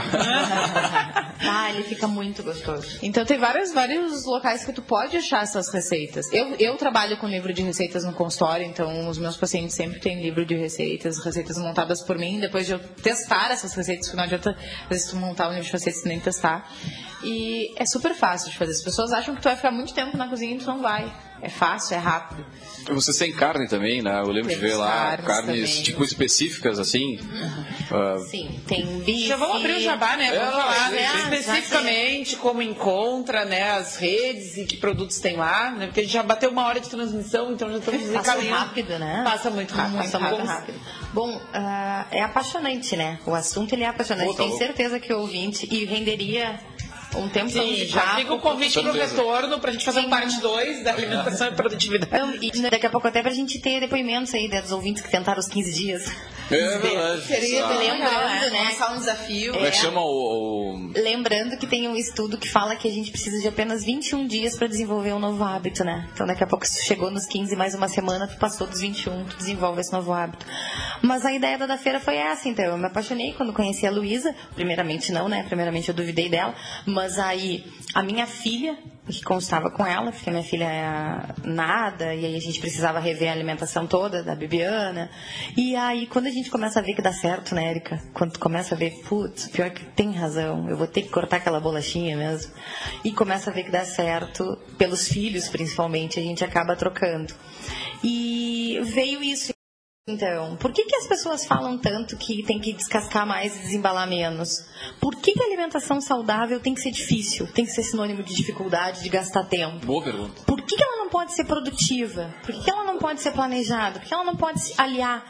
ah, 1.40 1.70
ele 1.70 1.82
fica 1.84 2.06
muito 2.06 2.42
gostoso. 2.42 2.98
Então 3.02 3.24
tem 3.24 3.38
vários, 3.38 3.72
vários 3.72 4.24
locais 4.24 4.64
que 4.64 4.72
tu 4.72 4.82
pode 4.82 5.16
achar 5.16 5.42
essas 5.42 5.68
receitas 5.68 5.87
receitas. 5.88 6.30
Eu, 6.32 6.54
eu 6.58 6.76
trabalho 6.76 7.16
com 7.16 7.26
livro 7.26 7.52
de 7.52 7.62
receitas 7.62 8.04
no 8.04 8.12
consultório, 8.12 8.66
então 8.66 9.08
os 9.08 9.18
meus 9.18 9.36
pacientes 9.36 9.74
sempre 9.74 9.98
têm 9.98 10.22
livro 10.22 10.44
de 10.44 10.54
receitas, 10.54 11.24
receitas 11.24 11.56
montadas 11.56 12.02
por 12.02 12.18
mim, 12.18 12.38
depois 12.38 12.66
de 12.66 12.72
eu 12.72 12.78
testar 12.78 13.50
essas 13.50 13.74
receitas, 13.74 14.06
porque 14.06 14.16
não 14.16 14.24
adianta 14.24 14.50
às 14.82 14.88
vezes 14.88 15.10
tu 15.10 15.16
montar 15.16 15.48
um 15.48 15.52
livro 15.52 15.66
de 15.66 15.72
receitas 15.72 16.04
nem 16.04 16.20
testar. 16.20 16.70
E 17.22 17.74
é 17.76 17.84
super 17.86 18.14
fácil 18.14 18.50
de 18.50 18.56
fazer. 18.56 18.72
As 18.72 18.82
pessoas 18.82 19.12
acham 19.12 19.34
que 19.34 19.40
tu 19.40 19.44
vai 19.44 19.56
ficar 19.56 19.72
muito 19.72 19.92
tempo 19.92 20.16
na 20.16 20.28
cozinha 20.28 20.54
e 20.54 20.58
tu 20.58 20.66
não 20.66 20.80
vai. 20.80 21.12
É 21.40 21.48
fácil, 21.48 21.94
é 21.94 21.98
rápido. 21.98 22.44
Você 22.90 23.16
tem 23.16 23.32
carne 23.32 23.68
também, 23.68 24.02
né? 24.02 24.18
Eu 24.20 24.28
lembro 24.28 24.48
Temos 24.48 24.54
de 24.54 24.60
ver 24.60 24.74
lá 24.74 25.16
carnes, 25.16 25.26
carnes 25.26 25.80
tipo 25.80 26.02
específicas, 26.02 26.78
assim. 26.78 27.18
Uhum. 27.18 28.16
Uh... 28.16 28.28
Sim, 28.28 28.60
tem 28.66 28.84
bife. 29.00 29.28
Já 29.28 29.36
vamos 29.36 29.56
abrir 29.56 29.76
o 29.76 29.80
jabá, 29.80 30.16
né? 30.16 30.32
Vamos 30.32 30.48
é, 30.48 30.62
falar 30.62 30.90
né? 30.90 31.38
especificamente 31.38 32.36
como 32.36 32.62
encontra 32.62 33.44
né, 33.44 33.72
as 33.72 33.96
redes 33.96 34.56
e 34.56 34.64
que 34.64 34.76
produtos 34.76 35.18
tem 35.18 35.36
lá, 35.36 35.70
né? 35.70 35.86
Porque 35.86 36.00
a 36.00 36.02
gente 36.02 36.12
já 36.12 36.22
bateu 36.22 36.50
uma 36.50 36.66
hora 36.66 36.80
de 36.80 36.88
transmissão, 36.88 37.52
então 37.52 37.70
já 37.70 37.78
estamos 37.78 38.08
Passa 38.10 38.40
rápido, 38.40 38.98
né? 38.98 39.22
Passa 39.24 39.50
muito 39.50 39.74
rápido. 39.74 39.96
Passa 39.98 40.18
muito 40.18 40.42
rápido. 40.44 40.80
Bom, 41.12 41.36
uh, 41.36 42.04
é 42.10 42.22
apaixonante, 42.22 42.96
né? 42.96 43.18
O 43.26 43.34
assunto 43.34 43.74
ele 43.74 43.84
é 43.84 43.88
apaixonante. 43.88 44.36
Tenho 44.36 44.56
certeza 44.56 44.98
que 44.98 45.12
o 45.12 45.20
ouvinte 45.20 45.68
e 45.70 45.84
renderia 45.84 46.58
um 47.16 47.28
tempo 47.28 47.50
Sim, 47.50 47.86
já 47.86 48.16
fica 48.16 48.34
o 48.34 48.38
convite 48.38 48.80
para 48.80 48.90
o 48.90 48.94
retorno, 48.94 49.58
para 49.58 49.70
a 49.70 49.72
gente 49.72 49.84
fazer 49.84 50.02
Sim. 50.02 50.10
parte 50.10 50.40
2 50.40 50.84
da 50.84 50.92
alimentação 50.92 51.48
e 51.48 51.52
produtividade. 51.52 52.12
Então, 52.14 52.34
e 52.40 52.70
daqui 52.70 52.86
a 52.86 52.90
pouco 52.90 53.08
até 53.08 53.22
para 53.22 53.30
a 53.30 53.34
gente 53.34 53.58
ter 53.60 53.80
depoimentos 53.80 54.34
aí 54.34 54.48
dos 54.48 54.72
ouvintes 54.72 55.02
que 55.02 55.10
tentaram 55.10 55.40
os 55.40 55.48
15 55.48 55.72
dias. 55.72 56.04
É 56.50 56.78
verdade. 56.78 57.22
Seria 57.22 57.64
ah. 57.64 57.76
lembrando, 57.76 58.50
né? 58.52 58.58
Começar 58.60 58.92
um 58.92 58.98
desafio. 58.98 59.52
Como 59.52 59.66
é 59.66 59.70
que 59.70 59.76
chama 59.76 60.00
o, 60.00 60.04
o, 60.06 60.92
Lembrando 60.94 61.56
que 61.58 61.66
tem 61.66 61.86
um 61.88 61.94
estudo 61.94 62.38
que 62.38 62.48
fala 62.48 62.74
que 62.76 62.88
a 62.88 62.90
gente 62.90 63.10
precisa 63.10 63.40
de 63.40 63.48
apenas 63.48 63.84
21 63.84 64.26
dias 64.26 64.56
para 64.56 64.66
desenvolver 64.66 65.12
um 65.12 65.18
novo 65.18 65.42
hábito, 65.44 65.84
né? 65.84 66.08
Então 66.12 66.26
daqui 66.26 66.42
a 66.42 66.46
pouco 66.46 66.66
se 66.66 66.84
chegou 66.84 67.10
nos 67.10 67.26
15 67.26 67.54
mais 67.56 67.74
uma 67.74 67.88
semana, 67.88 68.26
tu 68.26 68.36
passou 68.38 68.66
dos 68.66 68.80
21, 68.80 69.24
tu 69.24 69.36
desenvolve 69.36 69.80
esse 69.80 69.92
novo 69.92 70.12
hábito. 70.12 70.46
Mas 71.02 71.24
a 71.24 71.32
ideia 71.32 71.58
da 71.58 71.76
feira 71.76 72.00
foi 72.00 72.16
essa, 72.16 72.48
então. 72.48 72.64
Eu 72.64 72.78
me 72.78 72.86
apaixonei 72.86 73.32
quando 73.34 73.52
conheci 73.52 73.86
a 73.86 73.90
Luísa. 73.90 74.34
Primeiramente 74.54 75.12
não, 75.12 75.28
né? 75.28 75.44
Primeiramente 75.44 75.88
eu 75.88 75.94
duvidei 75.94 76.28
dela. 76.28 76.54
Mas 76.86 77.18
aí 77.18 77.64
a 77.94 78.02
minha 78.02 78.26
filha, 78.26 78.78
que 79.16 79.22
constava 79.22 79.70
com 79.70 79.84
ela, 79.84 80.12
porque 80.12 80.30
minha 80.30 80.42
filha 80.42 80.64
é 80.64 81.48
nada, 81.48 82.14
e 82.14 82.26
aí 82.26 82.36
a 82.36 82.40
gente 82.40 82.60
precisava 82.60 82.98
rever 82.98 83.28
a 83.28 83.32
alimentação 83.32 83.86
toda 83.86 84.22
da 84.22 84.34
Bibiana. 84.34 85.10
E 85.56 85.74
aí, 85.74 86.06
quando 86.06 86.26
a 86.26 86.30
gente 86.30 86.50
começa 86.50 86.78
a 86.78 86.82
ver 86.82 86.94
que 86.94 87.02
dá 87.02 87.12
certo, 87.12 87.54
né, 87.54 87.70
Erika? 87.70 88.02
Quando 88.12 88.32
tu 88.32 88.40
começa 88.40 88.74
a 88.74 88.78
ver, 88.78 89.00
putz, 89.08 89.48
pior 89.48 89.70
que 89.70 89.84
tem 89.84 90.12
razão, 90.12 90.68
eu 90.68 90.76
vou 90.76 90.86
ter 90.86 91.02
que 91.02 91.08
cortar 91.08 91.36
aquela 91.36 91.60
bolachinha 91.60 92.16
mesmo. 92.16 92.52
E 93.04 93.12
começa 93.12 93.50
a 93.50 93.52
ver 93.52 93.64
que 93.64 93.70
dá 93.70 93.84
certo, 93.84 94.58
pelos 94.76 95.08
filhos 95.08 95.48
principalmente, 95.48 96.18
a 96.18 96.22
gente 96.22 96.44
acaba 96.44 96.76
trocando. 96.76 97.34
E 98.02 98.80
veio 98.84 99.22
isso. 99.22 99.57
Então, 100.08 100.56
por 100.56 100.72
que, 100.72 100.84
que 100.84 100.96
as 100.96 101.06
pessoas 101.06 101.44
falam 101.44 101.76
tanto 101.76 102.16
que 102.16 102.42
tem 102.42 102.58
que 102.58 102.72
descascar 102.72 103.26
mais 103.26 103.54
e 103.54 103.58
desembalar 103.58 104.08
menos? 104.08 104.64
Por 104.98 105.14
que, 105.14 105.32
que 105.32 105.42
a 105.42 105.46
alimentação 105.46 106.00
saudável 106.00 106.58
tem 106.60 106.72
que 106.72 106.80
ser 106.80 106.90
difícil? 106.90 107.46
Tem 107.52 107.66
que 107.66 107.70
ser 107.70 107.82
sinônimo 107.82 108.22
de 108.22 108.34
dificuldade, 108.34 109.02
de 109.02 109.08
gastar 109.10 109.44
tempo? 109.44 109.84
Boa 109.84 110.02
pergunta. 110.02 110.42
Por 110.46 110.62
que, 110.62 110.76
que 110.76 110.82
ela 110.82 110.96
não 110.96 111.10
pode 111.10 111.34
ser 111.34 111.44
produtiva? 111.44 112.34
Por 112.42 112.54
que, 112.54 112.64
que 112.64 112.70
ela 112.70 112.84
não 112.84 112.96
pode 112.96 113.20
ser 113.20 113.32
planejada? 113.32 114.00
Por 114.00 114.08
que 114.08 114.14
ela 114.14 114.24
não 114.24 114.34
pode 114.34 114.62
se 114.62 114.72
aliar, 114.80 115.26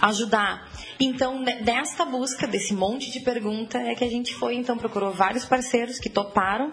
ajudar? 0.00 0.70
Então, 1.00 1.42
desta 1.42 2.04
busca, 2.04 2.46
desse 2.46 2.72
monte 2.72 3.10
de 3.10 3.18
pergunta, 3.18 3.78
é 3.78 3.96
que 3.96 4.04
a 4.04 4.08
gente 4.08 4.32
foi, 4.36 4.54
então, 4.54 4.78
procurou 4.78 5.12
vários 5.12 5.44
parceiros 5.44 5.98
que 5.98 6.08
toparam 6.08 6.72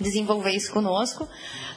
desenvolver 0.00 0.52
isso 0.52 0.72
conosco 0.72 1.28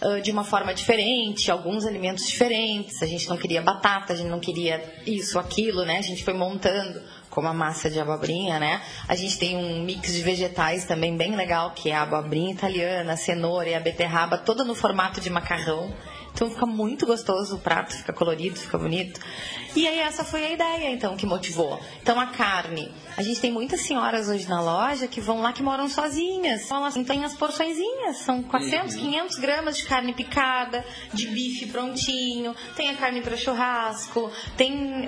uh, 0.01 0.21
de 0.21 0.31
uma 0.31 0.43
forma 0.43 0.73
diferente, 0.73 1.49
alguns 1.49 1.85
alimentos 1.85 2.27
diferentes. 2.27 3.01
A 3.01 3.05
gente 3.05 3.27
não 3.27 3.37
queria 3.37 3.61
batata, 3.61 4.13
a 4.13 4.15
gente 4.15 4.29
não 4.29 4.39
queria 4.39 4.83
isso, 5.05 5.39
aquilo, 5.39 5.83
né? 5.85 5.97
A 5.97 6.01
gente 6.01 6.23
foi 6.23 6.33
montando 6.33 7.01
como 7.29 7.47
a 7.47 7.53
massa 7.53 7.89
de 7.89 7.99
abobrinha, 7.99 8.59
né? 8.59 8.81
A 9.07 9.15
gente 9.15 9.39
tem 9.39 9.55
um 9.55 9.83
mix 9.83 10.13
de 10.13 10.21
vegetais 10.21 10.85
também 10.85 11.15
bem 11.15 11.35
legal, 11.35 11.71
que 11.71 11.89
é 11.89 11.95
a 11.95 12.03
abobrinha 12.03 12.53
italiana, 12.53 13.13
a 13.13 13.17
cenoura 13.17 13.69
e 13.69 13.73
a 13.73 13.79
beterraba, 13.79 14.37
toda 14.37 14.63
no 14.63 14.75
formato 14.75 15.19
de 15.21 15.29
macarrão. 15.29 15.91
Então 16.41 16.49
fica 16.49 16.65
muito 16.65 17.05
gostoso 17.05 17.55
o 17.55 17.59
prato, 17.59 17.95
fica 17.95 18.11
colorido, 18.11 18.59
fica 18.59 18.75
bonito. 18.75 19.19
E 19.75 19.87
aí 19.87 19.99
essa 19.99 20.23
foi 20.23 20.43
a 20.43 20.51
ideia, 20.51 20.89
então, 20.89 21.15
que 21.15 21.23
motivou. 21.23 21.79
Então 22.01 22.19
a 22.19 22.25
carne. 22.25 22.91
A 23.15 23.21
gente 23.21 23.39
tem 23.39 23.51
muitas 23.51 23.81
senhoras 23.81 24.27
hoje 24.27 24.49
na 24.49 24.59
loja 24.59 25.07
que 25.07 25.21
vão 25.21 25.39
lá 25.39 25.53
que 25.53 25.61
moram 25.61 25.87
sozinhas. 25.87 26.65
Então 26.65 26.77
elas 26.77 26.95
têm 27.05 27.23
as 27.23 27.35
porçõezinhas. 27.35 28.17
São 28.17 28.41
400, 28.41 28.95
Uhum. 28.95 29.01
500 29.01 29.37
gramas 29.37 29.77
de 29.77 29.83
carne 29.83 30.13
picada, 30.13 30.83
de 31.13 31.27
bife 31.27 31.67
prontinho. 31.67 32.55
Tem 32.75 32.89
a 32.89 32.95
carne 32.95 33.21
para 33.21 33.37
churrasco. 33.37 34.31
Tem... 34.57 35.05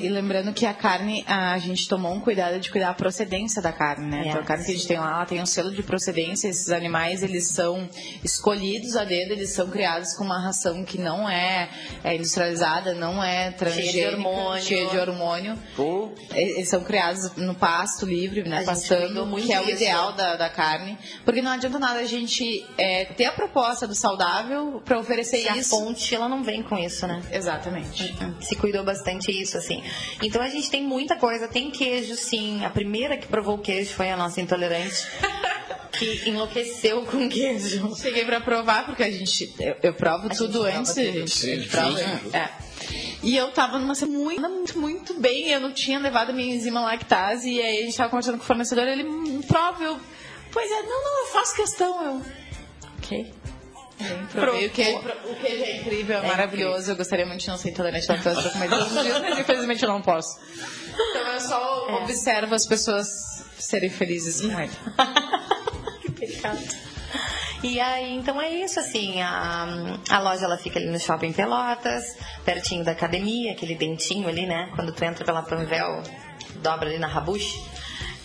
E 0.00 0.08
lembrando 0.08 0.54
que 0.54 0.64
a 0.64 0.72
carne, 0.72 1.22
a 1.28 1.58
gente 1.58 1.86
tomou 1.86 2.14
um 2.14 2.20
cuidado 2.20 2.58
de 2.58 2.70
cuidar 2.70 2.90
a 2.90 2.94
procedência 2.94 3.60
da 3.60 3.72
carne, 3.72 4.06
né? 4.06 4.22
Então, 4.26 4.40
a 4.40 4.44
carne 4.44 4.64
que 4.64 4.70
a 4.70 4.74
gente 4.74 4.88
tem 4.88 4.98
lá, 4.98 5.10
ela 5.10 5.26
tem 5.26 5.42
um 5.42 5.46
selo 5.46 5.70
de 5.70 5.82
procedência. 5.82 6.48
Esses 6.48 6.70
animais, 6.70 7.22
eles 7.22 7.48
são 7.48 7.86
escolhidos 8.24 8.96
a 8.96 9.04
dedo, 9.04 9.32
eles 9.32 9.50
são 9.50 9.68
criados 9.68 10.14
com 10.16 10.29
uma 10.30 10.40
ração 10.40 10.84
que 10.84 10.98
não 10.98 11.28
é, 11.28 11.68
é 12.04 12.14
industrializada, 12.14 12.94
não 12.94 13.22
é 13.22 13.50
transgênica, 13.50 14.12
hormônio. 14.12 14.62
cheia 14.62 14.88
de 14.88 14.98
hormônio. 14.98 15.58
Pô, 15.74 16.12
Eles 16.32 16.68
são 16.68 16.82
criados 16.82 17.34
no 17.36 17.54
pasto 17.54 18.06
livre, 18.06 18.48
né? 18.48 18.60
A 18.60 18.64
Pastando, 18.64 19.36
que 19.36 19.52
é 19.52 19.60
o 19.60 19.68
ideal 19.68 20.12
da, 20.12 20.36
da 20.36 20.48
carne. 20.48 20.98
Porque 21.24 21.42
não 21.42 21.50
adianta 21.50 21.78
nada 21.78 22.00
a 22.00 22.04
gente 22.04 22.64
é, 22.78 23.04
ter 23.06 23.26
a 23.26 23.32
proposta 23.32 23.86
do 23.86 23.94
saudável 23.94 24.80
para 24.84 24.98
oferecer 24.98 25.42
se 25.42 25.48
a 25.48 25.56
isso. 25.56 25.70
fonte, 25.70 26.14
ela 26.14 26.28
não 26.28 26.42
vem 26.42 26.62
com 26.62 26.78
isso, 26.78 27.06
né? 27.06 27.22
Exatamente. 27.32 28.14
Se 28.40 28.56
cuidou 28.56 28.84
bastante 28.84 29.30
isso, 29.30 29.56
assim. 29.58 29.82
Então 30.22 30.40
a 30.40 30.48
gente 30.48 30.70
tem 30.70 30.82
muita 30.82 31.16
coisa. 31.16 31.48
Tem 31.48 31.70
queijo, 31.70 32.14
sim. 32.14 32.64
A 32.64 32.70
primeira 32.70 33.16
que 33.16 33.26
provou 33.26 33.56
o 33.56 33.58
queijo 33.58 33.94
foi 33.94 34.10
a 34.10 34.16
nossa 34.16 34.40
intolerante. 34.40 35.06
que 35.92 36.30
enlouqueceu 36.30 37.04
com 37.04 37.28
queijo. 37.28 37.94
Cheguei 37.96 38.24
pra 38.24 38.40
provar, 38.40 38.86
porque 38.86 39.02
a 39.02 39.10
gente. 39.10 39.54
Eu, 39.58 39.76
eu 39.82 39.94
provo 40.18 40.26
A 40.32 40.36
tudo 40.36 40.62
antes. 40.64 40.92
prova 40.94 41.08
a 41.08 41.12
gente, 41.12 41.68
prova, 41.68 42.00
é. 42.36 42.50
E 43.22 43.36
eu 43.36 43.50
tava 43.52 43.78
numa 43.78 43.94
semana 43.94 44.18
muito, 44.24 44.48
muito, 44.48 44.78
muito 44.78 45.14
bem. 45.14 45.48
Eu 45.50 45.60
não 45.60 45.72
tinha 45.72 45.98
levado 45.98 46.30
a 46.30 46.32
minha 46.32 46.54
enzima 46.54 46.80
lactase. 46.80 47.50
E 47.50 47.60
aí 47.60 47.82
a 47.82 47.84
gente 47.84 47.96
tava 47.96 48.08
conversando 48.08 48.38
com 48.38 48.44
o 48.44 48.46
fornecedor. 48.46 48.88
Ele 48.88 49.04
"Hum, 49.04 49.42
prova. 49.46 49.82
Eu, 49.84 50.00
pois 50.50 50.70
é, 50.70 50.82
não, 50.82 51.04
não, 51.04 51.26
eu 51.26 51.32
faço 51.32 51.54
questão. 51.54 52.04
Eu. 52.04 52.22
Ok. 52.98 53.34
Provei 54.32 54.66
o 54.66 54.70
queijo, 54.70 54.98
o 54.98 55.34
queijo 55.34 55.62
é 55.62 55.76
incrível, 55.76 56.16
é, 56.20 56.24
É 56.24 56.28
maravilhoso. 56.28 56.90
Eu 56.90 56.96
gostaria 56.96 57.26
muito 57.26 57.40
de 57.42 57.48
não 57.48 57.58
ser 57.58 57.68
intolerante 57.68 58.10
à 58.10 58.14
lactose 58.14 58.40
pra 58.40 58.50
comer 58.52 58.70
todos 58.70 58.96
os 58.96 59.02
dias, 59.02 59.20
mas 59.20 59.38
infelizmente 59.38 59.82
eu 59.82 59.88
não 59.90 60.00
posso. 60.00 60.38
Então 60.94 61.26
eu 61.34 61.40
só 61.40 61.86
É. 61.90 61.92
observo 62.02 62.54
as 62.54 62.64
pessoas 62.66 63.06
serem 63.58 63.90
felizes 63.90 64.40
com 64.40 64.58
ele. 64.58 64.72
que 66.00 66.10
pecado. 66.12 66.58
E 67.62 67.78
aí, 67.78 68.14
então 68.16 68.40
é 68.40 68.48
isso, 68.48 68.80
assim, 68.80 69.20
a, 69.20 69.66
a 70.08 70.18
loja 70.18 70.46
ela 70.46 70.56
fica 70.56 70.78
ali 70.78 70.88
no 70.88 70.98
Shopping 70.98 71.32
Pelotas, 71.32 72.16
pertinho 72.42 72.82
da 72.82 72.92
academia, 72.92 73.52
aquele 73.52 73.74
dentinho 73.74 74.28
ali, 74.28 74.46
né? 74.46 74.70
Quando 74.74 74.92
tu 74.92 75.04
entra 75.04 75.26
pela 75.26 75.42
Panvel, 75.42 76.02
dobra 76.62 76.88
ali 76.88 76.98
na 76.98 77.06
Rabush. 77.06 77.60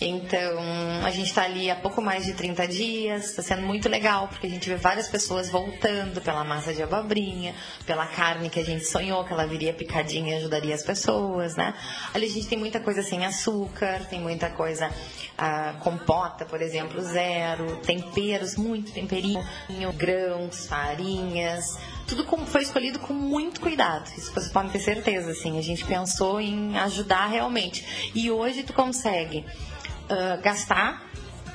Então, 0.00 0.60
a 1.04 1.10
gente 1.10 1.28
está 1.28 1.44
ali 1.44 1.70
há 1.70 1.76
pouco 1.76 2.02
mais 2.02 2.26
de 2.26 2.34
30 2.34 2.68
dias, 2.68 3.30
está 3.30 3.42
sendo 3.42 3.62
muito 3.62 3.88
legal, 3.88 4.28
porque 4.28 4.46
a 4.46 4.50
gente 4.50 4.68
vê 4.68 4.76
várias 4.76 5.08
pessoas 5.08 5.48
voltando 5.48 6.20
pela 6.20 6.44
massa 6.44 6.74
de 6.74 6.82
abobrinha, 6.82 7.54
pela 7.86 8.06
carne 8.06 8.50
que 8.50 8.60
a 8.60 8.64
gente 8.64 8.84
sonhou 8.84 9.24
que 9.24 9.32
ela 9.32 9.46
viria 9.46 9.72
picadinha 9.72 10.34
e 10.34 10.36
ajudaria 10.36 10.74
as 10.74 10.82
pessoas, 10.82 11.56
né? 11.56 11.74
Ali 12.12 12.26
a 12.26 12.30
gente 12.30 12.46
tem 12.46 12.58
muita 12.58 12.78
coisa 12.78 13.02
sem 13.02 13.24
açúcar, 13.24 14.06
tem 14.10 14.20
muita 14.20 14.50
coisa, 14.50 14.90
ah, 15.38 15.76
compota, 15.80 16.44
por 16.44 16.60
exemplo, 16.60 17.00
zero, 17.00 17.76
temperos, 17.78 18.56
muito 18.56 18.92
temperinho, 18.92 19.42
grãos, 19.94 20.66
farinhas, 20.66 21.78
tudo 22.06 22.24
foi 22.46 22.62
escolhido 22.62 22.98
com 23.00 23.12
muito 23.12 23.60
cuidado. 23.60 24.08
Isso 24.16 24.32
vocês 24.32 24.52
podem 24.52 24.70
ter 24.70 24.78
certeza, 24.78 25.32
assim. 25.32 25.58
A 25.58 25.62
gente 25.62 25.84
pensou 25.84 26.40
em 26.40 26.78
ajudar 26.78 27.26
realmente. 27.26 28.12
E 28.14 28.30
hoje 28.30 28.62
tu 28.62 28.72
consegue 28.72 29.44
gastar 30.42 31.02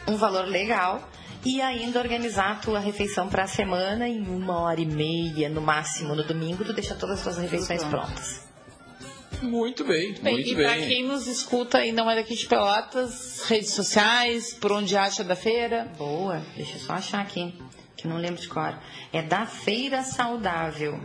um 0.07 0.15
valor 0.15 0.45
legal 0.45 1.07
e 1.43 1.61
ainda 1.61 1.99
organizar 1.99 2.51
a 2.51 2.55
tua 2.55 2.79
refeição 2.79 3.27
para 3.27 3.43
a 3.43 3.47
semana 3.47 4.07
em 4.07 4.21
uma 4.27 4.59
hora 4.59 4.79
e 4.79 4.85
meia, 4.85 5.49
no 5.49 5.61
máximo, 5.61 6.15
no 6.15 6.23
domingo, 6.23 6.63
tu 6.63 6.73
deixa 6.73 6.93
todas 6.95 7.17
as 7.17 7.23
tuas 7.23 7.37
refeições 7.37 7.83
prontas. 7.83 8.41
muito 9.41 9.83
bem, 9.83 10.13
Bem, 10.21 10.33
muito 10.35 10.49
e 10.49 10.55
para 10.55 10.73
bem. 10.75 10.87
quem 10.87 11.07
nos 11.07 11.25
escuta 11.27 11.83
e 11.83 11.91
não 11.91 12.09
é 12.09 12.15
daqui 12.15 12.35
de 12.35 12.45
Pelotas, 12.45 13.41
redes 13.47 13.71
sociais, 13.73 14.53
por 14.53 14.71
onde 14.71 14.95
acha 14.95 15.23
da 15.23 15.35
feira. 15.35 15.87
Boa, 15.97 16.41
deixa 16.55 16.75
eu 16.77 16.79
só 16.81 16.93
achar 16.93 17.21
aqui, 17.21 17.55
que 17.97 18.07
não 18.07 18.17
lembro 18.17 18.39
de 18.39 18.47
cor. 18.47 18.77
É 19.11 19.21
da 19.23 19.45
Feira 19.47 20.03
Saudável. 20.03 20.99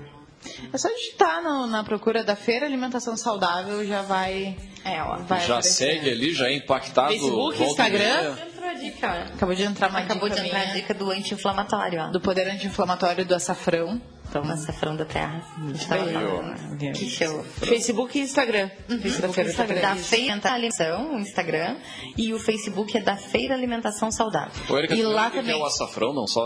É 0.73 0.79
só 0.79 0.89
digitar 0.89 1.43
no- 1.43 1.67
na 1.67 1.83
procura 1.85 2.23
da 2.25 2.37
feira 2.37 2.67
alimentação 2.67 3.17
saudável, 3.17 3.85
já 3.87 4.03
vai. 4.03 4.57
É, 4.85 5.03
ó. 5.03 5.17
vai 5.19 5.41
Já 5.41 5.55
aparecer. 5.55 5.71
segue 5.97 6.11
ali, 6.11 6.33
já 6.35 6.47
é 6.49 6.57
impactado. 6.57 7.09
Facebook, 7.09 7.63
e 7.63 7.67
Instagram. 7.67 8.37
dica. 8.81 9.11
Acabou 9.35 9.55
de 9.55 9.63
entrar 9.63 9.89
uma 9.91 10.01
Acabou 10.01 10.29
dica 10.29 10.41
de 10.43 10.47
entrar 10.49 10.61
a 10.61 10.65
dica 10.67 10.93
do 10.95 11.11
anti-inflamatório, 11.11 12.01
ó. 12.03 12.07
do 12.11 12.21
poder 12.21 12.47
anti-inflamatório 12.49 13.25
do 13.25 13.35
açafrão. 13.35 14.01
Então, 14.29 14.43
Açafrão 14.43 14.97
da 14.97 15.05
terra. 15.05 15.41
Né? 15.57 16.93
Que 16.93 17.09
show. 17.09 17.45
Facebook 17.45 18.19
e 18.19 18.23
Instagram. 18.23 18.69
da 18.89 19.29
feira 19.33 19.51
Instagram. 19.51 19.81
Da 19.81 19.95
Feira 19.97 20.33
Alimentação, 20.53 21.15
o 21.15 21.19
Instagram, 21.21 21.77
e 22.19 22.35
o 22.35 22.39
Facebook 22.39 22.97
é 22.99 23.01
da 23.01 23.17
Feira 23.17 23.55
Alimentação 23.55 24.11
Saudável. 24.11 24.51
Ô, 24.69 24.77
Erika, 24.79 24.95
E 24.95 25.03
lá 25.03 25.29
o 25.29 25.31
que 25.31 25.37
também- 25.39 25.55
é 25.55 25.57
o 25.59 25.65
açafrão, 25.65 26.13
não 26.13 26.27
só. 26.27 26.43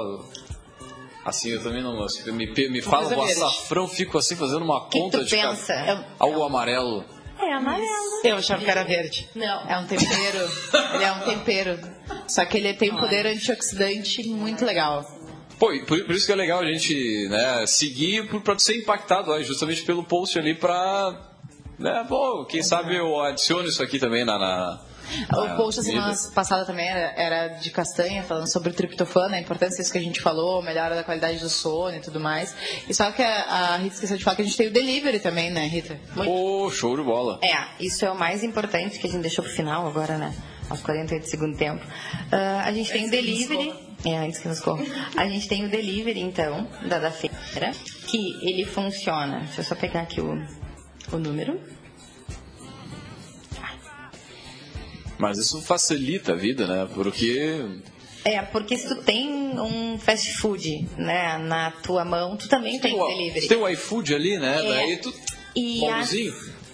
Assim, 1.25 1.51
eu 1.51 1.63
também 1.63 1.83
não. 1.83 2.03
assim, 2.03 2.31
Me, 2.33 2.47
me 2.69 2.81
fala 2.83 3.15
o 3.17 3.23
açafrão, 3.23 3.87
fico 3.87 4.17
assim 4.19 4.37
fazendo 4.37 4.65
uma 4.65 4.89
que 4.89 4.99
conta 4.99 5.19
tu 5.19 5.25
de. 5.25 5.37
ca- 5.37 5.51
pensa? 5.51 6.07
Algo 6.19 6.43
amarelo. 6.43 7.05
É 7.39 7.53
amarelo. 7.53 7.87
Eu 8.25 8.37
achava 8.37 8.63
que 8.63 8.71
era 8.71 8.85
verde. 8.85 9.29
Não. 9.35 9.61
É 9.69 9.79
um 9.79 9.87
tempero. 9.87 10.49
ele 10.95 11.05
é 11.05 11.13
um 11.13 11.21
tempero. 11.21 11.79
Só 12.29 12.45
que 12.45 12.57
ele 12.59 12.73
tem 12.75 12.93
um 12.93 12.97
poder 12.99 13.27
antioxidante 13.27 14.27
muito 14.29 14.65
legal. 14.65 15.05
Pô, 15.59 15.73
e 15.73 15.85
por, 15.85 16.03
por 16.05 16.15
isso 16.15 16.25
que 16.27 16.33
é 16.33 16.37
legal 16.37 16.61
a 16.61 16.65
gente 16.73 17.29
né, 17.29 17.67
seguir 17.67 18.27
por- 18.29 18.41
pra 18.43 18.59
ser 18.59 18.77
impactado 18.79 19.31
ó, 19.31 19.41
justamente 19.43 19.83
pelo 19.83 20.03
post 20.05 20.39
ali 20.39 20.55
pra. 20.55 21.27
Né, 21.79 22.05
pô, 22.09 22.45
quem 22.47 22.63
sabe 22.63 22.97
eu 22.97 23.21
adiciono 23.21 23.67
isso 23.69 23.83
aqui 23.83 23.99
também 23.99 24.25
na. 24.25 24.39
na 24.39 24.81
O 25.33 25.45
na 25.45 25.55
post 25.57 25.81
da 25.81 25.87
vida. 25.87 26.01
semana 26.01 26.33
passada 26.35 26.65
também 26.65 26.89
era, 26.89 27.13
era 27.17 27.49
de 27.49 27.71
castanha, 27.71 28.23
falando 28.23 28.47
sobre 28.47 28.71
o 28.71 28.73
triptofano, 28.73 29.35
a 29.35 29.41
importância 29.41 29.79
disso 29.79 29.93
que 29.93 29.99
a 29.99 30.03
gente 30.03 30.21
falou, 30.21 30.63
melhora 30.63 30.95
da 30.95 31.03
qualidade 31.05 31.39
do 31.39 31.49
sono 31.49 31.97
e 31.97 32.01
tudo 32.01 32.21
mais. 32.21 32.55
E 32.89 32.95
só 32.95 33.11
que 33.11 33.23
a, 33.23 33.43
a 33.43 33.77
Rita 33.77 33.95
esqueceu 33.95 34.17
de 34.17 34.25
falar 34.25 34.37
que 34.37 34.43
a 34.43 34.45
gente 34.45 34.57
tem 34.57 34.69
o 34.69 34.73
delivery 34.73 35.19
também, 35.21 35.51
né, 35.51 35.67
Rita? 35.67 35.99
Pô, 36.15 36.71
show 36.71 36.97
de 36.97 37.03
bola. 37.03 37.39
É, 37.43 37.85
isso 37.85 38.05
é 38.05 38.11
o 38.11 38.19
mais 38.19 38.43
importante 38.43 38.99
que 38.99 39.07
a 39.07 39.11
gente 39.11 39.23
deixou 39.23 39.45
pro 39.45 39.53
final 39.53 39.87
agora, 39.87 40.17
né? 40.19 40.35
Aos 40.69 40.81
48 40.83 41.23
do 41.23 41.29
segundo 41.29 41.57
tempo. 41.57 41.85
Ah, 42.31 42.63
a 42.65 42.73
gente 42.73 42.93
tem 42.93 43.07
o 43.07 43.11
delivery. 43.11 43.75
É, 44.05 44.17
antes 44.19 44.39
que 44.39 44.49
nos 44.49 44.61
corra. 44.61 44.85
A 45.17 45.27
gente 45.27 45.47
tem 45.49 45.65
o 45.65 45.69
delivery, 45.69 46.21
então, 46.21 46.67
da, 46.89 46.99
da 46.99 47.11
feira, 47.11 47.73
que 48.07 48.39
ele 48.43 48.65
funciona. 48.65 49.41
Deixa 49.41 49.61
eu 49.61 49.65
só 49.65 49.75
pegar 49.75 50.03
aqui 50.03 50.21
o, 50.21 50.43
o 51.13 51.19
número. 51.19 51.61
Mas 55.21 55.39
isso 55.39 55.61
facilita 55.63 56.33
a 56.33 56.37
vida, 56.37 56.67
né? 56.67 56.89
Porque. 56.95 57.65
É, 58.25 58.43
porque 58.43 58.77
se 58.77 58.89
tu 58.89 58.97
tem 59.03 59.29
um 59.59 59.99
fast 59.99 60.35
food, 60.35 60.87
né, 60.99 61.39
na 61.39 61.71
tua 61.71 62.05
mão, 62.05 62.37
tu 62.37 62.49
também 62.49 62.79
tem 62.79 62.95
o- 63.01 63.07
delivery. 63.07 63.49
Tem 63.49 63.57
o 63.59 63.69
iFood 63.69 64.15
ali, 64.15 64.39
né? 64.39 64.59
É. 64.65 64.69
Daí 64.69 64.97
tu. 64.99 65.13
E, 65.57 65.81
a- 65.87 65.99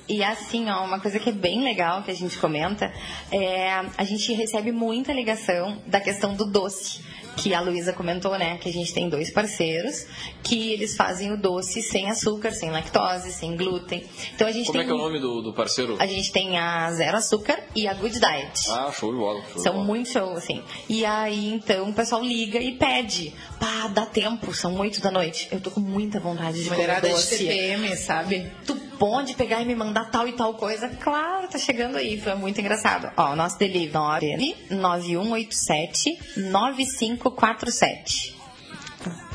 e 0.08 0.22
assim, 0.24 0.68
ó, 0.70 0.84
uma 0.84 0.98
coisa 1.00 1.18
que 1.20 1.28
é 1.30 1.32
bem 1.32 1.62
legal 1.62 2.02
que 2.02 2.10
a 2.10 2.14
gente 2.14 2.36
comenta 2.38 2.92
é 3.30 3.70
a 3.96 4.04
gente 4.04 4.32
recebe 4.32 4.70
muita 4.72 5.12
ligação 5.12 5.80
da 5.86 6.00
questão 6.00 6.34
do 6.34 6.44
doce. 6.46 7.00
Que 7.36 7.52
a 7.54 7.60
Luísa 7.60 7.92
comentou, 7.92 8.36
né? 8.38 8.56
Que 8.58 8.68
a 8.68 8.72
gente 8.72 8.92
tem 8.94 9.08
dois 9.08 9.30
parceiros 9.30 10.06
que 10.42 10.72
eles 10.72 10.96
fazem 10.96 11.32
o 11.32 11.36
doce 11.36 11.82
sem 11.82 12.08
açúcar, 12.10 12.50
sem 12.52 12.70
lactose, 12.70 13.30
sem 13.32 13.56
glúten. 13.56 14.02
Então 14.34 14.46
a 14.48 14.52
gente 14.52 14.66
Como 14.66 14.78
tem. 14.78 14.82
é 14.82 14.84
que 14.86 14.90
é 14.90 14.94
o 14.94 14.98
nome 14.98 15.20
do, 15.20 15.42
do 15.42 15.52
parceiro? 15.52 15.96
A 15.98 16.06
gente 16.06 16.32
tem 16.32 16.56
a 16.58 16.90
Zero 16.92 17.16
Açúcar 17.18 17.58
e 17.74 17.86
a 17.86 17.94
Good 17.94 18.18
Diet. 18.18 18.70
Ah, 18.70 18.90
show 18.90 19.12
de 19.12 19.18
bola. 19.18 19.42
Show 19.42 19.54
de 19.56 19.62
São 19.62 19.72
bola. 19.74 19.84
muito 19.84 20.08
show, 20.08 20.30
assim. 20.32 20.62
E 20.88 21.04
aí, 21.04 21.52
então, 21.52 21.90
o 21.90 21.92
pessoal 21.92 22.22
liga 22.22 22.58
e 22.58 22.72
pede. 22.76 23.34
Pá, 23.60 23.88
dá 23.88 24.06
tempo, 24.06 24.54
são 24.54 24.74
oito 24.78 25.00
da 25.02 25.10
noite. 25.10 25.48
Eu 25.52 25.60
tô 25.60 25.70
com 25.70 25.80
muita 25.80 26.18
vontade 26.18 26.58
de 26.62 26.64
comer 26.64 26.76
Mulherada 26.76 27.08
de 27.08 27.14
doce. 27.14 27.36
TPM, 27.38 27.96
sabe? 27.96 28.50
Tu 28.66 28.74
pode 28.98 29.34
pegar 29.34 29.60
e 29.62 29.64
me 29.64 29.74
mandar 29.74 30.10
tal 30.10 30.26
e 30.28 30.32
tal 30.32 30.54
coisa? 30.54 30.88
Claro, 30.88 31.48
tá 31.48 31.58
chegando 31.58 31.96
aí. 31.96 32.20
Foi 32.20 32.34
muito 32.34 32.60
engraçado. 32.60 33.10
Ó, 33.16 33.32
o 33.32 33.36
nosso 33.36 33.58
delivery 33.58 34.56
9187 34.70 36.18
9547. 36.50 38.34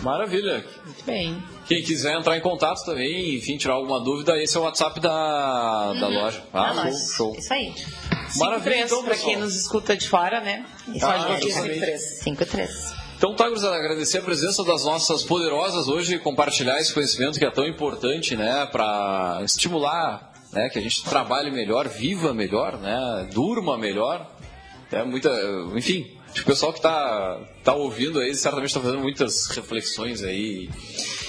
Maravilha. 0.01 0.66
Muito 0.86 1.03
bem. 1.05 1.41
Quem 1.68 1.82
quiser 1.82 2.18
entrar 2.18 2.38
em 2.38 2.41
contato 2.41 2.84
também, 2.84 3.36
enfim, 3.36 3.55
tirar 3.57 3.76
alguma 3.76 3.99
dúvida, 4.03 4.38
esse 4.41 4.57
é 4.57 4.59
o 4.59 4.64
WhatsApp 4.64 4.99
da, 4.99 5.93
da 5.93 6.07
loja. 6.07 6.44
Ah, 6.52 6.73
Na 6.73 6.84
show, 6.84 6.84
loja. 6.91 7.15
show. 7.15 7.35
Isso 7.38 7.53
aí. 7.53 7.73
Maravilha, 8.38 8.81
então, 8.85 9.03
para 9.03 9.15
quem 9.15 9.38
nos 9.38 9.56
escuta 9.56 9.95
de 9.95 10.07
fora, 10.10 10.41
né? 10.41 10.65
Ah, 11.02 11.27
Pode 11.27 11.41
justamente. 11.44 11.80
botar 11.80 11.98
53. 11.98 12.02
53. 12.23 13.01
Então, 13.22 13.35
tá, 13.35 13.48
gurizada, 13.48 13.76
agradecer 13.76 14.18
a 14.18 14.22
presença 14.23 14.64
das 14.64 14.84
nossas 14.84 15.22
poderosas 15.22 15.88
hoje, 15.88 16.18
compartilhar 16.18 16.80
esse 16.80 16.91
conhecimento 16.91 17.38
que 17.38 17.45
é 17.45 17.52
tão 17.52 17.68
importante, 17.68 18.35
né, 18.35 18.65
para 18.72 19.41
estimular, 19.43 20.34
né, 20.52 20.69
que 20.69 20.80
a 20.80 20.81
gente 20.81 21.03
trabalhe 21.03 21.52
melhor, 21.52 21.88
viva 21.88 22.34
melhor, 22.34 22.80
né, 22.80 23.30
durma 23.31 23.77
melhor, 23.77 24.27
é 24.91 25.03
muita, 25.03 25.30
enfim, 25.76 26.18
o 26.35 26.43
pessoal 26.45 26.73
que 26.73 26.80
está 26.80 27.39
tá 27.64 27.76
ouvindo 27.76 28.19
aí 28.19 28.34
certamente 28.34 28.69
está 28.69 28.81
fazendo 28.81 29.02
muitas 29.02 29.45
reflexões 29.49 30.23
aí. 30.23 30.68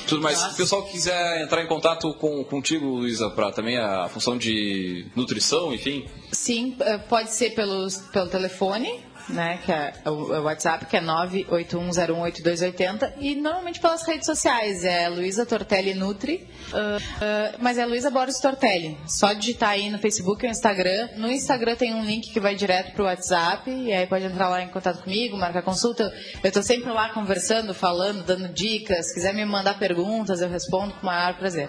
Tudo 0.06 0.22
mais. 0.22 0.38
Se 0.38 0.54
o 0.54 0.56
pessoal 0.56 0.82
quiser 0.84 1.42
entrar 1.42 1.62
em 1.62 1.66
contato 1.66 2.14
com, 2.14 2.42
contigo, 2.44 2.86
Luísa, 2.86 3.28
para 3.30 3.52
também 3.52 3.78
a 3.78 4.08
função 4.08 4.38
de 4.38 5.06
nutrição, 5.14 5.74
enfim. 5.74 6.06
Sim, 6.32 6.74
eh, 6.80 6.98
pode 6.98 7.32
ser 7.34 7.50
pelos, 7.50 7.96
pelo 8.12 8.28
telefone, 8.28 9.00
né, 9.28 9.58
que 9.64 9.72
é 9.72 9.92
o, 10.06 10.42
WhatsApp, 10.42 10.86
que 10.86 10.96
é 10.96 11.00
981018280, 11.00 13.14
e 13.18 13.34
normalmente 13.34 13.80
pelas 13.80 14.06
redes 14.06 14.26
sociais, 14.26 14.84
é 14.84 15.08
Luísa 15.08 15.44
Tortelli 15.46 15.94
Nutri, 15.94 16.46
uh, 16.72 16.76
uh, 16.76 17.58
mas 17.60 17.78
é 17.78 17.86
Luísa 17.86 18.10
Boris 18.10 18.38
Tortelli. 18.38 18.98
Só 19.06 19.32
digitar 19.32 19.70
aí 19.70 19.90
no 19.90 19.98
Facebook 19.98 20.44
ou 20.44 20.48
no 20.48 20.56
Instagram. 20.56 21.08
No 21.16 21.30
Instagram 21.30 21.76
tem 21.76 21.94
um 21.94 22.04
link 22.04 22.32
que 22.32 22.40
vai 22.40 22.54
direto 22.54 22.92
pro 22.92 23.04
WhatsApp, 23.04 23.70
e 23.70 23.92
aí 23.92 24.06
pode 24.06 24.24
entrar 24.24 24.48
lá 24.48 24.62
em 24.62 24.68
contato 24.68 25.02
comigo, 25.02 25.36
marcar 25.36 25.62
consulta. 25.62 26.04
Eu 26.42 26.48
estou 26.48 26.62
sempre 26.62 26.90
lá 26.90 27.10
conversando, 27.10 27.74
falando, 27.74 28.24
dando 28.24 28.48
dicas. 28.48 29.08
Se 29.08 29.14
quiser 29.14 29.34
me 29.34 29.44
mandar 29.44 29.78
perguntas, 29.78 30.40
eu 30.40 30.48
respondo 30.48 30.94
com 30.94 31.02
o 31.02 31.06
maior 31.06 31.34
prazer. 31.34 31.68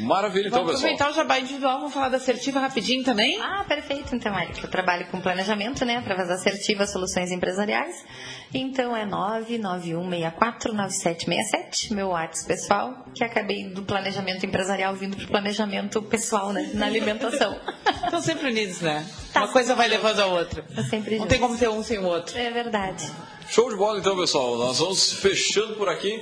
Maravilha, 0.00 0.48
então, 0.48 0.60
Vamos 0.60 0.80
pessoal. 0.80 0.92
aproveitar 0.92 1.10
o 1.10 1.14
jabá 1.14 1.38
individual, 1.38 1.78
vamos 1.78 1.92
falar 1.92 2.08
da 2.08 2.16
assertiva 2.16 2.60
rapidinho 2.60 3.04
também? 3.04 3.40
Ah, 3.40 3.64
perfeito, 3.66 4.14
então, 4.14 4.38
Erika. 4.38 4.66
Eu 4.66 4.70
trabalho 4.70 5.06
com 5.06 5.20
planejamento, 5.20 5.84
né, 5.84 5.96
através 5.96 6.28
da 6.28 6.34
assertiva 6.34 6.86
Soluções 6.92 7.30
Empresariais. 7.30 8.04
Então 8.52 8.96
é 8.96 9.06
991649767, 9.06 11.92
meu 11.92 12.08
WhatsApp 12.08 12.48
pessoal, 12.48 13.06
que 13.14 13.22
acabei 13.22 13.68
do 13.68 13.82
planejamento 13.82 14.44
empresarial 14.44 14.94
vindo 14.94 15.16
para 15.16 15.24
o 15.24 15.28
planejamento 15.28 16.02
pessoal, 16.02 16.52
né, 16.52 16.70
na 16.74 16.86
alimentação. 16.86 17.56
Estão 18.04 18.20
sempre 18.20 18.48
unidos, 18.48 18.80
né? 18.80 19.06
Tá 19.32 19.44
Uma 19.44 19.52
coisa 19.52 19.74
vai 19.74 19.88
levando 19.88 20.20
a 20.20 20.26
outra. 20.26 20.64
Tá 20.74 20.82
sempre 20.82 21.18
Não 21.18 21.26
tem 21.26 21.38
como 21.38 21.56
ter 21.56 21.68
um 21.68 21.82
sem 21.82 21.98
o 21.98 22.04
outro. 22.04 22.36
É 22.36 22.50
verdade. 22.50 23.08
Show 23.48 23.70
de 23.70 23.76
bola 23.76 23.98
então, 23.98 24.16
pessoal. 24.16 24.56
Nós 24.56 24.78
vamos 24.78 25.12
fechando 25.12 25.74
por 25.74 25.88
aqui. 25.88 26.20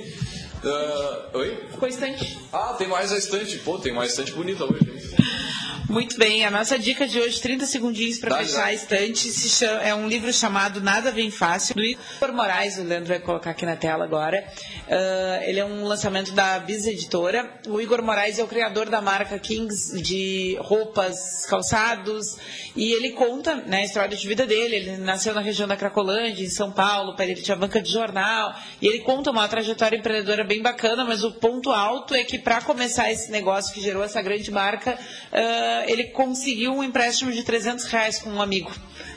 Uh, 0.63 1.37
oi? 1.37 1.67
Ficou 1.71 1.87
estante. 1.87 2.37
Ah, 2.51 2.75
tem 2.77 2.87
mais 2.87 3.11
a 3.11 3.17
estante. 3.17 3.57
Pô, 3.59 3.77
tem 3.77 3.93
mais 3.93 4.11
estante 4.11 4.33
bonita 4.33 4.65
hoje. 4.65 5.15
Muito 5.89 6.19
bem, 6.19 6.45
a 6.45 6.51
nossa 6.51 6.77
dica 6.77 7.07
de 7.07 7.19
hoje, 7.19 7.41
30 7.41 7.65
segundinhos 7.65 8.19
para 8.19 8.37
fechar 8.37 8.65
a 8.65 8.73
estante, 8.73 9.27
chama, 9.31 9.81
é 9.81 9.95
um 9.95 10.07
livro 10.07 10.31
chamado 10.31 10.79
Nada 10.79 11.11
Vem 11.11 11.31
Fácil, 11.31 11.73
do 11.73 11.83
Igor 11.83 12.31
Moraes, 12.31 12.77
o 12.77 12.83
Leandro 12.83 13.07
vai 13.07 13.19
colocar 13.19 13.49
aqui 13.49 13.65
na 13.65 13.75
tela 13.75 14.03
agora. 14.03 14.47
Uh, 14.87 15.43
ele 15.45 15.59
é 15.59 15.65
um 15.65 15.85
lançamento 15.85 16.31
da 16.33 16.59
Bis 16.59 16.85
Editora. 16.85 17.59
O 17.67 17.81
Igor 17.81 18.03
Moraes 18.03 18.37
é 18.37 18.43
o 18.43 18.47
criador 18.47 18.87
da 18.87 19.01
marca 19.01 19.39
Kings 19.39 19.99
de 19.99 20.59
roupas, 20.61 21.47
calçados, 21.47 22.37
e 22.75 22.91
ele 22.93 23.13
conta 23.13 23.55
né, 23.55 23.77
a 23.77 23.85
história 23.85 24.15
de 24.15 24.27
vida 24.27 24.45
dele. 24.45 24.75
Ele 24.75 24.97
nasceu 24.97 25.33
na 25.33 25.41
região 25.41 25.67
da 25.67 25.75
Cracolândia, 25.75 26.45
em 26.45 26.49
São 26.49 26.71
Paulo, 26.71 27.15
dele 27.15 27.41
tinha 27.41 27.57
banca 27.57 27.81
de 27.81 27.91
jornal, 27.91 28.53
e 28.79 28.85
ele 28.85 28.99
conta 28.99 29.31
uma 29.31 29.47
trajetória 29.47 29.97
empreendedora 29.97 30.43
bem 30.49 30.63
bacana, 30.63 31.05
mas 31.05 31.23
o 31.23 31.31
ponto 31.33 31.69
alto 31.71 32.15
é 32.15 32.23
que 32.23 32.39
para 32.39 32.59
começar 32.59 33.11
esse 33.11 33.29
negócio 33.29 33.71
que 33.71 33.79
gerou 33.79 34.03
essa 34.03 34.19
grande 34.19 34.49
marca, 34.49 34.95
uh, 34.95 35.87
ele 35.87 36.05
conseguiu 36.05 36.73
um 36.73 36.83
empréstimo 36.83 37.31
de 37.31 37.43
300 37.43 37.85
reais 37.85 38.17
com 38.17 38.31
um 38.31 38.41
amigo. 38.41 38.71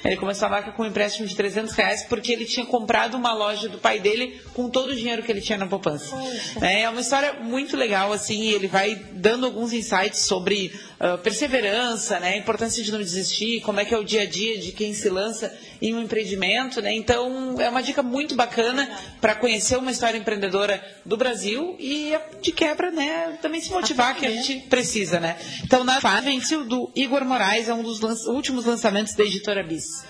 Ele 0.05 0.17
começou 0.17 0.47
a 0.47 0.51
marca 0.51 0.73
com 0.73 0.83
um 0.83 0.87
empréstimo 0.87 1.27
de 1.27 1.35
300 1.35 1.73
reais 1.73 2.03
porque 2.03 2.33
ele 2.33 2.45
tinha 2.45 2.67
comprado 2.67 3.15
uma 3.15 3.33
loja 3.33 3.67
do 3.67 3.79
pai 3.79 3.99
dele 3.99 4.43
com 4.53 4.69
todo 4.69 4.91
o 4.91 4.95
dinheiro 4.95 5.23
que 5.23 5.33
ele 5.33 5.41
tinha 5.41 5.57
na 5.57 5.67
poupança. 5.67 6.15
É, 6.61 6.83
é 6.83 6.89
uma 6.91 7.01
história 7.01 7.33
muito 7.35 7.79
legal, 7.79 8.13
assim, 8.13 8.49
ele 8.49 8.67
vai 8.67 8.95
dando 9.13 9.47
alguns 9.47 9.73
insights 9.73 10.21
sobre 10.21 10.71
uh, 11.03 11.19
perseverança, 11.19 12.21
né, 12.21 12.35
a 12.35 12.37
importância 12.37 12.83
de 12.83 12.93
não 12.93 13.01
desistir, 13.01 13.61
como 13.63 13.81
é 13.81 13.85
que 13.85 13.93
é 13.93 13.99
o 13.99 14.05
dia 14.05 14.23
a 14.23 14.27
dia 14.27 14.59
de 14.59 14.71
quem 14.71 14.95
se 14.95 15.09
lança 15.09 15.53
em 15.81 15.93
um 15.95 16.01
empreendimento, 16.01 16.81
né? 16.81 16.95
Então, 16.95 17.61
é 17.61 17.69
uma 17.69 17.83
dica 17.83 18.03
muito 18.03 18.37
bacana 18.37 18.89
para 19.21 19.35
conhecer 19.35 19.77
uma 19.77 19.91
história 19.91 20.17
empreendedora 20.17 20.83
do 21.05 21.17
Brasil 21.17 21.77
e 21.81 22.15
de 22.41 22.53
quebra, 22.53 22.91
né, 22.91 23.39
também 23.43 23.61
se 23.61 23.71
motivar 23.71 24.15
que 24.15 24.25
a 24.25 24.31
gente 24.31 24.61
precisa, 24.69 25.19
né? 25.19 25.37
Então, 25.65 25.83
na 25.83 26.01
Fávence, 26.01 26.57
do 26.65 26.91
Igor 26.95 27.25
Moraes, 27.25 27.69
é 27.69 27.75
um 27.75 27.83
dos 27.83 28.01
lan 28.01 28.15
últimos 28.29 28.65
lançamentos 28.65 29.15
da 29.15 29.25
editora 29.25 29.63
Bis. 29.63 30.05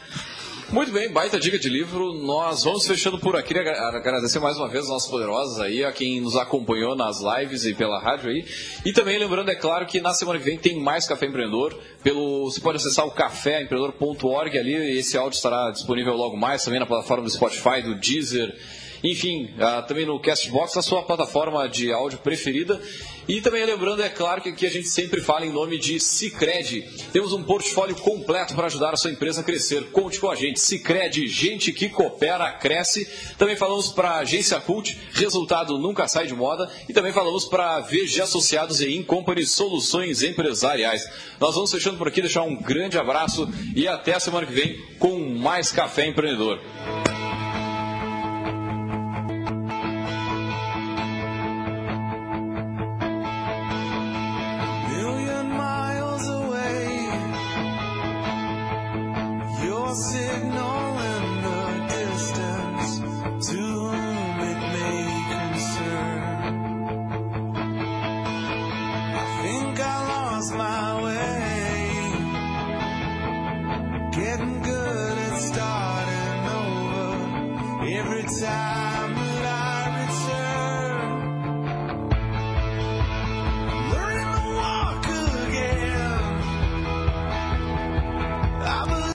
Muito 0.73 0.90
bem, 0.90 1.11
baita 1.11 1.39
dica 1.39 1.59
de 1.59 1.69
livro. 1.69 2.15
Nós 2.15 2.65
vamos 2.65 2.86
fechando 2.86 3.19
por 3.19 3.36
aqui. 3.36 3.53
Agradecer 3.59 4.39
mais 4.39 4.57
uma 4.57 4.66
vez 4.69 4.85
aos 4.85 4.89
nossos 4.89 5.11
poderosos 5.11 5.61
aí, 5.61 5.85
a 5.85 5.93
quem 5.93 6.19
nos 6.19 6.35
acompanhou 6.35 6.97
nas 6.97 7.19
lives 7.20 7.66
e 7.66 7.74
pela 7.74 8.01
rádio 8.01 8.31
aí. 8.31 8.43
E 8.82 8.90
também 8.90 9.19
lembrando, 9.19 9.51
é 9.51 9.55
claro, 9.55 9.85
que 9.85 10.01
na 10.01 10.15
semana 10.15 10.39
que 10.39 10.47
vem 10.47 10.57
tem 10.57 10.81
mais 10.81 11.07
Café 11.07 11.27
Empreendedor. 11.27 11.78
Pelo, 12.03 12.51
você 12.51 12.59
pode 12.59 12.78
acessar 12.78 13.07
o 13.07 13.11
caféempreendedor.org 13.11 14.59
ali 14.59 14.99
esse 14.99 15.15
áudio 15.19 15.36
estará 15.36 15.70
disponível 15.70 16.16
logo 16.16 16.39
mais 16.39 16.65
também 16.65 16.81
na 16.81 16.86
plataforma 16.86 17.24
do 17.24 17.31
Spotify, 17.31 17.82
do 17.82 17.94
Deezer 17.94 18.57
enfim, 19.03 19.51
uh, 19.57 19.85
também 19.86 20.07
no 20.07 20.20
Castbox, 20.20 20.77
a 20.77 20.82
sua 20.82 21.03
plataforma 21.03 21.69
de 21.69 21.93
áudio 21.93 22.20
preferida. 22.20 22.81
E 23.28 23.40
também 23.40 23.65
lembrando, 23.65 24.03
é 24.03 24.09
claro, 24.09 24.40
que 24.40 24.49
aqui 24.49 24.66
a 24.66 24.70
gente 24.70 24.89
sempre 24.89 25.20
fala 25.20 25.47
em 25.47 25.53
nome 25.53 25.78
de 25.78 26.01
Cicred. 26.01 26.82
Temos 27.12 27.32
um 27.32 27.43
portfólio 27.43 27.94
completo 27.97 28.55
para 28.55 28.66
ajudar 28.66 28.93
a 28.93 28.97
sua 28.97 29.11
empresa 29.11 29.40
a 29.40 29.44
crescer. 29.44 29.90
Conte 29.93 30.19
com 30.19 30.31
a 30.31 30.35
gente. 30.35 30.61
Cicred, 30.61 31.27
gente 31.28 31.73
que 31.73 31.89
coopera, 31.89 32.51
cresce. 32.53 33.09
Também 33.39 33.57
falamos 33.57 33.89
para 33.93 34.11
a 34.11 34.19
Agência 34.19 34.61
Cult, 34.61 34.99
resultado 35.12 35.78
nunca 35.78 36.09
sai 36.09 36.27
de 36.27 36.35
moda. 36.35 36.69
E 36.89 36.93
também 36.93 37.12
falamos 37.12 37.44
para 37.44 37.81
VG 37.81 38.23
Associados 38.23 38.81
e 38.81 38.97
Incompany 38.97 39.47
Soluções 39.47 40.23
Empresariais. 40.23 41.09
Nós 41.40 41.55
vamos 41.55 41.70
fechando 41.70 41.99
por 41.99 42.09
aqui, 42.09 42.20
deixar 42.20 42.43
um 42.43 42.57
grande 42.57 42.99
abraço 42.99 43.49
e 43.74 43.86
até 43.86 44.15
a 44.15 44.20
semana 44.20 44.47
que 44.47 44.53
vem 44.53 44.81
com 44.99 45.19
mais 45.19 45.70
Café 45.70 46.07
Empreendedor. 46.07 46.61